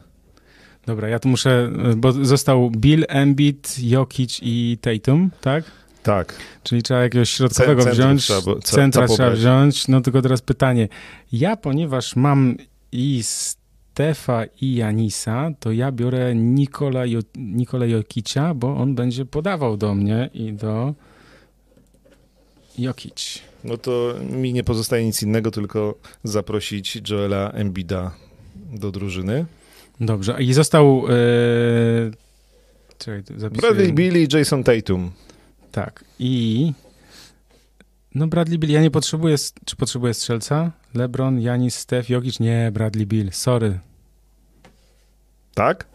Dobra, 0.86 1.08
ja 1.08 1.18
tu 1.18 1.28
muszę, 1.28 1.70
bo 1.96 2.12
został 2.12 2.70
Bill, 2.70 3.04
Embiid, 3.08 3.76
Jokic 3.78 4.38
i 4.42 4.78
Tatum, 4.80 5.30
tak? 5.40 5.64
Tak. 6.06 6.34
Czyli 6.62 6.82
trzeba 6.82 7.02
jakiegoś 7.02 7.30
środkowego 7.30 7.84
wziąć, 7.84 8.22
trzeba, 8.22 8.60
centra 8.64 9.08
trzeba 9.08 9.30
wziąć. 9.30 9.88
No 9.88 10.00
tylko 10.00 10.22
teraz 10.22 10.42
pytanie. 10.42 10.88
Ja, 11.32 11.56
ponieważ 11.56 12.16
mam 12.16 12.56
i 12.92 13.22
Stefa 13.22 14.44
i 14.60 14.74
Janisa, 14.74 15.50
to 15.60 15.72
ja 15.72 15.92
biorę 15.92 16.34
Nikola, 16.34 17.06
jo, 17.06 17.20
Nikola 17.36 17.86
Jokicia, 17.86 18.54
bo 18.54 18.76
on 18.76 18.94
będzie 18.94 19.24
podawał 19.24 19.76
do 19.76 19.94
mnie 19.94 20.30
i 20.34 20.52
do 20.52 20.94
Jokic. 22.78 23.42
No 23.64 23.76
to 23.76 24.14
mi 24.30 24.52
nie 24.52 24.64
pozostaje 24.64 25.04
nic 25.04 25.22
innego, 25.22 25.50
tylko 25.50 25.94
zaprosić 26.24 27.10
Joela 27.10 27.50
Embida 27.50 28.10
do 28.72 28.90
drużyny. 28.90 29.46
Dobrze. 30.00 30.42
I 30.42 30.52
został... 30.52 31.02
Yy... 31.08 32.12
Czekaj, 32.98 33.22
Bradley 33.50 33.92
Billy, 33.92 34.26
Jason 34.32 34.64
Tatum. 34.64 35.10
Tak. 35.76 36.04
I 36.18 36.72
no 38.14 38.26
Bradley 38.26 38.58
Bill, 38.58 38.70
ja 38.70 38.82
nie 38.82 38.90
potrzebuję, 38.90 39.36
czy 39.64 39.76
potrzebuję 39.76 40.14
strzelca? 40.14 40.70
LeBron, 40.94 41.40
Janis, 41.40 41.74
Steph, 41.78 42.08
Jokic? 42.10 42.40
Nie, 42.40 42.70
Bradley 42.72 43.06
Bill, 43.06 43.32
sorry. 43.32 43.78
Tak? 45.54 45.86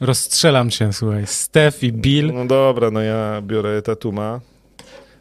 Rozstrzelam 0.00 0.70
się, 0.70 0.92
słuchaj. 0.92 1.26
Steph 1.26 1.82
i 1.82 1.92
Bill. 1.92 2.32
No 2.34 2.46
dobra, 2.46 2.90
no 2.90 3.00
ja 3.00 3.42
biorę 3.42 3.82
Tatuma. 3.82 4.40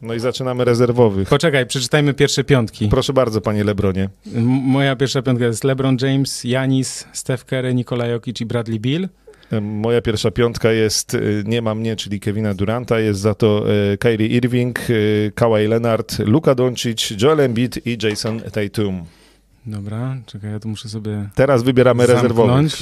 No 0.02 0.14
i 0.14 0.20
zaczynamy 0.20 0.66
rezerwowych. 0.66 1.30
Poczekaj, 1.30 1.66
przeczytajmy 1.68 2.14
pierwsze 2.14 2.44
piątki. 2.44 2.88
Proszę 2.90 3.14
bardzo, 3.14 3.42
panie 3.42 3.64
Lebronie. 3.64 4.10
M- 4.36 4.44
moja 4.46 4.96
pierwsza 4.96 5.22
piątka 5.22 5.46
jest 5.46 5.64
LeBron 5.64 5.98
James, 6.02 6.44
Janis, 6.44 7.08
Steph 7.14 7.46
Curry, 7.46 7.74
Nikola 7.74 8.08
Jokic 8.08 8.42
i 8.42 8.46
Bradley 8.46 8.80
Bill. 8.80 9.10
E, 9.52 9.62
Moja 9.62 10.02
pierwsza 10.02 10.32
piątka 10.32 10.72
jest 10.72 11.16
e, 11.16 11.20
Nie 11.46 11.62
ma 11.62 11.76
mnie, 11.76 11.96
czyli 11.96 12.20
Kevina 12.20 12.54
Duranta, 12.54 13.00
jest 13.00 13.20
za 13.20 13.36
to 13.36 13.66
e, 13.94 13.98
Kyrie 13.98 14.28
Irving, 14.28 14.80
e, 14.80 14.84
Kawhi 15.32 15.68
Leonard, 15.68 16.20
Luka 16.20 16.56
Doncic, 16.56 17.22
Joel 17.22 17.40
Embiid 17.40 17.88
i 17.88 17.98
Jason 18.04 18.42
Tatum. 18.42 19.06
Dobra, 19.66 20.18
czekaj, 20.26 20.52
ja 20.52 20.60
tu 20.60 20.68
muszę 20.68 20.90
sobie 20.90 21.30
Teraz 21.36 21.64
wybieramy 21.64 22.08
rezerwowych. 22.08 22.74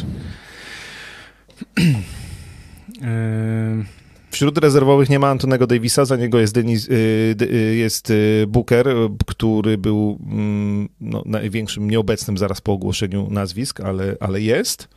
Ehm, 3.01 3.85
Wśród 4.33 4.57
rezerwowych 4.57 5.09
nie 5.09 5.19
ma 5.19 5.27
Antonego 5.27 5.67
Davisa, 5.67 6.05
za 6.05 6.15
niego 6.15 6.39
jest, 6.39 6.53
Denis, 6.53 6.89
y, 6.89 7.35
y, 7.41 7.75
jest 7.75 8.09
y, 8.09 8.45
Booker, 8.47 8.87
y, 8.87 9.09
który 9.27 9.77
był 9.77 10.19
mm, 10.31 10.89
no, 11.01 11.23
największym 11.25 11.89
nieobecnym 11.89 12.37
zaraz 12.37 12.61
po 12.61 12.71
ogłoszeniu 12.71 13.27
nazwisk, 13.29 13.79
ale, 13.81 14.15
ale 14.19 14.41
jest. 14.41 14.87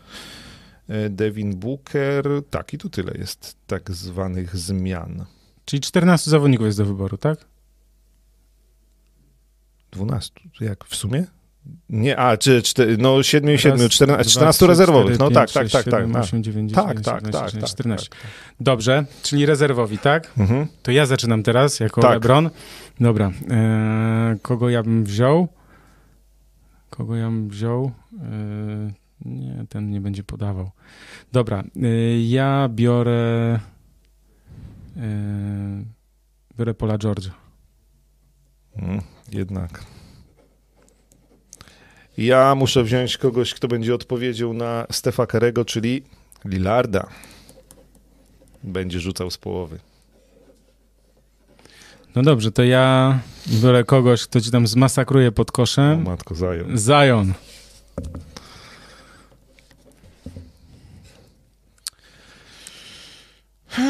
Y, 0.91 1.11
Devin 1.11 1.57
Booker, 1.57 2.25
tak 2.51 2.75
i 2.75 2.79
tu 2.79 2.91
tyle 2.91 3.13
jest 3.19 3.57
tak 3.67 3.91
zwanych 3.91 4.57
zmian. 4.57 5.25
czyli 5.65 5.81
14 5.81 6.31
zawodników 6.31 6.67
jest 6.67 6.79
do 6.79 6.85
wyboru, 6.85 7.17
tak? 7.17 7.39
12, 9.91 10.33
jak 10.61 10.85
w 10.85 10.97
sumie? 10.97 11.25
Nie, 11.89 12.19
a, 12.19 12.37
czy, 12.37 12.63
cztery, 12.63 12.97
no 12.99 13.23
7 13.23 13.55
i 13.55 13.59
7, 13.59 13.81
Raz, 13.81 13.91
14, 13.91 14.25
dwa, 14.25 14.31
14 14.31 14.59
trzy, 14.59 14.67
rezerwowych, 14.67 15.15
cztery, 15.15 15.19
no 15.19 15.25
pięć, 15.27 15.35
tak, 15.35 15.49
sześć, 15.63 15.73
tak, 15.73 15.85
tak, 15.85 15.95
siedem, 15.95 16.13
tak. 16.13 16.23
osiem, 16.23 16.43
dziewięć, 16.43 16.73
Tak, 16.73 16.87
dziesięć, 16.89 17.05
tak, 17.07 17.15
11, 17.15 17.33
tak, 17.33 17.51
12, 17.51 17.61
tak, 17.61 17.71
14. 17.71 18.11
tak. 18.11 18.19
Dobrze, 18.61 19.05
czyli 19.23 19.47
rezerwowi, 19.47 19.99
tak? 19.99 20.33
Mhm. 20.39 20.67
To 20.83 20.91
ja 20.91 21.07
zaczynam 21.07 21.43
teraz 21.43 21.81
jako 21.81 22.01
Tak. 22.03 22.13
LeBron. 22.13 22.51
Dobra, 23.01 23.31
eee, 23.51 24.39
kogo 24.43 24.69
ja 24.71 24.83
bym 24.83 25.05
wziął? 25.05 25.49
Kogo 26.91 27.17
ja 27.17 27.27
bym 27.27 27.49
wziął? 27.49 27.91
Eee, 28.23 28.93
nie, 29.27 29.65
ten 29.69 29.91
nie 29.91 30.01
będzie 30.01 30.25
podawał. 30.25 30.71
Dobra, 31.33 31.65
eee, 31.83 32.31
ja 32.31 32.69
biorę 32.69 33.61
eee, 34.97 35.85
biorę 36.59 36.75
Pola 36.75 36.99
George'a. 36.99 37.31
Mm, 38.77 39.01
Jednak. 39.33 39.85
Ja 42.19 42.55
muszę 42.55 42.85
wziąć 42.85 43.17
kogoś, 43.19 43.55
kto 43.55 43.69
będzie 43.69 43.95
odpowiedział 43.95 44.53
na 44.55 44.87
Stefa 44.91 45.27
Karego, 45.27 45.65
czyli 45.65 46.03
Lillarda. 46.45 47.07
Będzie 48.65 49.01
rzucał 49.01 49.31
z 49.31 49.39
połowy. 49.39 49.79
No 52.15 52.23
dobrze, 52.23 52.53
to 52.53 52.65
ja 52.65 53.19
biorę 53.63 53.85
kogoś, 53.85 54.23
kto 54.27 54.41
ci 54.41 54.51
tam 54.51 54.67
zmasakruje 54.67 55.33
pod 55.33 55.49
O 55.51 55.53
koszem. 55.53 56.03
matko, 56.03 56.35
zajął. 56.35 56.67
Zion. 56.77 57.33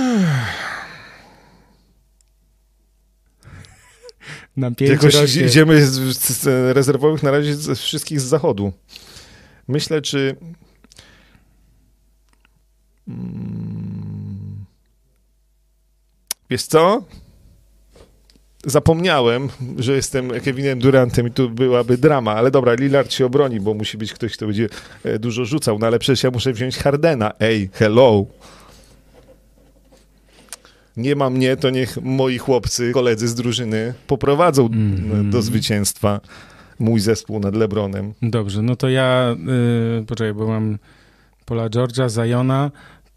Na 4.56 4.70
Jakoś 4.80 5.14
rośnie. 5.14 5.42
idziemy 5.42 5.86
z, 5.86 6.18
z, 6.18 6.46
rezerwowych 6.76 7.22
na 7.22 7.30
razie 7.30 7.54
z 7.54 7.78
wszystkich 7.78 8.20
z 8.20 8.24
zachodu. 8.24 8.72
Myślę, 9.68 10.02
czy... 10.02 10.36
Mm. 13.08 14.64
Wiesz 16.50 16.62
co? 16.62 17.04
Zapomniałem, 18.64 19.48
że 19.78 19.92
jestem 19.92 20.40
Kevinem 20.40 20.78
Durantem 20.78 21.26
i 21.26 21.30
tu 21.30 21.50
byłaby 21.50 21.98
drama, 21.98 22.34
ale 22.34 22.50
dobra, 22.50 22.74
Lillard 22.74 23.12
się 23.12 23.26
obroni, 23.26 23.60
bo 23.60 23.74
musi 23.74 23.98
być 23.98 24.12
ktoś, 24.12 24.36
kto 24.36 24.46
będzie 24.46 24.68
e, 25.04 25.18
dużo 25.18 25.44
rzucał, 25.44 25.78
no 25.78 25.86
ale 25.86 25.98
przecież 25.98 26.22
ja 26.22 26.30
muszę 26.30 26.52
wziąć 26.52 26.78
Hardena. 26.78 27.32
Ej, 27.40 27.70
hello! 27.72 28.26
Nie 30.96 31.16
ma 31.16 31.30
mnie, 31.30 31.56
to 31.56 31.70
niech 31.70 31.98
moi 32.02 32.38
chłopcy, 32.38 32.92
koledzy 32.92 33.28
z 33.28 33.34
drużyny 33.34 33.94
poprowadzą 34.06 34.66
Mhm. 34.66 35.30
do 35.30 35.42
zwycięstwa 35.42 36.20
mój 36.78 37.00
zespół 37.00 37.40
nad 37.40 37.54
Lebronem. 37.54 38.14
Dobrze, 38.22 38.62
no 38.62 38.76
to 38.76 38.88
ja, 38.88 39.36
y, 40.00 40.04
poczekaj, 40.06 40.34
bo 40.34 40.46
mam 40.46 40.78
Pola 41.44 41.68
George'a, 41.68 42.08
Zajona, 42.08 42.70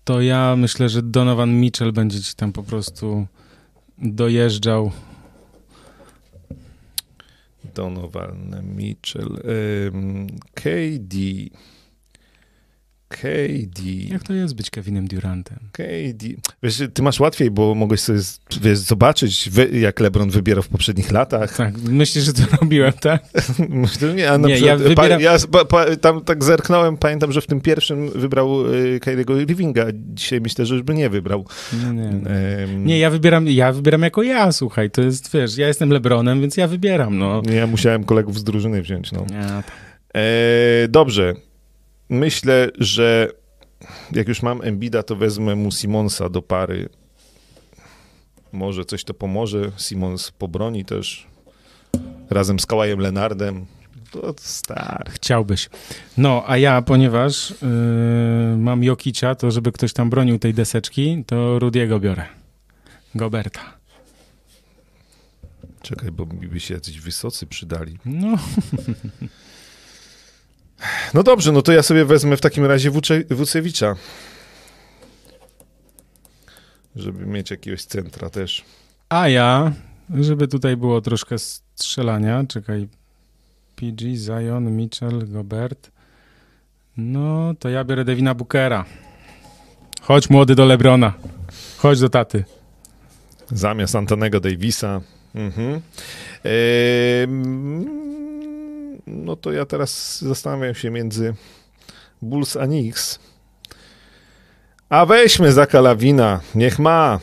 to 0.04 0.22
ja 0.22 0.56
myślę, 0.56 0.90
że 0.90 1.02
Donovan 1.02 1.60
Mitchell 1.60 1.92
będzie 1.92 2.22
ci 2.22 2.36
tam 2.36 2.52
po 2.54 2.64
prostu 2.64 3.28
dojeżdżał. 3.98 4.92
Donovan 7.76 8.64
Mitchell. 8.76 9.40
Ym, 9.94 10.28
KD. 10.54 11.16
KD. 13.10 13.82
Jak 14.10 14.24
to 14.24 14.34
jest 14.34 14.56
być 14.56 14.70
Kevinem 14.70 15.08
Durantem? 15.08 15.58
KD. 15.72 16.28
Wiesz, 16.64 16.82
ty 16.94 17.02
masz 17.02 17.20
łatwiej, 17.20 17.52
bo 17.52 17.76
mogłeś 17.76 18.00
sobie 18.00 18.20
wiesz, 18.62 18.78
zobaczyć, 18.78 19.50
wy, 19.52 19.70
jak 19.80 20.00
LeBron 20.00 20.30
wybierał 20.30 20.64
w 20.64 20.68
poprzednich 20.68 21.12
latach. 21.12 21.58
Tak, 21.58 21.78
myślisz, 21.78 22.24
że 22.24 22.34
to 22.34 22.42
robiłem, 22.62 22.94
tak? 22.94 23.24
Myślę, 23.70 24.14
nie, 24.14 24.32
a 24.32 24.38
na 24.38 24.48
Nie, 24.48 24.56
przykład, 24.56 24.80
ja 24.82 24.86
wybieram- 24.88 24.96
pa, 24.96 25.24
ja 25.24 25.38
pa, 25.52 25.66
pa, 25.66 25.96
tam 25.96 26.22
tak 26.24 26.44
zerknąłem, 26.44 26.98
pamiętam, 26.98 27.32
że 27.32 27.42
w 27.42 27.48
tym 27.48 27.62
pierwszym 27.62 28.10
wybrał 28.10 28.74
y, 28.76 29.00
Kyriego 29.00 29.38
Irvinga. 29.40 29.86
Dzisiaj 29.94 30.42
myślę, 30.42 30.66
że 30.66 30.76
już 30.76 30.84
by 30.84 30.94
nie 30.94 31.10
wybrał. 31.10 31.46
Nie, 31.84 31.92
nie. 31.94 32.10
Ym, 32.64 32.86
Nie, 32.86 33.00
ja 33.00 33.10
wybieram, 33.10 33.48
ja 33.48 33.72
wybieram 33.72 34.02
jako 34.02 34.24
ja, 34.24 34.52
słuchaj, 34.52 34.92
to 34.92 35.02
jest, 35.02 35.34
wiesz, 35.34 35.58
ja 35.58 35.68
jestem 35.68 35.90
Lebronem, 35.90 36.42
więc 36.42 36.58
ja 36.58 36.68
wybieram, 36.68 37.18
no. 37.18 37.42
Ja 37.54 37.68
musiałem 37.68 38.04
kolegów 38.04 38.40
z 38.40 38.44
drużyny 38.44 38.82
wziąć, 38.82 39.12
no. 39.12 39.26
Ja, 39.34 39.48
tak. 39.64 39.72
E, 40.16 40.88
dobrze. 40.88 41.34
Myślę, 42.10 42.70
że 42.80 43.32
jak 44.12 44.28
już 44.28 44.42
mam 44.42 44.62
Embida, 44.62 45.04
to 45.04 45.16
wezmę 45.16 45.56
mu 45.56 45.72
Simonsa 45.72 46.30
do 46.30 46.42
pary. 46.42 46.90
Może 48.52 48.86
coś 48.86 49.04
to 49.04 49.14
pomoże. 49.14 49.72
Simons 49.78 50.32
pobroni 50.32 50.86
też 50.86 51.28
razem 52.30 52.60
z 52.60 52.66
Kałajem 52.66 53.00
Lenardem. 53.00 53.66
To 54.12 54.34
stary. 54.38 55.12
Chciałbyś. 55.12 55.70
No, 56.18 56.44
a 56.48 56.58
ja, 56.58 56.82
ponieważ 56.82 57.50
yy, 57.50 58.58
mam 58.58 58.84
Jokicia, 58.84 59.36
to 59.36 59.52
żeby 59.52 59.72
ktoś 59.72 59.94
tam 59.94 60.10
bronił 60.10 60.40
tej 60.40 60.54
deseczki, 60.54 61.24
to 61.28 61.60
Rudiego 61.60 62.00
biorę. 62.00 62.26
Goberta. 63.16 63.62
Czekaj, 65.82 66.12
bo 66.12 66.26
mi 66.26 66.48
by 66.48 66.60
się 66.60 66.74
jacyś 66.74 67.00
wysocy 67.00 67.48
przydali. 67.48 67.98
No, 68.06 68.38
No 71.14 71.24
dobrze, 71.24 71.52
no 71.52 71.62
to 71.62 71.72
ja 71.72 71.84
sobie 71.84 72.06
wezmę 72.06 72.38
w 72.38 72.42
takim 72.42 72.66
razie 72.66 72.92
Wuce, 72.92 73.24
Wucewicza. 73.30 73.96
Żeby 76.96 77.26
mieć 77.26 77.52
jakiegoś 77.52 77.84
centra 77.84 78.30
też. 78.30 78.66
a 79.10 79.28
ja, 79.30 79.72
żeby 80.20 80.48
tutaj 80.48 80.78
było 80.78 81.02
troszkę 81.02 81.36
strzelania, 81.76 82.44
czekaj, 82.48 82.88
PG, 83.76 84.16
Zion, 84.16 84.72
Mitchell, 84.78 85.28
Gobert, 85.28 85.92
no, 86.98 87.54
to 87.60 87.70
ja 87.70 87.84
biorę 87.84 88.06
Devina 88.06 88.36
Bookera. 88.36 88.86
Chodź 90.02 90.30
młody 90.30 90.56
do 90.56 90.66
Lebrona. 90.66 91.14
Chodź 91.78 92.00
do 92.00 92.10
taty. 92.10 92.44
Zamiast 93.52 93.96
Antonego 93.96 94.40
Davisa. 94.40 95.02
Mhm. 95.36 95.82
Ehm, 96.44 98.19
no 99.10 99.36
to 99.36 99.52
ja 99.52 99.66
teraz 99.66 100.22
zastanawiam 100.22 100.76
się 100.76 100.90
między 100.90 101.34
Bulls 102.22 102.56
a 102.56 102.66
Knicks. 102.66 103.20
A 104.90 105.06
weźmy 105.06 105.52
za 105.52 105.66
Kalawina. 105.66 106.40
Niech 106.56 106.80
ma. 106.80 107.20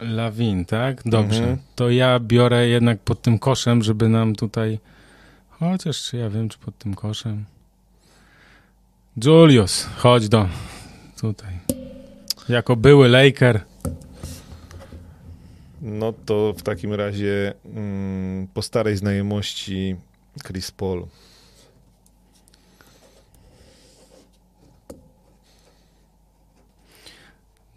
Lawin, 0.00 0.64
tak? 0.64 1.02
Dobrze. 1.04 1.38
Mhm. 1.38 1.58
To 1.74 1.90
ja 1.90 2.20
biorę 2.20 2.68
jednak 2.68 2.98
pod 2.98 3.22
tym 3.22 3.38
koszem, 3.38 3.82
żeby 3.82 4.08
nam 4.08 4.34
tutaj. 4.34 4.78
Chociaż 5.50 6.02
czy 6.02 6.16
ja 6.16 6.30
wiem, 6.30 6.48
czy 6.48 6.58
pod 6.58 6.78
tym 6.78 6.94
koszem. 6.94 7.44
Julius, 9.24 9.88
chodź 9.96 10.28
do. 10.28 10.48
Tutaj. 11.20 11.58
Jako 12.48 12.76
były 12.76 13.08
Laker. 13.08 13.60
No 15.82 16.12
to 16.12 16.54
w 16.58 16.62
takim 16.62 16.94
razie 16.94 17.54
mm, 17.64 18.48
po 18.54 18.62
starej 18.62 18.96
znajomości 18.96 19.96
Chris 20.44 20.70
Paul. 20.70 21.06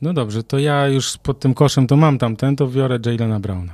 No 0.01 0.13
dobrze, 0.13 0.43
to 0.43 0.59
ja 0.59 0.87
już 0.87 1.17
pod 1.17 1.39
tym 1.39 1.53
koszem 1.53 1.87
to 1.87 1.95
mam 1.95 2.17
tamten, 2.17 2.55
to 2.55 2.67
biorę 2.67 2.99
Jalena 3.05 3.39
Browna. 3.39 3.73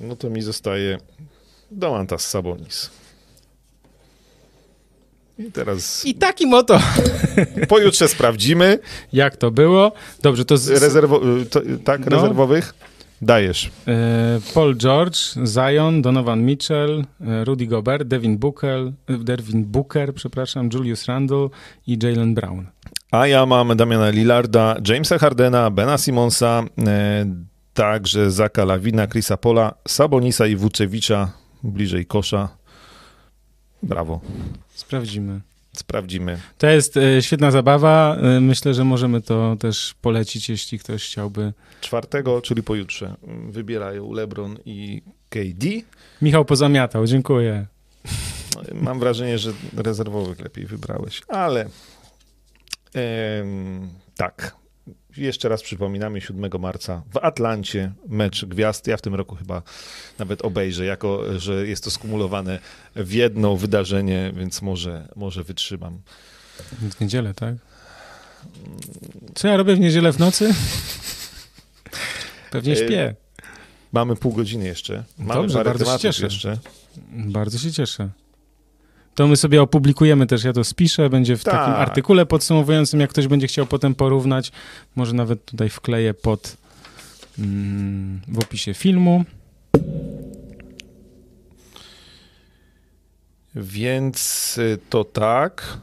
No 0.00 0.16
to 0.16 0.30
mi 0.30 0.42
zostaje 0.42 0.98
Domantas 1.70 2.26
Sabonis. 2.26 2.90
I 5.48 5.52
teraz 5.52 6.04
I 6.06 6.14
takim 6.14 6.54
oto, 6.54 6.80
pojutrze 7.68 8.08
sprawdzimy. 8.08 8.78
jak 9.12 9.36
to 9.36 9.50
było. 9.50 9.92
Dobrze, 10.22 10.44
to, 10.44 10.56
z, 10.56 10.68
Rezerwo, 10.82 11.20
to, 11.50 11.60
tak, 11.84 12.00
No. 12.00 12.16
rezerwowych? 12.16 12.74
Dajesz. 13.22 13.70
e, 13.88 14.40
Paul 14.54 14.76
George, 14.76 15.16
Zion, 15.44 16.02
Donovan 16.02 16.42
Mitchell, 16.42 17.04
e, 17.20 17.44
Rudy 17.44 17.66
Gobert, 17.66 18.08
Devin 18.08 18.38
Booker, 18.38 18.92
e, 19.08 19.18
Devin 19.18 19.64
Booker, 19.64 20.14
przepraszam, 20.14 20.68
Julius 20.74 21.04
Randle 21.06 21.48
i 21.86 21.98
Jalen 22.02 22.34
Brown. 22.34 22.66
A 23.10 23.26
ja 23.26 23.46
mam 23.46 23.76
Damiana 23.76 24.10
Lillarda, 24.10 24.76
Jamesa 24.88 25.18
Hardena, 25.18 25.70
Bena 25.70 25.98
Simonsa, 25.98 26.62
e, 26.86 27.26
także 27.74 28.30
Zaka 28.30 28.64
Lawina, 28.64 29.06
Chrisa 29.06 29.36
Pola, 29.36 29.74
Sabonisa 29.88 30.46
i 30.46 30.56
Wuczewicza 30.56 31.32
bliżej 31.62 32.06
kosza. 32.06 32.48
Brawo. 33.82 34.20
Sprawdzimy. 34.74 35.40
Sprawdzimy. 35.72 36.40
To 36.58 36.66
jest 36.66 36.96
e, 36.96 37.22
świetna 37.22 37.50
zabawa. 37.50 38.16
E, 38.16 38.40
myślę, 38.40 38.74
że 38.74 38.84
możemy 38.84 39.20
to 39.20 39.56
też 39.60 39.94
polecić, 40.02 40.48
jeśli 40.48 40.78
ktoś 40.78 41.04
chciałby. 41.06 41.52
Czwartego, 41.80 42.42
czyli 42.42 42.62
pojutrze, 42.62 43.14
wybierają 43.48 44.12
LeBron 44.12 44.58
i 44.64 45.02
KD. 45.28 45.66
Michał 46.22 46.44
pozamiatał, 46.44 47.06
dziękuję. 47.06 47.66
Mam 48.74 48.98
wrażenie, 48.98 49.38
że 49.38 49.52
rezerwowych 49.76 50.40
lepiej 50.40 50.66
wybrałeś, 50.66 51.22
ale 51.28 51.68
tak. 54.16 54.59
Jeszcze 55.16 55.48
raz 55.48 55.62
przypominamy 55.62 56.20
7 56.20 56.50
marca 56.60 57.02
w 57.12 57.16
Atlancie 57.16 57.92
mecz 58.08 58.44
gwiazd. 58.44 58.86
Ja 58.86 58.96
w 58.96 59.02
tym 59.02 59.14
roku 59.14 59.36
chyba 59.36 59.62
nawet 60.18 60.42
obejrzę, 60.42 60.84
jako 60.84 61.38
że 61.38 61.66
jest 61.66 61.84
to 61.84 61.90
skumulowane 61.90 62.58
w 62.96 63.12
jedno 63.12 63.56
wydarzenie, 63.56 64.32
więc 64.36 64.62
może, 64.62 65.08
może 65.16 65.44
wytrzymam. 65.44 66.00
W 66.72 67.00
niedzielę, 67.00 67.34
tak? 67.34 67.54
Co 69.34 69.48
ja 69.48 69.56
robię 69.56 69.74
w 69.76 69.80
niedzielę 69.80 70.12
w 70.12 70.18
nocy? 70.18 70.54
Pewnie 72.50 72.72
E, 72.72 72.76
śpię. 72.76 73.14
Mamy 73.92 74.16
pół 74.16 74.32
godziny 74.32 74.64
jeszcze. 74.64 75.04
Mamy 75.18 75.40
Dobrze, 75.40 75.64
bardzo 75.64 75.84
się 75.92 75.98
cieszę. 75.98 76.24
jeszcze. 76.24 76.58
Bardzo 77.12 77.58
się 77.58 77.72
cieszę. 77.72 78.08
To 79.14 79.28
my 79.28 79.36
sobie 79.36 79.62
opublikujemy 79.62 80.26
też, 80.26 80.44
ja 80.44 80.52
to 80.52 80.64
spiszę, 80.64 81.10
będzie 81.10 81.36
w 81.36 81.44
Tak. 81.44 81.54
takim 81.54 81.74
artykule 81.74 82.26
podsumowującym, 82.26 83.00
jak 83.00 83.10
ktoś 83.10 83.26
będzie 83.26 83.46
chciał 83.46 83.66
potem 83.66 83.94
porównać, 83.94 84.52
może 84.96 85.12
nawet 85.12 85.44
tutaj 85.44 85.68
wkleję 85.68 86.14
pod 86.14 86.56
mm, 87.38 88.20
w 88.28 88.38
opisie 88.38 88.74
filmu. 88.74 89.24
Więc 93.54 94.58
y, 94.58 94.78
to 94.90 95.04
tak. 95.04 95.78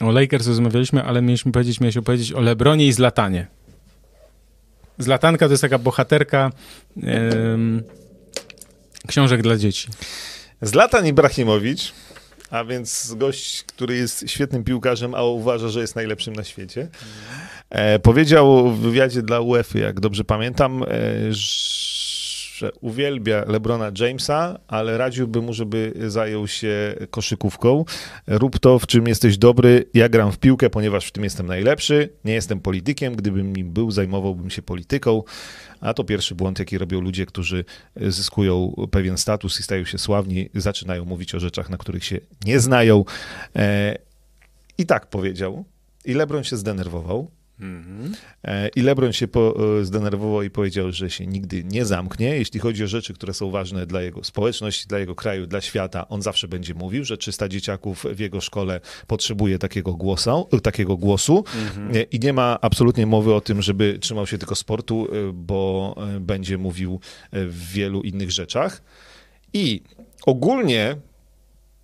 O 0.00 0.10
Lakers 0.12 0.46
rozmawialiśmy, 0.46 1.04
ale 1.04 1.22
mieliśmy 1.22 1.52
powiedzieć, 1.52 1.80
miałeś 1.80 1.96
opowiedzieć 1.96 2.32
o 2.32 2.40
Lebronie 2.40 2.86
i 2.86 2.92
Zlatanie. 2.92 3.46
Zlatanka 4.98 5.46
to 5.46 5.52
jest 5.52 5.60
taka 5.60 5.78
bohaterka 5.78 6.50
em, 7.02 7.82
książek 9.06 9.42
dla 9.42 9.56
dzieci. 9.56 9.88
Zlatan 10.62 11.06
Ibrahimowicz, 11.06 11.92
a 12.50 12.64
więc 12.64 13.14
gość, 13.14 13.64
który 13.64 13.96
jest 13.96 14.30
świetnym 14.30 14.64
piłkarzem, 14.64 15.14
a 15.14 15.22
uważa, 15.22 15.68
że 15.68 15.80
jest 15.80 15.96
najlepszym 15.96 16.36
na 16.36 16.44
świecie, 16.44 16.88
e, 17.70 17.98
powiedział 17.98 18.70
w 18.70 18.78
wywiadzie 18.80 19.22
dla 19.22 19.40
UEFA, 19.40 19.78
jak 19.78 20.00
dobrze 20.00 20.24
pamiętam, 20.24 20.82
e, 20.82 20.86
że 22.58 22.72
uwielbia 22.80 23.44
LeBrona 23.46 23.90
Jamesa, 23.98 24.58
ale 24.68 24.98
radziłby 24.98 25.42
mu, 25.42 25.52
żeby 25.52 25.92
zajął 26.06 26.48
się 26.48 26.94
koszykówką. 27.10 27.84
Rób 28.26 28.58
to, 28.58 28.78
w 28.78 28.86
czym 28.86 29.08
jesteś 29.08 29.38
dobry. 29.38 29.84
Ja 29.94 30.08
gram 30.08 30.32
w 30.32 30.38
piłkę, 30.38 30.70
ponieważ 30.70 31.06
w 31.06 31.12
tym 31.12 31.24
jestem 31.24 31.46
najlepszy. 31.46 32.08
Nie 32.24 32.32
jestem 32.32 32.60
politykiem. 32.60 33.16
Gdybym 33.16 33.56
nim 33.56 33.70
był, 33.70 33.90
zajmowałbym 33.90 34.50
się 34.50 34.62
polityką. 34.62 35.22
A 35.80 35.94
to 35.94 36.04
pierwszy 36.04 36.34
błąd, 36.34 36.58
jaki 36.58 36.78
robią 36.78 37.00
ludzie, 37.00 37.26
którzy 37.26 37.64
zyskują 37.96 38.74
pewien 38.90 39.18
status 39.18 39.60
i 39.60 39.62
stają 39.62 39.84
się 39.84 39.98
sławni, 39.98 40.50
zaczynają 40.54 41.04
mówić 41.04 41.34
o 41.34 41.40
rzeczach, 41.40 41.70
na 41.70 41.76
których 41.76 42.04
się 42.04 42.20
nie 42.44 42.60
znają. 42.60 43.04
E, 43.56 43.98
I 44.78 44.86
tak 44.86 45.06
powiedział. 45.06 45.64
I 46.04 46.14
LeBron 46.14 46.44
się 46.44 46.56
zdenerwował. 46.56 47.30
E, 48.44 48.68
I 48.68 48.82
LeBron 48.82 49.12
się 49.12 49.28
po, 49.28 49.54
e, 49.80 49.84
zdenerwował 49.84 50.42
i 50.42 50.50
powiedział, 50.50 50.92
że 50.92 51.10
się 51.10 51.26
nigdy 51.26 51.64
nie 51.64 51.84
zamknie. 51.84 52.36
Jeśli 52.36 52.60
chodzi 52.60 52.84
o 52.84 52.86
rzeczy, 52.86 53.14
które 53.14 53.34
są 53.34 53.50
ważne 53.50 53.86
dla 53.86 54.02
jego 54.02 54.24
społeczności, 54.24 54.88
dla 54.88 54.98
jego 54.98 55.14
kraju, 55.14 55.46
dla 55.46 55.60
świata, 55.60 56.08
on 56.08 56.22
zawsze 56.22 56.48
będzie 56.48 56.74
mówił, 56.74 57.04
że 57.04 57.16
300 57.16 57.48
dzieciaków 57.48 58.06
w 58.14 58.18
jego 58.18 58.40
szkole 58.40 58.80
potrzebuje 59.06 59.58
takiego 59.58 59.94
głosu, 59.94 60.48
takiego 60.62 60.96
głosu. 60.96 61.44
E, 61.94 62.02
I 62.02 62.20
nie 62.20 62.32
ma 62.32 62.58
absolutnie 62.60 63.06
mowy 63.06 63.34
o 63.34 63.40
tym, 63.40 63.62
żeby 63.62 63.98
trzymał 64.00 64.26
się 64.26 64.38
tylko 64.38 64.54
sportu, 64.54 65.08
bo 65.34 65.94
będzie 66.20 66.58
mówił 66.58 67.00
w 67.32 67.72
wielu 67.72 68.02
innych 68.02 68.30
rzeczach. 68.30 68.82
I 69.52 69.82
ogólnie 70.26 70.96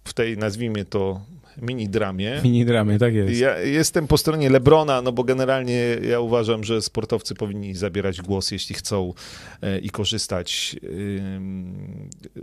w 0.04 0.12
tej, 0.12 0.38
nazwijmy 0.38 0.84
to, 0.84 1.20
mini 1.62 1.88
dramie, 1.88 2.40
Mini 2.44 2.64
dramy, 2.64 2.98
tak 2.98 3.14
jest. 3.14 3.40
ja 3.40 3.58
jestem 3.58 4.06
po 4.06 4.18
stronie 4.18 4.50
Lebrona, 4.50 5.02
no 5.02 5.12
bo 5.12 5.24
generalnie 5.24 5.96
ja 6.08 6.20
uważam, 6.20 6.64
że 6.64 6.82
sportowcy 6.82 7.34
powinni 7.34 7.74
zabierać 7.74 8.22
głos, 8.22 8.50
jeśli 8.50 8.74
chcą 8.74 9.14
e, 9.62 9.78
i 9.78 9.90
korzystać 9.90 10.76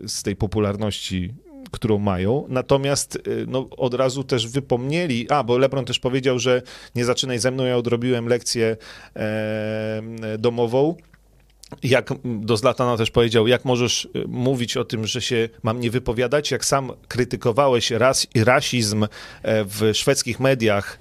z 0.08 0.24
tej 0.24 0.36
popularności, 0.36 1.34
którą 1.72 1.98
mają. 1.98 2.46
Natomiast 2.50 3.16
y, 3.16 3.46
no, 3.48 3.70
od 3.78 3.94
razu 3.94 4.24
też 4.24 4.48
wypomnieli, 4.48 5.30
a 5.30 5.44
bo 5.44 5.58
Lebron 5.58 5.86
też 5.86 6.00
powiedział, 6.00 6.40
że 6.40 6.62
nie 6.96 7.06
zaczynaj 7.06 7.40
ze 7.40 7.52
mną, 7.52 7.64
ja 7.64 7.78
odrobiłem 7.78 8.28
lekcję 8.28 8.78
e, 9.16 10.02
domową. 10.40 10.96
Jak 11.84 12.10
do 12.26 12.58
Zlatana 12.58 12.98
też 12.98 13.12
powiedział, 13.12 13.48
jak 13.48 13.66
możesz 13.66 14.06
y, 14.06 14.10
mówić 14.28 14.78
o 14.78 14.86
tym, 14.86 15.08
że 15.08 15.22
się 15.22 15.50
mam 15.64 15.80
nie 15.80 15.92
wypowiadać, 15.92 16.52
jak 16.52 16.66
sam 16.66 16.92
krytykowałeś 17.08 17.92
ras, 17.92 18.28
rasizm 18.36 19.04
e, 19.04 19.08
w 19.44 19.92
szwedzkich 19.94 20.40
mediach 20.40 21.00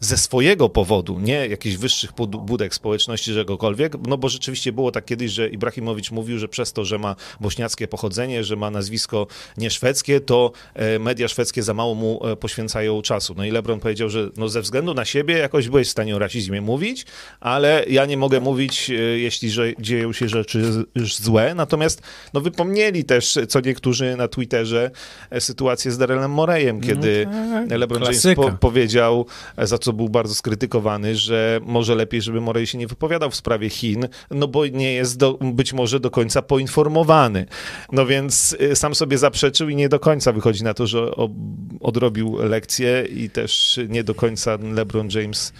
ze 0.00 0.16
swojego 0.16 0.68
powodu, 0.68 1.18
nie 1.20 1.46
jakichś 1.46 1.76
wyższych 1.76 2.12
bud- 2.12 2.36
budek 2.44 2.74
społeczności, 2.74 3.34
czegokolwiek, 3.34 3.92
no 4.06 4.18
bo 4.18 4.28
rzeczywiście 4.28 4.72
było 4.72 4.92
tak 4.92 5.04
kiedyś, 5.04 5.30
że 5.30 5.48
Ibrahimowicz 5.48 6.10
mówił, 6.10 6.38
że 6.38 6.48
przez 6.48 6.72
to, 6.72 6.84
że 6.84 6.98
ma 6.98 7.16
bośniackie 7.40 7.88
pochodzenie, 7.88 8.44
że 8.44 8.56
ma 8.56 8.70
nazwisko 8.70 9.26
nie 9.56 9.70
szwedzkie, 9.70 10.20
to 10.20 10.52
e, 10.74 10.98
media 10.98 11.28
szwedzkie 11.28 11.62
za 11.62 11.74
mało 11.74 11.94
mu 11.94 12.26
e, 12.26 12.36
poświęcają 12.36 13.02
czasu. 13.02 13.34
No 13.36 13.44
i 13.44 13.50
LeBron 13.50 13.80
powiedział, 13.80 14.08
że 14.08 14.28
no 14.36 14.48
ze 14.48 14.62
względu 14.62 14.94
na 14.94 15.04
siebie 15.04 15.38
jakoś 15.38 15.68
byłeś 15.68 15.88
w 15.88 15.90
stanie 15.90 16.16
o 16.16 16.18
rasizmie 16.18 16.60
mówić, 16.60 17.06
ale 17.40 17.84
ja 17.88 18.06
nie 18.06 18.16
mogę 18.16 18.40
mówić, 18.40 18.90
e, 18.90 18.94
jeśli 18.94 19.50
że 19.50 19.72
dzieją 19.78 20.12
się 20.12 20.28
rzeczy 20.28 20.84
złe. 20.94 21.54
Natomiast 21.54 22.02
no 22.34 22.40
wypomnieli 22.40 23.04
też 23.04 23.38
co 23.48 23.60
niektórzy 23.60 24.16
na 24.16 24.28
Twitterze 24.28 24.90
sytuację 25.38 25.90
z 25.90 25.98
Darylem 25.98 26.30
Morejem, 26.30 26.80
kiedy 26.80 27.26
tak. 27.68 27.78
LeBron 27.78 28.02
James 28.02 28.22
Klasyka. 28.22 28.42
po, 28.42 28.50
powiedział, 28.52 29.26
za 29.58 29.78
co 29.86 29.92
był 29.92 30.08
bardzo 30.08 30.34
skrytykowany, 30.34 31.16
że 31.16 31.60
może 31.64 31.94
lepiej, 31.94 32.22
żeby 32.22 32.40
Morey 32.40 32.66
się 32.66 32.78
nie 32.78 32.86
wypowiadał 32.86 33.30
w 33.30 33.36
sprawie 33.36 33.70
Chin, 33.70 34.08
no 34.30 34.48
bo 34.48 34.66
nie 34.66 34.92
jest 34.92 35.18
do, 35.18 35.38
być 35.42 35.72
może 35.72 36.00
do 36.00 36.10
końca 36.10 36.42
poinformowany. 36.42 37.46
No 37.92 38.06
więc 38.06 38.56
y, 38.60 38.76
sam 38.76 38.94
sobie 38.94 39.18
zaprzeczył 39.18 39.68
i 39.68 39.76
nie 39.76 39.88
do 39.88 40.00
końca 40.00 40.32
wychodzi 40.32 40.64
na 40.64 40.74
to, 40.74 40.86
że 40.86 41.10
ob, 41.16 41.32
odrobił 41.80 42.36
lekcję 42.36 43.04
i 43.16 43.30
też 43.30 43.80
nie 43.88 44.04
do 44.04 44.14
końca 44.14 44.58
LeBron 44.62 45.08
James 45.14 45.52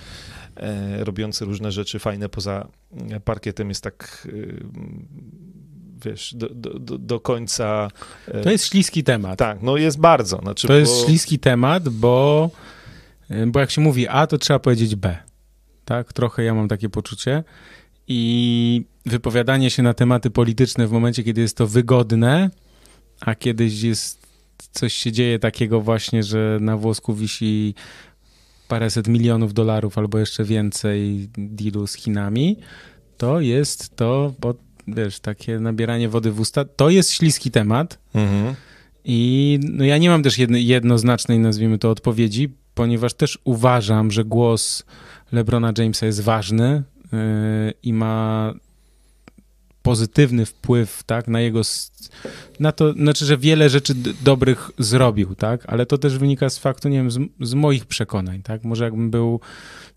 e, 0.57 1.05
robiący 1.05 1.44
różne 1.44 1.73
rzeczy 1.73 1.98
fajne 1.98 2.28
poza 2.28 2.69
e, 3.11 3.20
parkietem 3.20 3.69
jest 3.69 3.82
tak 3.82 4.28
y, 4.32 4.65
wiesz, 6.05 6.35
do, 6.35 6.48
do, 6.48 6.78
do, 6.78 6.98
do 6.98 7.20
końca 7.20 7.89
e, 8.28 8.40
To 8.40 8.51
jest 8.51 8.66
śliski 8.66 9.05
temat. 9.05 9.39
tak, 9.39 9.62
no 9.62 9.77
jest 9.77 9.98
bardzo. 9.98 10.36
Znaczy, 10.39 10.66
To 10.69 10.74
jest 10.74 10.93
bo- 11.01 11.07
śliski 11.07 11.39
temat, 11.39 11.89
bo, 11.89 12.51
bo 13.47 13.61
jak 13.61 13.70
się 13.70 13.81
mówi 13.81 14.09
A, 14.09 14.27
to 14.27 14.39
trzeba 14.39 14.59
powiedzieć 14.59 14.94
B. 14.94 15.16
Tak? 15.85 16.12
Trochę 16.12 16.44
ja 16.44 16.55
mam 16.55 16.69
takie 16.69 16.89
poczucie. 16.89 17.44
I 18.09 18.85
wypowiadanie 19.07 19.70
się 19.70 19.82
na 19.82 19.94
tematy 19.94 20.31
polityczne 20.31 20.86
w 20.86 20.93
momencie, 20.93 21.23
kiedy 21.24 21.40
jest 21.40 21.57
to 21.57 21.66
wygodne, 21.66 22.51
a 23.20 23.35
kiedyś 23.35 23.82
jest 23.82 24.27
coś 24.73 24.93
się 24.93 25.12
dzieje 25.12 25.39
takiego 25.39 25.81
właśnie, 25.81 26.23
że 26.23 26.59
na 26.61 26.77
włosku 26.77 27.15
wisi 27.15 27.74
paręset 28.69 29.09
milionów 29.09 29.55
dolarów 29.55 29.98
albo 29.98 30.19
jeszcze 30.19 30.44
więcej 30.44 31.28
dealu 31.39 31.86
z 31.86 31.94
Chinami, 31.94 32.57
to 33.16 33.40
jest 33.40 33.97
to, 33.97 34.35
bo, 34.40 34.55
wiesz, 34.89 35.20
takie 35.20 35.61
nabieranie 35.61 36.09
wody 36.09 36.32
w 36.32 36.40
usta, 36.40 36.65
to 36.65 36.90
jest 36.90 37.11
śliski 37.11 37.51
temat. 37.51 37.98
Mhm. 38.15 38.55
I 39.05 39.59
no 39.62 39.85
ja 39.85 39.98
nie 39.98 40.11
mam 40.11 40.23
też 40.23 40.39
jedno, 40.39 40.57
jednoznacznej, 40.59 41.39
nazwijmy 41.39 41.78
to, 41.78 41.90
odpowiedzi, 41.90 42.55
ponieważ 42.77 43.15
też 43.15 43.39
uważam, 43.44 44.11
że 44.11 44.24
głos 44.24 44.85
LeBrona 45.32 45.73
Jamesa 45.78 46.07
jest 46.07 46.20
ważny 46.20 46.82
yy, 47.12 47.19
i 47.82 47.93
ma 47.93 48.55
pozytywny 49.82 50.47
wpływ, 50.47 51.03
tak, 51.03 51.28
na 51.28 51.40
jego, 51.40 51.61
na 52.61 52.73
to, 52.73 52.93
znaczy, 52.93 53.24
że 53.24 53.39
wiele 53.39 53.69
rzeczy 53.69 53.94
dobrych 54.24 54.70
zrobił, 54.78 55.35
tak, 55.35 55.65
ale 55.66 55.86
to 55.86 55.98
też 55.98 56.19
wynika 56.19 56.51
z 56.51 56.59
faktu, 56.59 56.89
nie 56.89 56.97
wiem, 56.97 57.11
z, 57.11 57.19
z 57.40 57.55
moich 57.55 57.86
przekonań, 57.86 58.43
tak, 58.43 58.65
może 58.65 58.85
jakbym 58.85 59.11
był, 59.11 59.40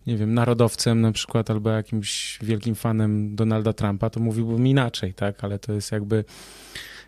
nie 0.08 0.18
wiem, 0.18 0.34
narodowcem 0.34 1.02
na 1.02 1.12
przykład, 1.12 1.50
albo 1.50 1.70
jakimś 1.70 2.40
wielkim 2.42 2.76
fanem 2.76 3.36
Donalda 3.36 3.74
Trumpa, 3.74 4.10
to 4.10 4.20
mówiłbym 4.20 4.68
inaczej, 4.68 5.14
tak, 5.14 5.44
ale 5.44 5.60
to 5.60 5.74
jest 5.74 5.92
jakby 5.92 6.26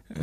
yy, 0.09 0.15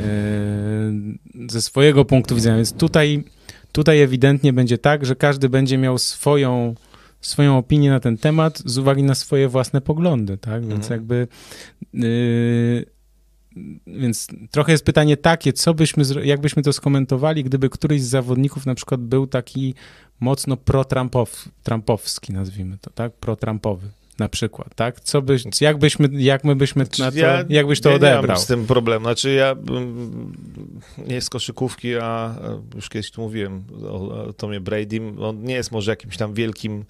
ze 1.49 1.61
swojego 1.61 2.05
punktu 2.05 2.35
widzenia, 2.35 2.55
więc 2.55 2.73
tutaj, 2.73 3.23
tutaj 3.71 4.01
ewidentnie 4.01 4.53
będzie 4.53 4.77
tak, 4.77 5.05
że 5.05 5.15
każdy 5.15 5.49
będzie 5.49 5.77
miał 5.77 5.97
swoją 5.97 6.75
swoją 7.21 7.57
opinię 7.57 7.89
na 7.89 7.99
ten 7.99 8.17
temat 8.17 8.61
z 8.65 8.77
uwagi 8.77 9.03
na 9.03 9.15
swoje 9.15 9.49
własne 9.49 9.81
poglądy, 9.81 10.37
tak? 10.37 10.61
Więc 10.65 10.91
mhm. 10.91 10.91
jakby 10.91 11.27
yy, 11.93 12.85
więc 13.87 14.27
trochę 14.51 14.71
jest 14.71 14.85
pytanie 14.85 15.17
takie, 15.17 15.53
co 15.53 15.73
byśmy, 15.73 16.03
jakbyśmy 16.23 16.63
to 16.63 16.73
skomentowali, 16.73 17.43
gdyby 17.43 17.69
któryś 17.69 18.01
z 18.01 18.09
zawodników 18.09 18.65
na 18.65 18.75
przykład 18.75 19.01
był 19.01 19.27
taki 19.27 19.75
mocno 20.19 20.57
pro-trumpowski, 20.57 22.33
nazwijmy 22.33 22.77
to, 22.77 22.89
tak? 22.89 23.13
Pro-trumpowy 23.13 23.89
na 24.19 24.29
przykład, 24.29 24.75
tak? 24.75 24.99
Co 24.99 25.21
byś, 25.21 25.43
jak 25.61 25.77
byśmy, 25.77 26.09
jak 26.11 26.43
my 26.43 26.55
byśmy 26.55 26.85
znaczy, 26.85 27.01
na 27.01 27.11
to, 27.11 27.17
ja, 27.17 27.43
jak 27.49 27.67
byś 27.67 27.81
to 27.81 27.89
ja 27.89 27.95
odebrał? 27.95 28.21
Nie 28.21 28.27
mam 28.27 28.37
z 28.37 28.45
tym 28.45 28.65
problem. 28.65 29.03
Znaczy 29.03 29.31
ja 29.31 29.55
nie 30.97 31.21
z 31.21 31.29
koszykówki, 31.29 31.95
a 31.95 32.35
już 32.75 32.89
kiedyś 32.89 33.11
tu 33.11 33.21
mówiłem 33.21 33.63
o, 33.83 34.25
o 34.25 34.33
Tomie 34.33 34.59
Brady, 34.59 35.01
on 35.21 35.43
nie 35.43 35.53
jest 35.53 35.71
może 35.71 35.91
jakimś 35.91 36.17
tam 36.17 36.33
wielkim 36.33 36.85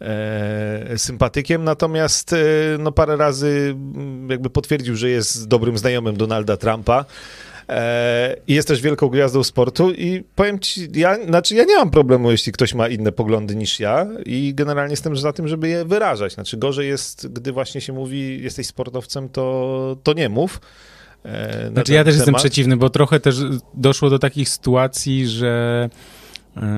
e, 0.00 0.98
sympatykiem, 0.98 1.64
natomiast 1.64 2.32
e, 2.32 2.36
no 2.78 2.92
parę 2.92 3.16
razy 3.16 3.76
jakby 4.28 4.50
potwierdził, 4.50 4.96
że 4.96 5.08
jest 5.08 5.48
dobrym 5.48 5.78
znajomym 5.78 6.16
Donalda 6.16 6.56
Trumpa. 6.56 7.04
E, 7.68 8.36
I 8.46 8.54
jest 8.54 8.68
też 8.68 8.80
wielką 8.80 9.08
gwiazdą 9.08 9.44
sportu 9.44 9.92
i 9.92 10.24
powiem 10.34 10.58
ci, 10.58 10.88
ja, 10.94 11.24
znaczy 11.26 11.54
ja 11.54 11.64
nie 11.64 11.76
mam 11.76 11.90
problemu, 11.90 12.30
jeśli 12.30 12.52
ktoś 12.52 12.74
ma 12.74 12.88
inne 12.88 13.12
poglądy 13.12 13.56
niż 13.56 13.80
ja 13.80 14.06
i 14.26 14.54
generalnie 14.54 14.92
jestem 14.92 15.16
za 15.16 15.32
tym, 15.32 15.48
żeby 15.48 15.68
je 15.68 15.84
wyrażać. 15.84 16.32
Znaczy 16.32 16.56
gorzej 16.56 16.88
jest, 16.88 17.28
gdy 17.28 17.52
właśnie 17.52 17.80
się 17.80 17.92
mówi, 17.92 18.42
jesteś 18.42 18.66
sportowcem, 18.66 19.28
to, 19.28 19.96
to 20.02 20.12
nie 20.12 20.28
mów. 20.28 20.60
E, 21.24 21.70
znaczy 21.70 21.92
ja 21.92 22.04
też 22.04 22.14
temat. 22.14 22.26
jestem 22.26 22.34
przeciwny, 22.34 22.76
bo 22.76 22.90
trochę 22.90 23.20
też 23.20 23.36
doszło 23.74 24.10
do 24.10 24.18
takich 24.18 24.48
sytuacji, 24.48 25.28
że 25.28 25.88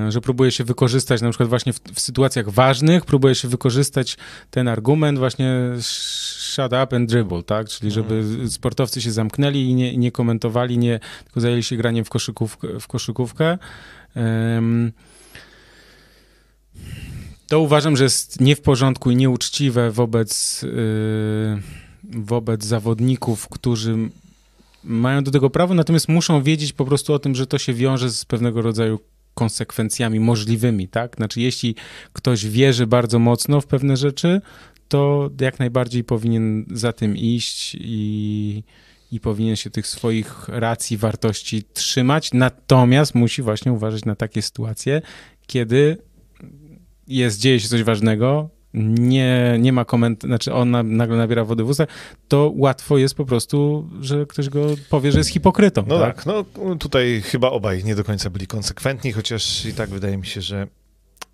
że 0.09 0.21
próbuje 0.21 0.51
się 0.51 0.63
wykorzystać, 0.63 1.21
na 1.21 1.29
przykład 1.29 1.49
właśnie 1.49 1.73
w, 1.73 1.79
w, 1.79 1.99
sytuacjach 1.99 2.49
ważnych, 2.49 3.05
próbuje 3.05 3.35
się 3.35 3.47
wykorzystać 3.47 4.17
ten 4.51 4.67
argument 4.67 5.19
właśnie 5.19 5.55
shut 5.79 6.73
up 6.83 6.95
and 6.95 7.09
dribble, 7.09 7.43
tak? 7.43 7.69
Czyli 7.69 7.91
żeby 7.91 8.15
mhm. 8.15 8.49
sportowcy 8.49 9.01
się 9.01 9.11
zamknęli 9.11 9.59
i 9.59 9.73
nie, 9.73 9.97
nie 9.97 10.11
komentowali, 10.11 10.77
nie, 10.77 10.99
tylko 11.23 11.41
zajęli 11.41 11.63
się 11.63 11.75
graniem 11.77 12.05
w 12.05 12.09
koszykówkę. 12.09 12.79
W 12.79 12.87
koszykówkę. 12.87 13.57
Um, 14.15 14.91
to 17.47 17.59
uważam, 17.59 17.97
że 17.97 18.03
jest 18.03 18.41
nie 18.41 18.55
w 18.55 18.61
porządku 18.61 19.11
i 19.11 19.15
nieuczciwe 19.15 19.91
wobec, 19.91 20.61
yy, 20.61 21.61
wobec 22.03 22.63
zawodników, 22.63 23.47
którzy 23.49 23.97
mają 24.83 25.23
do 25.23 25.31
tego 25.31 25.49
prawo, 25.49 25.73
natomiast 25.73 26.07
muszą 26.07 26.43
wiedzieć 26.43 26.73
po 26.73 26.85
prostu 26.85 27.13
o 27.13 27.19
tym, 27.19 27.35
że 27.35 27.47
to 27.47 27.57
się 27.57 27.73
wiąże 27.73 28.09
z 28.09 28.25
pewnego 28.25 28.61
rodzaju 28.61 28.99
konsekwencjami 29.37 30.19
możliwymi, 30.19 30.87
tak? 30.87 31.15
Znaczy, 31.15 31.41
jeśli 31.41 31.75
ktoś 32.13 32.45
wierzy 32.45 32.87
bardzo 32.87 33.19
mocno 33.19 33.61
w 33.61 33.67
pewne 33.67 33.97
rzeczy, 33.97 34.41
to 34.87 35.29
jak 35.41 35.59
najbardziej 35.59 36.03
powinien 36.03 36.65
za 36.71 36.93
tym 36.93 37.17
iść 37.17 37.77
i, 37.79 38.63
i 39.11 39.19
powinien 39.19 39.55
się 39.55 39.69
tych 39.69 39.87
swoich 39.87 40.47
racji, 40.49 40.97
wartości 40.97 41.63
trzymać. 41.73 42.33
Natomiast 42.33 43.15
musi 43.15 43.41
właśnie 43.41 43.71
uważać 43.71 44.05
na 44.05 44.15
takie 44.15 44.41
sytuacje, 44.41 45.01
kiedy 45.47 45.97
jest, 47.07 47.39
dzieje 47.39 47.59
się 47.59 47.67
coś 47.67 47.83
ważnego, 47.83 48.49
nie, 48.85 49.57
nie 49.59 49.73
ma 49.73 49.85
komentarzy, 49.85 50.29
znaczy 50.29 50.53
on 50.53 50.71
na, 50.71 50.83
nagle 50.83 51.17
nabiera 51.17 51.45
wody 51.45 51.63
w 51.63 51.69
usta, 51.69 51.87
to 52.27 52.53
łatwo 52.55 52.97
jest 52.97 53.15
po 53.15 53.25
prostu, 53.25 53.89
że 54.01 54.25
ktoś 54.25 54.49
go 54.49 54.67
powie, 54.89 55.11
że 55.11 55.17
jest 55.17 55.29
hipokrytą. 55.29 55.83
No 55.87 55.99
tak, 55.99 56.23
tak 56.23 56.25
no 56.25 56.75
tutaj 56.75 57.21
chyba 57.25 57.49
obaj 57.49 57.83
nie 57.83 57.95
do 57.95 58.03
końca 58.03 58.29
byli 58.29 58.47
konsekwentni, 58.47 59.11
chociaż 59.11 59.65
i 59.65 59.73
tak 59.73 59.89
wydaje 59.89 60.17
mi 60.17 60.25
się, 60.25 60.41
że 60.41 60.67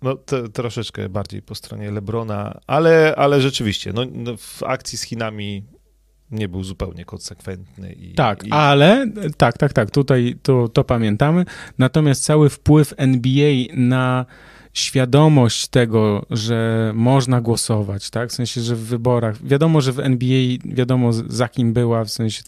no, 0.02 0.16
troszeczkę 0.52 1.08
bardziej 1.08 1.42
po 1.42 1.54
stronie 1.54 1.90
Lebrona, 1.90 2.60
ale, 2.66 3.14
ale 3.16 3.40
rzeczywiście, 3.40 3.92
no, 3.92 4.02
no 4.12 4.36
w 4.36 4.62
akcji 4.62 4.98
z 4.98 5.02
Chinami 5.02 5.64
nie 6.30 6.48
był 6.48 6.64
zupełnie 6.64 7.04
konsekwentny. 7.04 7.92
I, 7.92 8.14
tak, 8.14 8.44
i... 8.44 8.50
ale 8.50 9.06
tak, 9.36 9.58
tak, 9.58 9.72
tak, 9.72 9.90
tutaj 9.90 10.36
to, 10.42 10.68
to 10.68 10.84
pamiętamy. 10.84 11.44
Natomiast 11.78 12.24
cały 12.24 12.50
wpływ 12.50 12.94
NBA 12.96 13.52
na 13.74 14.26
świadomość 14.74 15.66
tego, 15.66 16.26
że 16.30 16.92
można 16.94 17.40
głosować, 17.40 18.10
tak? 18.10 18.30
W 18.30 18.32
sensie, 18.32 18.60
że 18.60 18.76
w 18.76 18.80
wyborach, 18.80 19.46
wiadomo, 19.46 19.80
że 19.80 19.92
w 19.92 20.00
NBA 20.00 20.58
wiadomo 20.64 21.12
za 21.12 21.48
kim 21.48 21.72
była, 21.72 22.04
w 22.04 22.10
sensie, 22.10 22.42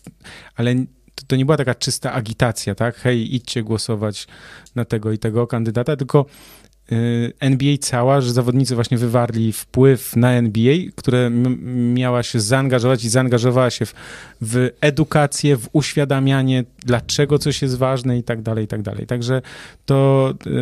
ale 0.56 0.74
to, 1.14 1.24
to 1.26 1.36
nie 1.36 1.44
była 1.44 1.56
taka 1.56 1.74
czysta 1.74 2.12
agitacja, 2.12 2.74
tak? 2.74 2.96
Hej, 2.96 3.34
idźcie 3.34 3.62
głosować 3.62 4.26
na 4.74 4.84
tego 4.84 5.12
i 5.12 5.18
tego 5.18 5.46
kandydata, 5.46 5.96
tylko 5.96 6.26
NBA 7.40 7.76
cała, 7.80 8.20
że 8.20 8.32
zawodnicy 8.32 8.74
właśnie 8.74 8.98
wywarli 8.98 9.52
wpływ 9.52 10.16
na 10.16 10.32
NBA, 10.32 10.74
które 10.94 11.30
miała 11.94 12.22
się 12.22 12.40
zaangażować 12.40 13.04
i 13.04 13.08
zaangażowała 13.08 13.70
się 13.70 13.86
w, 13.86 13.94
w, 14.40 14.70
edukację, 14.80 15.56
w 15.56 15.68
uświadamianie, 15.72 16.64
dlaczego 16.78 17.38
coś 17.38 17.62
jest 17.62 17.76
ważne 17.76 18.18
i 18.18 18.22
tak 18.22 18.42
dalej, 18.42 18.64
i 18.64 18.68
tak 18.68 18.82
dalej. 18.82 19.06
Także 19.06 19.42
to 19.86 20.34
yy, 20.46 20.52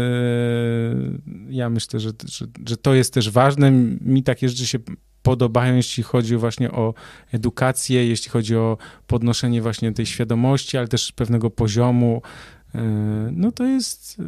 ja 1.51 1.71
myślę, 1.71 2.01
że, 2.01 2.11
że, 2.25 2.47
że 2.67 2.77
to 2.77 2.95
jest 2.95 3.15
też 3.15 3.31
ważne. 3.31 3.71
Mi 4.01 4.23
takie 4.23 4.49
rzeczy 4.49 4.67
się 4.67 4.79
podobają, 5.23 5.77
jeśli 5.77 6.03
chodzi 6.03 6.37
właśnie 6.37 6.71
o 6.71 6.95
edukację, 7.33 8.09
jeśli 8.09 8.31
chodzi 8.31 8.57
o 8.57 8.79
podnoszenie 9.07 9.63
właśnie 9.63 9.93
tej 9.93 10.07
świadomości, 10.07 10.79
ale 10.79 10.89
też 10.89 11.13
pewnego 11.13 11.51
poziomu. 11.51 12.23
Yy, 12.75 12.81
no 13.33 13.53
to 13.53 13.65
jest 13.65 14.19
yy, 14.19 14.25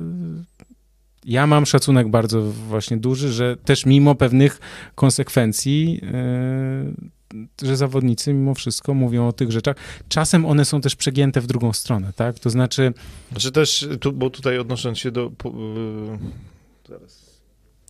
ja 1.26 1.46
mam 1.46 1.66
szacunek 1.66 2.08
bardzo 2.08 2.42
właśnie 2.42 2.96
duży, 2.96 3.32
że 3.32 3.56
też 3.56 3.86
mimo 3.86 4.14
pewnych 4.14 4.60
konsekwencji, 4.94 6.00
yy, 7.32 7.68
że 7.68 7.76
zawodnicy 7.76 8.32
mimo 8.32 8.54
wszystko 8.54 8.94
mówią 8.94 9.28
o 9.28 9.32
tych 9.32 9.52
rzeczach. 9.52 9.76
Czasem 10.08 10.46
one 10.46 10.64
są 10.64 10.80
też 10.80 10.96
przegięte 10.96 11.40
w 11.40 11.46
drugą 11.46 11.72
stronę, 11.72 12.12
tak? 12.16 12.38
To 12.38 12.50
znaczy... 12.50 12.92
Znaczy 13.30 13.52
też, 13.52 13.88
tu, 14.00 14.12
bo 14.12 14.30
tutaj 14.30 14.58
odnosząc 14.58 14.98
się 14.98 15.10
do... 15.10 15.32
Yy, 15.44 16.18
zaraz. 16.88 17.26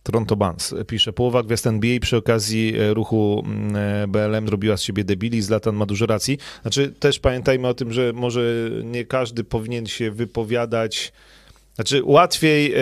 Toronto 0.03 0.35
Bans 0.35 0.75
pisze, 0.87 1.13
połowa 1.13 1.43
gwiazd 1.43 1.67
NBA 1.67 1.99
przy 1.99 2.17
okazji 2.17 2.73
e, 2.77 2.93
ruchu 2.93 3.43
mm, 3.45 4.11
BLM 4.11 4.49
robiła 4.49 4.77
z 4.77 4.81
siebie 4.81 5.03
debili, 5.03 5.41
Zlatan 5.41 5.75
ma 5.75 5.85
dużo 5.85 6.05
racji. 6.05 6.37
Znaczy 6.61 6.93
też 6.99 7.19
pamiętajmy 7.19 7.67
o 7.67 7.73
tym, 7.73 7.93
że 7.93 8.13
może 8.13 8.69
nie 8.83 9.05
każdy 9.05 9.43
powinien 9.43 9.85
się 9.85 10.11
wypowiadać 10.11 11.13
znaczy 11.77 12.01
łatwiej 12.03 12.73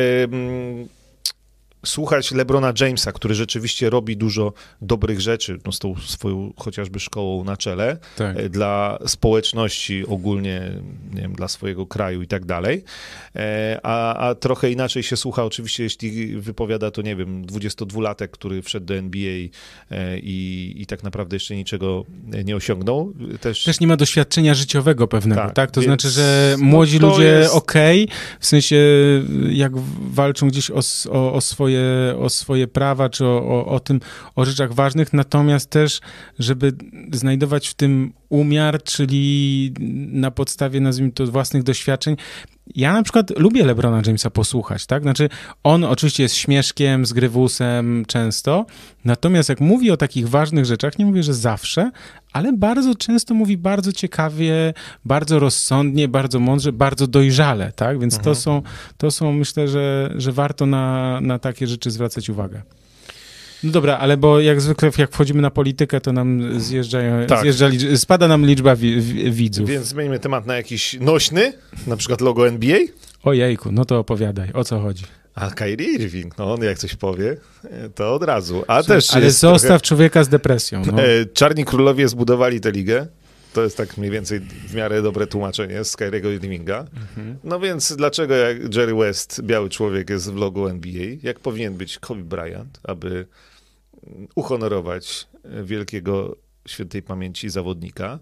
słuchać 1.86 2.32
LeBrona 2.32 2.74
Jamesa, 2.82 3.12
który 3.12 3.36
rzeczywiście 3.36 3.90
robi 3.90 4.18
dużo 4.18 4.54
dobrych 4.82 5.22
rzeczy, 5.22 5.60
no 5.66 5.72
z 5.72 5.80
tą 5.80 5.96
swoją 6.06 6.54
chociażby 6.58 7.00
szkołą 7.00 7.44
na 7.44 7.58
czele, 7.58 7.98
tak. 8.18 8.38
E, 8.38 8.50
dla 8.50 9.00
społeczności 9.06 10.06
ogólnie, 10.08 10.72
nie 11.14 11.22
wiem, 11.22 11.34
dla 11.34 11.48
swojego 11.48 11.86
kraju 11.86 12.22
i 12.22 12.28
tak 12.28 12.46
dalej. 12.46 12.84
E, 13.36 13.80
a, 13.84 14.16
a 14.16 14.36
trochę 14.36 14.72
inaczej 14.72 15.04
się 15.04 15.18
słucha 15.18 15.44
oczywiście, 15.44 15.84
jeśli 15.84 16.38
wypowiada 16.38 16.92
to, 16.92 17.02
nie 17.02 17.16
wiem, 17.16 17.46
22-latek, 17.46 18.28
który 18.28 18.62
wszedł 18.62 18.86
do 18.86 18.96
NBA 18.96 19.32
e, 19.92 20.20
i, 20.20 20.74
i 20.78 20.86
tak 20.86 21.04
naprawdę 21.04 21.36
jeszcze 21.36 21.56
niczego 21.56 22.06
nie 22.46 22.56
osiągnął. 22.56 23.14
Też, 23.42 23.64
Też 23.64 23.80
nie 23.80 23.88
ma 23.88 23.98
doświadczenia 23.98 24.54
życiowego 24.54 25.08
pewnego, 25.08 25.42
tak? 25.42 25.54
tak? 25.54 25.72
To 25.72 25.82
znaczy, 25.82 26.10
że 26.10 26.56
młodzi 26.60 27.00
no 27.00 27.08
ludzie 27.08 27.24
jest... 27.24 27.54
okej, 27.54 28.04
okay, 28.04 28.16
w 28.40 28.46
sensie 28.46 28.76
jak 29.50 29.72
walczą 30.12 30.48
gdzieś 30.48 30.72
o, 30.72 30.80
o, 31.12 31.34
o 31.34 31.42
swoje 31.42 31.75
swoje, 31.76 32.18
o 32.20 32.30
swoje 32.30 32.68
prawa, 32.68 33.10
czy 33.10 33.26
o, 33.26 33.38
o, 33.38 33.66
o 33.66 33.80
tym, 33.80 34.00
o 34.36 34.46
rzeczach 34.46 34.74
ważnych, 34.74 35.14
natomiast 35.14 35.70
też, 35.70 36.02
żeby 36.40 36.72
znajdować 37.14 37.68
w 37.68 37.74
tym 37.74 38.14
umiar, 38.30 38.84
czyli 38.84 39.74
na 40.12 40.32
podstawie, 40.32 40.82
nazwijmy 40.82 41.12
to, 41.12 41.28
własnych 41.28 41.64
doświadczeń. 41.64 42.16
Ja 42.76 42.94
na 42.94 43.04
przykład 43.04 43.40
lubię 43.40 43.66
LeBrona 43.66 44.02
Jamesa 44.06 44.30
posłuchać, 44.30 44.86
tak? 44.86 45.04
Znaczy, 45.04 45.30
on 45.64 45.84
oczywiście 45.84 46.24
jest 46.24 46.36
śmieszkiem, 46.36 47.06
zgrywusem 47.06 48.04
często, 48.08 48.66
natomiast 49.06 49.50
jak 49.50 49.60
mówi 49.60 49.92
o 49.92 49.98
takich 49.98 50.30
ważnych 50.30 50.66
rzeczach, 50.66 51.00
nie 51.00 51.06
mówię, 51.06 51.24
że 51.24 51.34
zawsze, 51.34 51.92
ale 52.34 52.54
bardzo 52.54 52.96
często 52.96 53.34
mówi 53.34 53.58
bardzo 53.58 53.92
ciekawie, 53.92 54.74
bardzo 55.06 55.40
rozsądnie, 55.40 56.08
bardzo 56.08 56.40
mądrze, 56.40 56.74
bardzo 56.74 57.08
dojrzale, 57.08 57.72
tak? 57.72 58.00
Więc 58.00 58.14
mhm. 58.14 58.24
to, 58.24 58.42
są, 58.42 58.62
to 58.98 59.12
są, 59.12 59.34
myślę, 59.34 59.68
że, 59.68 60.14
że 60.16 60.32
warto 60.32 60.66
na, 60.66 61.20
na 61.22 61.40
takie 61.40 61.68
rzeczy 61.68 61.92
zwracać 61.92 62.30
uwagę. 62.30 62.62
No 63.66 63.72
dobra, 63.72 63.98
ale 63.98 64.18
bo 64.18 64.40
jak 64.40 64.62
zwykle 64.62 64.92
jak 64.98 65.12
wchodzimy 65.12 65.42
na 65.42 65.52
politykę, 65.52 66.02
to 66.02 66.14
nam 66.14 66.60
zjeżdżają, 66.60 67.28
Tak. 67.28 67.42
zjeżdża, 67.42 67.70
spada 67.96 68.28
nam 68.28 68.46
liczba 68.46 68.76
wi, 68.76 69.02
wi, 69.02 69.32
widzów. 69.32 69.70
Więc 69.70 69.86
zmieńmy 69.86 70.20
temat 70.20 70.46
na 70.46 70.56
jakiś 70.56 70.98
nośny, 71.00 71.54
na 71.88 71.98
przykład 71.98 72.22
logo 72.22 72.48
NBA. 72.48 72.78
Ojejku, 73.24 73.72
no 73.72 73.86
to 73.86 74.00
opowiadaj, 74.00 74.50
o 74.54 74.64
co 74.64 74.80
chodzi. 74.80 75.04
A 75.36 75.52
Kyrie 75.52 75.94
Irving, 75.94 76.38
no 76.38 76.54
on 76.54 76.64
jak 76.64 76.78
coś 76.78 76.96
powie, 76.96 77.38
to 77.96 78.14
od 78.14 78.24
razu. 78.24 78.64
A 78.68 78.84
też 78.84 79.14
ale 79.14 79.32
zostaw 79.32 79.82
człowieka 79.82 80.24
z 80.24 80.30
depresją. 80.30 80.80
No. 80.80 80.86
trochę, 80.86 81.04
e, 81.20 81.26
Czarni 81.26 81.66
Królowie 81.66 82.08
zbudowali 82.08 82.62
tę 82.62 82.72
ligę. 82.72 83.08
To 83.54 83.64
jest 83.64 83.78
tak 83.78 83.98
mniej 83.98 84.12
więcej 84.12 84.40
w 84.68 84.74
miarę 84.76 85.02
dobre 85.02 85.28
tłumaczenie 85.28 85.84
z 85.84 85.96
Kyriego 85.96 86.32
Irvinga. 86.32 86.80
Mhm. 86.80 87.38
No 87.44 87.60
więc 87.60 87.96
dlaczego 87.96 88.36
jak 88.36 88.76
Jerry 88.76 88.96
West, 88.96 89.42
biały 89.42 89.70
człowiek, 89.70 90.10
jest 90.10 90.32
w 90.32 90.36
logo 90.36 90.72
NBA? 90.72 91.16
Jak 91.24 91.40
powinien 91.40 91.74
być 91.74 92.00
Kobe 92.00 92.24
Bryant, 92.24 92.80
aby 92.84 93.26
uhonorować 94.36 95.28
e, 95.44 95.64
wielkiego 95.64 96.36
świętej 96.68 97.02
pamięci 97.02 97.50
zawodnika? 97.50 98.20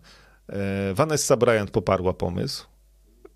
E, 0.49 0.93
Vanessa 0.93 1.37
Bryant 1.37 1.71
poparła 1.71 2.13
pomysł. 2.13 2.65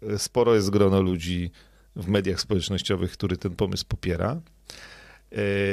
E, 0.02 0.20
Sporo 0.20 0.56
jest 0.56 0.70
grono 0.70 1.02
ludzi 1.02 1.52
w 1.96 2.08
mediach 2.08 2.42
społecznościowych, 2.42 3.12
który 3.12 3.38
ten 3.38 3.56
pomysł 3.56 3.86
popiera, 3.88 4.42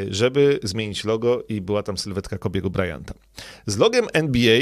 żeby 0.09 0.59
zmienić 0.63 1.05
logo 1.05 1.45
i 1.49 1.61
była 1.61 1.83
tam 1.83 1.99
sylwetka 1.99 2.39
Kobiego 2.39 2.71
Bryanta. 2.71 3.15
Z 3.67 3.77
logiem 3.77 4.07
NBA, 4.13 4.61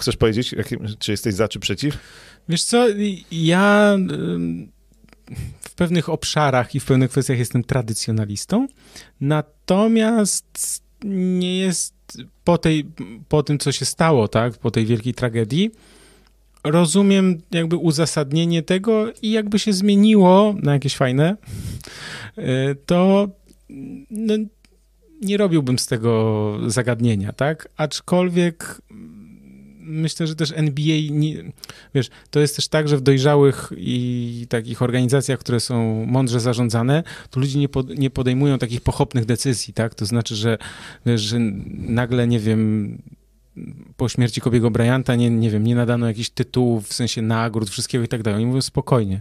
chcesz 0.00 0.16
powiedzieć, 0.16 0.54
czy 0.98 1.10
jesteś 1.10 1.34
za, 1.34 1.48
czy 1.48 1.58
przeciw? 1.58 1.98
Wiesz 2.48 2.64
co, 2.64 2.86
ja 3.30 3.96
w 5.60 5.74
pewnych 5.74 6.08
obszarach 6.08 6.74
i 6.74 6.80
w 6.80 6.84
pewnych 6.84 7.10
kwestiach 7.10 7.38
jestem 7.38 7.64
tradycjonalistą, 7.64 8.66
natomiast 9.20 10.87
nie 11.04 11.58
jest 11.58 11.94
po, 12.44 12.58
tej, 12.58 12.86
po 13.28 13.42
tym, 13.42 13.58
co 13.58 13.72
się 13.72 13.84
stało, 13.84 14.28
tak, 14.28 14.58
po 14.58 14.70
tej 14.70 14.86
wielkiej 14.86 15.14
tragedii, 15.14 15.70
rozumiem 16.64 17.40
jakby 17.50 17.76
uzasadnienie 17.76 18.62
tego 18.62 19.12
i 19.22 19.30
jakby 19.30 19.58
się 19.58 19.72
zmieniło 19.72 20.54
na 20.62 20.72
jakieś 20.72 20.96
fajne, 20.96 21.36
y, 22.38 22.42
to 22.86 23.28
no, 24.10 24.34
nie 25.20 25.36
robiłbym 25.36 25.78
z 25.78 25.86
tego 25.86 26.54
zagadnienia, 26.66 27.32
tak? 27.32 27.68
Aczkolwiek 27.76 28.82
myślę, 29.88 30.26
że 30.26 30.34
też 30.34 30.52
NBA, 30.56 30.96
nie, 31.10 31.34
wiesz, 31.94 32.10
to 32.30 32.40
jest 32.40 32.56
też 32.56 32.68
tak, 32.68 32.88
że 32.88 32.96
w 32.96 33.00
dojrzałych 33.00 33.72
i 33.76 34.46
takich 34.48 34.82
organizacjach, 34.82 35.38
które 35.38 35.60
są 35.60 36.06
mądrze 36.06 36.40
zarządzane, 36.40 37.02
to 37.30 37.40
ludzie 37.40 37.58
nie, 37.58 37.68
pod, 37.68 37.98
nie 37.98 38.10
podejmują 38.10 38.58
takich 38.58 38.80
pochopnych 38.80 39.24
decyzji, 39.24 39.74
tak? 39.74 39.94
To 39.94 40.06
znaczy, 40.06 40.36
że, 40.36 40.58
wiesz, 41.06 41.20
że 41.20 41.38
nagle, 41.70 42.26
nie 42.26 42.40
wiem, 42.40 42.98
po 43.96 44.08
śmierci 44.08 44.40
Kobiego 44.40 44.70
Bryanta, 44.70 45.14
nie, 45.14 45.30
nie 45.30 45.50
wiem, 45.50 45.64
nie 45.64 45.74
nadano 45.74 46.06
jakichś 46.06 46.30
tytułów, 46.30 46.88
w 46.88 46.94
sensie 46.94 47.22
nagród, 47.22 47.70
wszystkiego 47.70 48.04
i 48.04 48.08
tak 48.08 48.22
dalej. 48.22 48.36
Oni 48.36 48.46
mówią 48.46 48.60
spokojnie, 48.60 49.20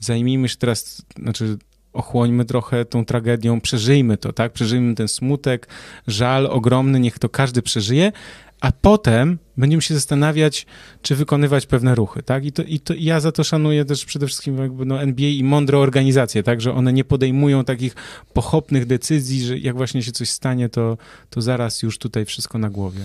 zajmijmy 0.00 0.48
się 0.48 0.56
teraz, 0.56 1.02
znaczy 1.22 1.58
ochłońmy 1.92 2.44
trochę 2.44 2.84
tą 2.84 3.04
tragedią, 3.04 3.60
przeżyjmy 3.60 4.16
to, 4.16 4.32
tak? 4.32 4.52
Przeżyjmy 4.52 4.94
ten 4.94 5.08
smutek, 5.08 5.68
żal 6.06 6.46
ogromny, 6.46 7.00
niech 7.00 7.18
to 7.18 7.28
każdy 7.28 7.62
przeżyje, 7.62 8.12
a 8.60 8.72
potem 8.72 9.38
będziemy 9.58 9.82
się 9.82 9.94
zastanawiać, 9.94 10.66
czy 11.02 11.16
wykonywać 11.16 11.66
pewne 11.66 11.94
ruchy, 11.94 12.22
tak? 12.22 12.44
I, 12.44 12.52
to, 12.52 12.62
i 12.62 12.80
to, 12.80 12.94
ja 12.98 13.20
za 13.20 13.32
to 13.32 13.44
szanuję 13.44 13.84
też 13.84 14.04
przede 14.04 14.26
wszystkim 14.26 14.58
jakby 14.58 14.86
no 14.86 15.02
NBA 15.02 15.28
i 15.28 15.44
mądre 15.44 15.78
organizacje, 15.78 16.42
tak? 16.42 16.60
Że 16.60 16.72
one 16.72 16.92
nie 16.92 17.04
podejmują 17.04 17.64
takich 17.64 17.94
pochopnych 18.32 18.86
decyzji, 18.86 19.44
że 19.44 19.58
jak 19.58 19.76
właśnie 19.76 20.02
się 20.02 20.12
coś 20.12 20.30
stanie, 20.30 20.68
to, 20.68 20.98
to 21.30 21.42
zaraz 21.42 21.82
już 21.82 21.98
tutaj 21.98 22.24
wszystko 22.24 22.58
na 22.58 22.70
głowie. 22.70 23.00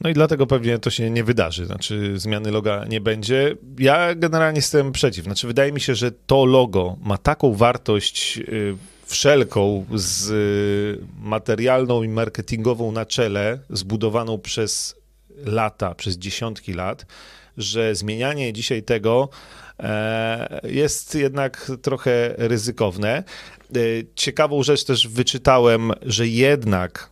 No 0.00 0.10
i 0.10 0.14
dlatego 0.14 0.46
pewnie 0.46 0.78
to 0.78 0.90
się 0.90 1.10
nie 1.10 1.24
wydarzy, 1.24 1.66
znaczy 1.66 2.18
zmiany 2.18 2.50
loga 2.50 2.84
nie 2.88 3.00
będzie. 3.00 3.56
Ja 3.78 4.14
generalnie 4.14 4.58
jestem 4.58 4.92
przeciw, 4.92 5.24
znaczy 5.24 5.46
wydaje 5.46 5.72
mi 5.72 5.80
się, 5.80 5.94
że 5.94 6.12
to 6.12 6.44
logo 6.44 6.96
ma 7.02 7.18
taką 7.18 7.54
wartość 7.54 8.38
y, 8.38 8.76
wszelką 9.06 9.84
z 9.94 10.30
y, 10.30 11.06
materialną 11.20 12.02
i 12.02 12.08
marketingową 12.08 12.92
na 12.92 13.06
czele, 13.06 13.58
zbudowaną 13.70 14.38
przez 14.38 15.03
lata, 15.36 15.94
przez 15.94 16.18
dziesiątki 16.18 16.72
lat, 16.72 17.06
że 17.56 17.94
zmienianie 17.94 18.52
dzisiaj 18.52 18.82
tego 18.82 19.28
e, 19.80 20.60
jest 20.64 21.14
jednak 21.14 21.70
trochę 21.82 22.34
ryzykowne. 22.38 23.24
E, 23.76 23.80
Ciekawą 24.14 24.62
rzecz 24.62 24.84
też 24.84 25.08
wyczytałem, 25.08 25.92
że 26.02 26.28
jednak 26.28 27.10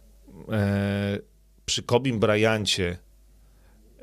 e, 0.53 1.19
przy 1.67 1.83
Kobim 1.83 2.21
Bryancie 2.21 2.99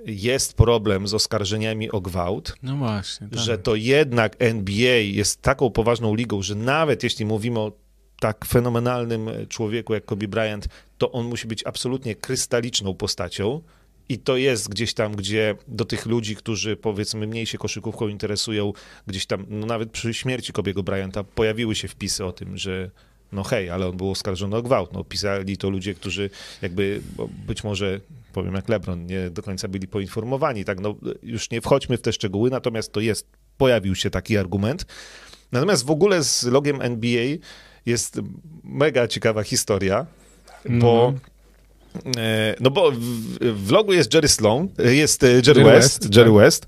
jest 0.06 0.54
problem 0.54 1.08
z 1.08 1.14
oskarżeniami 1.14 1.91
o 1.91 2.02
gwałt, 2.02 2.56
No 2.64 2.76
właśnie. 2.76 3.28
Tak. 3.28 3.40
że 3.40 3.58
to 3.58 3.76
jednak 3.76 4.36
NBA 4.40 4.96
jest 4.98 5.41
taką 5.41 5.70
poważną 5.70 6.16
ligą, 6.16 6.41
że 6.41 6.56
nawet 6.56 7.04
jeśli 7.04 7.26
mówimy 7.26 7.60
o 7.60 7.72
tak 8.20 8.46
fenomenalnym 8.46 9.30
człowieku 9.50 9.94
jak 9.94 10.06
Kobe 10.06 10.28
Bryant, 10.28 10.68
to 10.98 11.12
on 11.12 11.26
musi 11.26 11.48
być 11.48 11.66
absolutnie 11.66 12.16
krystaliczną 12.16 12.94
postacią. 12.94 13.62
I 14.10 14.19
to 14.19 14.38
jest 14.38 14.69
gdzieś 14.69 14.94
tam, 14.94 15.15
gdzie 15.15 15.56
do 15.68 15.86
tych 15.86 16.06
ludzi, 16.06 16.36
którzy 16.36 16.77
powiedzmy 16.77 17.27
mniej 17.27 17.45
się 17.45 17.57
koszykówką 17.57 18.07
interesują, 18.07 18.73
gdzieś 19.07 19.26
tam, 19.26 19.45
no 19.49 19.65
nawet 19.65 19.91
przy 19.91 20.14
śmierci 20.14 20.53
Kobiego 20.53 20.84
Bryanta 20.84 21.23
pojawiły 21.23 21.76
się 21.76 21.88
wpisy 21.88 22.26
o 22.26 22.31
tym, 22.31 22.57
że 22.57 22.91
no 23.31 23.44
hej, 23.44 23.69
ale 23.69 23.88
on 23.88 23.98
był 23.98 24.11
oskarżony 24.11 24.56
o 24.56 24.61
gwałt. 24.61 24.94
No, 24.94 25.03
pisali 25.03 25.57
to 25.57 25.69
ludzie, 25.69 25.94
którzy 25.94 26.30
jakby, 26.61 27.02
być 27.48 27.64
może, 27.64 27.99
powiem 28.34 28.53
jak 28.53 28.69
LeBron, 28.69 29.06
nie 29.06 29.30
do 29.30 29.44
końca 29.44 29.68
byli 29.68 29.88
poinformowani. 29.88 30.65
Tak, 30.65 30.80
no 30.80 30.95
już 31.23 31.52
nie 31.52 31.61
wchodźmy 31.61 31.98
w 31.98 32.02
te 32.02 32.14
szczegóły, 32.14 32.49
natomiast 32.49 32.91
to 32.91 32.99
jest, 32.99 33.27
pojawił 33.57 33.95
się 33.95 34.10
taki 34.10 34.38
argument. 34.38 34.86
Natomiast 35.52 35.86
w 35.86 35.91
ogóle 35.91 36.23
z 36.23 36.44
logiem 36.44 36.81
NBA 36.81 37.26
jest 37.86 38.19
mega 38.64 39.07
ciekawa 39.07 39.44
historia, 39.44 40.06
bo 40.69 41.14
e, 41.15 41.28
no 42.60 42.72
bo 42.72 42.91
w, 42.91 42.98
w 43.40 43.72
logu 43.72 43.94
jest 43.94 44.14
Jerry 44.14 44.28
Sloan, 44.28 44.68
e, 44.86 44.95
jest 44.95 45.24
e, 45.24 45.28
Jerry, 45.28 45.48
Jerry 45.48 45.64
West, 45.64 45.99
West, 46.03 46.16
Jerry 46.16 46.30
tak. 46.30 46.40
West. 46.40 46.68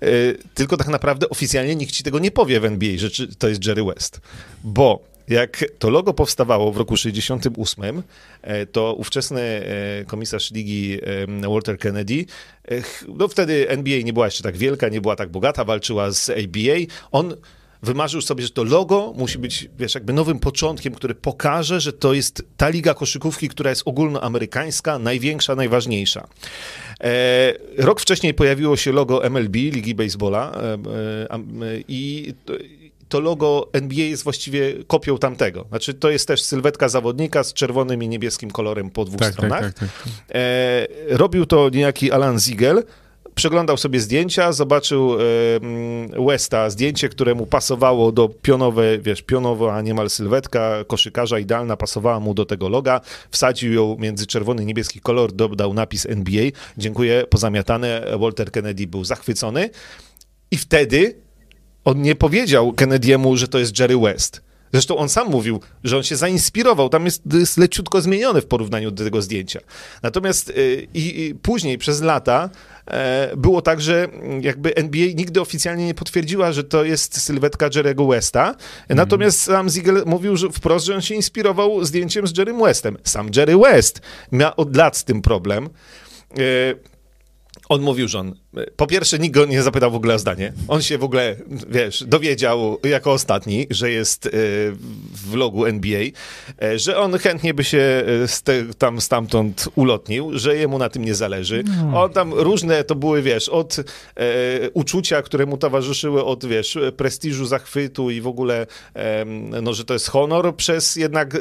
e, 0.00 0.06
Tylko 0.54 0.76
tak 0.76 0.88
naprawdę 0.88 1.28
oficjalnie 1.28 1.76
nikt 1.76 1.92
ci 1.92 2.02
tego 2.02 2.18
nie 2.18 2.30
powie 2.30 2.60
w 2.60 2.64
NBA, 2.64 2.90
że 2.96 3.10
to 3.38 3.48
jest 3.48 3.66
Jerry 3.66 3.84
West. 3.84 4.20
Bo 4.64 5.14
jak 5.28 5.64
to 5.78 5.90
logo 5.90 6.14
powstawało 6.14 6.72
w 6.72 6.76
roku 6.76 6.96
68, 6.96 8.02
e, 8.42 8.66
to 8.66 8.94
ówczesny 8.94 9.40
e, 9.40 10.04
komisarz 10.04 10.50
ligi 10.50 10.98
e, 11.42 11.48
Walter 11.48 11.78
Kennedy, 11.78 12.24
e, 12.68 12.82
no 13.08 13.28
wtedy 13.28 13.68
NBA 13.68 13.98
nie 14.04 14.12
była 14.12 14.26
jeszcze 14.26 14.42
tak 14.42 14.56
wielka, 14.56 14.88
nie 14.88 15.00
była 15.00 15.16
tak 15.16 15.30
bogata, 15.30 15.64
walczyła 15.64 16.10
z 16.10 16.30
ABA. 16.30 16.94
On 17.12 17.36
wymarzył 17.84 18.20
sobie, 18.20 18.44
że 18.44 18.50
to 18.50 18.64
logo 18.64 19.12
musi 19.16 19.38
być, 19.38 19.68
wiesz, 19.78 19.94
jakby 19.94 20.12
nowym 20.12 20.38
początkiem, 20.38 20.94
który 20.94 21.14
pokaże, 21.14 21.80
że 21.80 21.92
to 21.92 22.14
jest 22.14 22.42
ta 22.56 22.68
liga 22.68 22.94
koszykówki, 22.94 23.48
która 23.48 23.70
jest 23.70 23.82
ogólnoamerykańska, 23.84 24.98
największa, 24.98 25.54
najważniejsza. 25.54 26.26
E, 27.00 27.54
rok 27.78 28.00
wcześniej 28.00 28.34
pojawiło 28.34 28.76
się 28.76 28.92
logo 28.92 29.30
MLB, 29.30 29.54
Ligi 29.54 29.94
Baseballa 29.94 30.52
e, 30.52 30.60
e, 30.62 31.34
e, 31.34 31.38
i 31.88 32.34
to, 33.08 33.20
logo 33.20 33.68
NBA 33.72 34.04
jest 34.04 34.24
właściwie 34.24 34.74
kopią 34.86 35.18
tamtego. 35.18 35.64
Znaczy 35.68 35.94
to 35.94 36.10
jest 36.10 36.28
też 36.28 36.42
sylwetka 36.42 36.88
zawodnika 36.88 37.44
z 37.44 37.52
czerwonym 37.52 38.02
i 38.02 38.08
niebieskim 38.08 38.50
kolorem 38.50 38.90
po 38.90 39.04
dwóch 39.04 39.20
tak, 39.20 39.32
stronach. 39.32 39.60
tak, 39.60 39.74
tak, 39.74 39.88
tak. 40.04 40.12
E, 40.34 40.86
robił 41.08 41.46
to 41.46 41.68
niejaki 41.68 42.12
Alan 42.12 42.40
Ziegel. 42.40 42.82
Przeglądał 43.34 43.76
sobie 43.76 44.00
zdjęcia, 44.00 44.52
zobaczył 44.52 45.14
e, 45.14 45.24
mm, 45.56 46.26
Westa, 46.26 46.70
zdjęcie, 46.70 47.08
które 47.08 47.34
mu 47.34 47.46
pasowało 47.46 48.12
do 48.12 48.28
pionowe, 48.28 48.98
wiesz, 48.98 49.22
pionowa 49.22 49.82
niemal 49.82 50.10
sylwetka 50.10 50.84
koszykarza 50.86 51.38
idealna, 51.38 51.76
pasowała 51.76 52.20
mu 52.20 52.34
do 52.34 52.44
tego 52.44 52.68
loga, 52.68 53.00
wsadził 53.30 53.72
ją 53.72 53.96
między 53.98 54.26
czerwony 54.26 54.62
i 54.62 54.66
niebieski 54.66 55.00
kolor, 55.00 55.32
dodał 55.32 55.74
napis 55.74 56.06
NBA. 56.06 56.44
Dziękuję, 56.78 57.24
pozamiatane. 57.30 58.06
Walter 58.18 58.50
Kennedy 58.50 58.86
był 58.86 59.04
zachwycony 59.04 59.70
i 60.50 60.56
wtedy 60.56 61.16
on 61.84 62.02
nie 62.02 62.14
powiedział 62.14 62.72
Kennedy'emu, 62.72 63.36
że 63.36 63.48
to 63.48 63.58
jest 63.58 63.78
Jerry 63.78 63.98
West. 63.98 64.42
Zresztą 64.72 64.96
on 64.96 65.08
sam 65.08 65.30
mówił, 65.30 65.60
że 65.84 65.96
on 65.96 66.02
się 66.02 66.16
zainspirował. 66.16 66.88
Tam 66.88 67.04
jest, 67.04 67.22
jest 67.32 67.58
leciutko 67.58 68.00
zmienione 68.00 68.40
w 68.40 68.46
porównaniu 68.46 68.90
do 68.90 69.04
tego 69.04 69.22
zdjęcia. 69.22 69.60
Natomiast 70.02 70.50
y, 70.50 70.88
i, 70.94 71.34
później 71.42 71.78
przez 71.78 72.02
lata 72.02 72.50
było 73.36 73.62
tak, 73.62 73.80
że 73.80 74.08
jakby 74.40 74.74
NBA 74.76 75.06
nigdy 75.06 75.40
oficjalnie 75.40 75.86
nie 75.86 75.94
potwierdziła, 75.94 76.52
że 76.52 76.64
to 76.64 76.84
jest 76.84 77.20
sylwetka 77.20 77.68
Jerry'ego 77.68 78.10
Westa. 78.10 78.54
Natomiast 78.88 79.42
sam 79.42 79.68
Ziegel 79.68 80.02
mówił 80.06 80.36
że 80.36 80.48
wprost, 80.50 80.86
że 80.86 80.94
on 80.94 81.00
się 81.00 81.14
inspirował 81.14 81.84
zdjęciem 81.84 82.26
z 82.26 82.38
Jerrym 82.38 82.60
Westem. 82.62 82.96
Sam 83.04 83.30
Jerry 83.36 83.56
West 83.56 84.00
miał 84.32 84.52
od 84.56 84.76
lat 84.76 84.96
z 84.96 85.04
tym 85.04 85.22
problem. 85.22 85.68
E, 86.38 86.40
on 87.68 87.82
mówił, 87.82 88.08
że 88.08 88.18
on 88.18 88.34
po 88.76 88.86
pierwsze, 88.86 89.18
nikt 89.18 89.34
go 89.34 89.46
nie 89.46 89.62
zapytał 89.62 89.90
w 89.90 89.94
ogóle 89.94 90.14
o 90.14 90.18
zdanie. 90.18 90.52
On 90.68 90.82
się 90.82 90.98
w 90.98 91.04
ogóle, 91.04 91.36
wiesz, 91.68 92.04
dowiedział 92.06 92.78
jako 92.84 93.12
ostatni, 93.12 93.66
że 93.70 93.90
jest 93.90 94.26
e, 94.26 94.30
w 95.12 95.34
logu 95.34 95.66
NBA, 95.66 96.00
e, 96.62 96.78
że 96.78 96.98
on 96.98 97.18
chętnie 97.18 97.54
by 97.54 97.64
się 97.64 97.78
e, 98.22 98.28
z 98.28 98.42
te, 98.42 98.64
tam 98.78 99.00
stamtąd 99.00 99.68
ulotnił, 99.74 100.38
że 100.38 100.56
jemu 100.56 100.78
na 100.78 100.88
tym 100.88 101.04
nie 101.04 101.14
zależy. 101.14 101.64
No. 101.66 102.02
On 102.02 102.10
tam 102.10 102.34
różne 102.34 102.84
to 102.84 102.94
były, 102.94 103.22
wiesz, 103.22 103.48
od 103.48 103.78
e, 103.78 103.84
uczucia, 104.70 105.22
które 105.22 105.46
mu 105.46 105.56
towarzyszyły, 105.56 106.24
od, 106.24 106.44
wiesz, 106.44 106.78
prestiżu, 106.96 107.46
zachwytu 107.46 108.10
i 108.10 108.20
w 108.20 108.26
ogóle, 108.26 108.66
e, 108.94 109.24
no, 109.62 109.74
że 109.74 109.84
to 109.84 109.94
jest 109.94 110.08
honor, 110.08 110.56
przez 110.56 110.96
jednak 110.96 111.34
e, 111.34 111.38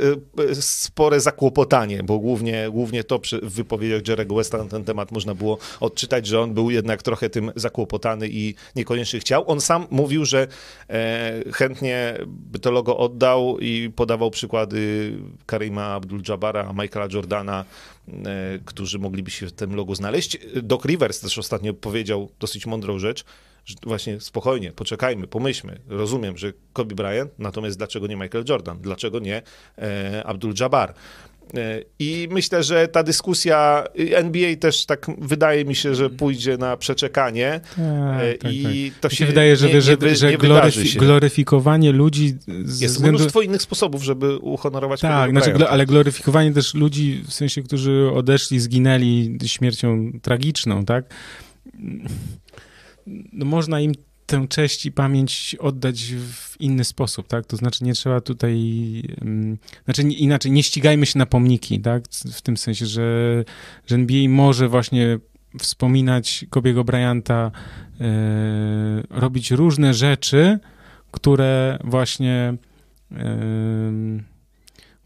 spore 0.56 1.20
zakłopotanie, 1.20 2.04
bo 2.04 2.20
głównie, 2.20 2.68
głównie 2.72 3.04
to 3.04 3.20
przy, 3.20 3.40
w 3.40 3.54
wypowiedziach 3.54 4.08
Jerego 4.08 4.36
Westa 4.36 4.58
na 4.58 4.66
ten 4.66 4.84
temat 4.84 5.12
można 5.12 5.36
było 5.36 5.58
odczytać, 5.80 6.28
że 6.28 6.42
on 6.42 6.54
był 6.54 6.72
jednak 6.72 7.03
trochę 7.04 7.30
tym 7.30 7.52
zakłopotany 7.56 8.30
i 8.32 8.56
niekoniecznie 8.76 9.20
chciał. 9.20 9.44
On 9.52 9.62
sam 9.62 9.88
mówił, 9.92 10.26
że 10.26 10.48
e, 10.90 11.44
chętnie 11.54 12.18
by 12.28 12.60
to 12.60 12.72
logo 12.72 12.98
oddał 12.98 13.60
i 13.60 13.92
podawał 13.96 14.32
przykłady 14.32 15.12
Karima 15.46 16.00
Abdul-Jabara, 16.00 16.74
Michaela 16.82 17.08
Jordana, 17.14 17.66
e, 18.08 18.14
którzy 18.66 19.00
mogliby 19.00 19.32
się 19.32 19.48
w 19.48 19.52
tym 19.52 19.76
logo 19.76 19.96
znaleźć. 19.96 20.38
Doc 20.64 20.86
Rivers 20.86 21.20
też 21.20 21.38
ostatnio 21.38 21.74
powiedział 21.74 22.30
dosyć 22.40 22.66
mądrą 22.66 23.00
rzecz, 23.00 23.26
że 23.66 23.76
właśnie 23.84 24.20
spokojnie, 24.20 24.72
poczekajmy, 24.72 25.28
pomyślmy. 25.28 25.80
Rozumiem, 25.88 26.38
że 26.38 26.54
Kobe 26.74 26.96
Bryant, 26.96 27.32
natomiast 27.40 27.78
dlaczego 27.78 28.08
nie 28.08 28.16
Michael 28.16 28.46
Jordan? 28.50 28.82
Dlaczego 28.82 29.20
nie 29.20 29.42
e, 29.78 30.24
Abdul-Jabbar? 30.26 30.94
I 32.00 32.28
myślę, 32.32 32.64
że 32.64 32.88
ta 32.88 33.04
dyskusja 33.04 33.84
NBA 34.12 34.56
też 34.56 34.86
tak 34.86 35.06
wydaje 35.18 35.66
mi 35.66 35.76
się, 35.76 35.96
że 35.96 36.10
pójdzie 36.10 36.58
na 36.58 36.78
przeczekanie 36.78 37.48
e, 37.48 37.62
Tak, 38.32 38.42
tak, 38.42 38.54
i 38.54 38.92
tak. 38.92 39.00
to 39.00 39.08
Mi 39.08 39.16
się, 39.16 39.26
wydaje, 39.26 39.56
że, 39.56 39.68
nie, 39.68 39.82
że, 39.82 39.98
nie, 40.02 40.16
że 40.16 40.32
nie 40.32 40.38
gloryfi- 40.38 40.86
się. 40.86 41.00
gloryfikowanie 41.00 41.92
ludzi 41.92 42.38
z 42.66 42.82
Jest 42.82 42.96
względu... 42.96 43.20
mnóstwo 43.20 43.42
innych 43.42 43.62
sposobów, 43.62 44.04
żeby 44.04 44.38
uhonorować 44.38 45.02
Tak, 45.02 45.32
znaczy, 45.32 45.68
ale 45.70 45.86
gloryfikowanie 45.86 46.54
też 46.54 46.74
ludzi, 46.74 47.24
w 47.28 47.34
sensie, 47.34 47.64
którzy 47.64 48.10
odeszli, 48.14 48.60
zginęli 48.60 49.38
śmiercią 49.46 50.12
tragiczną, 50.22 50.86
tak? 50.86 51.06
No, 53.34 53.46
można 53.46 53.80
im 53.80 53.92
tę 54.26 54.48
cześć 54.48 54.86
i 54.86 54.92
pamięć 54.92 55.56
oddać 55.60 56.04
w 56.04 56.62
inny 56.62 56.84
sposób, 56.84 57.28
tak? 57.28 57.46
To 57.46 57.58
znaczy 57.58 57.84
nie 57.84 57.94
trzeba 57.94 58.22
tutaj, 58.22 58.56
mm, 59.22 59.58
znaczy 59.86 60.02
inaczej, 60.02 60.52
nie 60.52 60.64
ścigajmy 60.64 61.06
się 61.06 61.20
na 61.20 61.26
pomniki, 61.26 61.80
tak? 61.80 62.04
W 62.34 62.42
tym 62.42 62.58
sensie, 62.58 62.86
że, 62.86 63.44
że 63.88 63.96
NBA 63.96 64.30
może 64.30 64.70
właśnie 64.70 65.20
wspominać 65.60 66.46
Kobiego 66.50 66.84
Bryanta, 66.84 67.52
e, 68.02 69.04
robić 69.10 69.52
różne 69.52 69.94
rzeczy, 69.94 70.60
które 71.12 71.80
właśnie 71.84 72.58
em, 73.12 74.24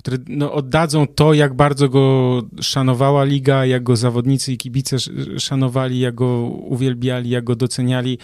które 0.07 0.18
no, 0.27 0.53
oddadzą 0.53 1.07
to, 1.07 1.34
jak 1.34 1.53
bardzo 1.53 1.89
go 1.89 2.41
szanowała 2.61 3.23
liga, 3.23 3.65
jak 3.65 3.84
go 3.84 3.95
zawodnicy 3.95 4.53
i 4.53 4.57
kibice 4.57 4.95
sz- 4.95 5.41
szanowali, 5.41 5.99
jak 5.99 6.15
go 6.15 6.41
uwielbiali, 6.48 7.30
jak 7.30 7.44
go 7.44 7.56
doceniali. 7.56 8.18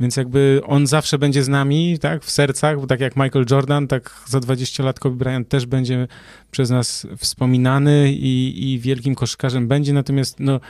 Więc 0.00 0.16
jakby 0.16 0.60
on 0.66 0.86
zawsze 0.86 1.18
będzie 1.18 1.44
z 1.44 1.48
nami, 1.48 1.98
tak, 1.98 2.24
w 2.24 2.30
sercach, 2.30 2.80
bo 2.80 2.86
tak 2.86 3.00
jak 3.00 3.16
Michael 3.16 3.44
Jordan, 3.50 3.88
tak 3.88 4.20
za 4.26 4.40
20 4.40 4.82
lat 4.82 5.00
Kobe 5.00 5.16
Bryant 5.16 5.48
też 5.48 5.66
będzie 5.66 6.08
przez 6.50 6.70
nas 6.70 7.06
wspominany 7.16 8.12
i, 8.12 8.72
i 8.72 8.78
wielkim 8.78 9.14
koszykarzem 9.14 9.68
będzie, 9.68 9.92
natomiast 9.92 10.40
no, 10.40 10.60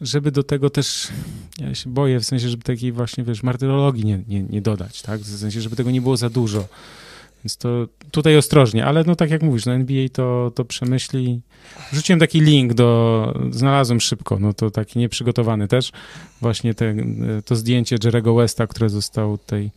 żeby 0.00 0.30
do 0.30 0.42
tego 0.42 0.70
też, 0.70 1.08
ja 1.58 1.74
się 1.74 1.90
boję, 1.90 2.20
w 2.20 2.24
sensie, 2.24 2.48
żeby 2.48 2.62
takiej 2.62 2.92
właśnie, 2.92 3.24
wiesz, 3.24 3.42
martyrologii 3.42 4.04
nie, 4.04 4.22
nie, 4.28 4.42
nie 4.42 4.62
dodać, 4.62 5.02
tak, 5.02 5.20
w 5.20 5.38
sensie, 5.38 5.60
żeby 5.60 5.76
tego 5.76 5.90
nie 5.90 6.00
było 6.00 6.16
za 6.16 6.30
dużo. 6.30 6.68
Więc 7.44 7.56
to 7.56 7.86
tutaj 8.10 8.36
ostrożnie, 8.36 8.86
ale 8.86 9.04
no 9.06 9.16
tak 9.16 9.30
jak 9.30 9.42
mówisz, 9.42 9.66
no 9.66 9.72
NBA 9.72 10.08
to, 10.12 10.52
to 10.54 10.64
przemyśli. 10.64 11.40
Wrzuciłem 11.92 12.20
taki 12.20 12.40
link 12.40 12.74
do, 12.74 13.34
znalazłem 13.50 14.00
szybko, 14.00 14.38
no 14.38 14.52
to 14.52 14.70
taki 14.70 14.98
nieprzygotowany 14.98 15.68
też, 15.68 15.92
właśnie 16.40 16.74
te, 16.74 16.94
to 17.44 17.56
zdjęcie 17.56 17.96
Jerego 18.04 18.34
Westa, 18.34 18.66
które 18.66 18.88
zostało 18.88 19.38
tutaj 19.38 19.70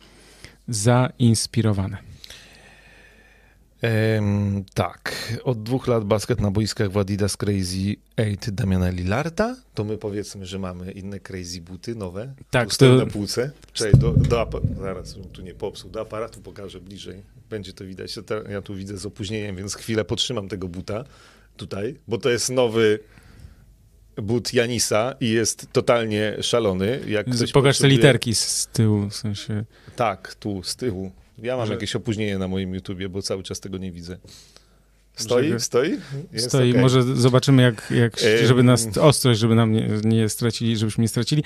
zainspirowane. 0.68 2.13
Tak, 4.74 5.32
od 5.44 5.62
dwóch 5.62 5.86
lat 5.86 6.04
basket 6.04 6.40
na 6.40 6.50
boiskach 6.50 6.90
w 6.90 6.98
Adidas 6.98 7.36
Crazy 7.36 7.96
8 8.16 8.36
Damiana 8.54 8.90
Lillarda. 8.90 9.56
To 9.74 9.84
my 9.84 9.98
powiedzmy, 9.98 10.46
że 10.46 10.58
mamy 10.58 10.92
inne 10.92 11.20
Crazy 11.20 11.60
buty 11.60 11.94
nowe. 11.94 12.34
Tak, 12.50 12.74
to- 12.76 12.94
na 12.96 13.06
półce. 13.06 13.50
Czekaj, 13.72 14.00
do, 14.00 14.12
do 14.12 14.48
zaraz, 14.80 15.14
tu 15.32 15.42
nie 15.42 15.54
popsuł. 15.54 15.90
Do 15.90 16.00
aparatu 16.00 16.40
pokażę 16.40 16.80
bliżej. 16.80 17.22
Będzie 17.50 17.72
to 17.72 17.84
widać. 17.84 18.16
Ja 18.16 18.22
te- 18.22 18.62
tu 18.62 18.74
widzę 18.74 18.98
z 18.98 19.06
opóźnieniem, 19.06 19.56
więc 19.56 19.74
chwilę 19.74 20.04
potrzymam 20.04 20.48
tego 20.48 20.68
buta 20.68 21.04
tutaj, 21.56 21.98
bo 22.08 22.18
to 22.18 22.30
jest 22.30 22.50
nowy 22.50 22.98
but 24.16 24.52
Janisa 24.54 25.14
i 25.20 25.30
jest 25.30 25.66
totalnie 25.72 26.36
szalony. 26.42 27.00
Jak 27.06 27.26
Pokaż 27.26 27.38
te 27.52 27.60
potrzebuje- 27.60 27.88
literki 27.88 28.34
z, 28.34 28.40
z 28.48 28.66
tyłu, 28.66 29.08
w 29.10 29.14
sensie. 29.16 29.64
Tak, 29.96 30.34
tu, 30.34 30.62
z 30.62 30.76
tyłu. 30.76 31.12
Ja 31.42 31.56
mam 31.56 31.66
Że- 31.66 31.72
jakieś 31.72 31.96
opóźnienie 31.96 32.38
na 32.38 32.48
moim 32.48 32.74
YouTubie, 32.74 33.08
bo 33.08 33.22
cały 33.22 33.42
czas 33.42 33.60
tego 33.60 33.78
nie 33.78 33.92
widzę. 33.92 34.18
Stoi? 35.16 35.48
Żeby- 35.48 35.60
Stoi? 35.60 35.90
Jest 36.32 36.48
stoi. 36.48 36.70
okej. 36.70 36.82
Może 36.82 37.02
zobaczymy, 37.02 37.62
jak, 37.62 37.90
jak 37.96 38.16
żeby 38.46 38.62
nas 38.62 38.98
ostrość, 38.98 39.40
żeby 39.40 39.54
nam 39.54 39.72
nie, 39.72 39.88
nie 40.04 40.28
stracili, 40.28 40.76
żebyśmy 40.76 41.02
nie 41.02 41.08
stracili. 41.08 41.42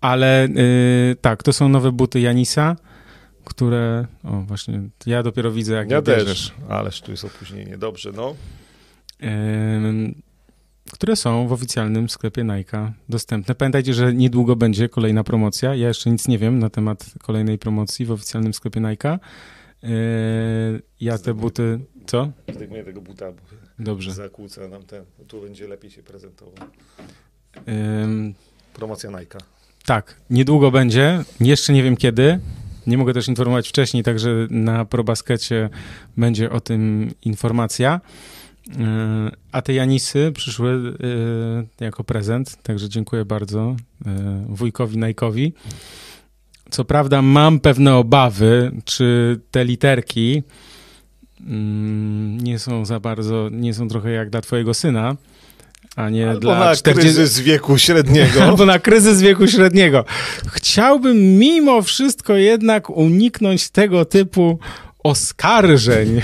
Ale 0.00 0.46
y, 0.46 1.16
tak, 1.20 1.42
to 1.42 1.52
są 1.52 1.68
nowe 1.68 1.92
buty 1.92 2.20
Janisa, 2.20 2.76
które. 3.44 4.06
O, 4.24 4.40
właśnie, 4.40 4.82
ja 5.06 5.22
dopiero 5.22 5.52
widzę, 5.52 5.74
jak 5.74 5.90
Ja 5.90 5.96
je 5.96 6.02
też, 6.02 6.18
bierzesz. 6.18 6.52
ależ 6.68 7.00
tu 7.00 7.10
jest 7.10 7.24
opóźnienie. 7.24 7.78
Dobrze, 7.78 8.12
no. 8.12 8.34
Ym, 9.22 10.22
które 10.92 11.16
są 11.16 11.48
w 11.48 11.52
oficjalnym 11.52 12.08
sklepie 12.08 12.44
Nike 12.44 12.92
dostępne. 13.08 13.54
Pamiętajcie, 13.54 13.94
że 13.94 14.14
niedługo 14.14 14.56
będzie 14.56 14.88
kolejna 14.88 15.24
promocja. 15.24 15.74
Ja 15.74 15.88
jeszcze 15.88 16.10
nic 16.10 16.28
nie 16.28 16.38
wiem 16.38 16.58
na 16.58 16.70
temat 16.70 17.04
kolejnej 17.22 17.58
promocji 17.58 18.06
w 18.06 18.10
oficjalnym 18.12 18.54
sklepie 18.54 18.80
Nike. 18.80 19.18
Yy, 19.82 19.90
ja 21.00 21.18
te 21.18 21.34
buty. 21.34 21.80
Co? 22.06 22.30
Zdejmuję 22.54 22.84
tego 22.84 23.00
buta, 23.00 23.32
bo 23.32 23.38
Dobrze. 23.78 24.12
zakłóca 24.12 24.68
nam 24.68 24.82
ten. 24.82 25.04
Tu 25.28 25.40
będzie 25.40 25.68
lepiej 25.68 25.90
się 25.90 26.02
prezentował. 26.02 26.54
Ym, 28.04 28.34
Promocja 28.74 29.10
Nike. 29.10 29.38
tak, 29.86 30.16
niedługo 30.30 30.70
będzie. 30.70 31.24
Jeszcze 31.40 31.72
nie 31.72 31.82
wiem 31.82 31.96
kiedy. 31.96 32.38
Nie 32.86 32.98
mogę 32.98 33.14
też 33.14 33.28
informować 33.28 33.68
wcześniej, 33.68 34.02
także 34.02 34.46
na 34.50 34.84
probaskecie 34.84 35.70
będzie 36.16 36.50
o 36.50 36.60
tym 36.60 37.10
informacja. 37.22 38.00
Yy, 38.68 38.76
A 39.52 39.62
te 39.62 39.74
Janisy 39.74 40.32
przyszły 40.34 40.72
yy, 41.78 41.86
jako 41.86 42.04
prezent, 42.04 42.62
także 42.62 42.88
dziękuję 42.88 43.24
bardzo 43.24 43.76
yy, 44.06 44.12
wujkowi 44.48 44.98
Nike'owi. 44.98 45.52
Co 46.70 46.84
prawda 46.84 47.22
mam 47.22 47.60
pewne 47.60 47.96
obawy, 47.96 48.72
czy 48.84 49.40
te 49.50 49.64
literki 49.64 50.42
mm, 51.40 52.38
nie 52.38 52.58
są 52.58 52.84
za 52.84 53.00
bardzo, 53.00 53.48
nie 53.52 53.74
są 53.74 53.88
trochę 53.88 54.10
jak 54.10 54.30
dla 54.30 54.40
twojego 54.40 54.74
syna, 54.74 55.16
a 55.96 56.10
nie 56.10 56.28
Albo 56.28 56.40
dla 56.40 56.58
na 56.58 56.74
40... 56.74 57.00
kryzys 57.00 57.40
wieku 57.40 57.78
średniego. 57.78 58.42
Albo 58.48 58.66
na 58.66 58.78
kryzys 58.78 59.20
wieku 59.20 59.48
średniego. 59.48 60.04
Chciałbym 60.52 61.38
mimo 61.38 61.82
wszystko 61.82 62.36
jednak 62.36 62.90
uniknąć 62.90 63.70
tego 63.70 64.04
typu 64.04 64.58
oskarżeń. 65.04 66.20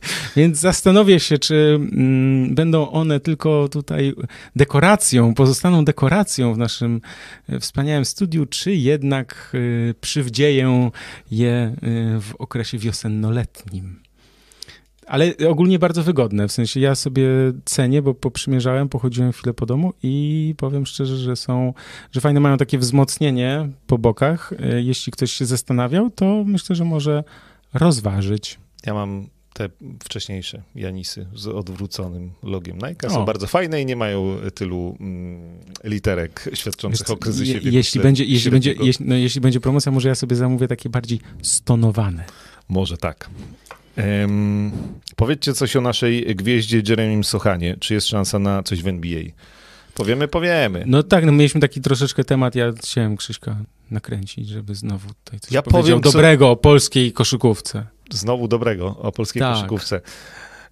Więc 0.36 0.58
zastanowię 0.58 1.20
się, 1.20 1.38
czy 1.38 1.78
mm, 1.92 2.54
będą 2.54 2.90
one 2.90 3.20
tylko 3.20 3.68
tutaj 3.68 4.14
dekoracją, 4.56 5.34
pozostaną 5.34 5.84
dekoracją 5.84 6.54
w 6.54 6.58
naszym 6.58 7.00
e, 7.48 7.60
wspaniałym 7.60 8.04
studiu, 8.04 8.46
czy 8.46 8.74
jednak 8.74 9.52
y, 9.54 9.94
przywdzieję 10.00 10.90
je 11.30 11.74
y, 12.16 12.20
w 12.20 12.34
okresie 12.38 12.78
wiosennoletnim. 12.78 14.00
Ale 15.06 15.34
ogólnie 15.48 15.78
bardzo 15.78 16.02
wygodne, 16.02 16.48
w 16.48 16.52
sensie 16.52 16.80
ja 16.80 16.94
sobie 16.94 17.26
cenię, 17.64 18.02
bo 18.02 18.14
poprzymierzałem, 18.14 18.88
pochodziłem 18.88 19.32
chwilę 19.32 19.54
po 19.54 19.66
domu 19.66 19.92
i 20.02 20.54
powiem 20.58 20.86
szczerze, 20.86 21.16
że 21.16 21.36
są, 21.36 21.74
że 22.12 22.20
fajne 22.20 22.40
mają 22.40 22.56
takie 22.56 22.78
wzmocnienie 22.78 23.68
po 23.86 23.98
bokach. 23.98 24.52
E, 24.58 24.82
Jeśli 24.82 25.12
ktoś 25.12 25.32
się 25.32 25.46
zastanawiał, 25.46 26.10
to 26.10 26.44
myślę, 26.46 26.76
że 26.76 26.84
może 26.84 27.24
rozważyć. 27.74 28.58
Ja 28.86 28.94
mam 28.94 29.26
te 29.52 29.68
wcześniejsze 30.04 30.62
Janisy 30.74 31.26
z 31.34 31.46
odwróconym 31.46 32.30
logiem 32.42 32.78
Nike. 32.88 33.06
O. 33.08 33.10
Są 33.10 33.24
bardzo 33.24 33.46
fajne 33.46 33.82
i 33.82 33.86
nie 33.86 33.96
mają 33.96 34.36
tylu 34.54 34.96
mm, 35.00 35.40
literek 35.84 36.50
świadczących 36.54 37.06
Wiesz 37.06 37.10
o 37.10 37.16
kryzysie 37.16 37.52
je- 37.58 37.70
jeśli, 37.70 38.00
będzie, 38.00 38.24
jeśli, 38.24 38.50
będzie, 38.50 38.74
jeśli, 38.80 39.06
no, 39.06 39.14
jeśli 39.14 39.40
będzie 39.40 39.60
promocja, 39.60 39.92
może 39.92 40.08
ja 40.08 40.14
sobie 40.14 40.36
zamówię 40.36 40.68
takie 40.68 40.88
bardziej 40.88 41.20
stonowane. 41.42 42.24
Może 42.68 42.96
tak. 42.96 43.30
Em, 43.96 44.70
powiedzcie 45.16 45.54
coś 45.54 45.76
o 45.76 45.80
naszej 45.80 46.36
gwieździe 46.36 46.82
Jeremim 46.88 47.24
Sochanie. 47.24 47.76
Czy 47.80 47.94
jest 47.94 48.06
szansa 48.06 48.38
na 48.38 48.62
coś 48.62 48.82
w 48.82 48.88
NBA? 48.88 49.20
Powiemy, 49.94 50.28
powiemy. 50.28 50.84
No 50.86 51.02
tak, 51.02 51.24
no 51.26 51.32
mieliśmy 51.32 51.60
taki 51.60 51.80
troszeczkę 51.80 52.24
temat, 52.24 52.54
ja 52.54 52.72
chciałem 52.72 53.16
Krzyśka 53.16 53.56
nakręcić, 53.90 54.48
żeby 54.48 54.74
znowu 54.74 55.08
tutaj 55.24 55.40
coś 55.40 55.52
Ja 55.52 55.62
powiedział 55.62 55.82
powiem, 56.00 56.02
co- 56.02 56.12
dobrego 56.18 56.50
o 56.50 56.56
polskiej 56.56 57.12
koszykówce. 57.12 57.86
Znowu 58.12 58.48
dobrego 58.48 58.96
o 58.98 59.12
polskiej 59.12 59.40
Tak. 59.40 59.54
koszykówce. 59.54 60.00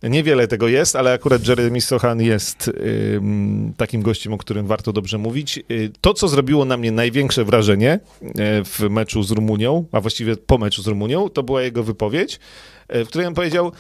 Niewiele 0.03 0.49
tego 0.49 0.69
jest, 0.69 0.97
ale 0.97 1.13
akurat 1.13 1.49
Jeremy 1.49 1.81
Sochan 1.81 2.21
jest 2.21 2.71
takim 3.77 4.03
gościem, 4.03 4.33
o 4.33 4.39
którym 4.39 4.67
warto 4.67 4.93
dobrze 4.93 5.19
mówić. 5.19 5.59
Y, 5.71 5.91
To, 6.01 6.15
co 6.15 6.29
zrobiło 6.29 6.65
na 6.65 6.77
mnie 6.77 6.93
największe 6.93 7.45
wrażenie 7.45 7.93
e, 7.93 7.99
w 8.65 8.81
meczu 8.91 9.23
z 9.23 9.31
Rumunią, 9.31 9.85
a 9.93 10.01
właściwie 10.01 10.37
po 10.37 10.59
meczu 10.59 10.83
z 10.83 10.87
Rumunią, 10.87 11.29
to 11.29 11.43
była 11.43 11.63
jego 11.63 11.83
wypowiedź, 11.83 12.41
e, 12.89 13.05
w 13.05 13.09
której 13.09 13.27
on 13.27 13.35
powiedział, 13.35 13.73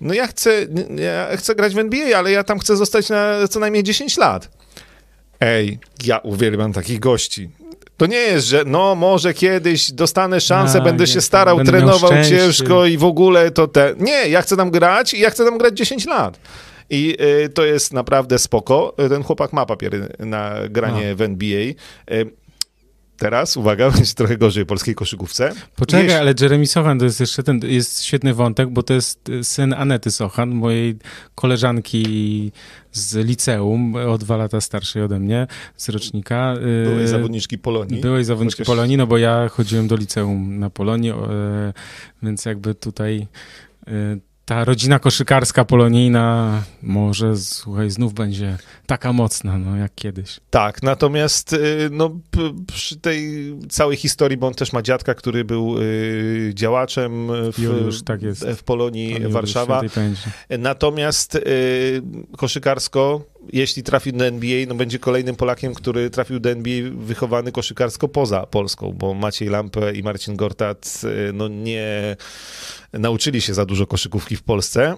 no 0.00 0.14
ja 0.14 0.26
chcę, 0.26 0.66
ja 0.96 1.36
chcę 1.36 1.54
grać 1.54 1.74
w 1.74 1.78
NBA, 1.78 2.18
ale 2.18 2.30
ja 2.30 2.44
tam 2.44 2.58
chcę 2.58 2.76
zostać 2.76 3.08
na 3.08 3.48
co 3.48 3.60
najmniej 3.60 3.82
10 3.82 4.16
lat. 4.16 4.50
Ej, 5.40 5.78
ja 6.04 6.18
uwielbiam 6.18 6.72
takich 6.72 7.00
gości. 7.00 7.50
To 8.00 8.06
nie 8.06 8.16
jest, 8.18 8.46
że 8.46 8.62
no 8.66 8.94
może 8.94 9.34
kiedyś 9.34 9.92
dostanę 9.92 10.40
szansę, 10.40 10.78
A, 10.78 10.84
będę 10.84 11.04
nie, 11.04 11.08
się 11.08 11.20
starał, 11.20 11.56
będę 11.56 11.72
trenował 11.72 12.10
ciężko 12.28 12.86
i 12.86 12.98
w 12.98 13.04
ogóle 13.04 13.50
to 13.50 13.68
te... 13.68 13.94
Nie, 13.98 14.28
ja 14.28 14.42
chcę 14.42 14.56
tam 14.56 14.70
grać 14.70 15.14
i 15.14 15.20
ja 15.20 15.30
chcę 15.30 15.44
tam 15.44 15.58
grać 15.58 15.76
10 15.76 16.06
lat. 16.06 16.40
I 16.90 17.16
y, 17.44 17.48
to 17.48 17.64
jest 17.64 17.92
naprawdę 17.92 18.38
spoko. 18.38 18.94
Ten 19.08 19.22
chłopak 19.22 19.52
ma 19.52 19.66
papiery 19.66 20.08
na 20.18 20.54
granie 20.70 21.14
w 21.14 21.22
NBA. 21.22 21.72
Y, 23.20 23.22
teraz, 23.22 23.56
uwaga, 23.56 23.90
będzie 23.96 24.14
trochę 24.14 24.36
gorzej 24.36 24.66
polskiej 24.66 24.94
koszykówce. 24.94 25.52
Poczekaj, 25.76 26.04
Jeśli- 26.04 26.18
ale 26.20 26.34
Jeremy 26.40 26.66
Sochan 26.66 26.98
to 26.98 27.04
jest 27.04 27.20
jeszcze 27.20 27.42
ten, 27.42 27.60
jest 27.64 28.02
świetny 28.04 28.34
wątek, 28.34 28.68
bo 28.70 28.82
to 28.82 28.94
jest 28.94 29.28
y, 29.28 29.44
syn 29.44 29.72
Anety 29.74 30.10
Sochan, 30.10 30.48
mojej 30.50 30.96
koleżanki 31.34 32.52
z 32.92 33.14
liceum, 33.26 33.96
o 33.96 34.18
dwa 34.18 34.36
lata 34.36 34.60
starszej 34.60 35.02
ode 35.02 35.18
mnie, 35.20 35.46
z 35.76 35.88
rocznika. 35.88 36.54
y, 36.84 36.90
Byłej 36.90 37.08
zawodniczki 37.08 37.58
Polonii. 37.58 38.00
Byłej 38.00 38.24
zawodniczki 38.24 38.62
Chociaż- 38.62 38.66
Polonii, 38.76 38.96
no 38.96 39.06
bo 39.06 39.18
ja 39.18 39.48
chodziłem 39.48 39.88
do 39.88 39.96
liceum 39.96 40.58
na 40.58 40.70
Polonii, 40.70 41.10
e, 41.10 41.16
więc 42.22 42.44
jakby 42.44 42.74
tutaj 42.74 43.26
e, 43.86 43.92
ta 44.50 44.64
rodzina 44.64 44.98
koszykarska 44.98 45.64
polonijna 45.64 46.62
może, 46.82 47.36
słuchaj, 47.36 47.90
znów 47.90 48.14
będzie 48.14 48.58
taka 48.86 49.12
mocna, 49.12 49.58
no 49.58 49.76
jak 49.76 49.94
kiedyś. 49.94 50.40
Tak, 50.50 50.82
natomiast 50.82 51.52
y, 51.52 51.88
no, 51.92 52.10
przy 52.66 52.96
tej 52.96 53.24
całej 53.68 53.96
historii, 53.96 54.38
bo 54.38 54.46
on 54.46 54.54
też 54.54 54.72
ma 54.72 54.82
dziadka, 54.82 55.14
który 55.14 55.44
był 55.44 55.78
y, 55.78 56.52
działaczem 56.54 57.28
w, 57.52 57.58
Juliusz, 57.58 58.02
tak 58.02 58.20
w 58.56 58.62
Polonii 58.62 59.20
Pan 59.20 59.32
Warszawa. 59.32 59.82
Natomiast 60.58 61.34
y, 61.34 62.02
koszykarsko, 62.36 63.24
jeśli 63.52 63.82
trafi 63.82 64.12
do 64.12 64.26
NBA, 64.26 64.66
no 64.68 64.74
będzie 64.74 64.98
kolejnym 64.98 65.36
Polakiem, 65.36 65.74
który 65.74 66.10
trafił 66.10 66.40
do 66.40 66.50
NBA 66.50 66.90
wychowany 66.94 67.52
koszykarsko 67.52 68.08
poza 68.08 68.46
Polską, 68.46 68.92
bo 68.92 69.14
Maciej 69.14 69.48
Lampę 69.48 69.92
i 69.92 70.02
Marcin 70.02 70.36
Gortat 70.36 71.00
y, 71.04 71.32
no 71.32 71.48
nie 71.48 72.16
nauczyli 72.92 73.40
się 73.40 73.54
za 73.54 73.66
dużo 73.66 73.86
koszykówki 73.86 74.36
w 74.36 74.42
Polsce, 74.42 74.94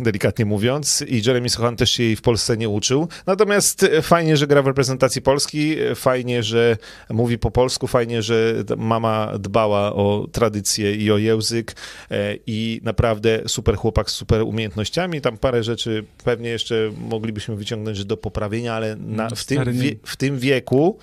y, 0.00 0.04
delikatnie 0.04 0.44
mówiąc, 0.44 1.04
i 1.08 1.22
Jeremy 1.26 1.48
Sochan 1.48 1.76
też 1.76 1.90
się 1.90 2.02
jej 2.02 2.16
w 2.16 2.22
Polsce 2.22 2.56
nie 2.56 2.68
uczył. 2.68 3.08
Natomiast 3.26 3.82
y, 3.82 4.02
fajnie, 4.02 4.36
że 4.36 4.46
gra 4.46 4.62
w 4.62 4.66
reprezentacji 4.66 5.22
Polski, 5.22 5.76
fajnie, 5.94 6.42
że 6.42 6.76
mówi 7.10 7.38
po 7.38 7.50
polsku, 7.50 7.86
fajnie, 7.86 8.22
że 8.22 8.54
mama 8.76 9.32
dbała 9.38 9.94
o 9.94 10.26
tradycję 10.32 10.94
i 10.94 11.10
o 11.10 11.18
język 11.18 11.74
i 12.46 12.80
naprawdę 12.84 13.40
super 13.46 13.76
chłopak 13.76 14.10
z 14.10 14.14
super 14.14 14.42
umiejętnościami. 14.42 15.20
Tam 15.20 15.38
parę 15.38 15.62
rzeczy 15.64 16.04
pewnie 16.24 16.50
jeszcze 16.50 16.90
moglibyśmy 17.08 17.56
wyciągnąć 17.58 18.04
do 18.04 18.16
poprawienia, 18.16 18.74
ale 18.74 18.96
na, 18.96 19.28
No, 19.28 19.36
w, 19.36 19.44
tym 19.44 19.72
wie, 19.72 19.96
w 20.04 20.16
tym 20.16 20.38
wieku 20.38 20.98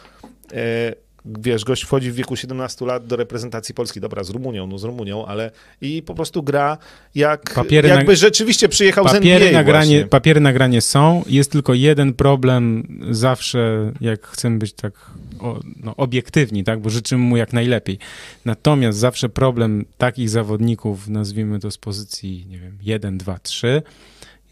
e, 0.53 0.93
wiesz, 1.25 1.65
gość 1.65 1.83
wchodzi 1.83 2.11
w 2.11 2.15
wieku 2.15 2.35
17 2.35 2.85
lat 2.85 3.07
do 3.07 3.15
reprezentacji 3.15 3.75
Polski, 3.75 3.99
dobra, 3.99 4.23
z 4.23 4.29
Rumunią, 4.29 4.67
no 4.67 4.77
z 4.77 4.83
Rumunią, 4.83 5.25
ale 5.25 5.51
i 5.81 6.03
po 6.03 6.15
prostu 6.15 6.43
gra 6.43 6.77
jak, 7.15 7.53
Papiery 7.53 7.89
jakby 7.89 8.11
na- 8.11 8.15
rzeczywiście 8.15 8.69
przyjechał 8.69 9.07
z 9.07 9.11
Papiery 9.11 9.45
NBA 9.45 9.59
na, 9.59 9.63
granie, 9.63 9.95
właśnie. 9.95 10.09
papiery 10.09 10.39
na 10.39 10.53
granie 10.53 10.81
są, 10.81 11.23
jest 11.27 11.51
tylko 11.51 11.73
jeden 11.73 12.13
problem 12.13 12.87
zawsze, 13.11 13.91
jak 14.01 14.27
chcemy 14.27 14.57
być 14.59 14.73
tak 14.73 14.93
o, 15.39 15.59
no, 15.83 15.95
obiektywni, 15.95 16.63
tak, 16.63 16.79
bo 16.79 16.89
życzymy 16.89 17.23
mu 17.23 17.37
jak 17.37 17.53
najlepiej. 17.53 17.99
Natomiast 18.45 18.97
zawsze 18.97 19.29
problem 19.29 19.85
takich 19.97 20.29
zawodników, 20.29 21.07
nazwijmy 21.07 21.59
to 21.59 21.71
z 21.71 21.77
pozycji, 21.77 22.45
nie 22.49 22.59
wiem, 22.59 22.77
1, 22.81 23.17
2, 23.17 23.39
3, 23.39 23.81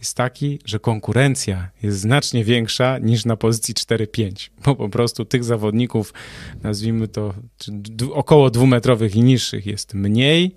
jest 0.04 0.18
taki, 0.18 0.60
że 0.66 0.80
konkurencja 0.80 1.70
jest 1.84 2.00
znacznie 2.00 2.44
większa 2.44 2.98
niż 2.98 3.26
na 3.26 3.38
pozycji 3.38 3.74
4-5, 3.74 4.50
bo 4.66 4.76
po 4.76 4.90
prostu 4.90 5.26
tych 5.26 5.44
zawodników, 5.44 6.14
nazwijmy 6.64 7.08
to 7.08 7.34
około 8.14 8.50
dwumetrowych 8.50 9.16
i 9.16 9.22
niższych 9.22 9.66
jest 9.66 9.94
mniej 9.94 10.56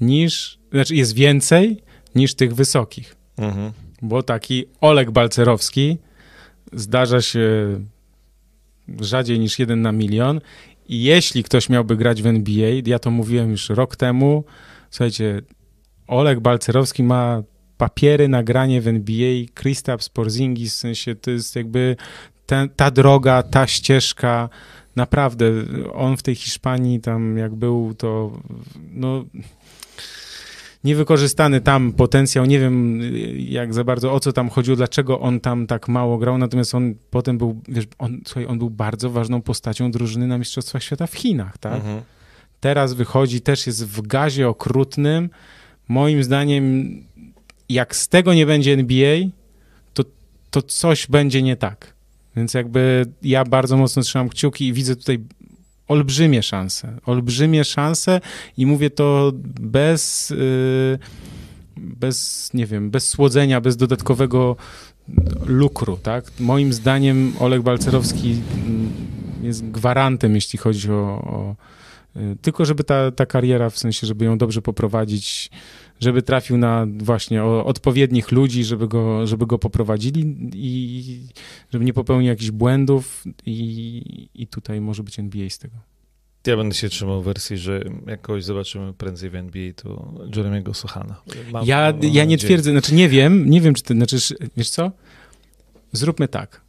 niż, 0.00 0.58
znaczy 0.72 0.96
jest 0.96 1.14
więcej 1.14 1.82
niż 2.14 2.34
tych 2.34 2.54
wysokich. 2.54 3.16
Mhm. 3.36 3.72
Bo 4.02 4.22
taki 4.22 4.64
Oleg 4.80 5.10
Balcerowski 5.10 5.98
zdarza 6.72 7.20
się 7.20 7.44
rzadziej 9.00 9.38
niż 9.38 9.58
jeden 9.58 9.82
na 9.82 9.92
milion. 9.92 10.40
I 10.88 11.02
jeśli 11.02 11.42
ktoś 11.42 11.68
miałby 11.68 11.96
grać 11.96 12.22
w 12.22 12.26
NBA, 12.26 12.70
ja 12.86 12.98
to 12.98 13.10
mówiłem 13.10 13.50
już 13.50 13.68
rok 13.68 13.96
temu, 13.96 14.44
słuchajcie, 14.90 15.42
Oleg 16.06 16.40
Balcerowski 16.40 17.02
ma 17.02 17.42
papiery 17.82 18.28
na 18.28 18.42
granie 18.42 18.80
w 18.80 18.88
NBA, 18.88 19.46
Kristaps 19.54 20.08
Porzingis, 20.08 20.74
w 20.74 20.76
sensie 20.76 21.14
to 21.14 21.30
jest 21.30 21.56
jakby 21.56 21.96
ta, 22.46 22.68
ta 22.76 22.90
droga, 22.90 23.42
ta 23.42 23.66
ścieżka, 23.66 24.48
naprawdę, 24.96 25.46
on 25.92 26.16
w 26.16 26.22
tej 26.22 26.34
Hiszpanii 26.34 27.00
tam 27.00 27.38
jak 27.38 27.54
był, 27.54 27.94
to 27.94 28.32
no 28.92 29.24
niewykorzystany 30.84 31.60
tam 31.60 31.92
potencjał, 31.92 32.44
nie 32.44 32.60
wiem 32.60 33.00
jak 33.38 33.74
za 33.74 33.84
bardzo 33.84 34.12
o 34.12 34.20
co 34.20 34.32
tam 34.32 34.50
chodziło, 34.50 34.76
dlaczego 34.76 35.20
on 35.20 35.40
tam 35.40 35.66
tak 35.66 35.88
mało 35.88 36.18
grał, 36.18 36.38
natomiast 36.38 36.74
on 36.74 36.94
potem 37.10 37.38
był, 37.38 37.60
wiesz, 37.68 37.84
on, 37.98 38.20
słuchaj, 38.26 38.46
on 38.46 38.58
był 38.58 38.70
bardzo 38.70 39.10
ważną 39.10 39.42
postacią 39.42 39.90
drużyny 39.90 40.26
na 40.26 40.38
Mistrzostwach 40.38 40.82
Świata 40.82 41.06
w 41.06 41.14
Chinach, 41.14 41.58
tak? 41.58 41.74
Mhm. 41.74 42.02
Teraz 42.60 42.94
wychodzi, 42.94 43.40
też 43.40 43.66
jest 43.66 43.86
w 43.86 44.06
gazie 44.06 44.48
okrutnym. 44.48 45.30
Moim 45.88 46.24
zdaniem, 46.24 46.64
jak 47.72 47.96
z 47.96 48.08
tego 48.08 48.34
nie 48.34 48.46
będzie 48.46 48.72
NBA, 48.72 49.16
to, 49.94 50.04
to 50.50 50.62
coś 50.62 51.06
będzie 51.06 51.42
nie 51.42 51.56
tak. 51.56 51.94
Więc 52.36 52.54
jakby 52.54 53.06
ja 53.22 53.44
bardzo 53.44 53.76
mocno 53.76 54.02
trzymam 54.02 54.28
kciuki 54.28 54.66
i 54.66 54.72
widzę 54.72 54.96
tutaj 54.96 55.18
olbrzymie 55.88 56.42
szanse. 56.42 56.98
Olbrzymie 57.06 57.64
szanse 57.64 58.20
i 58.56 58.66
mówię 58.66 58.90
to 58.90 59.32
bez, 59.60 60.30
yy, 60.30 60.98
bez, 61.76 62.50
nie 62.54 62.66
wiem, 62.66 62.90
bez 62.90 63.08
słodzenia, 63.08 63.60
bez 63.60 63.76
dodatkowego 63.76 64.56
lukru, 65.46 65.96
tak? 65.96 66.24
Moim 66.40 66.72
zdaniem 66.72 67.32
Oleg 67.40 67.62
Balcerowski 67.62 68.40
mm, 68.66 68.92
jest 69.42 69.64
gwarantem, 69.64 70.34
jeśli 70.34 70.58
chodzi 70.58 70.90
o, 70.90 70.94
o 70.96 71.56
y, 72.16 72.36
tylko 72.42 72.64
żeby 72.64 72.84
ta, 72.84 73.10
ta 73.10 73.26
kariera, 73.26 73.70
w 73.70 73.78
sensie, 73.78 74.06
żeby 74.06 74.24
ją 74.24 74.38
dobrze 74.38 74.62
poprowadzić, 74.62 75.50
żeby 76.02 76.22
trafił 76.22 76.58
na 76.58 76.86
właśnie 76.98 77.44
odpowiednich 77.44 78.32
ludzi, 78.32 78.64
żeby 78.64 78.88
go, 78.88 79.26
żeby 79.26 79.46
go 79.46 79.58
poprowadzili 79.58 80.36
i 80.54 81.20
żeby 81.72 81.84
nie 81.84 81.92
popełnił 81.92 82.28
jakichś 82.28 82.50
błędów 82.50 83.24
i, 83.46 84.28
i 84.34 84.46
tutaj 84.46 84.80
może 84.80 85.02
być 85.02 85.18
NBA 85.18 85.50
z 85.50 85.58
tego. 85.58 85.74
Ja 86.46 86.56
będę 86.56 86.74
się 86.74 86.88
trzymał 86.88 87.22
wersji, 87.22 87.58
że 87.58 87.84
jak 88.06 88.20
kogoś 88.20 88.44
zobaczymy 88.44 88.92
prędzej 88.92 89.30
w 89.30 89.34
NBA, 89.34 89.72
to 89.76 90.14
Jeremiego 90.36 90.74
Sochana. 90.74 91.16
Mam- 91.52 91.66
Ja, 91.66 91.92
mam 91.92 92.02
ja 92.12 92.24
nie 92.24 92.38
twierdzę, 92.38 92.70
znaczy 92.70 92.94
nie 92.94 93.08
wiem, 93.08 93.50
nie 93.50 93.60
wiem, 93.60 93.74
czy 93.74 93.82
ty, 93.82 93.94
znaczy, 93.94 94.16
wiesz 94.56 94.70
co? 94.70 94.92
Zróbmy 95.92 96.28
tak. 96.28 96.60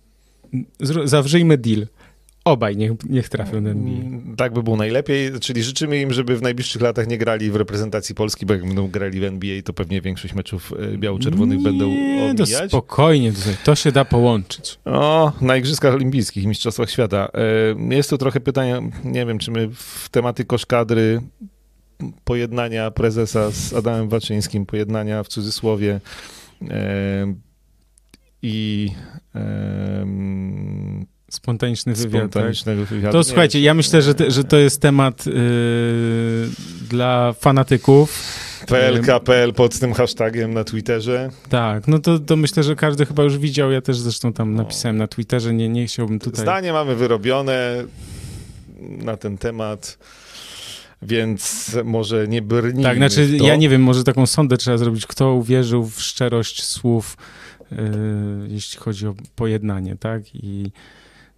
Zró- 0.83 1.07
zawrzyjmy 1.07 1.57
deal. 1.57 1.87
Obaj 2.45 2.77
niech, 2.77 2.91
niech 3.09 3.29
trafią 3.29 3.63
do 3.63 3.69
NBA. 3.69 3.93
Mm, 3.93 4.35
Tak 4.35 4.53
by 4.53 4.63
było 4.63 4.75
najlepiej, 4.75 5.31
czyli 5.39 5.63
życzymy 5.63 6.01
im, 6.01 6.13
żeby 6.13 6.37
w 6.37 6.41
najbliższych 6.41 6.81
latach 6.81 7.07
nie 7.07 7.17
grali 7.17 7.51
w 7.51 7.55
reprezentacji 7.55 8.15
Polski, 8.15 8.45
bo 8.45 8.53
jak 8.53 8.65
będą 8.65 8.87
grali 8.87 9.19
w 9.19 9.23
NBA, 9.23 9.61
to 9.61 9.73
pewnie 9.73 10.01
większość 10.01 10.33
meczów 10.33 10.73
e, 10.93 10.97
biało-czerwonych 10.97 11.61
będą 11.61 11.87
Nie, 11.87 12.33
to 12.37 12.43
omijać. 12.43 12.69
spokojnie, 12.71 13.31
to, 13.33 13.39
to 13.63 13.75
się 13.75 13.91
da 13.91 14.05
połączyć. 14.05 14.79
O, 14.85 15.31
na 15.41 15.57
Igrzyskach 15.57 15.93
Olimpijskich 15.93 16.43
i 16.43 16.47
Mistrzostwach 16.47 16.89
Świata. 16.89 17.27
E, 17.89 17.95
Jest 17.95 18.09
tu 18.09 18.17
trochę 18.17 18.39
pytania, 18.39 18.79
nie 19.03 19.25
wiem, 19.25 19.39
czy 19.39 19.51
my 19.51 19.69
w 19.73 20.09
tematy 20.11 20.45
koszkadry, 20.45 21.21
pojednania 22.23 22.91
prezesa 22.91 23.51
z 23.51 23.73
Adamem 23.73 24.09
Waczyńskim, 24.09 24.65
pojednania 24.65 25.23
w 25.23 25.27
cudzysłowie 25.27 25.99
e, 26.69 27.33
i 28.41 28.72
Spontaniczny 31.43 31.93
wywiad, 31.93 32.21
tak? 32.21 32.31
spontanicznego 32.31 32.85
wywiadu. 32.85 33.11
To 33.11 33.17
Nie 33.17 33.23
słuchajcie, 33.23 33.61
ja 33.61 33.73
myślę, 33.73 34.01
że, 34.01 34.15
te, 34.15 34.31
że 34.31 34.43
to 34.43 34.57
jest 34.57 34.81
temat 34.81 35.25
yy, 35.25 35.33
dla 36.89 37.33
fanatyków. 37.33 38.37
PLKPL 38.67 39.53
pod 39.53 39.79
tym 39.79 39.93
hashtagiem 39.93 40.53
na 40.53 40.63
Twitterze. 40.63 41.29
Tak, 41.49 41.87
no 41.87 41.99
to, 41.99 42.19
to 42.19 42.35
myślę, 42.35 42.63
że 42.63 42.75
każdy 42.75 43.05
chyba 43.05 43.23
już 43.23 43.37
widział. 43.37 43.71
Ja 43.71 43.81
też 43.81 43.97
zresztą 43.97 44.33
tam 44.33 44.55
napisałem 44.55 44.97
na 44.97 45.07
Twitterze, 45.07 45.53
nie, 45.53 45.69
nie 45.69 45.85
chciałbym 45.85 46.19
tutaj... 46.19 46.41
Zdanie 46.41 46.73
mamy 46.73 46.95
wyrobione 46.95 47.83
na 48.79 49.17
ten 49.17 49.37
temat. 49.37 49.97
Więc 51.01 51.71
może 51.83 52.27
nie 52.27 52.41
brnijmy 52.41 52.83
Tak, 52.83 52.97
znaczy 52.97 53.37
ja 53.37 53.55
nie 53.55 53.69
wiem, 53.69 53.81
może 53.81 54.03
taką 54.03 54.25
sondę 54.25 54.57
trzeba 54.57 54.77
zrobić, 54.77 55.05
kto 55.05 55.33
uwierzył 55.33 55.85
w 55.85 56.01
szczerość 56.01 56.63
słów, 56.63 57.17
yy, 57.71 57.77
jeśli 58.47 58.79
chodzi 58.79 59.07
o 59.07 59.15
pojednanie, 59.35 59.95
tak? 59.95 60.35
I 60.35 60.71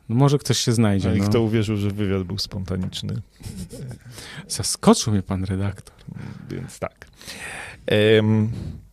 no 0.09 0.15
może 0.15 0.37
ktoś 0.37 0.59
się 0.59 0.71
znajdzie. 0.71 1.09
No 1.09 1.15
i 1.15 1.21
no. 1.21 1.29
kto 1.29 1.41
uwierzył, 1.41 1.77
że 1.77 1.89
wywiad 1.89 2.23
był 2.23 2.37
spontaniczny. 2.37 3.21
Zaskoczył 4.47 5.13
mnie 5.13 5.23
pan 5.23 5.43
redaktor. 5.43 5.95
Więc 6.49 6.79
tak. 6.79 7.07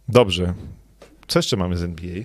Dobrze. 0.08 0.54
Co 1.26 1.38
jeszcze 1.38 1.56
mamy 1.56 1.76
z 1.76 1.82
NBA? 1.82 2.24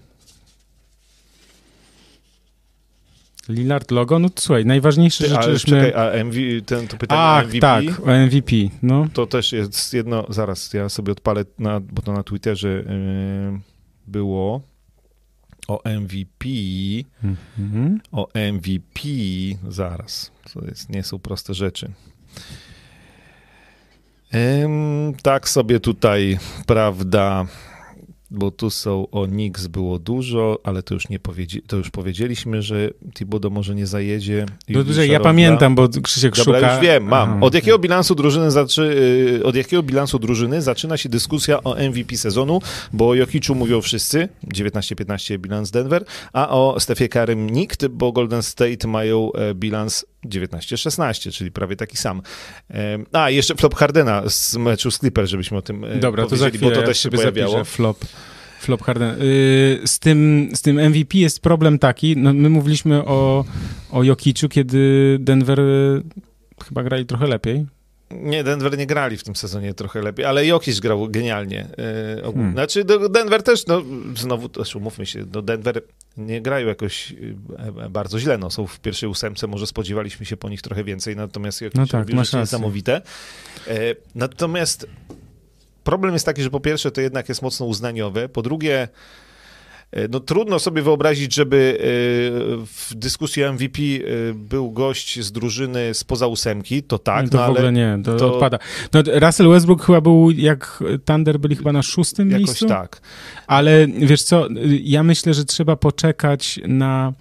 Lillard 3.50 3.92
logo, 3.92 4.20
no 4.20 4.30
słuchaj, 4.36 4.66
najważniejsze 4.66 5.24
Ty, 5.24 5.30
rzeczy 5.30 5.42
ale 5.42 5.54
żeśmy... 5.54 5.82
czekaj, 5.82 6.20
a 6.20 6.24
MV, 6.24 6.38
ten, 6.66 6.88
to 6.88 6.98
pytanie 6.98 7.22
Ach, 7.22 7.46
MVP? 7.46 7.60
tak, 7.60 7.84
o 8.00 8.26
MVP, 8.26 8.56
no. 8.84 9.08
To 9.14 9.28
też 9.28 9.52
jest 9.52 9.94
jedno, 9.94 10.26
zaraz, 10.30 10.74
ja 10.74 10.90
sobie 10.90 11.12
odpalę, 11.12 11.46
na, 11.60 11.80
bo 11.80 12.02
to 12.02 12.14
na 12.14 12.24
Twitterze 12.24 12.68
yy, 12.68 13.60
było 14.08 14.62
o 15.68 15.82
MVP, 16.00 16.46
Mhm. 17.58 18.00
o 18.12 18.28
MVP, 18.54 19.00
zaraz, 19.70 20.32
to 20.54 20.66
jest, 20.66 20.90
nie 20.90 21.04
są 21.04 21.20
proste 21.20 21.54
rzeczy. 21.54 21.92
Ym, 24.64 25.14
tak 25.24 25.50
sobie 25.50 25.80
tutaj, 25.80 26.40
prawda, 26.66 27.46
bo 28.32 28.52
tu 28.52 28.70
są 28.70 29.08
o 29.12 29.28
Knicks 29.28 29.68
było 29.68 30.00
dużo, 30.00 30.60
ale 30.64 30.84
to 30.84 30.94
już 30.94 31.10
nie 31.10 31.20
powiedzi, 31.20 31.62
to 31.68 31.78
już 31.78 31.90
powiedzieliśmy, 31.90 32.62
że 32.62 32.90
Thibodeau 33.14 33.52
może 33.52 33.76
nie 33.76 33.88
zajedzie. 33.88 34.46
No, 34.70 34.84
że 34.90 35.08
ja 35.08 35.20
pamiętam, 35.20 35.76
bo 35.76 35.90
Krzysiek 36.04 36.36
Dobra, 36.36 36.60
szuka... 36.60 36.74
już 36.74 36.84
wiem, 36.84 37.04
mam. 37.04 37.30
Aha. 37.30 37.40
Od 37.42 37.54
jakiego 37.54 37.80
bilansu 37.80 38.16
drużyny 38.16 38.52
zaczy... 38.52 38.82
y, 39.42 39.46
od 39.46 39.56
jakiego 39.56 39.84
bilansu 39.84 40.20
drużyny 40.20 40.62
zaczyna 40.62 40.98
się 40.98 41.10
dyskusja 41.10 41.64
o 41.64 41.76
MVP 41.76 42.18
sezonu, 42.18 42.62
bo 42.94 43.10
o 43.10 43.16
Jokiczu 43.16 43.56
mówią 43.56 43.82
wszyscy, 43.82 44.30
19-15 44.54 45.38
bilans 45.38 45.72
Denver, 45.72 46.06
a 46.34 46.50
o 46.50 46.80
Stefie 46.80 47.10
Karym 47.10 47.50
nikt, 47.50 47.88
bo 47.88 48.12
Golden 48.12 48.44
State 48.44 48.88
mają 48.88 49.32
e, 49.34 49.56
bilans 49.56 50.06
19-16, 50.26 51.32
czyli 51.32 51.52
prawie 51.52 51.76
taki 51.76 51.98
sam. 51.98 52.22
E, 52.72 52.98
A, 53.12 53.30
jeszcze 53.30 53.56
flop 53.56 53.76
Hardena 53.76 54.24
z 54.30 54.56
meczu 54.58 54.92
z 54.92 55.00
Clippers, 55.00 55.30
żebyśmy 55.30 55.58
o 55.58 55.62
tym 55.62 55.84
e, 55.84 55.96
Dobra, 55.96 56.26
to 56.26 56.36
za 56.36 56.50
chwilę 56.50 56.70
bo 56.70 56.76
to 56.76 56.82
też 56.84 57.00
się 57.00 57.10
pojawiało. 57.10 57.64
flop. 57.64 58.06
Flop 58.60 58.84
Harden. 58.84 59.10
Yy, 59.10 59.88
z, 59.88 60.00
tym, 60.00 60.50
z 60.54 60.62
tym 60.62 60.90
MVP 60.90 61.18
jest 61.18 61.40
problem 61.40 61.80
taki, 61.80 62.18
no 62.18 62.34
my 62.34 62.50
mówiliśmy 62.50 63.06
o, 63.06 63.46
o 63.92 64.04
Jokiczu, 64.04 64.50
kiedy 64.50 65.18
Denver 65.20 65.60
y, 65.60 66.04
chyba 66.66 66.84
grali 66.84 67.06
trochę 67.06 67.28
lepiej. 67.28 67.66
Nie, 68.12 68.44
Denver 68.44 68.78
nie 68.78 68.88
grali 68.88 69.18
w 69.18 69.24
tym 69.24 69.36
sezonie 69.36 69.74
trochę 69.74 70.02
lepiej, 70.02 70.26
ale 70.26 70.46
Jokic 70.46 70.80
grał 70.80 71.10
genialnie. 71.10 71.68
Ogólnie. 72.20 72.34
Hmm. 72.34 72.54
Znaczy 72.54 72.86
Denver 73.10 73.44
też, 73.44 73.68
no 73.68 73.82
znowu, 74.16 74.50
też 74.50 74.76
umówmy 74.76 75.06
się, 75.06 75.26
do 75.26 75.42
Denver 75.42 75.82
nie 76.18 76.42
grają 76.42 76.68
jakoś 76.68 77.12
e, 77.12 77.84
e, 77.86 77.90
bardzo 77.90 78.20
źle, 78.20 78.38
no 78.38 78.50
są 78.52 78.68
w 78.68 78.80
pierwszej 78.80 79.10
ósemce, 79.10 79.48
może 79.48 79.68
spodziewaliśmy 79.68 80.26
się 80.26 80.38
po 80.38 80.50
nich 80.50 80.62
trochę 80.62 80.84
więcej, 80.84 81.16
natomiast 81.16 81.62
Jokic 81.62 81.78
No 81.78 81.88
tak, 81.88 82.08
niesamowite. 82.34 83.02
E, 83.68 83.78
natomiast 84.16 84.88
problem 85.88 86.14
jest 86.14 86.26
taki, 86.26 86.44
że 86.44 86.50
po 86.50 86.60
pierwsze 86.60 86.92
to 86.92 87.02
jednak 87.02 87.30
jest 87.30 87.42
mocno 87.42 87.66
uznaniowe, 87.66 88.30
po 88.30 88.42
drugie 88.42 88.88
e, 89.92 90.08
no 90.08 90.20
trudno 90.20 90.60
sobie 90.60 90.82
wyobrazić, 90.82 91.34
żeby 91.34 91.78
e, 91.80 91.84
w 92.66 92.96
dyskusji 92.96 93.44
o 93.44 93.54
MVP 93.54 93.80
e, 93.82 94.34
był 94.34 94.72
gość 94.72 95.20
z 95.20 95.32
drużyny 95.32 95.94
spoza 95.94 96.28
ósemki, 96.28 96.84
to 96.84 97.00
tak, 97.00 97.24
No 97.24 97.30
to 97.30 97.38
no, 97.38 97.48
w 97.48 97.50
ogóle 97.50 97.72
nie, 97.72 98.00
to, 98.04 98.16
to- 98.16 98.34
odpada. 98.34 98.60
No, 98.94 99.02
Russell 99.20 99.50
Westbrook 99.50 99.86
chyba 99.86 100.02
był, 100.02 100.32
jak 100.32 100.84
Thunder 101.06 101.40
byli 101.40 101.56
chyba 101.56 101.72
na 101.72 101.82
szóstym 101.82 102.32
jakoś 102.32 102.48
miejscu, 102.48 102.68
tak. 102.68 103.02
ale 103.48 103.88
wiesz 103.88 104.24
co, 104.24 104.48
ja 104.84 105.04
myślę, 105.04 105.34
że 105.34 105.46
trzeba 105.46 105.76
poczekać 105.76 106.60
na, 106.68 107.14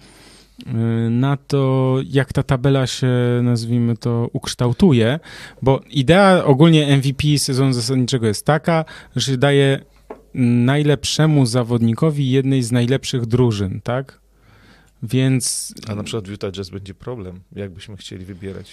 na 1.09 1.37
to, 1.37 1.97
jak 2.05 2.33
ta 2.33 2.43
tabela 2.43 2.87
się, 2.87 3.07
nazwijmy 3.43 3.97
to, 3.97 4.29
ukształtuje, 4.33 5.19
bo 5.61 5.81
idea 5.89 6.43
ogólnie 6.45 6.97
MVP 6.97 7.37
sezonu 7.37 7.73
zasadniczego 7.73 8.27
jest 8.27 8.45
taka, 8.45 8.85
że 9.15 9.31
się 9.31 9.37
daje 9.37 9.79
najlepszemu 10.33 11.45
zawodnikowi 11.45 12.31
jednej 12.31 12.63
z 12.63 12.71
najlepszych 12.71 13.25
drużyn, 13.25 13.81
tak? 13.83 14.19
Więc, 15.03 15.73
A 15.87 15.95
na 15.95 16.03
przykład 16.03 16.27
w 16.27 16.31
Utah 16.31 16.51
Jazz 16.51 16.69
będzie 16.69 16.93
problem, 16.93 17.39
jakbyśmy 17.55 17.97
chcieli 17.97 18.25
wybierać. 18.25 18.71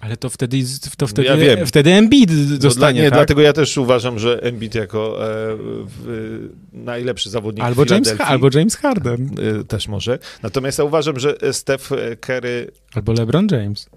Ale 0.00 0.16
to 0.16 0.30
wtedy, 0.30 0.58
to 0.96 1.06
wtedy, 1.06 1.28
Ja 1.28 1.36
wiem. 1.36 1.66
wtedy 1.66 1.90
Embiid 1.92 2.30
No 2.30 2.46
dla, 2.46 2.58
dostanie, 2.58 3.02
nie, 3.02 3.10
tak? 3.10 3.18
Dlatego 3.18 3.40
ja 3.40 3.52
też 3.52 3.76
uważam, 3.78 4.18
że 4.18 4.42
Embiid 4.42 4.74
jako 4.74 5.30
e, 5.30 5.56
najlepszy 6.72 7.30
zawodnik 7.30 7.64
Albo 7.64 7.84
James, 7.90 8.14
albo 8.20 8.48
James 8.54 8.76
Harden, 8.76 9.30
e, 9.60 9.64
też 9.64 9.88
może. 9.88 10.18
Natomiast 10.42 10.78
ja 10.78 10.84
uważam, 10.84 11.18
że 11.20 11.34
Steph 11.52 11.90
Curry, 12.20 12.70
albo 12.94 13.12
LeBron 13.12 13.46
James. 13.50 13.88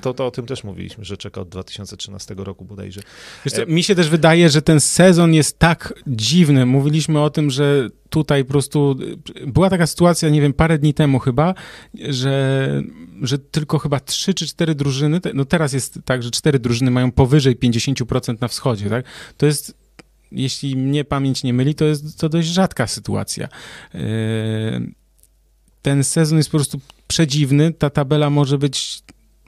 To, 0.00 0.14
to 0.14 0.26
o 0.26 0.30
tym 0.30 0.46
też 0.46 0.64
mówiliśmy, 0.64 1.04
że 1.04 1.16
czeka 1.16 1.40
od 1.40 1.48
2013 1.48 2.34
roku 2.38 2.64
bodajże. 2.64 3.00
Wiesz 3.44 3.54
co, 3.54 3.62
E, 3.62 3.66
mi 3.66 3.82
się 3.82 3.94
też 3.94 4.08
wydaje, 4.08 4.48
że 4.48 4.62
ten 4.62 4.80
sezon 4.80 5.34
jest 5.34 5.58
tak 5.58 5.94
dziwny. 6.06 6.66
Mówiliśmy 6.66 7.20
o 7.20 7.30
tym, 7.30 7.50
że 7.50 7.88
tutaj 8.10 8.44
po 8.44 8.50
prostu 8.50 8.96
y, 9.40 9.46
była 9.46 9.70
taka 9.70 9.86
sytuacja, 9.86 10.28
nie 10.28 10.40
wiem, 10.40 10.52
parę 10.52 10.78
dni 10.78 10.94
temu 10.94 11.18
chyba, 11.18 11.54
że, 12.08 12.82
że 13.22 13.38
tylko 13.38 13.78
chyba 13.78 14.00
trzy 14.00 14.34
czy 14.34 14.46
cztery 14.46 14.74
drużyny, 14.74 15.20
no 15.34 15.44
teraz 15.44 15.72
jest 15.72 15.98
tak, 16.04 16.22
że 16.22 16.30
cztery 16.30 16.58
drużyny 16.58 16.90
mają 16.90 17.12
powyżej 17.12 17.56
50% 17.56 18.40
na 18.40 18.48
wschodzie, 18.48 18.90
tak? 18.90 19.04
To 19.36 19.46
jest 19.46 19.82
jeśli 20.32 20.76
mnie 20.76 21.04
pamięć 21.04 21.42
nie 21.42 21.54
myli, 21.54 21.74
to 21.74 21.84
jest 21.84 22.20
to 22.20 22.28
dość 22.28 22.48
rzadka 22.48 22.86
sytuacja. 22.86 23.48
Yy, 23.94 24.00
Ten 25.82 26.04
sezon 26.04 26.38
jest 26.38 26.50
po 26.50 26.58
prostu 26.58 26.80
przedziwny, 27.08 27.72
ta 27.72 27.90
tabela 27.90 28.30
może 28.30 28.58
być 28.58 29.02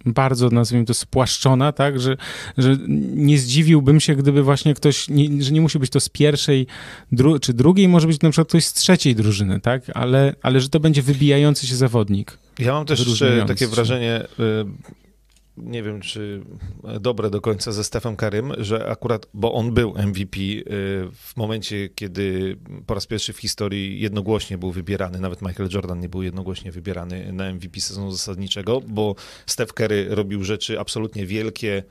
bardzo, 0.07 0.51
nazwijmy 0.51 0.87
to, 0.87 0.95
spłaszczona, 0.95 1.73
tak, 1.73 2.01
że, 2.01 2.17
że 2.59 2.77
nie 3.15 3.39
zdziwiłbym 3.39 4.01
się, 4.01 4.17
gdyby 4.17 4.43
właśnie 4.43 4.75
ktoś, 4.75 5.09
nie, 5.09 5.43
że 5.43 5.53
nie 5.53 5.61
musi 5.61 5.79
być 5.79 5.91
to 5.91 6.01
z 6.01 6.09
pierwszej 6.09 6.67
dru, 7.13 7.39
czy 7.39 7.55
drugiej, 7.55 7.89
może 7.89 8.07
być 8.07 8.21
na 8.21 8.31
przykład 8.31 8.49
ktoś 8.49 8.65
z 8.65 8.73
trzeciej 8.73 9.15
drużyny, 9.15 9.61
tak, 9.61 9.83
ale, 9.95 10.35
ale 10.43 10.61
że 10.61 10.69
to 10.69 10.81
będzie 10.81 11.03
wybijający 11.03 11.67
się 11.67 11.77
zawodnik. 11.77 12.39
Ja 12.59 12.73
mam 12.73 12.87
też 12.87 13.23
takie 13.47 13.67
wrażenie, 13.67 14.23
y, 14.41 15.04
nie 15.57 15.83
wiem 15.83 16.01
czy 16.01 16.43
dobre 17.01 17.31
do 17.31 17.41
końca 17.41 17.73
ze 17.73 17.85
Stefem 17.85 18.17
Karym, 18.17 18.53
że 18.59 18.87
akurat, 18.87 19.27
bo 19.35 19.53
on 19.53 19.75
był 19.75 19.95
MVP 20.07 20.41
y, 20.41 20.65
w 21.13 21.37
momencie, 21.37 21.89
kiedy 21.89 22.57
po 22.87 22.95
raz 22.95 23.07
pierwszy 23.07 23.33
w 23.33 23.39
historii 23.39 24.01
jednogłośnie 24.01 24.59
był 24.59 24.73
wybierany, 24.73 25.21
nawet 25.21 25.43
Michael 25.43 25.69
Jordan 25.73 26.01
nie 26.01 26.09
był 26.09 26.23
jednogłośnie 26.23 26.73
wybierany 26.73 27.33
na 27.33 27.55
MVP 27.55 27.81
sezonu 27.81 28.11
zasadniczego, 28.11 28.81
bo 28.81 29.15
Steph 29.47 29.73
Curry 29.73 30.07
robił 30.11 30.45
rzeczy 30.45 30.81
absolutnie 30.81 31.27
wielkie, 31.27 31.83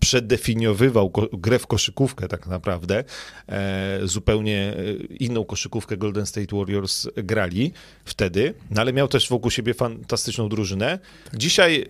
przedefiniowywał 0.00 1.12
grę 1.32 1.58
w 1.58 1.66
koszykówkę 1.66 2.28
tak 2.28 2.46
naprawdę. 2.46 3.04
E, 3.48 4.00
zupełnie 4.02 4.74
e, 4.76 4.94
inną 5.04 5.44
koszykówkę 5.44 5.96
Golden 5.96 6.26
State 6.26 6.56
Warriors 6.56 7.08
grali 7.16 7.72
wtedy, 8.04 8.54
no 8.70 8.80
ale 8.80 8.92
miał 8.92 9.08
też 9.08 9.28
wokół 9.28 9.50
siebie 9.50 9.74
fantastyczną 9.74 10.48
drużynę. 10.48 10.98
Dzisiaj 11.34 11.86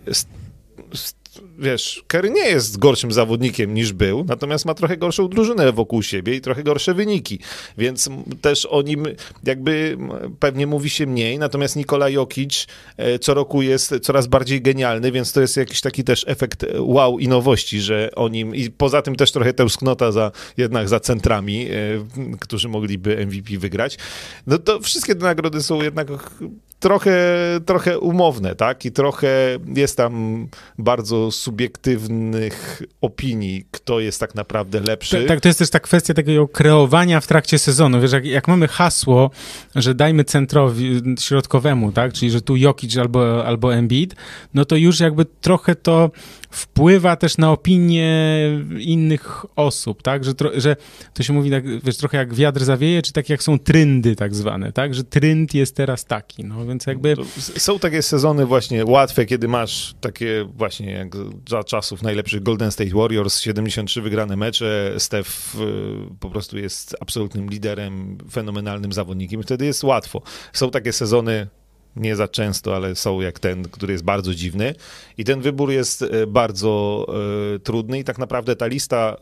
wiesz, 1.59 2.03
Kerry 2.07 2.29
nie 2.29 2.49
jest 2.49 2.77
gorszym 2.77 3.11
zawodnikiem 3.11 3.73
niż 3.73 3.93
był, 3.93 4.25
natomiast 4.27 4.65
ma 4.65 4.73
trochę 4.73 4.97
gorszą 4.97 5.27
drużynę 5.27 5.71
wokół 5.71 6.03
siebie 6.03 6.35
i 6.35 6.41
trochę 6.41 6.63
gorsze 6.63 6.93
wyniki, 6.93 7.39
więc 7.77 8.09
też 8.41 8.65
o 8.65 8.81
nim 8.81 9.05
jakby 9.43 9.97
pewnie 10.39 10.67
mówi 10.67 10.89
się 10.89 11.07
mniej, 11.07 11.39
natomiast 11.39 11.75
Nikola 11.75 12.09
Jokic 12.09 12.67
e, 12.97 13.19
co 13.19 13.33
roku 13.33 13.61
jest 13.61 13.95
coraz 14.01 14.27
bardziej 14.27 14.61
genialny, 14.61 15.11
więc 15.11 15.33
to 15.33 15.41
jest 15.41 15.57
jakiś 15.57 15.81
taki 15.81 16.03
też 16.03 16.25
efekt 16.27 16.63
e, 16.63 16.81
wow 16.81 17.19
i 17.19 17.27
nowości, 17.27 17.81
że 17.81 18.09
o 18.15 18.29
nim 18.29 18.55
i 18.55 18.69
poza 18.69 19.01
tym 19.01 19.15
też 19.15 19.31
trochę 19.31 19.53
tęsknota 19.53 20.11
za 20.11 20.31
jednak 20.57 20.89
za 20.89 20.99
centrami, 20.99 21.67
e, 21.67 22.37
którzy 22.39 22.69
mogliby 22.69 23.25
MVP 23.25 23.57
wygrać. 23.57 23.97
No 24.47 24.57
to 24.57 24.79
wszystkie 24.79 25.15
te 25.15 25.23
nagrody 25.23 25.63
są 25.63 25.81
jednak 25.81 26.07
trochę, 26.79 27.15
trochę 27.65 27.99
umowne, 27.99 28.55
tak? 28.55 28.85
I 28.85 28.91
trochę 28.91 29.57
jest 29.75 29.97
tam 29.97 30.47
bardzo 30.77 31.31
subiektywnych 31.31 32.81
opinii, 33.01 33.65
kto 33.71 33.99
jest 33.99 34.19
tak 34.19 34.35
naprawdę 34.35 34.79
lepszy. 34.79 35.17
Tak, 35.17 35.27
tak 35.27 35.41
to 35.41 35.47
jest 35.47 35.59
też 35.59 35.69
ta 35.69 35.79
kwestia 35.79 36.13
takiego 36.13 36.47
kreowania 36.47 37.21
w 37.21 37.27
trakcie 37.27 37.59
sezonu. 37.59 38.01
Wiesz, 38.01 38.11
jak, 38.11 38.25
jak 38.25 38.47
mamy 38.47 38.67
hasło, 38.67 39.31
że 39.75 39.95
dajmy 39.95 40.23
centrowi, 40.23 41.01
środkowemu, 41.19 41.91
tak? 41.91 42.13
Czyli, 42.13 42.31
że 42.31 42.41
tu 42.41 42.55
Jokic 42.55 42.97
albo, 42.97 43.45
albo 43.45 43.75
Embiid, 43.75 44.15
no 44.53 44.65
to 44.65 44.75
już 44.75 44.99
jakby 44.99 45.25
trochę 45.25 45.75
to 45.75 46.11
wpływa 46.49 47.15
też 47.15 47.37
na 47.37 47.51
opinie 47.51 48.39
innych 48.79 49.45
osób, 49.55 50.01
tak? 50.01 50.23
Że, 50.23 50.33
tro, 50.33 50.49
że 50.55 50.75
to 51.13 51.23
się 51.23 51.33
mówi 51.33 51.51
tak, 51.51 51.83
wiesz, 51.83 51.97
trochę 51.97 52.17
jak 52.17 52.33
wiatr 52.33 52.63
zawieje, 52.63 53.01
czy 53.01 53.13
tak 53.13 53.29
jak 53.29 53.43
są 53.43 53.59
trendy 53.59 54.15
tak 54.15 54.35
zwane, 54.35 54.71
tak? 54.71 54.95
Że 54.95 55.03
trend 55.03 55.53
jest 55.53 55.75
teraz 55.75 56.05
taki, 56.05 56.43
no 56.43 56.65
więc 56.75 56.85
jakby... 56.85 57.15
Są 57.57 57.79
takie 57.79 58.01
sezony 58.01 58.45
właśnie 58.45 58.85
łatwe, 58.85 59.25
kiedy 59.25 59.47
masz 59.47 59.95
takie 60.01 60.49
właśnie 60.55 60.91
jak 60.91 61.15
za 61.49 61.63
czasów 61.63 62.01
najlepszych 62.01 62.43
Golden 62.43 62.71
State 62.71 62.89
Warriors, 62.95 63.39
73 63.39 64.01
wygrane 64.01 64.35
mecze, 64.35 64.93
Steph 64.97 65.55
y, 65.55 65.57
po 66.19 66.29
prostu 66.29 66.57
jest 66.57 66.95
absolutnym 66.99 67.49
liderem, 67.49 68.17
fenomenalnym 68.31 68.93
zawodnikiem, 68.93 69.43
wtedy 69.43 69.65
jest 69.65 69.83
łatwo. 69.83 70.21
Są 70.53 70.71
takie 70.71 70.93
sezony 70.93 71.47
nie 71.95 72.15
za 72.15 72.27
często, 72.27 72.75
ale 72.75 72.95
są 72.95 73.21
jak 73.21 73.39
ten, 73.39 73.63
który 73.63 73.93
jest 73.93 74.03
bardzo 74.03 74.33
dziwny. 74.33 74.75
I 75.17 75.23
ten 75.23 75.41
wybór 75.41 75.71
jest 75.71 76.01
e, 76.01 76.27
bardzo 76.27 77.05
e, 77.55 77.59
trudny 77.59 77.99
i 77.99 78.03
tak 78.03 78.17
naprawdę 78.17 78.55
ta 78.55 78.67
lista 78.67 79.17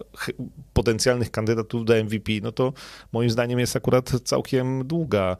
potencjalnych 0.73 1.31
kandydatów 1.31 1.85
do 1.85 2.03
MVP, 2.03 2.31
no 2.41 2.51
to 2.51 2.73
moim 3.11 3.29
zdaniem 3.29 3.59
jest 3.59 3.75
akurat 3.75 4.09
całkiem 4.23 4.87
długa. 4.87 5.37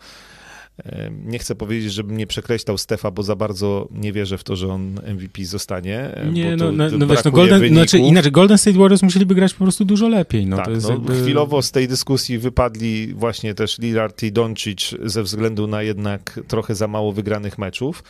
Nie 1.26 1.40
chcę 1.40 1.56
powiedzieć, 1.56 1.94
żebym 1.94 2.18
nie 2.18 2.28
przekreślał 2.28 2.78
Stefa, 2.78 3.12
bo 3.12 3.24
za 3.24 3.36
bardzo 3.36 3.88
nie 3.92 4.14
wierzę 4.14 4.38
w 4.38 4.44
to, 4.44 4.56
że 4.56 4.68
on 4.68 5.00
MVP 5.08 5.46
zostanie. 5.46 6.16
Nie, 6.32 6.56
no, 6.56 6.72
no, 6.72 6.90
no 6.98 7.08
wiesz, 7.08 7.24
no 7.24 7.32
Golden, 7.32 7.68
znaczy, 7.70 7.98
inaczej, 7.98 8.32
Golden 8.32 8.58
State 8.58 8.78
Warriors 8.78 9.04
musieliby 9.04 9.36
grać 9.36 9.54
po 9.54 9.64
prostu 9.64 9.86
dużo 9.86 10.10
lepiej. 10.10 10.46
No, 10.46 10.58
tak, 10.58 10.66
to 10.66 10.72
jest 10.72 10.88
no, 10.88 10.94
jakby... 10.94 11.22
chwilowo 11.22 11.62
z 11.62 11.72
tej 11.72 11.88
dyskusji 11.88 12.38
wypadli 12.38 13.14
właśnie 13.14 13.54
też 13.54 13.80
Lillard 13.80 14.24
i 14.24 14.32
Doncic 14.32 14.96
ze 15.04 15.24
względu 15.24 15.68
na 15.68 15.84
jednak 15.84 16.40
trochę 16.48 16.76
za 16.76 16.88
mało 16.88 17.12
wygranych 17.12 17.58
meczów. 17.58 18.04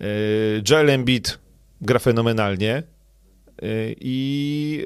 E, 0.00 0.06
Joel 0.70 0.90
Embiid 0.90 1.38
gra 1.80 1.98
fenomenalnie 1.98 2.74
e, 2.74 2.82
i 4.00 4.84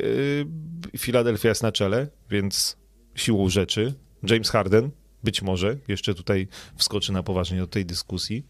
e, 0.95 0.99
Philadelphia 0.99 1.49
jest 1.49 1.63
na 1.63 1.73
czele, 1.73 2.09
więc 2.31 2.77
siłą 3.15 3.49
rzeczy. 3.49 3.95
James 4.23 4.51
Harden 4.51 4.91
być 5.25 5.43
może 5.43 5.77
jeszcze 5.89 6.15
tutaj 6.15 6.49
wskoczy 6.77 7.13
na 7.13 7.23
poważnie 7.23 7.59
do 7.59 7.67
tej 7.67 7.87
dyskusji. 7.87 8.47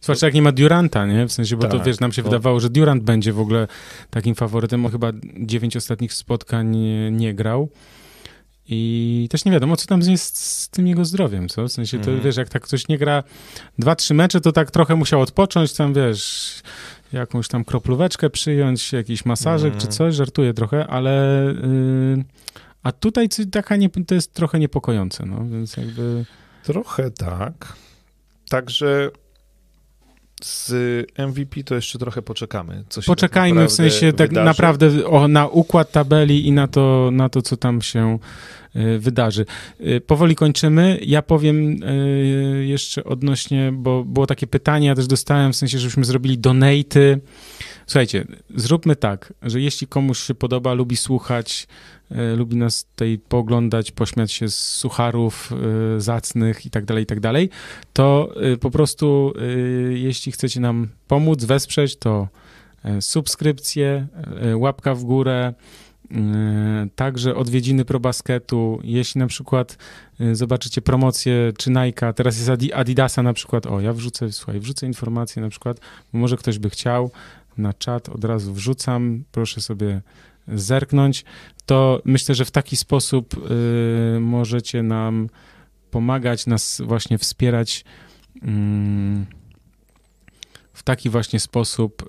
Zwłaszcza 0.00 0.26
jak 0.26 0.34
nie 0.34 0.42
ma 0.42 0.52
Duranta, 0.52 1.06
nie? 1.06 1.26
W 1.26 1.32
sensie, 1.32 1.56
bo 1.56 1.62
tak, 1.62 1.70
to 1.70 1.80
wiesz, 1.80 2.00
nam 2.00 2.12
się 2.12 2.22
to... 2.22 2.28
wydawało, 2.28 2.60
że 2.60 2.70
Durant 2.70 3.02
będzie 3.02 3.32
w 3.32 3.40
ogóle 3.40 3.68
takim 4.10 4.34
faworytem, 4.34 4.86
on 4.86 4.92
chyba 4.92 5.12
dziewięć 5.40 5.76
ostatnich 5.76 6.14
spotkań 6.14 6.76
nie, 7.10 7.34
grał. 7.34 7.68
I 8.70 9.28
też 9.30 9.44
nie 9.44 9.52
wiadomo, 9.52 9.76
co 9.76 9.86
tam 9.86 10.00
jest 10.00 10.36
z 10.38 10.68
tym 10.68 10.86
jego 10.86 11.04
zdrowiem, 11.04 11.48
co? 11.48 11.64
W 11.64 11.72
sensie, 11.72 11.98
to 11.98 12.10
mm. 12.10 12.22
wiesz, 12.22 12.36
jak 12.36 12.48
tak 12.48 12.62
ktoś 12.62 12.88
nie 12.88 12.98
gra 12.98 13.22
dwa, 13.78 13.96
trzy 13.96 14.14
mecze, 14.14 14.40
to 14.40 14.52
tak 14.52 14.70
trochę 14.70 14.96
musiał 14.96 15.20
odpocząć, 15.20 15.72
tam 15.72 15.94
wiesz, 15.94 16.62
jakąś 17.12 17.48
tam 17.48 17.64
kroplóweczkę 17.64 18.30
przyjąć, 18.30 18.92
jakiś 18.92 19.24
masażek 19.24 19.72
mm. 19.72 19.80
czy 19.80 19.86
coś, 19.86 20.14
żartuję 20.14 20.54
trochę, 20.54 20.86
ale... 20.86 21.44
Yy 22.16 22.24
a 22.82 22.92
tutaj 22.92 23.28
taka 23.50 23.76
nie, 23.76 23.90
to 23.90 24.14
jest 24.14 24.32
trochę 24.32 24.58
niepokojące, 24.58 25.26
no, 25.26 25.44
więc 25.44 25.76
jakby... 25.76 26.24
Trochę 26.62 27.10
tak. 27.10 27.76
Także 28.50 29.10
z 30.42 30.72
MVP 31.18 31.64
to 31.64 31.74
jeszcze 31.74 31.98
trochę 31.98 32.22
poczekamy. 32.22 32.84
Co 32.88 33.02
Poczekajmy 33.02 33.60
tak 33.60 33.70
w 33.70 33.72
sensie 33.72 34.12
tak 34.12 34.32
naprawdę 34.32 35.06
o, 35.06 35.28
na 35.28 35.46
układ 35.46 35.92
tabeli 35.92 36.46
i 36.46 36.52
na 36.52 36.68
to, 36.68 37.10
na 37.12 37.28
to 37.28 37.42
co 37.42 37.56
tam 37.56 37.82
się 37.82 38.18
y, 38.76 38.98
wydarzy. 38.98 39.46
Y, 39.80 40.00
powoli 40.00 40.36
kończymy. 40.36 40.98
Ja 41.02 41.22
powiem 41.22 41.82
y, 41.82 42.64
jeszcze 42.66 43.04
odnośnie, 43.04 43.72
bo 43.72 44.04
było 44.04 44.26
takie 44.26 44.46
pytanie, 44.46 44.86
ja 44.86 44.94
też 44.94 45.06
dostałem 45.06 45.52
w 45.52 45.56
sensie, 45.56 45.78
żebyśmy 45.78 46.04
zrobili 46.04 46.38
donaty. 46.38 47.20
Słuchajcie, 47.86 48.24
zróbmy 48.56 48.96
tak, 48.96 49.32
że 49.42 49.60
jeśli 49.60 49.86
komuś 49.86 50.18
się 50.18 50.34
podoba, 50.34 50.74
lubi 50.74 50.96
słuchać 50.96 51.66
lubi 52.36 52.56
nas 52.56 52.84
tutaj 52.84 53.20
pooglądać, 53.28 53.90
pośmiać 53.90 54.32
się 54.32 54.48
z 54.48 54.58
sucharów 54.58 55.52
e, 55.52 56.00
zacnych 56.00 56.66
i 56.66 56.70
tak 56.70 56.84
dalej, 56.84 57.02
i 57.02 57.06
tak 57.06 57.20
dalej, 57.20 57.50
to 57.92 58.34
e, 58.52 58.56
po 58.56 58.70
prostu 58.70 59.32
jeśli 59.90 60.32
chcecie 60.32 60.60
nam 60.60 60.88
pomóc, 61.08 61.44
wesprzeć, 61.44 61.96
to 61.96 62.28
subskrypcje, 63.00 64.06
łapka 64.54 64.94
w 64.94 65.04
górę, 65.04 65.54
Także 66.96 67.34
odwiedziny 67.34 67.84
ProBasketu. 67.84 68.80
Jeśli 68.84 69.18
na 69.18 69.26
przykład 69.26 69.78
zobaczycie 70.32 70.82
promocję 70.82 71.52
czy 71.58 71.70
Nike, 71.70 72.12
teraz 72.12 72.38
jest 72.38 72.72
Adidasa 72.74 73.22
na 73.22 73.32
przykład, 73.32 73.66
o 73.66 73.80
ja 73.80 73.92
wrzucę, 73.92 74.32
słuchaj, 74.32 74.60
wrzucę 74.60 74.86
informację 74.86 75.42
na 75.42 75.48
przykład, 75.48 75.80
może 76.12 76.36
ktoś 76.36 76.58
by 76.58 76.70
chciał, 76.70 77.10
na 77.58 77.72
czat 77.72 78.08
od 78.08 78.24
razu 78.24 78.54
wrzucam, 78.54 79.24
proszę 79.32 79.60
sobie 79.60 80.00
zerknąć, 80.48 81.24
to 81.68 82.02
myślę, 82.04 82.34
że 82.34 82.44
w 82.44 82.50
taki 82.50 82.76
sposób 82.76 83.34
y, 84.16 84.20
możecie 84.20 84.82
nam 84.82 85.28
pomagać, 85.90 86.46
nas 86.46 86.82
właśnie 86.84 87.18
wspierać 87.18 87.84
y, 88.36 88.40
w 90.72 90.82
taki 90.82 91.10
właśnie 91.10 91.40
sposób, 91.40 92.02
y, 92.02 92.08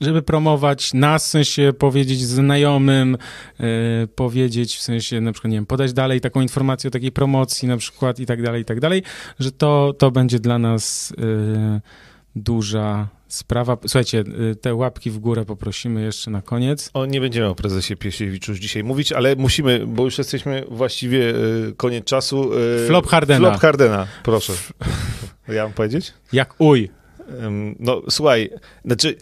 żeby 0.00 0.22
promować 0.22 0.94
nas, 0.94 1.26
w 1.26 1.30
sensie 1.30 1.72
powiedzieć 1.78 2.20
znajomym, 2.20 3.16
y, 4.04 4.08
powiedzieć 4.14 4.76
w 4.76 4.82
sensie 4.82 5.20
na 5.20 5.32
przykład, 5.32 5.50
nie 5.50 5.56
wiem, 5.56 5.66
podać 5.66 5.92
dalej 5.92 6.20
taką 6.20 6.40
informację 6.40 6.88
o 6.88 6.90
takiej 6.90 7.12
promocji 7.12 7.68
na 7.68 7.76
przykład 7.76 8.20
i 8.20 8.26
tak 8.26 8.42
dalej, 8.42 8.62
i 8.62 8.64
tak 8.64 8.80
dalej, 8.80 9.02
że 9.38 9.52
to, 9.52 9.94
to 9.98 10.10
będzie 10.10 10.38
dla 10.38 10.58
nas 10.58 11.10
y, 11.10 11.80
duża 12.36 13.08
sprawa. 13.36 13.76
Słuchajcie, 13.82 14.24
y, 14.52 14.56
te 14.56 14.74
łapki 14.74 15.10
w 15.10 15.18
górę 15.18 15.44
poprosimy 15.44 16.02
jeszcze 16.02 16.30
na 16.30 16.42
koniec. 16.42 16.90
O, 16.94 17.06
nie 17.06 17.20
będziemy 17.20 17.46
o 17.48 17.54
prezesie 17.54 17.96
Piesiewiczu 17.96 18.52
już 18.52 18.60
dzisiaj 18.60 18.84
mówić, 18.84 19.12
ale 19.12 19.36
musimy, 19.36 19.86
bo 19.86 20.04
już 20.04 20.18
jesteśmy 20.18 20.64
właściwie 20.68 21.34
y, 21.34 21.74
koniec 21.76 22.04
czasu. 22.04 22.50
Y, 22.54 22.86
Flop 22.86 23.06
Hardena. 23.06 23.48
Flop 23.48 23.60
Hardena, 23.60 24.06
proszę. 24.22 24.52
Ja 25.48 25.62
mam 25.62 25.72
powiedzieć? 25.72 26.12
Jak 26.32 26.54
uj. 26.58 26.90
No, 27.78 28.02
słuchaj, 28.10 28.50
znaczy 28.84 29.16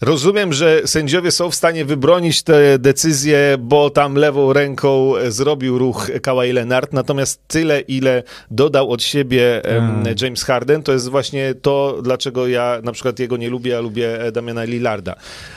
Rozumiem, 0.00 0.52
że 0.52 0.82
sędziowie 0.84 1.30
są 1.30 1.50
w 1.50 1.54
stanie 1.54 1.84
wybronić 1.84 2.42
te 2.42 2.78
decyzje, 2.78 3.56
bo 3.58 3.90
tam 3.90 4.14
lewą 4.14 4.52
ręką 4.52 5.12
zrobił 5.28 5.78
ruch 5.78 6.10
Kawhi 6.22 6.52
Leonard, 6.52 6.92
natomiast 6.92 7.40
tyle, 7.48 7.80
ile 7.80 8.22
dodał 8.50 8.90
od 8.90 9.02
siebie 9.02 9.62
hmm. 9.64 10.14
James 10.22 10.44
Harden, 10.44 10.82
to 10.82 10.92
jest 10.92 11.08
właśnie 11.08 11.54
to, 11.62 11.98
dlaczego 12.02 12.48
ja 12.48 12.80
na 12.84 12.92
przykład 12.92 13.18
jego 13.18 13.36
nie 13.36 13.50
lubię, 13.50 13.78
a 13.78 13.80
lubię 13.80 14.18
Damiana 14.32 14.64
Lillarda. 14.64 15.14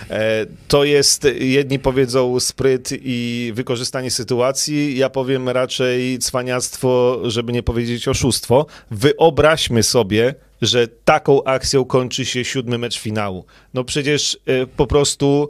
E, 0.10 0.46
to 0.68 0.84
jest, 0.84 1.28
jedni 1.40 1.80
powiedzą 1.80 2.40
spryt 2.40 2.90
i 2.92 3.52
wykorzystanie 3.56 4.12
sytuacji, 4.12 4.98
ja 4.98 5.10
powiem 5.10 5.50
raczej 5.50 6.20
cwaniactwo, 6.20 7.20
żeby 7.24 7.54
nie 7.54 7.64
powiedzieć 7.64 8.08
oszustwo. 8.08 8.66
Wyobraźmy 8.92 9.84
sobie, 9.84 10.36
że 10.62 10.88
taką 10.88 11.44
akcją 11.44 11.86
kończy 11.86 12.26
się 12.26 12.46
siódmy 12.46 12.78
mecz 12.78 13.00
finału. 13.00 13.46
No 13.74 13.84
przecież 13.84 14.38
e, 14.46 14.68
po 14.68 14.88
prostu 14.88 15.50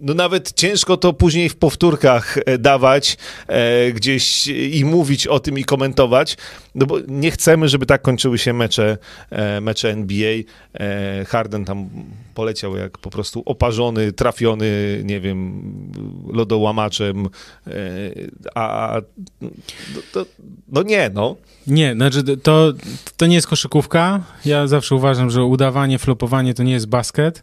no 0.00 0.14
nawet 0.14 0.52
ciężko 0.52 0.96
to 0.96 1.12
później 1.12 1.48
w 1.48 1.56
powtórkach 1.56 2.38
e, 2.46 2.58
dawać 2.58 3.16
gdzieś 3.94 4.46
i 4.46 4.84
mówić 4.84 5.26
o 5.26 5.40
tym 5.40 5.58
i 5.58 5.64
komentować, 5.64 6.36
no 6.74 6.86
bo 6.86 6.96
nie 7.08 7.30
chcemy, 7.30 7.68
żeby 7.68 7.86
tak 7.86 8.02
kończyły 8.02 8.38
się 8.38 8.52
mecze, 8.52 8.98
mecze 9.60 9.90
NBA. 9.90 10.34
Harden 11.26 11.64
tam 11.64 11.88
poleciał 12.34 12.76
jak 12.76 12.98
po 12.98 13.10
prostu 13.10 13.42
oparzony, 13.46 14.12
trafiony, 14.12 15.00
nie 15.04 15.20
wiem, 15.20 15.62
lodołamaczem, 16.32 17.28
a 18.54 18.96
no, 19.40 19.48
to, 20.12 20.26
no 20.68 20.82
nie, 20.82 21.10
no. 21.14 21.36
Nie, 21.66 21.94
znaczy 21.94 22.22
to, 22.42 22.72
to 23.16 23.26
nie 23.26 23.34
jest 23.34 23.46
koszykówka. 23.46 24.24
Ja 24.44 24.66
zawsze 24.66 24.94
uważam, 24.94 25.30
że 25.30 25.44
udawanie, 25.44 25.98
flopowanie 25.98 26.54
to 26.54 26.62
nie 26.62 26.72
jest 26.72 26.88
basket. 26.88 27.42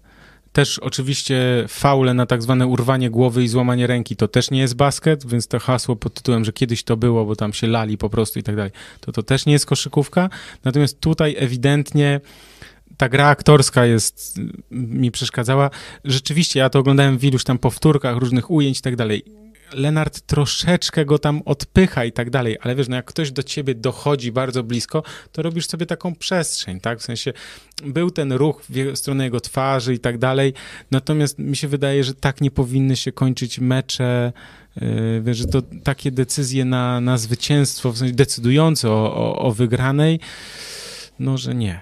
Też 0.53 0.80
oczywiście 0.80 1.65
faule 1.67 2.13
na 2.13 2.25
tak 2.25 2.41
zwane 2.41 2.67
urwanie 2.67 3.09
głowy 3.09 3.43
i 3.43 3.47
złamanie 3.47 3.88
ręki 3.88 4.15
to 4.15 4.27
też 4.27 4.51
nie 4.51 4.59
jest 4.59 4.75
basket, 4.75 5.27
więc 5.27 5.47
to 5.47 5.59
hasło 5.59 5.95
pod 5.95 6.13
tytułem, 6.13 6.45
że 6.45 6.53
kiedyś 6.53 6.84
to 6.84 6.97
było, 6.97 7.25
bo 7.25 7.35
tam 7.35 7.53
się 7.53 7.67
lali 7.67 7.97
po 7.97 8.09
prostu 8.09 8.39
i 8.39 8.43
tak 8.43 8.55
dalej, 8.55 8.71
to 8.99 9.11
to 9.11 9.23
też 9.23 9.45
nie 9.45 9.53
jest 9.53 9.65
koszykówka. 9.65 10.30
Natomiast 10.63 10.99
tutaj 10.99 11.35
ewidentnie 11.39 12.21
ta 12.97 13.09
gra 13.09 13.27
aktorska 13.27 13.85
jest, 13.85 14.39
mi 14.71 15.11
przeszkadzała. 15.11 15.69
Rzeczywiście, 16.05 16.59
ja 16.59 16.69
to 16.69 16.80
oglądałem 16.80 17.17
w 17.17 17.23
iluś 17.23 17.43
tam 17.43 17.57
powtórkach 17.57 18.17
różnych 18.17 18.51
ujęć 18.51 18.80
i 18.80 18.81
tak 18.81 18.95
dalej 18.95 19.43
Lenart 19.75 20.21
troszeczkę 20.21 21.05
go 21.05 21.19
tam 21.19 21.41
odpycha 21.45 22.05
i 22.05 22.11
tak 22.11 22.29
dalej, 22.29 22.57
ale 22.61 22.75
wiesz, 22.75 22.87
no 22.87 22.95
jak 22.95 23.05
ktoś 23.05 23.31
do 23.31 23.43
ciebie 23.43 23.75
dochodzi 23.75 24.31
bardzo 24.31 24.63
blisko, 24.63 25.03
to 25.31 25.41
robisz 25.41 25.67
sobie 25.67 25.85
taką 25.85 26.15
przestrzeń, 26.15 26.79
tak? 26.79 26.99
W 26.99 27.03
sensie 27.03 27.33
był 27.85 28.11
ten 28.11 28.31
ruch 28.31 28.63
w 28.69 28.97
stronę 28.97 29.23
jego 29.23 29.39
twarzy 29.39 29.93
i 29.93 29.99
tak 29.99 30.17
dalej, 30.17 30.53
natomiast 30.91 31.39
mi 31.39 31.57
się 31.57 31.67
wydaje, 31.67 32.03
że 32.03 32.13
tak 32.13 32.41
nie 32.41 32.51
powinny 32.51 32.95
się 32.95 33.11
kończyć 33.11 33.59
mecze, 33.59 34.33
yy, 34.81 35.21
wiesz, 35.21 35.37
że 35.37 35.45
to 35.45 35.61
takie 35.83 36.11
decyzje 36.11 36.65
na, 36.65 37.01
na 37.01 37.17
zwycięstwo, 37.17 37.91
w 37.91 37.97
sensie 37.97 38.13
decydujące 38.13 38.89
o, 38.89 39.15
o, 39.15 39.35
o 39.35 39.51
wygranej, 39.51 40.19
no, 41.19 41.37
że 41.37 41.55
nie. 41.55 41.81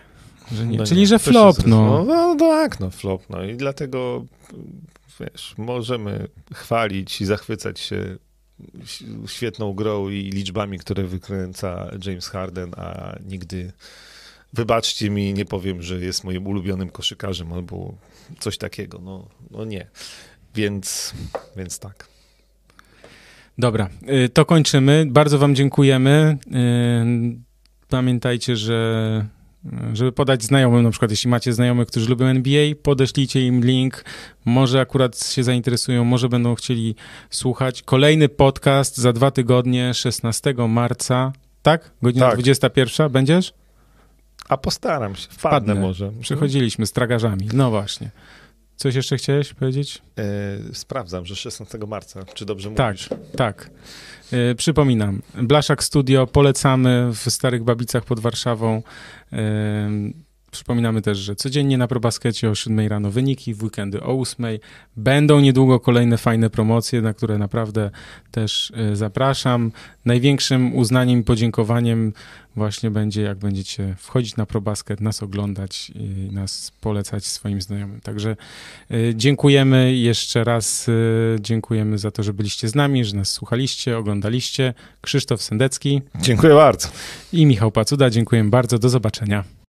Że 0.51 0.65
nie. 0.65 0.77
No 0.77 0.85
Czyli, 0.85 1.01
nie, 1.01 1.07
że 1.07 1.19
flop, 1.19 1.57
zres- 1.57 1.67
no. 1.67 2.05
no. 2.05 2.31
No 2.31 2.35
tak, 2.39 2.79
no 2.79 2.89
flop, 2.89 3.23
no 3.29 3.43
i 3.43 3.55
dlatego, 3.55 4.25
wiesz, 5.21 5.53
możemy 5.57 6.27
chwalić 6.53 7.21
i 7.21 7.25
zachwycać 7.25 7.79
się 7.79 8.17
świetną 9.27 9.73
grą 9.73 10.09
i 10.09 10.29
liczbami, 10.29 10.79
które 10.79 11.03
wykręca 11.03 11.91
James 12.05 12.27
Harden, 12.27 12.71
a 12.77 13.15
nigdy, 13.25 13.71
wybaczcie 14.53 15.09
mi, 15.09 15.33
nie 15.33 15.45
powiem, 15.45 15.81
że 15.81 15.99
jest 15.99 16.23
moim 16.23 16.47
ulubionym 16.47 16.89
koszykarzem 16.89 17.53
albo 17.53 17.93
coś 18.39 18.57
takiego, 18.57 18.99
no, 19.03 19.27
no 19.51 19.65
nie. 19.65 19.87
Więc, 20.55 21.13
więc 21.57 21.79
tak. 21.79 22.07
Dobra, 23.57 23.89
y, 24.25 24.29
to 24.29 24.45
kończymy. 24.45 25.05
Bardzo 25.09 25.39
Wam 25.39 25.55
dziękujemy. 25.55 26.37
Y, 26.47 27.51
Pamiętajcie, 27.91 28.55
że 28.55 29.25
żeby 29.93 30.11
podać 30.11 30.43
znajomym, 30.43 30.83
na 30.83 30.89
przykład 30.91 31.11
jeśli 31.11 31.29
macie 31.29 31.53
znajomych, 31.53 31.87
którzy 31.87 32.09
lubią 32.09 32.25
NBA, 32.25 32.75
podeślijcie 32.83 33.47
im 33.47 33.63
link. 33.65 34.05
Może 34.45 34.81
akurat 34.81 35.23
się 35.25 35.43
zainteresują, 35.43 36.03
może 36.03 36.29
będą 36.29 36.55
chcieli 36.55 36.95
słuchać. 37.29 37.81
Kolejny 37.83 38.29
podcast 38.29 38.97
za 38.97 39.13
dwa 39.13 39.31
tygodnie, 39.31 39.93
16 39.93 40.53
marca. 40.69 41.33
Tak? 41.61 41.91
Godzina 42.01 42.25
Tak. 42.25 42.33
21. 42.35 43.09
Będziesz? 43.11 43.53
A 44.49 44.57
postaram 44.57 45.15
się, 45.15 45.27
wpadnę, 45.29 45.39
Wpadnę. 45.39 45.75
może. 45.75 46.11
Przychodziliśmy 46.21 46.85
z 46.85 46.91
tragarzami. 46.91 47.47
No 47.53 47.69
właśnie. 47.69 48.09
Coś 48.81 48.95
jeszcze 48.95 49.17
chciałeś 49.17 49.53
powiedzieć? 49.53 50.01
E, 50.17 50.23
sprawdzam, 50.73 51.25
że 51.25 51.35
16 51.35 51.77
marca, 51.87 52.23
czy 52.33 52.45
dobrze 52.45 52.71
Tak, 52.71 52.95
mówisz? 52.95 53.09
tak. 53.37 53.69
E, 54.31 54.55
przypominam, 54.55 55.21
Blaszak 55.35 55.83
Studio 55.83 56.27
polecamy 56.27 57.09
w 57.13 57.31
Starych 57.31 57.63
Babicach 57.63 58.05
pod 58.05 58.19
Warszawą. 58.19 58.83
E, 59.33 59.89
przypominamy 60.51 61.01
też, 61.01 61.17
że 61.17 61.35
codziennie 61.35 61.77
na 61.77 61.87
ProBaskecie 61.87 62.49
o 62.49 62.55
7 62.55 62.87
rano 62.87 63.11
wyniki, 63.11 63.53
w 63.53 63.63
weekendy 63.63 64.03
o 64.03 64.19
8. 64.19 64.45
Będą 64.97 65.39
niedługo 65.39 65.79
kolejne 65.79 66.17
fajne 66.17 66.49
promocje, 66.49 67.01
na 67.01 67.13
które 67.13 67.37
naprawdę 67.37 67.91
też 68.31 68.73
e, 68.75 68.95
zapraszam. 68.95 69.71
Największym 70.05 70.75
uznaniem 70.75 71.19
i 71.19 71.23
podziękowaniem 71.23 72.13
właśnie 72.55 72.91
będzie, 72.91 73.21
jak 73.21 73.37
będziecie 73.37 73.95
wchodzić 73.97 74.35
na 74.35 74.45
ProBasket, 74.45 75.01
nas 75.01 75.23
oglądać 75.23 75.91
i 75.95 76.29
nas 76.31 76.71
polecać 76.81 77.25
swoim 77.25 77.61
znajomym. 77.61 78.01
Także 78.01 78.35
e, 78.91 78.95
dziękujemy 79.15 79.95
jeszcze 79.95 80.43
raz, 80.43 80.89
e, 80.89 80.91
dziękujemy 81.41 81.97
za 81.97 82.11
to, 82.11 82.23
że 82.23 82.33
byliście 82.33 82.67
z 82.67 82.75
nami, 82.75 83.05
że 83.05 83.15
nas 83.15 83.31
słuchaliście, 83.31 83.97
oglądaliście. 83.97 84.73
Krzysztof 85.01 85.41
Sendecki 85.41 86.01
Dziękuję 86.21 86.53
bardzo. 86.53 86.87
i 87.33 87.45
Michał 87.45 87.71
Pacuda, 87.71 88.09
dziękuję 88.09 88.43
bardzo, 88.43 88.79
do 88.79 88.89
zobaczenia. 88.89 89.60